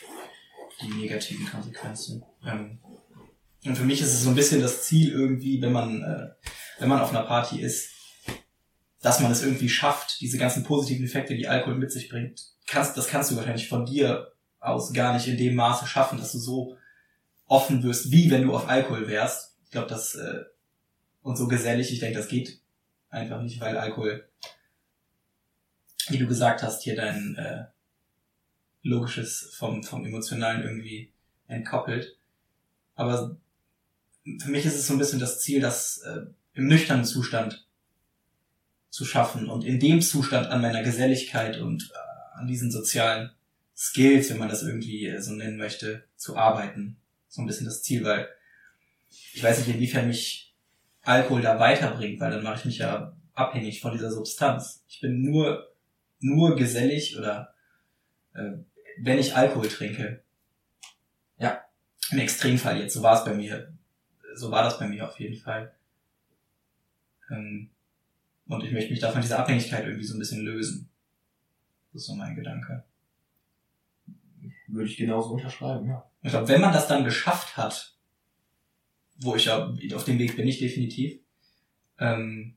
die 0.82 0.88
negativen 0.88 1.46
Konsequenzen. 1.46 2.24
Ähm, 2.44 2.80
und 3.64 3.78
für 3.78 3.86
mich 3.86 4.02
ist 4.02 4.14
es 4.14 4.24
so 4.24 4.30
ein 4.30 4.36
bisschen 4.36 4.62
das 4.62 4.84
Ziel 4.84 5.12
irgendwie, 5.12 5.62
wenn 5.62 5.72
man, 5.72 6.02
äh, 6.02 6.30
wenn 6.80 6.90
man 6.90 7.02
auf 7.02 7.12
einer 7.12 7.24
Party 7.24 7.62
ist, 7.62 7.92
dass 9.02 9.20
man 9.20 9.32
es 9.32 9.44
irgendwie 9.44 9.70
schafft, 9.70 10.20
diese 10.20 10.40
ganzen 10.40 10.64
positiven 10.64 11.06
Effekte, 11.06 11.36
die 11.36 11.48
Alkohol 11.48 11.76
mit 11.76 11.92
sich 11.92 12.10
bringt, 12.10 12.42
kannst, 12.66 12.98
das 12.98 13.08
kannst 13.08 13.30
du 13.30 13.36
wahrscheinlich 13.36 13.70
von 13.70 13.86
dir 13.86 14.32
aus 14.60 14.94
gar 14.94 15.14
nicht 15.14 15.28
in 15.28 15.38
dem 15.38 15.54
Maße 15.54 15.86
schaffen, 15.86 16.18
dass 16.18 16.32
du 16.32 16.40
so 16.40 16.76
offen 17.48 17.84
wirst, 17.84 18.12
wie 18.12 18.30
wenn 18.32 18.44
du 18.44 18.56
auf 18.56 18.68
Alkohol 18.68 19.08
wärst. 19.08 19.56
Ich 19.66 19.72
glaube, 19.72 19.88
das 19.88 20.16
äh, 20.16 20.44
und 21.22 21.38
so 21.38 21.48
gesellig, 21.48 21.92
ich 21.92 22.00
denke, 22.00 22.18
das 22.18 22.28
geht 22.28 22.60
einfach 23.10 23.42
nicht, 23.42 23.60
weil 23.60 23.78
Alkohol 23.78 24.28
wie 26.10 26.18
du 26.18 26.28
gesagt 26.28 26.64
hast, 26.64 26.84
hier 26.84 26.96
dein 26.96 27.36
äh, 27.36 27.66
Logisches 28.84 29.50
vom, 29.54 29.84
vom 29.84 30.06
Emotionalen 30.06 30.64
irgendwie 30.64 31.12
entkoppelt. 31.48 32.18
Aber 32.96 33.38
für 34.40 34.50
mich 34.50 34.66
ist 34.66 34.76
es 34.76 34.88
so 34.88 34.94
ein 34.94 35.00
bisschen 35.00 35.20
das 35.20 35.42
Ziel, 35.42 35.62
das 35.62 35.98
äh, 36.00 36.26
im 36.54 36.68
nüchternen 36.68 37.06
Zustand 37.06 37.66
zu 38.90 39.06
schaffen 39.06 39.50
und 39.50 39.66
in 39.66 39.80
dem 39.80 40.02
Zustand 40.02 40.48
an 40.48 40.62
meiner 40.62 40.84
Geselligkeit 40.84 41.60
und 41.60 41.92
äh, 41.92 42.40
an 42.40 42.48
diesen 42.48 42.72
sozialen 42.72 43.32
Skills, 43.76 44.30
wenn 44.30 44.38
man 44.38 44.50
das 44.50 44.64
irgendwie 44.64 45.08
äh, 45.08 45.22
so 45.22 45.34
nennen 45.34 45.58
möchte, 45.58 46.04
zu 46.16 46.38
arbeiten. 46.38 46.98
So 47.36 47.42
ein 47.42 47.48
bisschen 47.48 47.66
das 47.66 47.84
Ziel, 47.84 48.06
weil 48.06 48.30
ich 49.10 49.44
weiß 49.44 49.60
nicht, 49.60 49.76
inwiefern 49.76 50.08
mich 50.08 50.56
Alkohol 51.02 51.42
da 51.42 51.60
weiterbringt, 51.60 52.18
weil 52.22 52.32
dann 52.32 52.44
mache 52.44 52.60
ich 52.60 52.66
mich 52.66 52.78
ja 52.78 53.14
abhängig 53.34 53.82
von 53.82 53.92
dieser 53.92 54.10
Substanz. 54.10 54.86
Ich 54.88 55.02
bin 55.02 55.22
nur 55.22 55.70
nur 56.22 56.56
gesellig 56.56 57.18
oder 57.18 57.54
äh, 58.34 58.54
wenn 59.00 59.20
ich 59.20 59.36
Alkohol 59.36 59.68
trinke. 59.68 60.24
Ja. 61.38 61.66
Im 62.12 62.20
Extremfall 62.20 62.80
jetzt, 62.80 62.94
so 62.94 63.04
war 63.04 63.20
es 63.20 63.26
bei 63.26 63.34
mir. 63.34 63.74
So 64.36 64.50
war 64.50 64.64
das 64.64 64.80
bei 64.80 64.88
mir 64.88 65.06
auf 65.06 65.20
jeden 65.20 65.36
Fall. 65.36 65.76
Ähm, 67.30 67.70
und 68.48 68.64
ich 68.64 68.72
möchte 68.72 68.92
mich 68.92 69.02
da 69.02 69.12
von 69.12 69.22
dieser 69.22 69.40
Abhängigkeit 69.40 69.84
irgendwie 69.84 70.06
so 70.06 70.16
ein 70.16 70.20
bisschen 70.20 70.46
lösen. 70.46 70.90
Das 71.92 72.04
ist 72.04 72.08
so 72.08 72.16
mein 72.16 72.36
Gedanke. 72.36 72.86
Würde 74.68 74.90
ich 74.90 74.96
genauso 74.96 75.32
unterschreiben, 75.32 75.90
ja. 75.90 76.10
Ich 76.26 76.32
glaube, 76.32 76.48
wenn 76.48 76.62
man 76.62 76.74
das 76.74 76.88
dann 76.88 77.04
geschafft 77.04 77.56
hat, 77.56 77.94
wo 79.18 79.36
ich 79.36 79.46
ja 79.46 79.72
auf 79.94 80.06
dem 80.06 80.18
Weg 80.18 80.36
bin 80.36 80.48
ich 80.48 80.58
definitiv, 80.58 81.20
ähm, 82.00 82.56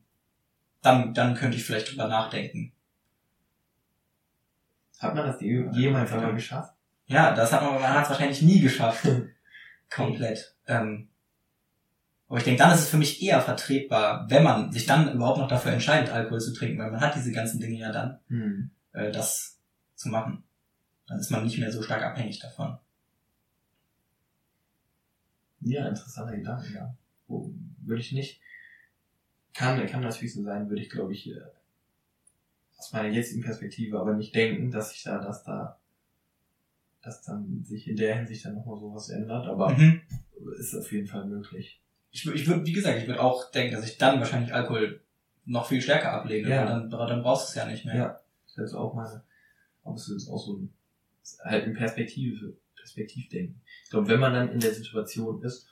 dann, 0.81 1.13
dann 1.13 1.35
könnte 1.35 1.55
ich 1.55 1.63
vielleicht 1.63 1.91
drüber 1.91 2.07
nachdenken. 2.07 2.73
Hat 4.97 5.13
man 5.13 5.27
das 5.27 5.39
jemals 5.39 6.11
einmal 6.11 6.33
geschafft? 6.33 6.73
Ja, 7.05 7.35
das 7.35 7.53
hat 7.53 7.61
man, 7.61 7.75
man 7.75 7.93
hat 7.93 8.05
es 8.05 8.09
wahrscheinlich 8.09 8.41
nie 8.41 8.59
geschafft. 8.59 9.07
Komplett. 9.91 10.55
Ähm, 10.65 11.09
aber 12.27 12.39
ich 12.39 12.43
denke, 12.45 12.63
dann 12.63 12.71
ist 12.73 12.81
es 12.81 12.89
für 12.89 12.97
mich 12.97 13.21
eher 13.21 13.39
vertretbar, 13.39 14.25
wenn 14.31 14.43
man 14.43 14.71
sich 14.71 14.87
dann 14.87 15.13
überhaupt 15.13 15.37
noch 15.37 15.47
dafür 15.47 15.73
entscheidet, 15.73 16.09
Alkohol 16.11 16.39
zu 16.39 16.53
trinken, 16.55 16.79
weil 16.79 16.89
man 16.91 17.01
hat 17.01 17.15
diese 17.15 17.31
ganzen 17.31 17.59
Dinge 17.59 17.77
ja 17.77 17.91
dann, 17.91 18.19
Hm. 18.29 18.71
äh, 18.93 19.11
das 19.11 19.59
zu 19.93 20.09
machen. 20.09 20.43
Dann 21.07 21.19
ist 21.19 21.29
man 21.29 21.43
nicht 21.43 21.59
mehr 21.59 21.71
so 21.71 21.83
stark 21.83 22.01
abhängig 22.01 22.39
davon. 22.39 22.79
Ja, 25.61 25.87
interessanter 25.87 26.35
Gedanke, 26.35 26.73
ja. 26.73 26.95
Wo, 27.27 27.51
würde 27.81 28.01
ich 28.01 28.11
nicht, 28.11 28.39
kann, 29.53 29.85
kann 29.87 30.01
natürlich 30.01 30.33
so 30.33 30.43
sein, 30.43 30.69
würde 30.69 30.81
ich 30.81 30.89
glaube 30.89 31.13
ich, 31.13 31.29
äh, 31.29 31.41
aus 32.77 32.93
meiner 32.93 33.09
jetzigen 33.09 33.41
Perspektive 33.41 33.99
aber 33.99 34.13
nicht 34.13 34.33
denken, 34.33 34.71
dass 34.71 34.91
sich 34.91 35.03
da, 35.03 35.17
dass 35.19 35.43
da, 35.43 35.77
dass 37.01 37.21
dann 37.23 37.63
sich 37.65 37.87
in 37.87 37.97
der 37.97 38.15
Hinsicht 38.15 38.45
dann 38.45 38.55
nochmal 38.55 38.79
sowas 38.79 39.09
ändert, 39.09 39.47
aber 39.47 39.69
Mhm. 39.69 40.01
ist 40.57 40.75
auf 40.75 40.91
jeden 40.91 41.07
Fall 41.07 41.25
möglich. 41.25 41.81
Ich, 42.11 42.25
ich 42.25 42.47
würde, 42.47 42.65
wie 42.65 42.73
gesagt, 42.73 42.99
ich 42.99 43.07
würde 43.07 43.21
auch 43.21 43.51
denken, 43.51 43.75
dass 43.75 43.85
ich 43.85 43.97
dann 43.97 44.19
wahrscheinlich 44.19 44.53
Alkohol 44.53 45.01
noch 45.45 45.67
viel 45.67 45.81
stärker 45.81 46.11
ablehne, 46.13 46.49
Ja. 46.49 46.65
dann, 46.65 46.89
dann 46.89 47.21
brauchst 47.21 47.47
du 47.47 47.49
es 47.49 47.55
ja 47.55 47.65
nicht 47.69 47.85
mehr. 47.85 47.95
Ja. 47.95 48.19
Das 48.55 48.71
ist 48.71 48.75
auch 48.75 48.93
meine, 48.93 49.23
aber 49.83 49.95
es 49.95 50.07
ist 50.09 50.29
auch 50.29 50.43
so 50.43 50.57
ein, 50.57 50.73
halt 51.43 51.65
ein 51.65 51.73
Perspektive, 51.73 52.55
Perspektivdenken. 52.93 53.61
Ich 53.83 53.89
glaube, 53.89 54.07
wenn 54.07 54.19
man 54.19 54.33
dann 54.33 54.51
in 54.51 54.59
der 54.59 54.73
Situation 54.73 55.41
ist, 55.43 55.67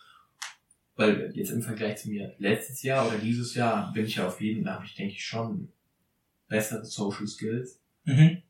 weil 0.96 1.32
jetzt 1.36 1.52
im 1.52 1.62
Vergleich 1.62 1.98
zu 1.98 2.10
mir 2.10 2.36
letztes 2.40 2.82
Jahr 2.82 3.08
oder 3.08 3.18
dieses 3.18 3.54
Jahr 3.54 3.92
bin 3.94 4.06
ich 4.06 4.16
ja 4.16 4.28
auf 4.28 4.42
jeden, 4.42 4.64
da 4.64 4.76
habe 4.76 4.86
ich 4.86 4.96
denke 4.96 5.14
ich 5.14 5.24
schon 5.24 5.72
bessere 6.48 6.86
Social 6.86 7.28
Skills, 7.28 7.82
Mhm. 8.06 8.42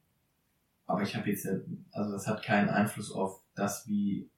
aber 0.85 1.01
ich 1.01 1.15
habe 1.15 1.29
jetzt, 1.29 1.47
also 1.91 2.11
das 2.11 2.27
hat 2.27 2.43
keinen 2.43 2.69
Einfluss 2.69 3.11
auf 3.11 3.41
das, 3.55 3.87
wie 3.87 4.29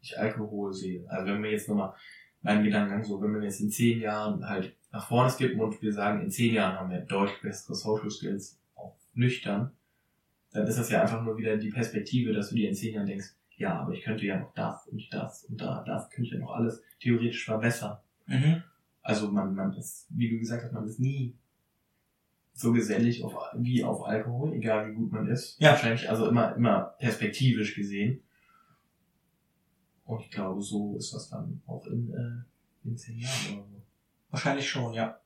ich 0.00 0.18
Alkohol 0.18 0.74
sehe. 0.74 1.08
Also 1.08 1.32
wenn 1.32 1.42
wir 1.42 1.50
jetzt 1.50 1.68
nochmal 1.68 1.94
meinen 2.42 2.64
Gedankengang 2.64 3.02
so, 3.02 3.20
wenn 3.22 3.32
wir 3.34 3.42
jetzt 3.42 3.60
in 3.60 3.70
zehn 3.70 4.00
Jahren 4.00 4.46
halt 4.46 4.76
nach 4.92 5.08
vorne 5.08 5.30
skippen 5.30 5.58
und 5.60 5.80
wir 5.80 5.92
sagen, 5.92 6.20
in 6.20 6.30
zehn 6.30 6.52
Jahren 6.54 6.78
haben 6.78 6.90
wir 6.90 7.00
deutlich 7.00 7.40
bessere 7.40 7.74
Social 7.74 8.10
Skills, 8.10 8.60
auch 8.74 8.94
nüchtern, 9.14 9.72
dann 10.52 10.66
ist 10.66 10.78
das 10.78 10.90
ja 10.90 11.00
einfach 11.02 11.22
nur 11.22 11.36
wieder 11.38 11.56
die 11.56 11.70
Perspektive, 11.70 12.32
dass 12.32 12.50
du 12.50 12.56
dir 12.56 12.68
in 12.68 12.74
zehn 12.74 12.94
Jahren 12.94 13.06
denkst, 13.06 13.34
ja, 13.58 13.80
aber 13.80 13.92
ich 13.92 14.02
könnte 14.02 14.24
ja 14.24 14.38
noch 14.38 14.54
das 14.54 14.86
und 14.86 15.06
das 15.12 15.44
und 15.44 15.60
da, 15.60 15.82
das 15.84 16.08
könnte 16.10 16.28
ich 16.28 16.32
ja 16.32 16.38
noch 16.38 16.52
alles 16.52 16.82
theoretisch 17.00 17.44
verbessern. 17.44 17.98
Mhm. 18.26 18.62
Also 19.02 19.30
man, 19.30 19.54
man 19.54 19.72
ist, 19.74 20.06
wie 20.10 20.30
du 20.30 20.38
gesagt 20.38 20.62
hast, 20.64 20.72
man 20.72 20.86
ist 20.86 21.00
nie 21.00 21.36
so 22.52 22.72
gesellig 22.72 23.22
auf, 23.22 23.34
wie 23.56 23.84
auf 23.84 24.04
Alkohol, 24.04 24.54
egal 24.54 24.90
wie 24.90 24.94
gut 24.94 25.12
man 25.12 25.28
ist. 25.28 25.60
Ja. 25.60 25.70
Wahrscheinlich 25.70 26.08
also 26.08 26.28
immer, 26.28 26.54
immer 26.56 26.94
perspektivisch 26.98 27.74
gesehen. 27.74 28.22
Und 30.04 30.20
ich 30.22 30.30
glaube, 30.30 30.62
so 30.62 30.96
ist 30.96 31.12
das 31.12 31.28
dann 31.28 31.62
auch 31.66 31.86
in, 31.86 32.12
äh, 32.12 32.88
in 32.88 32.96
zehn 32.96 33.18
Jahren 33.18 33.58
oder 33.58 33.68
so. 33.68 33.82
Wahrscheinlich 34.30 34.68
schon, 34.68 34.94
ja. 34.94 35.20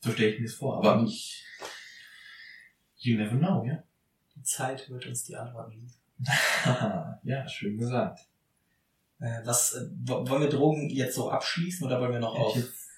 So 0.00 0.10
stelle 0.10 0.32
ich 0.32 0.40
mir 0.40 0.46
das 0.46 0.54
vor. 0.54 0.78
Aber 0.78 1.02
nicht, 1.02 1.44
you 2.96 3.16
never 3.16 3.36
know, 3.36 3.64
ja? 3.64 3.82
Die 4.34 4.42
Zeit 4.42 4.88
wird 4.88 5.06
uns 5.06 5.24
die 5.24 5.36
Antworten 5.36 5.72
liefern. 5.72 6.01
ja, 7.22 7.48
schön 7.48 7.78
gesagt. 7.78 8.20
Äh, 9.20 9.40
was, 9.44 9.74
äh, 9.74 9.88
wo- 10.04 10.28
wollen 10.28 10.42
wir 10.42 10.48
Drogen 10.50 10.88
jetzt 10.90 11.14
so 11.14 11.30
abschließen 11.30 11.86
oder 11.86 12.00
wollen 12.00 12.12
wir 12.12 12.20
noch 12.20 12.34
auf, 12.38 12.56
ich 12.56 12.62
jetzt, 12.62 12.88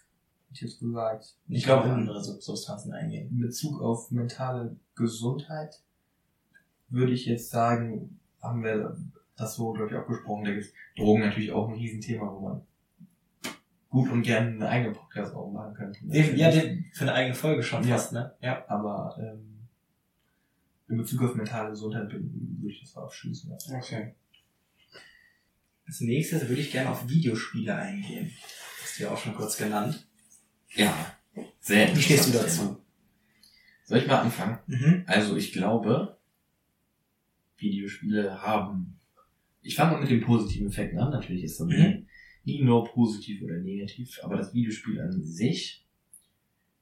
hätte 0.49 0.55
ich 0.55 0.61
jetzt 0.63 0.81
gesagt. 0.81 1.35
ich 1.49 1.65
glaube, 1.65 1.85
andere 1.91 2.23
Sub- 2.23 2.43
Substanzen 2.43 2.93
eingehen? 2.93 3.29
in 3.31 3.41
Bezug 3.41 3.81
auf 3.83 4.11
mentale 4.11 4.77
Gesundheit 4.95 5.81
würde 6.89 7.13
ich 7.13 7.27
jetzt 7.27 7.51
sagen, 7.51 8.21
haben 8.43 8.63
wir 8.63 8.97
das 9.37 9.55
so, 9.57 9.73
glaube 9.73 9.91
ich, 9.91 9.97
auch 9.97 10.07
gesprochen. 10.07 10.45
Da 10.45 10.53
ist 10.53 10.73
Drogen 10.97 11.21
natürlich 11.23 11.53
auch 11.53 11.69
ein 11.69 11.75
Riesenthema, 11.75 12.31
wo 12.33 12.41
man 12.49 12.63
gut 13.91 14.11
und 14.11 14.23
gerne 14.23 14.51
eine 14.51 14.69
eigene 14.69 14.93
Podcast 14.95 15.35
auch 15.35 15.51
machen 15.51 15.75
könnte. 15.75 15.99
Ja, 16.07 16.51
für 16.51 17.03
eine 17.03 17.13
eigene 17.15 17.35
Folge 17.35 17.63
schon 17.63 17.83
Ja. 17.87 17.97
fast, 17.97 18.13
ne? 18.13 18.35
Ja. 18.41 18.65
Aber 18.69 19.17
ähm, 19.19 19.54
in 20.89 20.97
Bezug 20.99 21.23
auf 21.23 21.35
mentale 21.35 21.71
Gesundheit 21.71 22.09
bin- 22.11 22.59
würde 22.61 22.73
ich 22.75 22.81
das 22.81 22.97
abschließen. 22.97 23.51
Ja. 23.51 23.77
Okay. 23.79 24.15
Als 25.87 26.01
nächstes 26.01 26.49
würde 26.49 26.61
ich 26.63 26.73
gerne 26.73 26.91
auf 26.91 27.09
Videospiele 27.09 27.75
eingehen. 27.75 28.31
Das 28.81 28.83
hast 28.91 28.99
du 28.99 29.03
ja 29.05 29.11
auch 29.11 29.19
schon 29.19 29.35
kurz 29.35 29.57
genannt. 29.57 30.07
ja, 30.75 31.17
sehr 31.61 31.95
Wie 31.97 32.03
stehst 32.03 32.29
du 32.29 32.39
dazu? 32.39 32.81
Soll 33.85 33.99
ich 33.99 34.07
mal 34.07 34.21
anfangen? 34.21 34.59
Mhm. 34.67 35.05
Also 35.07 35.37
ich 35.37 35.53
glaube, 35.53 36.17
Videospiele 37.59 38.41
haben. 38.43 38.99
Ich 39.63 39.77
fange 39.77 39.93
mal 39.93 40.01
mit 40.01 40.11
den 40.11 40.23
positiven 40.23 40.69
Effekten 40.69 40.99
an. 40.99 41.11
Natürlich 41.11 41.45
ist 41.45 41.61
das 41.61 41.67
Mhm. 41.67 41.75
nie, 41.77 42.07
nie 42.45 42.63
nur 42.63 42.85
positiv 42.87 43.43
oder 43.43 43.59
negativ, 43.59 44.19
aber 44.23 44.37
das 44.37 44.53
Videospiel 44.55 45.01
an 45.01 45.25
sich 45.25 45.87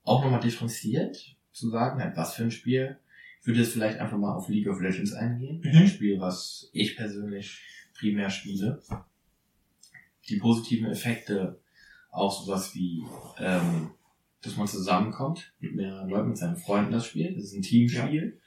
auch 0.05 0.23
nochmal 0.25 0.41
differenziert 0.41 1.37
zu 1.53 1.69
sagen, 1.71 2.01
halt, 2.01 2.17
was 2.17 2.35
für 2.35 2.45
ein 2.45 2.51
Spiel. 2.51 2.99
Ich 3.43 3.49
würde 3.49 3.59
jetzt 3.59 3.73
vielleicht 3.73 3.99
einfach 3.99 4.19
mal 4.19 4.37
auf 4.37 4.49
League 4.49 4.69
of 4.69 4.81
Legends 4.81 5.15
eingehen. 5.15 5.61
Mhm. 5.65 5.81
Ein 5.81 5.89
Spiel, 5.89 6.21
was 6.21 6.71
ich 6.73 6.97
persönlich 6.97 7.61
primär 7.93 8.31
spiele. 8.31 8.81
Die 10.29 10.37
positiven 10.37 10.87
Effekte, 10.87 11.61
auch 12.13 12.33
sowas 12.41 12.73
wie, 12.77 13.03
ähm, 13.39 13.91
dass 14.43 14.57
man 14.57 14.69
zusammenkommt 14.69 15.53
mit 15.59 15.75
mehreren 15.75 16.09
Leuten, 16.09 16.29
mit 16.29 16.39
seinen 16.39 16.55
Freunden 16.55 16.93
das 16.93 17.07
Spiel. 17.07 17.35
Das 17.35 17.47
ist 17.47 17.55
ein 17.55 17.63
Teamspiel. 17.63 18.41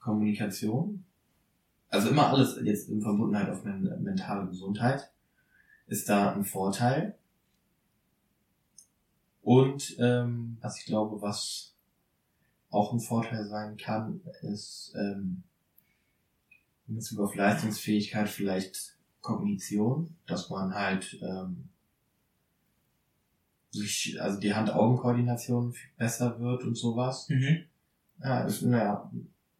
Kommunikation. 0.00 1.04
Also 1.88 2.10
immer 2.10 2.26
alles 2.26 2.58
jetzt 2.64 2.88
in 2.88 3.00
Verbundenheit 3.00 3.48
auf 3.48 3.62
men 3.62 4.02
mentale 4.02 4.48
Gesundheit 4.48 5.12
ist 5.86 6.08
da 6.08 6.32
ein 6.32 6.44
Vorteil. 6.44 7.16
Und 9.42 9.96
ähm, 10.00 10.58
was 10.60 10.80
ich 10.80 10.86
glaube, 10.86 11.22
was 11.22 11.77
auch 12.70 12.92
ein 12.92 13.00
Vorteil 13.00 13.46
sein 13.46 13.76
kann, 13.76 14.20
ist 14.42 14.94
ähm, 14.96 15.42
in 16.86 16.96
Bezug 16.96 17.20
auf 17.20 17.34
Leistungsfähigkeit 17.34 18.28
vielleicht 18.28 18.96
Kognition, 19.20 20.14
dass 20.26 20.50
man 20.50 20.74
halt 20.74 21.18
ähm, 21.22 21.68
sich, 23.70 24.20
also 24.20 24.40
die 24.40 24.54
Hand-Augen-Koordination 24.54 25.74
besser 25.96 26.40
wird 26.40 26.64
und 26.64 26.76
sowas. 26.76 27.28
Mhm. 27.28 27.64
Ja, 28.22 28.44
ist 28.44 28.62
naja, 28.62 29.10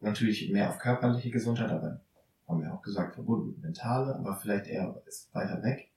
natürlich 0.01 0.51
mehr 0.51 0.69
auf 0.69 0.79
körperliche 0.79 1.29
Gesundheit, 1.29 1.69
aber 1.69 2.01
haben 2.47 2.61
wir 2.61 2.73
auch 2.73 2.81
gesagt, 2.81 3.15
verbunden 3.15 3.47
mit 3.47 3.61
mentale, 3.61 4.15
aber 4.15 4.35
vielleicht 4.35 4.67
eher 4.67 5.01
ist 5.05 5.33
weiter 5.33 5.61
weg. 5.61 5.89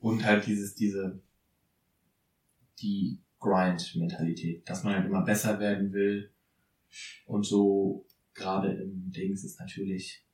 Und 0.00 0.24
halt 0.24 0.46
dieses, 0.46 0.74
diese, 0.74 1.20
die 2.80 3.18
Grind-Mentalität, 3.42 4.68
dass 4.68 4.84
man 4.84 4.94
halt 4.94 5.06
immer 5.06 5.22
besser 5.22 5.58
werden 5.58 5.92
will. 5.92 6.30
Und 7.26 7.44
so 7.44 8.06
gerade 8.34 8.72
im 8.72 9.10
Dings 9.10 9.44
ist 9.44 9.60
natürlich 9.60 10.24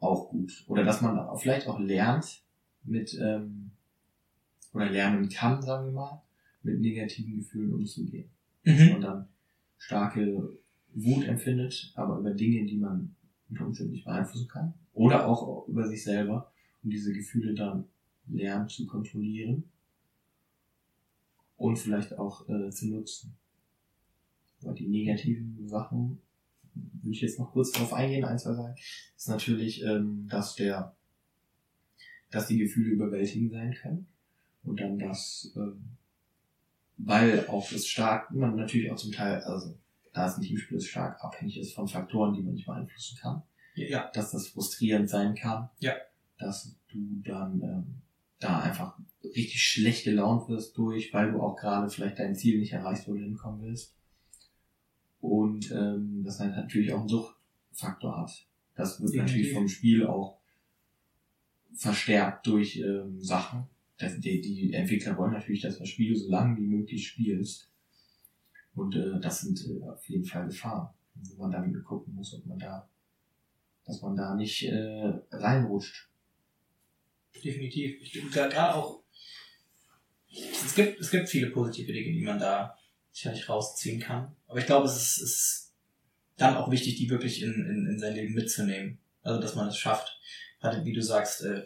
auch 0.00 0.28
gut. 0.30 0.64
Oder 0.66 0.84
dass 0.84 1.00
man 1.00 1.38
vielleicht 1.38 1.68
auch 1.68 1.78
lernt 1.78 2.42
mit, 2.84 3.16
ähm, 3.20 3.70
oder 4.74 4.90
lernen 4.90 5.28
kann, 5.28 5.62
sagen 5.62 5.86
wir 5.86 5.92
mal, 5.92 6.22
mit 6.62 6.80
negativen 6.80 7.36
Gefühlen 7.36 7.72
umzugehen 7.72 8.30
dass 8.64 8.78
Mhm. 8.78 8.92
man 8.92 9.00
dann 9.00 9.28
starke 9.76 10.56
Wut 10.94 11.24
empfindet, 11.24 11.92
aber 11.96 12.18
über 12.18 12.32
Dinge, 12.32 12.64
die 12.64 12.76
man 12.76 13.16
unter 13.50 13.66
Umständen 13.66 13.92
nicht 13.92 14.04
beeinflussen 14.04 14.46
kann. 14.48 14.74
Oder 14.92 15.26
auch 15.26 15.66
über 15.66 15.88
sich 15.88 16.04
selber 16.04 16.52
und 16.82 16.90
diese 16.90 17.12
Gefühle 17.12 17.54
dann 17.54 17.88
lernt 18.28 18.70
zu 18.70 18.86
kontrollieren 18.86 19.64
und 21.62 21.76
vielleicht 21.76 22.18
auch 22.18 22.48
äh, 22.48 22.70
zu 22.70 22.88
nutzen. 22.88 23.36
Aber 24.62 24.74
die 24.74 24.88
negativen 24.88 25.68
Sachen, 25.68 26.20
will 26.74 27.12
ich 27.12 27.20
jetzt 27.20 27.38
noch 27.38 27.52
kurz 27.52 27.70
darauf 27.72 27.92
eingehen, 27.92 28.24
ein, 28.24 28.38
zwei 28.38 28.54
sagen, 28.54 28.74
ist 29.16 29.28
natürlich, 29.28 29.82
ähm, 29.82 30.26
dass 30.28 30.54
der, 30.56 30.94
dass 32.30 32.46
die 32.48 32.58
Gefühle 32.58 32.90
überwältigend 32.90 33.52
sein 33.52 33.74
können 33.74 34.06
und 34.64 34.80
dann 34.80 34.98
das, 34.98 35.52
ähm, 35.56 35.82
weil 36.96 37.46
auch 37.46 37.70
das 37.70 37.86
stark, 37.86 38.30
man 38.32 38.56
natürlich 38.56 38.90
auch 38.90 38.96
zum 38.96 39.12
Teil, 39.12 39.40
also 39.42 39.74
da 40.12 40.26
es 40.26 40.36
ein 40.36 40.42
Teamspiel 40.42 40.76
ist, 40.78 40.88
stark 40.88 41.22
abhängig 41.24 41.58
ist 41.58 41.74
von 41.74 41.88
Faktoren, 41.88 42.34
die 42.34 42.42
man 42.42 42.54
nicht 42.54 42.66
beeinflussen 42.66 43.18
kann, 43.20 43.42
Ja. 43.74 44.10
dass 44.14 44.30
das 44.32 44.48
frustrierend 44.48 45.08
sein 45.08 45.34
kann. 45.34 45.68
Ja. 45.80 45.94
dass 46.38 46.74
du 46.90 46.98
dann 47.24 47.60
ähm, 47.62 48.02
da 48.42 48.60
einfach 48.60 48.98
richtig 49.22 49.62
schlecht 49.62 50.04
gelaunt 50.04 50.48
wirst 50.48 50.76
durch, 50.76 51.12
weil 51.12 51.32
du 51.32 51.40
auch 51.40 51.56
gerade 51.56 51.88
vielleicht 51.88 52.18
dein 52.18 52.34
Ziel 52.34 52.58
nicht 52.58 52.72
erreichst, 52.72 53.06
wo 53.08 53.14
du 53.14 53.20
hinkommen 53.20 53.62
willst. 53.62 53.94
Und 55.20 55.70
ähm, 55.70 56.22
das 56.24 56.38
natürlich 56.40 56.92
auch 56.92 57.00
einen 57.00 57.08
Suchtfaktor 57.08 58.20
hat. 58.20 58.46
Das 58.74 59.00
wird 59.00 59.12
Definitiv. 59.12 59.36
natürlich 59.36 59.52
vom 59.54 59.68
Spiel 59.68 60.06
auch 60.06 60.38
verstärkt 61.74 62.46
durch 62.46 62.76
ähm, 62.78 63.20
Sachen. 63.20 63.66
Das, 63.98 64.18
die, 64.18 64.40
die 64.40 64.72
Entwickler 64.72 65.16
wollen 65.16 65.32
natürlich, 65.32 65.62
dass 65.62 65.78
das 65.78 65.88
Spiel 65.88 66.16
so 66.16 66.28
lange 66.28 66.56
wie 66.56 66.66
möglich 66.66 67.06
spielst. 67.06 67.70
Und 68.74 68.96
äh, 68.96 69.20
das 69.20 69.42
sind 69.42 69.64
äh, 69.66 69.88
auf 69.88 70.08
jeden 70.08 70.24
Fall 70.24 70.46
Gefahren, 70.46 70.88
wo 71.14 71.42
man 71.42 71.52
dann 71.52 71.82
gucken 71.84 72.14
muss, 72.14 72.34
ob 72.34 72.46
man 72.46 72.58
da, 72.58 72.88
dass 73.84 74.00
man 74.02 74.16
da 74.16 74.34
nicht 74.34 74.64
äh, 74.64 75.12
reinrutscht. 75.30 76.11
Definitiv. 77.42 78.00
Ich 78.00 78.12
gerade 78.30 78.74
auch. 78.74 79.02
Es 80.30 80.74
gibt, 80.74 81.00
es 81.00 81.10
gibt 81.10 81.28
viele 81.28 81.50
positive 81.50 81.92
Dinge, 81.92 82.12
die 82.12 82.22
man 82.22 82.38
da 82.38 82.78
sicherlich 83.10 83.48
rausziehen 83.48 84.00
kann. 84.00 84.34
Aber 84.46 84.58
ich 84.58 84.66
glaube, 84.66 84.86
es 84.86 84.96
ist, 84.96 85.18
ist 85.18 85.72
dann 86.36 86.56
auch 86.56 86.70
wichtig, 86.70 86.96
die 86.96 87.10
wirklich 87.10 87.42
in, 87.42 87.52
in, 87.52 87.86
in 87.90 87.98
sein 87.98 88.14
Leben 88.14 88.34
mitzunehmen. 88.34 88.98
Also, 89.22 89.40
dass 89.40 89.54
man 89.54 89.68
es 89.68 89.76
schafft, 89.76 90.18
gerade 90.60 90.84
wie 90.84 90.92
du 90.92 91.02
sagst, 91.02 91.42
äh, 91.42 91.64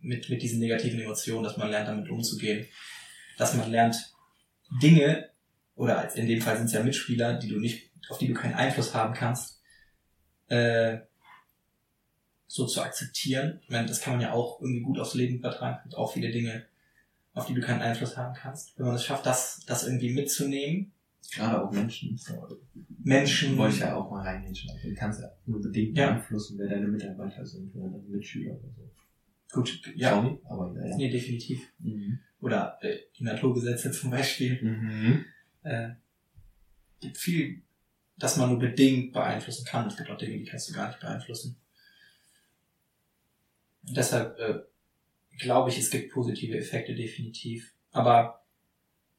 mit, 0.00 0.28
mit 0.28 0.42
diesen 0.42 0.60
negativen 0.60 1.00
Emotionen, 1.00 1.44
dass 1.44 1.56
man 1.56 1.70
lernt, 1.70 1.88
damit 1.88 2.08
umzugehen. 2.08 2.66
Dass 3.36 3.54
man 3.54 3.70
lernt, 3.70 3.96
Dinge, 4.80 5.30
oder 5.74 6.14
in 6.14 6.28
dem 6.28 6.40
Fall 6.40 6.56
sind 6.56 6.66
es 6.66 6.72
ja 6.72 6.82
Mitspieler, 6.82 7.34
die 7.34 7.48
du 7.48 7.58
nicht, 7.58 7.90
auf 8.08 8.18
die 8.18 8.28
du 8.28 8.34
keinen 8.34 8.54
Einfluss 8.54 8.94
haben 8.94 9.14
kannst, 9.14 9.60
äh, 10.48 10.98
so 12.46 12.66
zu 12.66 12.82
akzeptieren. 12.82 13.60
Ich 13.62 13.70
meine, 13.70 13.86
das 13.86 14.00
kann 14.00 14.14
man 14.14 14.22
ja 14.22 14.32
auch 14.32 14.60
irgendwie 14.60 14.82
gut 14.82 14.98
aufs 14.98 15.14
Leben 15.14 15.36
übertragen. 15.36 15.76
Es 15.78 15.82
gibt 15.84 15.94
auch 15.96 16.12
viele 16.12 16.30
Dinge, 16.30 16.64
auf 17.32 17.46
die 17.46 17.54
du 17.54 17.60
keinen 17.60 17.82
Einfluss 17.82 18.16
haben 18.16 18.34
kannst. 18.34 18.78
Wenn 18.78 18.86
man 18.86 18.94
es 18.94 19.04
schafft, 19.04 19.26
das, 19.26 19.64
das 19.66 19.84
irgendwie 19.86 20.12
mitzunehmen, 20.12 20.90
Gerade 21.32 21.64
auch 21.66 21.72
Menschen. 21.72 22.20
Menschen, 23.02 23.56
wollte 23.56 23.74
ich 23.76 23.80
ja 23.80 23.96
auch 23.96 24.10
mal 24.10 24.22
reingehen. 24.22 24.54
Also 24.70 24.88
du 24.88 24.94
kannst 24.94 25.20
ja 25.20 25.28
nur 25.46 25.60
bedingt 25.60 25.96
Ja. 25.96 26.10
beeinflussen, 26.12 26.58
wer 26.58 26.68
deine 26.68 26.86
Mitarbeiter 26.86 27.44
sind 27.44 27.74
oder 27.74 27.88
deine 27.88 28.04
Mitschüler 28.08 28.52
oder 28.52 28.68
so. 28.76 28.90
gut, 29.52 29.82
ja, 29.96 30.10
Sorry, 30.14 30.38
aber 30.44 30.74
ja, 30.76 30.86
ja. 30.86 30.96
nee, 30.96 31.10
definitiv. 31.10 31.72
Mhm. 31.78 32.18
Oder 32.40 32.78
äh, 32.82 32.98
die 33.18 33.24
Naturgesetze 33.24 33.90
zum 33.90 34.10
Beispiel. 34.10 34.62
Mhm. 34.62 35.24
Äh, 35.62 35.90
gibt 37.00 37.16
viel, 37.16 37.62
dass 38.18 38.36
man 38.36 38.50
nur 38.50 38.58
bedingt 38.58 39.12
beeinflussen 39.12 39.64
kann. 39.64 39.86
Es 39.88 39.96
gibt 39.96 40.10
auch 40.10 40.18
Dinge, 40.18 40.38
die 40.38 40.44
kannst 40.44 40.68
du 40.68 40.74
gar 40.74 40.88
nicht 40.88 41.00
beeinflussen. 41.00 41.56
Und 43.86 43.96
deshalb 43.96 44.38
äh, 44.38 44.60
glaube 45.38 45.70
ich, 45.70 45.78
es 45.78 45.90
gibt 45.90 46.12
positive 46.12 46.56
Effekte 46.56 46.94
definitiv. 46.94 47.72
Aber 47.90 48.44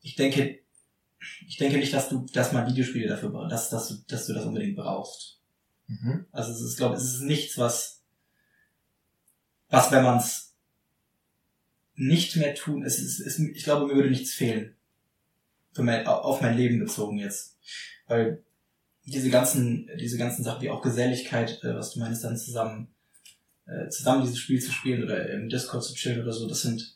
ich 0.02 0.16
denke, 0.16 0.60
ich 1.48 1.58
denke 1.58 1.78
nicht, 1.78 1.94
dass 1.94 2.10
du, 2.10 2.26
dass 2.34 2.52
man 2.52 2.68
Videospiele 2.68 3.08
dafür, 3.08 3.30
bra- 3.30 3.48
dass, 3.48 3.70
dass, 3.70 3.88
du, 3.90 3.96
dass 4.08 4.28
du 4.28 4.34
das 4.34 4.46
unbedingt 4.46 4.76
brauchst. 4.76 5.40
Mhm. 5.88 6.26
Also 6.32 6.52
es 6.52 6.62
ist, 6.62 6.78
glaube 6.78 6.96
ich, 6.96 7.02
es 7.02 7.16
ist 7.16 7.22
nichts, 7.22 7.58
was, 7.58 8.02
was 9.70 9.92
wenn 9.92 10.04
man 10.04 10.18
es 10.18 10.54
nicht 11.96 12.36
mehr 12.36 12.54
tun, 12.56 12.84
es 12.84 13.00
ist, 13.00 13.20
es, 13.20 13.40
ich 13.40 13.64
glaube, 13.64 13.88
mir 13.88 13.96
würde 13.96 14.10
nichts 14.10 14.34
fehlen. 14.34 14.76
Für 15.74 15.84
mein, 15.84 16.06
auf 16.08 16.42
mein 16.42 16.58
Leben 16.58 16.80
bezogen 16.80 17.18
jetzt. 17.18 17.58
Weil 18.08 18.44
diese 19.06 19.30
ganzen, 19.30 19.90
diese 20.00 20.18
ganzen 20.18 20.44
Sachen 20.44 20.62
wie 20.62 20.70
auch 20.70 20.82
Geselligkeit, 20.82 21.64
äh, 21.64 21.76
was 21.76 21.92
du 21.94 22.00
meinst, 22.00 22.24
dann 22.24 22.38
zusammen, 22.38 22.88
äh, 23.68 23.90
zusammen 23.90 24.24
dieses 24.24 24.40
Spiel 24.40 24.62
zu 24.62 24.72
spielen 24.72 25.04
oder 25.04 25.30
im 25.30 25.50
Discord 25.50 25.84
zu 25.84 25.94
chillen 25.94 26.22
oder 26.22 26.32
so, 26.32 26.48
das 26.48 26.62
sind, 26.62 26.96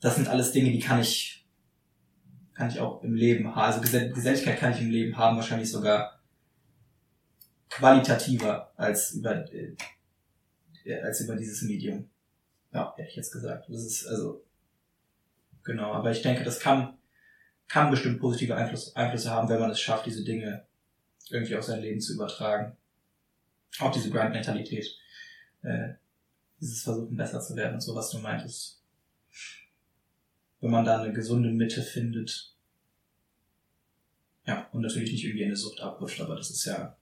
das 0.00 0.16
sind 0.16 0.28
alles 0.28 0.52
Dinge, 0.52 0.70
die 0.70 0.80
kann 0.80 1.00
ich, 1.00 1.46
kann 2.54 2.68
ich 2.68 2.80
auch 2.80 3.02
im 3.02 3.14
Leben 3.14 3.54
haben. 3.54 3.72
Also 3.72 3.80
Gesell 3.80 4.12
Geselligkeit 4.12 4.58
kann 4.58 4.72
ich 4.72 4.80
im 4.80 4.90
Leben 4.90 5.16
haben, 5.16 5.36
wahrscheinlich 5.36 5.70
sogar 5.70 6.20
qualitativer 7.68 8.72
als 8.76 9.12
über, 9.12 9.52
äh, 9.52 9.76
äh, 10.84 11.00
als 11.02 11.20
über 11.20 11.36
dieses 11.36 11.62
Medium. 11.62 12.08
Ja, 12.72 12.94
hätte 12.96 13.08
ich 13.08 13.16
jetzt 13.16 13.32
gesagt. 13.32 13.68
Das 13.68 13.84
ist 13.84 14.06
also, 14.06 14.44
genau, 15.62 15.92
aber 15.92 16.10
ich 16.10 16.22
denke, 16.22 16.44
das 16.44 16.60
kann, 16.60 16.96
kann 17.68 17.90
bestimmt 17.90 18.20
positive 18.20 18.56
Einfluss, 18.56 18.94
Einflüsse 18.96 19.30
haben, 19.30 19.48
wenn 19.48 19.60
man 19.60 19.70
es 19.70 19.80
schafft, 19.80 20.06
diese 20.06 20.24
Dinge 20.24 20.66
irgendwie 21.30 21.56
auf 21.56 21.64
sein 21.64 21.80
Leben 21.80 22.00
zu 22.00 22.14
übertragen. 22.14 22.76
Auch 23.78 23.92
diese 23.92 24.10
Grind-Mentalität. 24.10 24.96
Äh, 25.62 25.94
dieses 26.60 26.82
Versuchen, 26.82 27.16
besser 27.16 27.40
zu 27.40 27.54
werden 27.56 27.74
und 27.74 27.80
so, 27.80 27.94
was 27.94 28.10
du 28.10 28.18
meintest. 28.18 28.82
Wenn 30.60 30.70
man 30.70 30.84
da 30.84 31.02
eine 31.02 31.12
gesunde 31.12 31.50
Mitte 31.50 31.82
findet. 31.82 32.54
Ja, 34.46 34.68
und 34.72 34.82
natürlich 34.82 35.10
nicht 35.12 35.24
irgendwie 35.24 35.42
in 35.42 35.48
eine 35.48 35.56
Sucht 35.56 35.80
abrutscht, 35.80 36.20
aber 36.20 36.36
das 36.36 36.50
ist 36.50 36.64
ja 36.64 36.96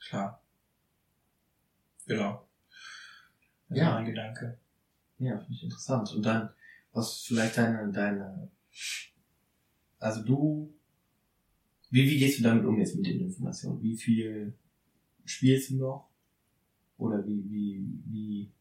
klar. 0.00 0.42
Genau. 2.06 2.46
Das 3.68 3.78
Ja. 3.78 3.94
mein 3.94 4.04
Gedanke. 4.04 4.58
Ja, 5.18 5.38
finde 5.38 5.52
ich 5.54 5.62
interessant. 5.62 6.12
Und 6.12 6.22
dann, 6.24 6.50
was 6.92 7.22
vielleicht 7.22 7.56
deine, 7.56 7.92
deine, 7.92 8.50
also 9.98 10.22
du, 10.24 10.74
wie, 11.90 12.04
wie 12.10 12.18
gehst 12.18 12.38
du 12.40 12.42
damit 12.42 12.64
um 12.64 12.78
jetzt 12.78 12.96
mit 12.96 13.06
den 13.06 13.20
Informationen? 13.20 13.82
Wie 13.82 13.96
viel 13.96 14.54
spielst 15.24 15.70
du 15.70 15.76
noch? 15.76 16.09
Oder 17.00 17.26
wie, 17.26 17.44
wie, 17.48 17.82
wie, 18.06 18.52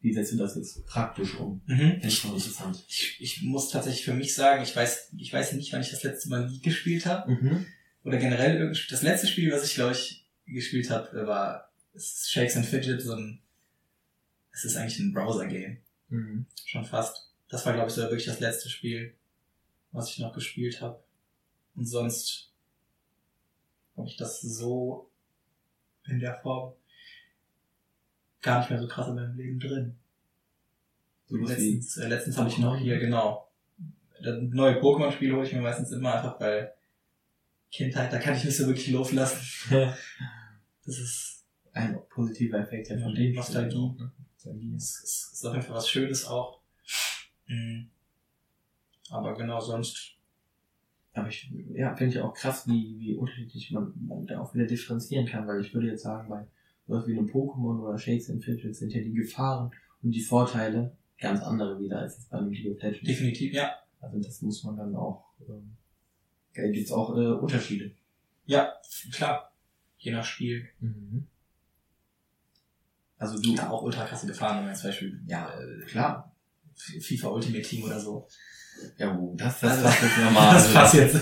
wie 0.00 0.12
setzt 0.12 0.32
du 0.32 0.36
das 0.36 0.54
jetzt 0.54 0.86
praktisch 0.86 1.34
um? 1.34 1.60
Mhm. 1.66 1.76
Finde 1.76 2.08
ich 2.08 2.18
schon 2.18 2.34
interessant. 2.34 2.84
Ich, 2.88 3.16
ich 3.18 3.42
muss 3.42 3.70
tatsächlich 3.70 4.04
für 4.04 4.14
mich 4.14 4.34
sagen, 4.34 4.62
ich 4.62 4.74
weiß, 4.74 5.12
ich 5.16 5.32
weiß 5.32 5.54
nicht, 5.54 5.72
wann 5.72 5.80
ich 5.80 5.90
das 5.90 6.04
letzte 6.04 6.28
Mal 6.28 6.48
League 6.48 6.62
gespielt 6.62 7.06
habe. 7.06 7.30
Mhm. 7.30 7.66
Oder 8.04 8.18
generell 8.18 8.72
das 8.88 9.02
letzte 9.02 9.26
Spiel, 9.26 9.52
was 9.52 9.64
ich 9.64 9.74
glaube 9.74 9.92
ich 9.92 10.26
gespielt 10.46 10.90
habe, 10.90 11.26
war 11.26 11.70
es 11.92 12.04
ist 12.04 12.30
Shakes 12.30 12.56
and 12.56 12.64
Fidget, 12.64 13.02
so 13.02 13.14
ein 13.14 13.40
es 14.52 14.64
ist 14.64 14.76
eigentlich 14.76 14.98
ein 14.98 15.12
Browser-Game. 15.12 15.78
Mhm. 16.08 16.46
Schon 16.64 16.84
fast. 16.84 17.32
Das 17.48 17.64
war, 17.66 17.74
glaube 17.74 17.88
ich, 17.88 17.94
so 17.94 18.02
wirklich 18.02 18.26
das 18.26 18.40
letzte 18.40 18.68
Spiel, 18.68 19.14
was 19.92 20.10
ich 20.10 20.18
noch 20.18 20.34
gespielt 20.34 20.80
habe. 20.80 21.02
Und 21.74 21.86
sonst 21.86 22.52
habe 23.96 24.08
ich 24.08 24.16
das 24.16 24.40
so 24.40 25.10
in 26.06 26.20
der 26.20 26.40
Form 26.40 26.74
gar 28.42 28.60
nicht 28.60 28.70
mehr 28.70 28.80
so 28.80 28.88
krass 28.88 29.08
in 29.08 29.14
meinem 29.14 29.36
Leben 29.36 29.58
drin. 29.58 29.96
Wie, 31.28 31.44
Letztens, 31.44 31.96
äh, 31.98 32.08
letztens 32.08 32.38
habe 32.38 32.48
ich 32.48 32.58
noch 32.58 32.76
hier, 32.76 32.98
genau. 32.98 33.48
Neue 34.20 34.80
Pokémon-Spiel 34.80 35.32
hole 35.32 35.46
ich 35.46 35.52
mir 35.52 35.60
meistens 35.60 35.92
immer 35.92 36.14
einfach, 36.14 36.40
weil 36.40 36.72
Kindheit, 37.70 38.12
da 38.12 38.18
kann 38.18 38.34
ich 38.34 38.44
nicht 38.44 38.56
so 38.56 38.66
wirklich 38.66 38.88
loslassen. 38.90 39.94
Das 40.84 40.98
ist, 40.98 41.38
ein 41.78 41.98
positiver 42.08 42.58
Effekt 42.58 42.88
ja 42.88 42.98
von 42.98 43.14
dem 43.14 43.34
Nostalgie. 43.34 43.76
Ne? 43.76 44.12
Nostalgie. 44.34 44.74
ist, 44.74 45.04
ist, 45.04 45.32
ist 45.32 45.44
auf 45.44 45.54
jeden 45.54 45.64
Fall 45.64 45.76
was 45.76 45.88
Schönes 45.88 46.26
auch. 46.26 46.60
Mhm. 47.46 47.90
Aber 49.10 49.34
genau, 49.34 49.60
sonst, 49.60 50.16
Aber 51.12 51.28
ich, 51.28 51.50
ja, 51.72 51.94
finde 51.94 52.14
ich 52.14 52.20
auch 52.20 52.34
krass, 52.34 52.66
wie, 52.66 52.98
wie 52.98 53.14
unterschiedlich 53.14 53.70
man, 53.70 53.92
man 54.06 54.26
da 54.26 54.40
auch 54.40 54.54
wieder 54.54 54.66
differenzieren 54.66 55.26
kann, 55.26 55.46
weil 55.46 55.60
ich 55.60 55.72
würde 55.72 55.88
jetzt 55.88 56.02
sagen, 56.02 56.28
bei 56.28 56.46
sowas 56.88 57.06
wie 57.06 57.16
einem 57.16 57.28
Pokémon 57.28 57.80
oder 57.80 57.96
Shakes 57.98 58.30
and 58.30 58.42
Fidgets 58.42 58.78
sind 58.80 58.92
ja 58.92 59.00
die 59.02 59.12
Gefahren 59.12 59.70
und 60.02 60.10
die 60.10 60.20
Vorteile 60.22 60.96
ganz 61.20 61.40
andere 61.42 61.78
wieder 61.78 61.98
als 62.00 62.16
jetzt 62.16 62.30
bei 62.30 62.38
einem 62.38 62.50
League 62.50 62.74
of 62.74 62.82
Legends. 62.82 63.06
definitiv, 63.06 63.52
ja. 63.52 63.72
Also 64.00 64.18
das 64.18 64.40
muss 64.42 64.64
man 64.64 64.76
dann 64.76 64.94
auch, 64.96 65.24
ähm, 65.48 65.76
da 66.54 66.68
gibt's 66.68 66.90
auch 66.92 67.10
äh, 67.16 67.26
Unterschiede. 67.26 67.92
Ja, 68.46 68.72
klar. 69.12 69.52
Je 69.98 70.12
nach 70.12 70.24
Spiel. 70.24 70.68
Also 73.18 73.38
du, 73.40 73.54
Ja, 73.54 73.68
auch 73.70 73.82
ultra 73.82 74.04
krasse 74.04 74.26
Gefahren, 74.28 74.58
wenn 74.58 74.66
man 74.66 74.74
zum 74.76 74.90
Beispiel, 74.90 75.20
Ja, 75.26 75.50
äh, 75.60 75.84
klar. 75.86 76.32
FIFA 76.76 77.28
Ultimate 77.30 77.62
Team 77.62 77.82
oder 77.84 77.98
so. 77.98 78.28
Ja, 78.96 79.18
wo, 79.18 79.34
das, 79.34 79.58
das 79.60 79.72
Also, 79.72 79.82
passt 79.84 80.02
jetzt 80.02 80.18
nochmal. 80.24 80.54
das 80.54 80.72
passt 80.72 80.94
jetzt. 80.94 81.20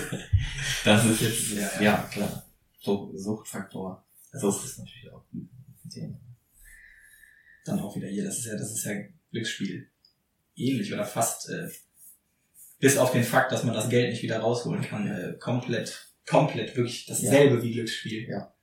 Das 0.85 1.05
ist 1.05 1.21
jetzt, 1.21 1.49
Ja, 1.53 1.61
ja, 1.61 1.81
ja. 1.81 1.97
klar. 2.11 2.43
So, 2.79 3.11
Suchtfaktor. 3.17 4.05
Das 4.31 4.41
Sucht 4.41 4.63
ist 4.65 4.71
ist 4.73 4.79
natürlich 4.79 5.11
auch 5.11 5.23
ein 5.33 5.49
Thema. 5.89 6.19
dann 7.65 7.79
auch 7.79 7.95
wieder 7.95 8.07
hier, 8.07 8.23
das 8.23 8.39
ist 8.39 8.45
ja, 8.45 8.53
das 8.55 8.71
ist 8.71 8.85
ja 8.85 8.93
Glücksspiel. 9.31 9.89
Ähnlich 10.55 10.93
oder 10.93 11.03
fast, 11.05 11.49
äh, 11.49 11.67
bis 12.79 12.97
auf 12.97 13.11
den 13.11 13.23
Fakt, 13.23 13.51
dass 13.51 13.63
man 13.63 13.73
das 13.73 13.89
Geld 13.89 14.11
nicht 14.11 14.23
wieder 14.23 14.39
rausholen 14.39 14.81
kann, 14.83 15.07
äh, 15.07 15.33
komplett, 15.39 16.07
komplett 16.25 16.75
wirklich 16.75 17.05
dasselbe 17.05 17.61
wie 17.61 17.73
Glücksspiel. 17.73 18.27
Ja. 18.29 18.53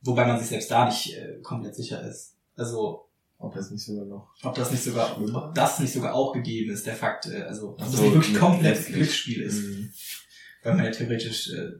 Wobei 0.00 0.26
man 0.26 0.38
sich 0.38 0.48
selbst 0.48 0.70
da 0.70 0.86
nicht 0.86 1.14
äh, 1.16 1.38
komplett 1.42 1.74
sicher 1.76 2.02
ist. 2.08 2.36
Also, 2.56 3.08
Ob 3.38 3.54
das 3.54 3.70
nicht 3.70 3.84
sogar 3.84 4.04
noch 4.06 4.34
ob 4.42 4.54
das 4.54 4.70
nicht 4.72 4.82
sogar, 4.82 5.20
ob 5.20 5.54
das 5.54 5.78
nicht 5.78 5.92
sogar 5.92 6.14
auch 6.14 6.32
gegeben 6.32 6.72
ist, 6.72 6.86
der 6.86 6.96
Fakt, 6.96 7.26
äh, 7.26 7.42
also, 7.42 7.70
ob 7.70 7.80
Ach 7.80 7.84
das 7.86 7.96
so, 7.96 8.02
nicht 8.02 8.14
wirklich 8.14 8.34
ja, 8.34 8.40
komplett. 8.40 8.86
Glücksspiel 8.86 9.42
ist. 9.42 9.62
Mhm. 9.62 9.92
Weil 10.62 10.74
man 10.74 10.84
ja 10.86 10.90
theoretisch, 10.90 11.52
äh, 11.52 11.72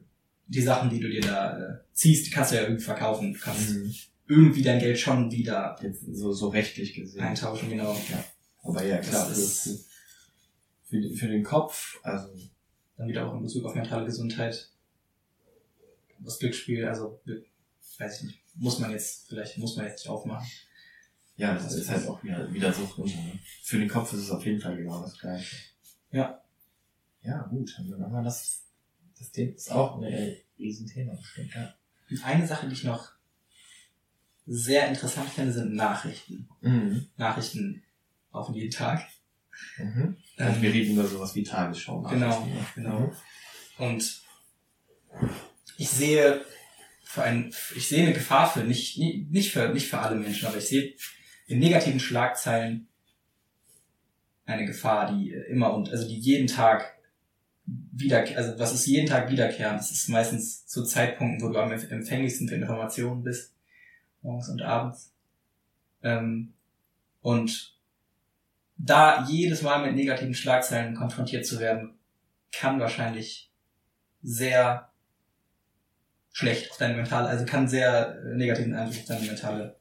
die 0.47 0.63
Sachen, 0.63 0.89
die 0.91 1.01
du 1.01 1.09
dir 1.11 1.21
da 1.21 1.59
äh, 1.59 1.79
ziehst, 1.93 2.27
die 2.27 2.31
kannst 2.31 2.53
du 2.53 2.57
ja 2.57 2.63
irgendwie 2.63 2.85
verkaufen. 2.85 3.33
Du 3.35 3.39
kannst 3.41 3.71
Mhm. 3.71 3.95
Irgendwie 4.29 4.63
dein 4.63 4.79
Geld 4.79 4.99
schon 4.99 5.31
wieder 5.33 5.77
Jetzt 5.83 6.05
so, 6.15 6.33
so 6.33 6.49
rechtlich 6.49 6.95
gesehen. 6.95 7.21
eintauschen, 7.23 7.71
genau. 7.71 7.99
Aber 8.63 8.85
ja, 8.85 8.99
klar, 8.99 9.25
für, 9.27 9.31
Das 9.41 9.63
für, 9.63 9.71
ist- 9.71 11.19
für, 11.19 11.29
den- 11.29 11.43
Kopf, 11.45 11.99
also 12.03 12.29
Dann 12.97 13.09
wieder 13.09 13.27
auch 13.27 13.35
in 13.35 13.43
Bezug 13.43 13.65
auf 13.65 13.75
mentale 13.75 14.05
Gesundheit. 14.07 14.71
Das 16.21 16.39
Glücksspiel, 16.39 16.85
also 16.87 17.21
weiß 17.99 18.21
ich 18.21 18.27
nicht, 18.27 18.41
muss 18.55 18.79
man 18.81 18.91
jetzt, 18.91 19.29
vielleicht 19.29 19.57
muss 19.59 19.77
man 19.77 19.87
jetzt 19.87 20.01
nicht 20.05 20.09
aufmachen. 20.09 20.47
ja, 21.37 21.55
das 21.55 21.75
ist 21.75 21.89
halt 21.89 22.07
auch 22.09 22.23
wieder, 22.25 22.53
wieder 22.53 22.73
so. 22.73 22.83
Ne? 23.05 23.39
Für 23.63 23.79
den 23.79 23.89
Kopf 23.89 24.13
ist 24.13 24.21
es 24.21 24.31
auf 24.31 24.45
jeden 24.45 24.61
Fall 24.61 24.77
genau 24.77 25.01
das 25.03 25.19
Gleiche. 25.19 25.57
Ja. 26.11 26.43
Ja, 27.23 27.43
gut, 27.51 27.75
dann 27.79 28.03
haben 28.03 28.13
wir 28.13 28.23
das. 28.23 28.63
Das 29.19 29.31
Thema 29.33 29.53
ist 29.55 29.71
auch 29.73 29.97
ein 29.99 30.05
äh, 30.05 30.37
Riesenthema 30.59 31.15
bestimmt, 31.15 31.53
ja. 31.55 31.75
Und 32.11 32.25
eine 32.25 32.47
Sache, 32.47 32.69
die 32.69 32.73
ich 32.75 32.85
noch 32.85 33.11
sehr 34.49 34.89
interessant 34.89 35.29
finde, 35.29 35.53
sind 35.53 35.75
Nachrichten. 35.75 36.49
Mhm. 36.63 37.07
Nachrichten 37.17 37.83
auf 38.31 38.49
jeden 38.55 38.71
Tag. 38.71 39.07
Mhm. 39.77 40.17
Also 40.39 40.63
wir 40.63 40.73
reden 40.73 40.95
über 40.95 41.07
sowas 41.07 41.35
wie 41.35 41.43
Tagesschau. 41.43 42.03
Genau, 42.03 42.47
ne? 42.47 42.67
genau. 42.75 43.13
Und 43.79 44.23
ich 45.77 45.91
sehe 45.91 46.41
für 47.05 47.23
ein, 47.23 47.53
ich 47.75 47.89
sehe 47.89 48.05
eine 48.05 48.15
Gefahr 48.15 48.51
für 48.51 48.61
nicht, 48.61 48.99
nicht 48.99 49.31
nicht 49.31 49.53
für 49.53 49.69
nicht 49.69 49.89
für 49.89 49.99
alle 49.99 50.17
Menschen, 50.17 50.47
aber 50.47 50.59
ich 50.59 50.67
sehe 50.67 50.95
in 51.47 51.59
negativen 51.59 52.01
Schlagzeilen 52.01 52.89
eine 54.47 54.65
Gefahr, 54.65 55.15
die 55.15 55.33
immer 55.51 55.75
und 55.75 55.91
also 55.91 56.09
die 56.09 56.19
jeden 56.19 56.47
Tag 56.47 56.99
wieder, 57.65 58.25
also 58.37 58.59
was 58.59 58.73
ist 58.73 58.87
jeden 58.87 59.07
Tag 59.07 59.31
wiederkehrend? 59.31 59.79
Das 59.79 59.91
ist 59.91 60.09
meistens 60.09 60.67
zu 60.67 60.85
Zeitpunkten, 60.85 61.47
wo 61.47 61.53
du 61.53 61.59
am 61.59 61.71
empfänglichsten 61.71 62.49
für 62.49 62.55
Informationen 62.55 63.23
bist, 63.23 63.53
morgens 64.23 64.49
und 64.49 64.63
abends. 64.63 65.15
Ähm, 66.03 66.55
und 67.21 67.77
da 68.77 69.25
jedes 69.27 69.63
Mal 69.63 69.85
mit 69.85 69.97
negativen 69.97 70.35
Schlagzeilen 70.35 70.95
konfrontiert 70.95 71.47
zu 71.47 71.59
werden, 71.59 71.99
kann 72.53 72.81
wahrscheinlich 72.81 73.51
sehr 74.23 74.91
schlecht 76.33 76.71
auf 76.71 76.79
deine 76.79 76.95
mentale, 76.95 77.29
also 77.29 77.45
kann 77.45 77.69
sehr 77.69 78.21
äh, 78.25 78.37
negativen 78.37 78.75
Einfluss 78.75 79.01
auf 79.01 79.07
deine 79.07 79.27
mentale 79.27 79.77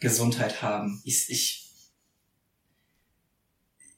Gesundheit 0.00 0.62
haben. 0.62 1.00
Ich, 1.04 1.30
ich 1.30 1.70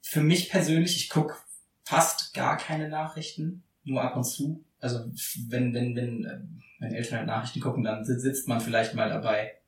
für 0.03 0.21
mich 0.21 0.51
persönlich, 0.51 0.97
ich 0.97 1.09
gucke 1.09 1.37
fast 1.85 2.35
gar 2.35 2.57
keine 2.57 2.89
Nachrichten, 2.89 3.63
nur 3.85 4.03
ab 4.03 4.17
und 4.17 4.25
zu. 4.25 4.65
Also 4.81 5.11
wenn, 5.49 5.75
wenn, 5.75 5.95
wenn 5.95 6.25
äh, 6.25 6.41
meine 6.79 6.97
Eltern 6.97 7.19
halt 7.19 7.27
Nachrichten 7.27 7.61
gucken, 7.61 7.85
dann 7.85 8.05
si- 8.05 8.19
sitzt 8.19 8.49
man 8.49 8.61
vielleicht 8.61 8.95
mal 8.95 9.09
dabei. 9.09 9.61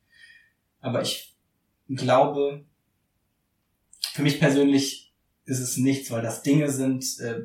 Aber 0.81 1.03
ich 1.03 1.37
glaube, 1.89 2.65
für 4.13 4.23
mich 4.23 4.41
persönlich 4.41 5.13
ist 5.45 5.61
es 5.61 5.77
nichts, 5.77 6.11
weil 6.11 6.23
das 6.23 6.43
Dinge 6.43 6.71
sind, 6.71 7.05
äh, 7.21 7.43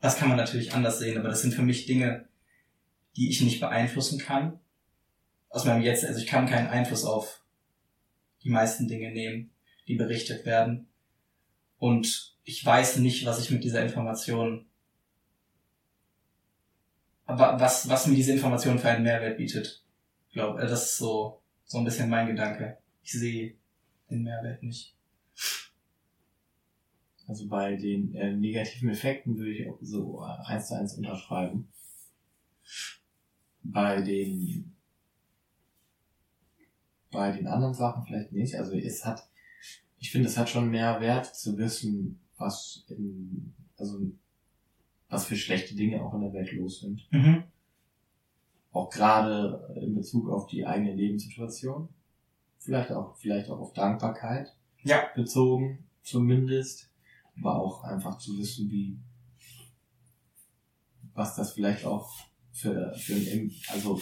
das 0.00 0.16
kann 0.16 0.28
man 0.28 0.36
natürlich 0.36 0.72
anders 0.74 0.98
sehen, 0.98 1.18
aber 1.18 1.28
das 1.28 1.42
sind 1.42 1.54
für 1.54 1.62
mich 1.62 1.86
Dinge, 1.86 2.28
die 3.16 3.30
ich 3.30 3.40
nicht 3.40 3.60
beeinflussen 3.60 4.18
kann. 4.18 4.60
Aus 5.48 5.64
meinem 5.64 5.82
Jetzt, 5.82 6.04
also 6.04 6.20
ich 6.20 6.26
kann 6.26 6.46
keinen 6.46 6.68
Einfluss 6.68 7.04
auf 7.04 7.42
die 8.42 8.50
meisten 8.50 8.88
Dinge 8.88 9.10
nehmen, 9.12 9.50
die 9.88 9.94
berichtet 9.94 10.44
werden. 10.44 10.88
Und 11.78 12.36
ich 12.44 12.64
weiß 12.64 12.98
nicht, 12.98 13.24
was 13.24 13.40
ich 13.40 13.50
mit 13.50 13.64
dieser 13.64 13.82
Information, 13.82 14.66
was, 17.26 17.88
was 17.88 18.06
mir 18.06 18.14
diese 18.14 18.32
Information 18.32 18.78
für 18.78 18.88
einen 18.88 19.04
Mehrwert 19.04 19.36
bietet. 19.36 19.84
Ich 20.28 20.34
glaube, 20.34 20.60
äh, 20.60 20.66
das 20.66 20.84
ist 20.84 20.98
so, 20.98 21.40
so 21.64 21.78
ein 21.78 21.84
bisschen 21.84 22.08
mein 22.08 22.28
Gedanke. 22.28 22.78
Ich 23.02 23.12
sehe 23.12 23.54
den 24.10 24.22
Mehrwert 24.22 24.62
nicht. 24.62 24.94
Also 27.26 27.48
bei 27.48 27.74
den 27.74 28.14
äh, 28.14 28.32
negativen 28.32 28.90
Effekten 28.90 29.36
würde 29.36 29.52
ich 29.52 29.68
auch 29.68 29.78
so 29.80 30.22
äh, 30.22 30.46
eins 30.46 30.68
zu 30.68 30.74
eins 30.74 30.94
unterschreiben. 30.94 31.68
Bei 33.62 34.00
den 34.00 34.76
bei 37.10 37.32
den 37.32 37.46
anderen 37.46 37.74
Sachen 37.74 38.04
vielleicht 38.04 38.32
nicht. 38.32 38.54
Also 38.56 38.76
es 38.76 39.04
hat, 39.04 39.28
ich 39.98 40.10
finde, 40.10 40.28
es 40.28 40.36
hat 40.36 40.48
schon 40.48 40.70
mehr 40.70 41.00
Wert 41.00 41.34
zu 41.34 41.56
wissen, 41.56 42.20
was 42.36 42.84
in, 42.88 43.54
also 43.76 43.98
was 45.08 45.26
für 45.26 45.36
schlechte 45.36 45.74
Dinge 45.74 46.02
auch 46.02 46.14
in 46.14 46.22
der 46.22 46.32
Welt 46.32 46.52
los 46.52 46.80
sind. 46.80 47.06
Mhm. 47.10 47.44
Auch 48.72 48.90
gerade 48.90 49.74
in 49.80 49.94
Bezug 49.94 50.28
auf 50.28 50.46
die 50.46 50.66
eigene 50.66 50.94
Lebenssituation. 50.94 51.88
Vielleicht 52.58 52.90
auch, 52.92 53.16
vielleicht 53.16 53.48
auch 53.48 53.60
auf 53.60 53.72
Dankbarkeit 53.72 54.54
Ja. 54.82 55.06
bezogen, 55.14 55.86
zumindest. 56.02 56.90
Aber 57.38 57.60
auch 57.60 57.84
einfach 57.84 58.18
zu 58.18 58.36
wissen, 58.38 58.70
wie, 58.70 58.98
was 61.14 61.36
das 61.36 61.52
vielleicht 61.52 61.84
auch 61.84 62.10
für, 62.52 62.94
für 62.94 63.14
ein, 63.14 63.52
also, 63.68 64.00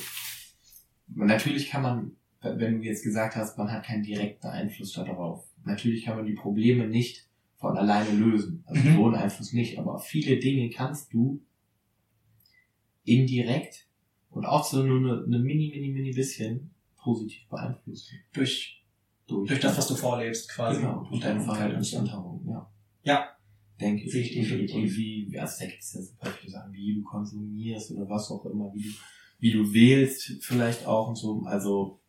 natürlich 1.09 1.69
kann 1.69 1.83
man, 1.83 2.17
wenn 2.41 2.79
du 2.79 2.85
jetzt 2.85 3.03
gesagt 3.03 3.37
hast, 3.37 3.59
man 3.59 3.71
hat 3.71 3.85
keinen 3.85 4.03
direkten 4.05 4.47
Einfluss 4.47 4.93
darauf. 4.93 5.45
Natürlich 5.65 6.05
kann 6.05 6.17
man 6.17 6.27
die 6.27 6.35
Probleme 6.35 6.87
nicht 6.87 7.29
von 7.57 7.77
alleine 7.77 8.11
lösen. 8.11 8.63
Also 8.67 8.81
Mhm. 8.89 9.15
Einfluss 9.15 9.53
nicht. 9.53 9.79
Aber 9.79 9.99
viele 9.99 10.39
Dinge 10.39 10.69
kannst 10.71 11.13
du 11.13 11.41
indirekt 13.05 13.87
und 14.31 14.45
auch 14.47 14.65
so 14.65 14.83
nur 14.83 14.99
eine, 14.99 15.25
eine 15.25 15.39
mini, 15.39 15.71
mini, 15.75 15.93
mini 15.93 16.13
bisschen 16.13 16.71
positiv 16.97 17.47
beeinflussen. 17.49 18.19
Durch, 18.33 18.85
Durch, 19.27 19.49
durch 19.49 19.61
das, 19.61 19.77
was 19.79 19.89
du 19.89 19.95
vorlebst, 19.95 20.51
quasi. 20.51 20.81
Genau, 20.81 21.07
und 21.11 21.23
deine 21.23 21.41
Verhaltensänderung, 21.41 22.45
ja. 22.49 22.71
Ja. 23.03 23.29
Denke 23.81 24.05
ich 24.05 24.13
definitiv. 24.13 24.77
und 24.77 24.97
wie, 24.97 25.37
also 25.39 25.65
da 25.65 25.67
gibt 25.69 25.83
es 25.83 25.93
ja 25.95 26.01
super 26.01 26.31
viele 26.31 26.53
Sachen, 26.53 26.73
wie 26.73 26.95
du 26.95 27.03
konsumierst 27.03 27.91
oder 27.91 28.09
was 28.09 28.31
auch 28.31 28.47
immer, 28.47 28.73
wie 28.73 28.83
du, 28.85 28.91
wie 29.41 29.51
du 29.53 29.73
wählst 29.75 30.33
vielleicht 30.45 30.87
auch 30.87 31.09
und 31.09 31.17
so. 31.17 31.43
Also 31.45 32.01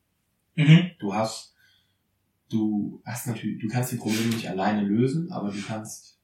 Mhm. 0.55 0.91
du 0.99 1.13
hast, 1.13 1.54
du 2.55 3.01
hast 3.05 3.27
natürlich, 3.27 3.59
du 3.61 3.67
kannst 3.67 3.91
die 3.91 3.97
Probleme 3.97 4.27
nicht 4.33 4.49
alleine 4.49 4.81
lösen, 4.87 5.31
aber 5.31 5.51
du 5.51 5.61
kannst 5.61 6.19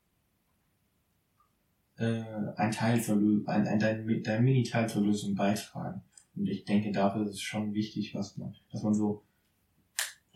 äh, 1.98 2.24
ein 2.58 2.72
Teil 2.72 3.02
zur 3.02 3.18
Lösung, 3.18 3.48
ein, 3.48 3.68
ein, 3.68 3.80
dein, 3.80 4.24
dein 4.24 4.44
Mini-Teil 4.44 4.90
zur 4.90 5.03
Lösung 5.03 5.36
beitragen. 5.36 6.02
Und 6.36 6.48
ich 6.48 6.66
denke, 6.66 6.91
dafür 6.91 7.24
ist 7.24 7.32
es 7.32 7.41
schon 7.41 7.74
wichtig, 7.74 8.16
was 8.16 8.38
man, 8.38 8.53
dass 8.72 8.84
man 8.84 8.94
so, 8.94 9.24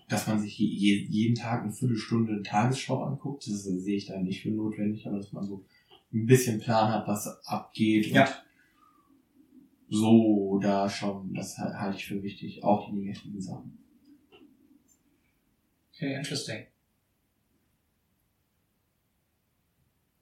dass 0.10 0.28
man 0.28 0.40
sich 0.40 0.58
je, 0.58 0.68
je, 0.68 1.06
jeden 1.10 1.36
Tag 1.36 1.64
eine 1.64 1.72
Viertelstunde 1.72 2.44
Tagesschau 2.44 3.04
anguckt. 3.04 3.48
Das 3.48 3.64
sehe 3.64 3.96
ich 3.98 4.06
da 4.08 4.20
nicht 4.22 4.42
für 4.44 4.52
notwendig, 4.52 5.08
aber 5.08 5.18
dass 5.18 5.32
man 5.32 5.46
so 5.46 5.64
ein 6.14 6.26
bisschen 6.26 6.60
Plan 6.60 6.92
hat, 6.92 7.08
was 7.08 7.28
abgeht 7.46 8.08
Ja. 8.08 8.26
und 8.26 8.32
so 9.90 10.60
da 10.62 10.90
schon, 10.90 11.34
das 11.34 11.58
ha- 11.58 11.74
halte 11.80 11.98
ich 11.98 12.06
für 12.06 12.22
wichtig, 12.22 12.64
auch 12.64 12.88
die 12.90 12.94
negativen 12.98 13.40
Sachen. 13.42 13.78
Okay, 15.96 16.14
interesting. 16.16 16.68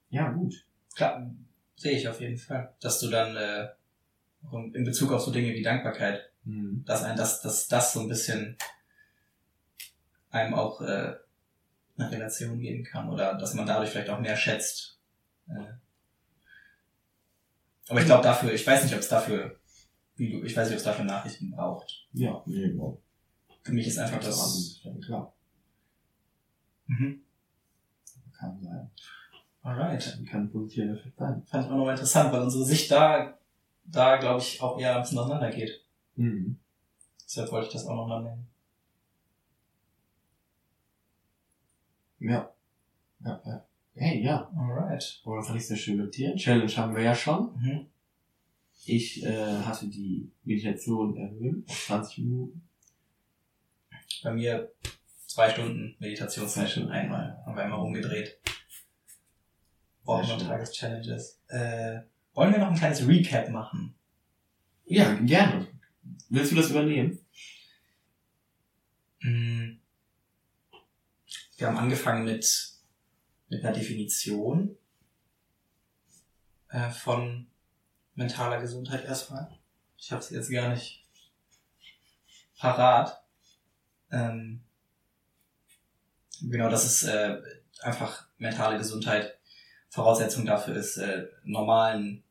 Ja, 0.09 0.29
gut. 0.31 0.65
Klar, 0.95 1.31
sehe 1.75 1.97
ich 1.97 2.07
auf 2.07 2.21
jeden 2.21 2.37
Fall. 2.37 2.73
Dass 2.79 2.99
du 2.99 3.09
dann 3.09 3.35
äh, 3.35 3.69
in 4.73 4.83
Bezug 4.83 5.11
auf 5.11 5.21
so 5.21 5.31
Dinge 5.31 5.53
wie 5.53 5.63
Dankbarkeit, 5.63 6.29
Mhm. 6.45 6.83
dass 6.85 7.03
ein, 7.03 7.15
dass, 7.15 7.41
dass 7.41 7.67
das 7.67 7.93
so 7.93 8.01
ein 8.01 8.09
bisschen 8.09 8.57
einem 10.29 10.53
auch 10.53 10.81
äh, 10.81 11.13
eine 11.97 12.11
Relation 12.11 12.59
geben 12.59 12.83
kann 12.83 13.09
oder 13.09 13.35
dass 13.37 13.53
man 13.53 13.65
dadurch 13.65 13.91
vielleicht 13.91 14.09
auch 14.09 14.19
mehr 14.19 14.35
schätzt. 14.35 14.99
Äh. 15.47 15.73
Aber 17.87 17.99
ich 17.99 18.05
glaube 18.05 18.23
dafür, 18.23 18.51
ich 18.53 18.65
weiß 18.65 18.83
nicht, 18.83 18.93
ob 18.93 18.99
es 18.99 19.07
dafür, 19.07 19.59
wie 20.15 20.31
du, 20.31 20.43
ich 20.43 20.55
weiß 20.55 20.67
nicht, 20.67 20.75
ob 20.75 20.79
es 20.79 20.83
dafür 20.83 21.05
Nachrichten 21.05 21.51
braucht. 21.51 22.07
Ja, 22.13 22.41
nee, 22.45 22.67
no. 22.67 23.01
Für 23.63 23.71
mich 23.71 23.87
ist 23.87 23.97
einfach 23.99 24.19
das. 24.19 24.81
das. 24.83 25.05
Klar, 25.05 25.33
Mhm. 26.87 27.21
kann 28.37 28.61
sein. 28.61 28.89
Alright. 29.61 30.19
Kann 30.29 30.41
ein 30.41 30.51
positiver 30.51 30.93
Effekt 30.93 31.17
sein. 31.17 31.41
Fand 31.45 31.65
ich 31.65 31.71
auch 31.71 31.77
nochmal 31.77 31.93
interessant, 31.93 32.33
weil 32.33 32.41
unsere 32.41 32.65
Sicht 32.65 32.91
da, 32.91 33.37
da 33.85 34.17
glaube 34.17 34.41
ich 34.41 34.61
auch 34.61 34.79
eher 34.79 34.95
ein 34.95 35.01
bisschen 35.01 35.19
auseinander 35.19 35.51
geht. 35.51 35.85
Mhm. 36.15 36.57
Deshalb 37.25 37.51
wollte 37.51 37.67
ich 37.67 37.73
das 37.73 37.85
auch 37.87 37.95
nochmal 37.95 38.23
nennen. 38.23 38.47
Ja. 42.19 42.53
Ja, 43.23 43.41
ja. 43.45 43.65
Hey, 43.95 44.21
ja. 44.23 44.51
Alright. 44.55 45.21
Oder 45.23 45.43
fand 45.43 45.59
ich 45.59 45.67
sehr 45.67 45.77
schön 45.77 45.97
mit 45.97 46.15
dir. 46.15 46.35
Challenge 46.35 46.75
haben 46.75 46.95
wir 46.95 47.03
ja 47.03 47.15
schon. 47.15 47.53
Mhm. 47.55 47.87
Ich 48.85 49.23
äh, 49.23 49.61
hatte 49.61 49.87
die 49.87 50.29
Meditation 50.43 51.15
erhöht 51.15 51.69
auf 51.69 51.85
20 51.85 52.17
Minuten. 52.19 52.67
Bei 54.23 54.33
mir 54.33 54.71
zwei 55.33 55.49
Stunden 55.49 55.95
Meditationssession 55.97 56.91
einmal. 56.91 57.41
Haben 57.43 57.55
wir 57.55 57.63
einmal 57.63 57.79
umgedreht. 57.79 58.37
Brauchen 60.03 60.27
Sehr 60.27 60.35
wir 60.35 60.39
schön. 60.39 60.47
Tageschallenges. 60.47 61.41
Äh, 61.47 62.01
wollen 62.33 62.51
wir 62.51 62.59
noch 62.59 62.67
ein 62.67 62.75
kleines 62.75 63.07
Recap 63.07 63.49
machen? 63.49 63.95
Ja, 64.85 65.11
gerne. 65.15 65.67
Willst 66.29 66.51
du 66.51 66.55
das 66.55 66.69
übernehmen? 66.69 67.25
Mm. 69.21 69.77
Wir 71.57 71.67
haben 71.67 71.77
angefangen 71.77 72.25
mit, 72.25 72.73
mit 73.49 73.63
einer 73.63 73.73
Definition 73.73 74.77
äh, 76.69 76.91
von 76.91 77.47
mentaler 78.13 78.61
Gesundheit 78.61 79.05
erstmal. 79.05 79.57
Ich 79.97 80.11
habe 80.11 80.21
sie 80.21 80.35
jetzt 80.35 80.51
gar 80.51 80.69
nicht 80.69 81.03
parat. 82.59 83.23
Ähm, 84.11 84.63
genau, 86.49 86.69
das 86.69 86.85
ist 86.85 87.03
äh, 87.03 87.41
einfach 87.81 88.27
mentale 88.37 88.77
Gesundheit. 88.77 89.37
Voraussetzung 89.89 90.45
dafür 90.45 90.75
ist, 90.75 90.97
äh, 90.97 91.27
normalen, 91.43 92.23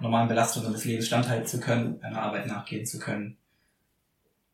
normalen 0.00 0.28
Belastungen 0.28 0.72
des 0.72 0.84
Lebens 0.84 1.06
standhalten 1.06 1.46
zu 1.46 1.60
können, 1.60 2.02
einer 2.02 2.22
Arbeit 2.22 2.46
nachgehen 2.46 2.86
zu 2.86 2.98
können 2.98 3.36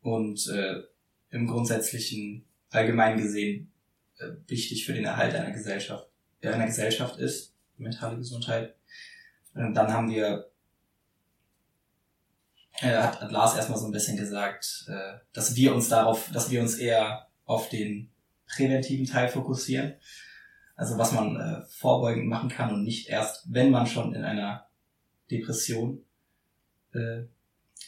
und 0.01 0.47
äh, 0.49 0.83
im 1.31 1.47
Grundsätzlichen 1.47 2.45
allgemein 2.71 3.17
gesehen 3.17 3.71
äh, 4.19 4.31
wichtig 4.47 4.85
für 4.85 4.93
den 4.93 5.05
Erhalt 5.05 5.33
einer 5.33 5.51
Gesellschaft, 5.51 6.07
äh, 6.41 6.49
einer 6.49 6.65
Gesellschaft 6.65 7.19
ist, 7.19 7.53
mentale 7.77 8.17
Gesundheit. 8.17 8.75
Und 9.53 9.73
dann 9.73 9.93
haben 9.93 10.09
wir, 10.09 10.49
äh, 12.81 12.97
hat, 12.97 13.21
hat 13.21 13.31
Lars 13.31 13.55
erstmal 13.55 13.79
so 13.79 13.85
ein 13.85 13.91
bisschen 13.91 14.17
gesagt, 14.17 14.85
äh, 14.87 15.19
dass 15.33 15.55
wir 15.55 15.73
uns 15.73 15.89
darauf, 15.89 16.29
dass 16.31 16.49
wir 16.49 16.61
uns 16.61 16.75
eher 16.75 17.27
auf 17.45 17.69
den 17.69 18.09
präventiven 18.47 19.05
Teil 19.05 19.29
fokussieren. 19.29 19.95
Also 20.75 20.97
was 20.97 21.13
man 21.13 21.35
äh, 21.39 21.65
vorbeugend 21.67 22.27
machen 22.27 22.49
kann 22.49 22.73
und 22.73 22.83
nicht 22.83 23.07
erst, 23.07 23.51
wenn 23.51 23.71
man 23.71 23.87
schon 23.87 24.13
in 24.13 24.23
einer 24.23 24.67
Depression 25.31 26.03
äh, 26.93 27.23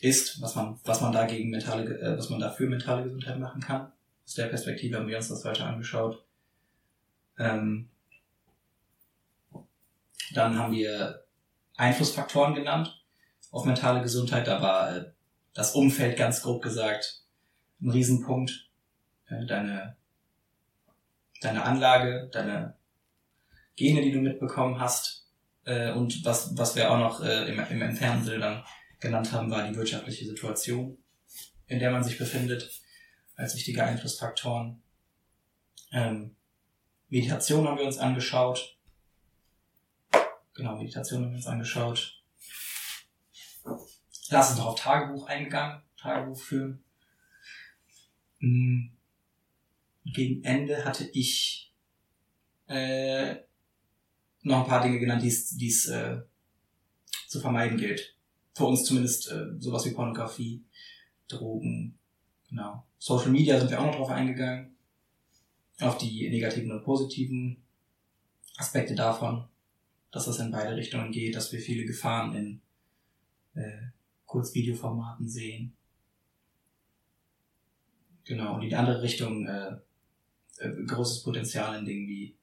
ist, 0.02 0.42
was 0.42 0.56
man, 0.56 0.80
was 0.84 1.02
man 1.02 1.12
dagegen 1.12 1.50
mentale, 1.50 1.84
äh, 2.00 2.18
was 2.18 2.30
man 2.30 2.40
dafür 2.40 2.70
mentale 2.70 3.04
Gesundheit 3.04 3.40
machen 3.40 3.62
kann. 3.62 3.92
Aus 4.26 4.36
der 4.36 4.48
Perspektive 4.48 4.98
haben 4.98 5.08
wir 5.08 5.18
uns 5.18 5.30
das 5.30 5.44
weiter 5.44 5.66
angeschaut. 5.66 6.24
Ähm, 7.38 7.90
dann 10.34 10.58
haben 10.58 10.74
wir 10.74 11.24
Einflussfaktoren 11.76 12.56
genannt 12.56 13.04
auf 13.52 13.66
mentale 13.66 14.02
Gesundheit. 14.02 14.48
Da 14.48 14.62
war 14.62 14.96
äh, 14.96 15.06
das 15.54 15.74
Umfeld 15.74 16.18
ganz 16.18 16.42
grob 16.42 16.62
gesagt 16.62 17.24
ein 17.82 17.92
Riesenpunkt. 17.92 18.67
Äh, 19.30 19.46
deine, 19.46 19.96
deine 21.42 21.64
Anlage, 21.64 22.30
deine 22.32 22.76
Gene, 23.76 24.02
die 24.02 24.12
du 24.12 24.20
mitbekommen 24.20 24.80
hast. 24.80 25.28
Äh, 25.66 25.92
und 25.92 26.26
was, 26.26 26.58
was 26.58 26.76
wir 26.76 26.92
auch 26.92 26.98
noch 26.98 27.22
äh, 27.22 27.50
im, 27.50 27.60
im 27.60 27.82
entfernten 27.82 28.26
Sinne 28.26 28.40
dann 28.40 28.64
genannt 29.00 29.32
haben, 29.32 29.52
war 29.52 29.68
die 29.68 29.76
wirtschaftliche 29.76 30.26
Situation, 30.26 30.98
in 31.68 31.80
der 31.80 31.92
man 31.92 32.04
sich 32.04 32.18
befindet, 32.18 32.82
als 33.36 33.56
wichtige 33.56 33.84
Einflussfaktoren. 33.84 34.82
Ähm, 35.92 36.36
Meditation 37.10 37.68
haben 37.68 37.78
wir 37.78 37.86
uns 37.86 38.00
angeschaut. 38.00 38.78
Genau, 40.56 40.76
Meditation 40.76 41.24
haben 41.24 41.32
wir 41.32 41.38
uns 41.38 41.48
angeschaut. 41.48 42.24
Lass 44.30 44.50
uns 44.50 44.60
noch 44.60 44.68
auf 44.68 44.80
Tagebuch 44.80 45.28
eingegangen, 45.28 45.84
Tagebuch 45.98 46.40
führen. 46.40 46.84
Mhm. 48.40 48.97
Gegen 50.14 50.44
Ende 50.44 50.86
hatte 50.86 51.10
ich 51.14 51.74
äh, 52.68 53.36
noch 54.42 54.62
ein 54.62 54.68
paar 54.68 54.82
Dinge 54.82 55.00
genannt, 55.00 55.24
die 55.24 55.68
es 55.68 55.88
äh, 55.88 56.22
zu 57.28 57.40
vermeiden 57.40 57.78
gilt. 57.78 58.16
Für 58.54 58.66
uns 58.66 58.86
zumindest 58.86 59.32
äh, 59.32 59.60
sowas 59.60 59.86
wie 59.86 59.92
Pornografie, 59.92 60.64
Drogen, 61.28 61.98
genau. 62.50 62.86
Social 63.00 63.30
Media 63.30 63.60
sind 63.60 63.70
wir 63.70 63.80
auch 63.80 63.86
noch 63.86 63.96
drauf 63.96 64.10
eingegangen. 64.10 64.76
Auf 65.80 65.98
die 65.98 66.30
negativen 66.30 66.72
und 66.72 66.84
positiven 66.84 67.62
Aspekte 68.58 68.96
davon, 68.96 69.48
dass 70.12 70.26
das 70.26 70.40
in 70.40 70.52
beide 70.52 70.76
Richtungen 70.76 71.12
geht, 71.12 71.36
dass 71.36 71.52
wir 71.52 71.60
viele 71.60 71.86
Gefahren 71.86 72.36
in 72.36 72.62
äh, 73.62 73.90
Kurzvideoformaten 74.26 75.30
sehen. 75.30 75.76
Genau, 78.24 78.56
und 78.56 78.62
die 78.62 78.76
andere 78.76 79.02
Richtung 79.02 79.48
äh, 79.48 79.78
äh, 80.60 80.70
großes 80.86 81.24
Potenzial 81.24 81.78
in 81.80 81.86
Dingen 81.86 82.08
wie 82.08 82.36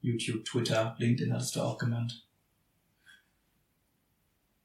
YouTube, 0.00 0.44
Twitter, 0.44 0.94
LinkedIn 0.98 1.32
hattest 1.32 1.56
du 1.56 1.60
auch 1.62 1.78
genannt. 1.78 2.26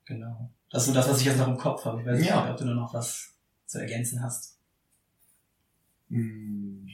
Genau. 0.06 0.50
Das 0.70 0.84
ist 0.84 0.88
so 0.90 0.94
das, 0.94 1.10
was 1.10 1.20
ich 1.20 1.26
jetzt 1.26 1.38
noch 1.38 1.48
im 1.48 1.58
Kopf 1.58 1.86
habe. 1.86 2.02
Ich 2.02 2.06
weiß 2.08 2.20
nicht, 2.20 2.30
Ja. 2.30 2.50
ob 2.52 2.58
du 2.58 2.66
nur 2.66 2.76
noch 2.76 2.94
was 2.94 3.34
zu 3.66 3.80
ergänzen 3.80 4.22
hast. 4.22 4.58
Hm, 6.10 6.88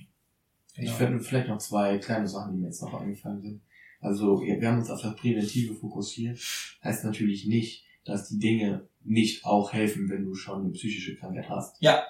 Ich 0.80 0.86
Genau. 0.86 0.96
finde 0.98 1.20
vielleicht 1.22 1.48
noch 1.48 1.58
zwei 1.58 1.98
kleine 1.98 2.28
Sachen, 2.28 2.54
die 2.54 2.60
mir 2.60 2.68
jetzt 2.68 2.84
noch 2.84 2.94
eingefallen 2.94 3.42
sind. 3.42 3.62
Also 4.00 4.42
wir 4.42 4.68
haben 4.68 4.78
uns 4.78 4.92
auf 4.92 5.02
das 5.02 5.16
Präventive 5.16 5.74
fokussiert. 5.74 6.38
Heißt 6.84 7.04
natürlich 7.04 7.48
nicht, 7.48 7.84
dass 8.06 8.30
die 8.30 8.38
Dinge 8.38 8.88
nicht 9.04 9.44
auch 9.44 9.74
helfen, 9.74 10.08
wenn 10.10 10.24
du 10.24 10.36
schon 10.36 10.62
eine 10.62 10.70
psychische 10.74 11.16
Krankheit 11.16 11.50
hast. 11.50 11.82
Ja. 11.82 12.04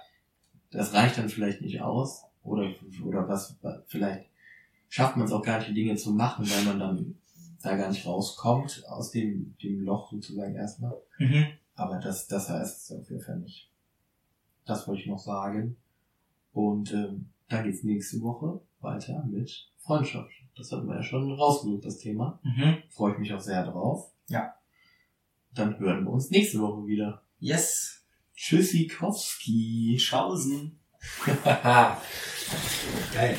Das 0.69 0.91
reicht 0.91 1.17
dann 1.17 1.29
vielleicht 1.29 1.61
nicht 1.61 1.79
aus. 1.81 2.23
Oder, 2.47 2.73
oder 3.03 3.27
was, 3.27 3.57
vielleicht 3.87 4.29
schafft 4.89 5.17
man 5.17 5.25
es 5.25 5.33
auch 5.33 5.43
gar 5.43 5.59
nicht, 5.59 5.69
die 5.69 5.73
Dinge 5.73 5.95
zu 5.95 6.11
machen, 6.13 6.49
weil 6.49 6.63
man 6.63 6.79
dann 6.79 7.15
da 7.61 7.75
gar 7.75 7.89
nicht 7.89 8.05
rauskommt 8.05 8.83
aus 8.87 9.11
dem, 9.11 9.55
dem 9.61 9.81
Loch 9.81 10.11
sozusagen 10.11 10.55
erstmal. 10.55 10.95
Mhm. 11.19 11.47
Aber 11.75 11.99
das, 11.99 12.27
das 12.27 12.49
heißt 12.49 12.83
es 12.83 12.97
auf 12.97 13.09
jeden 13.09 13.21
Fall 13.21 13.39
nicht. 13.39 13.69
Das 14.65 14.87
wollte 14.87 15.01
ich 15.01 15.07
noch 15.07 15.19
sagen. 15.19 15.77
Und 16.53 16.93
ähm, 16.93 17.29
dann 17.49 17.65
geht's 17.65 17.83
nächste 17.83 18.21
Woche 18.21 18.61
weiter 18.79 19.23
mit 19.25 19.69
Freundschaft. 19.77 20.31
Das 20.55 20.71
hatten 20.71 20.87
wir 20.87 20.95
ja 20.95 21.03
schon 21.03 21.31
rausgesucht, 21.31 21.85
das 21.85 21.97
Thema. 21.97 22.39
Mhm. 22.43 22.77
Freue 22.89 23.13
ich 23.13 23.19
mich 23.19 23.33
auch 23.33 23.39
sehr 23.39 23.63
drauf. 23.65 24.11
Ja. 24.29 24.55
Dann 25.53 25.77
hören 25.79 26.05
wir 26.05 26.11
uns 26.11 26.29
nächste 26.31 26.59
Woche 26.59 26.87
wieder. 26.87 27.21
Yes. 27.39 28.05
Tschüssikowski. 28.35 29.97
Schausen. 29.99 30.79
Geil. 33.13 33.35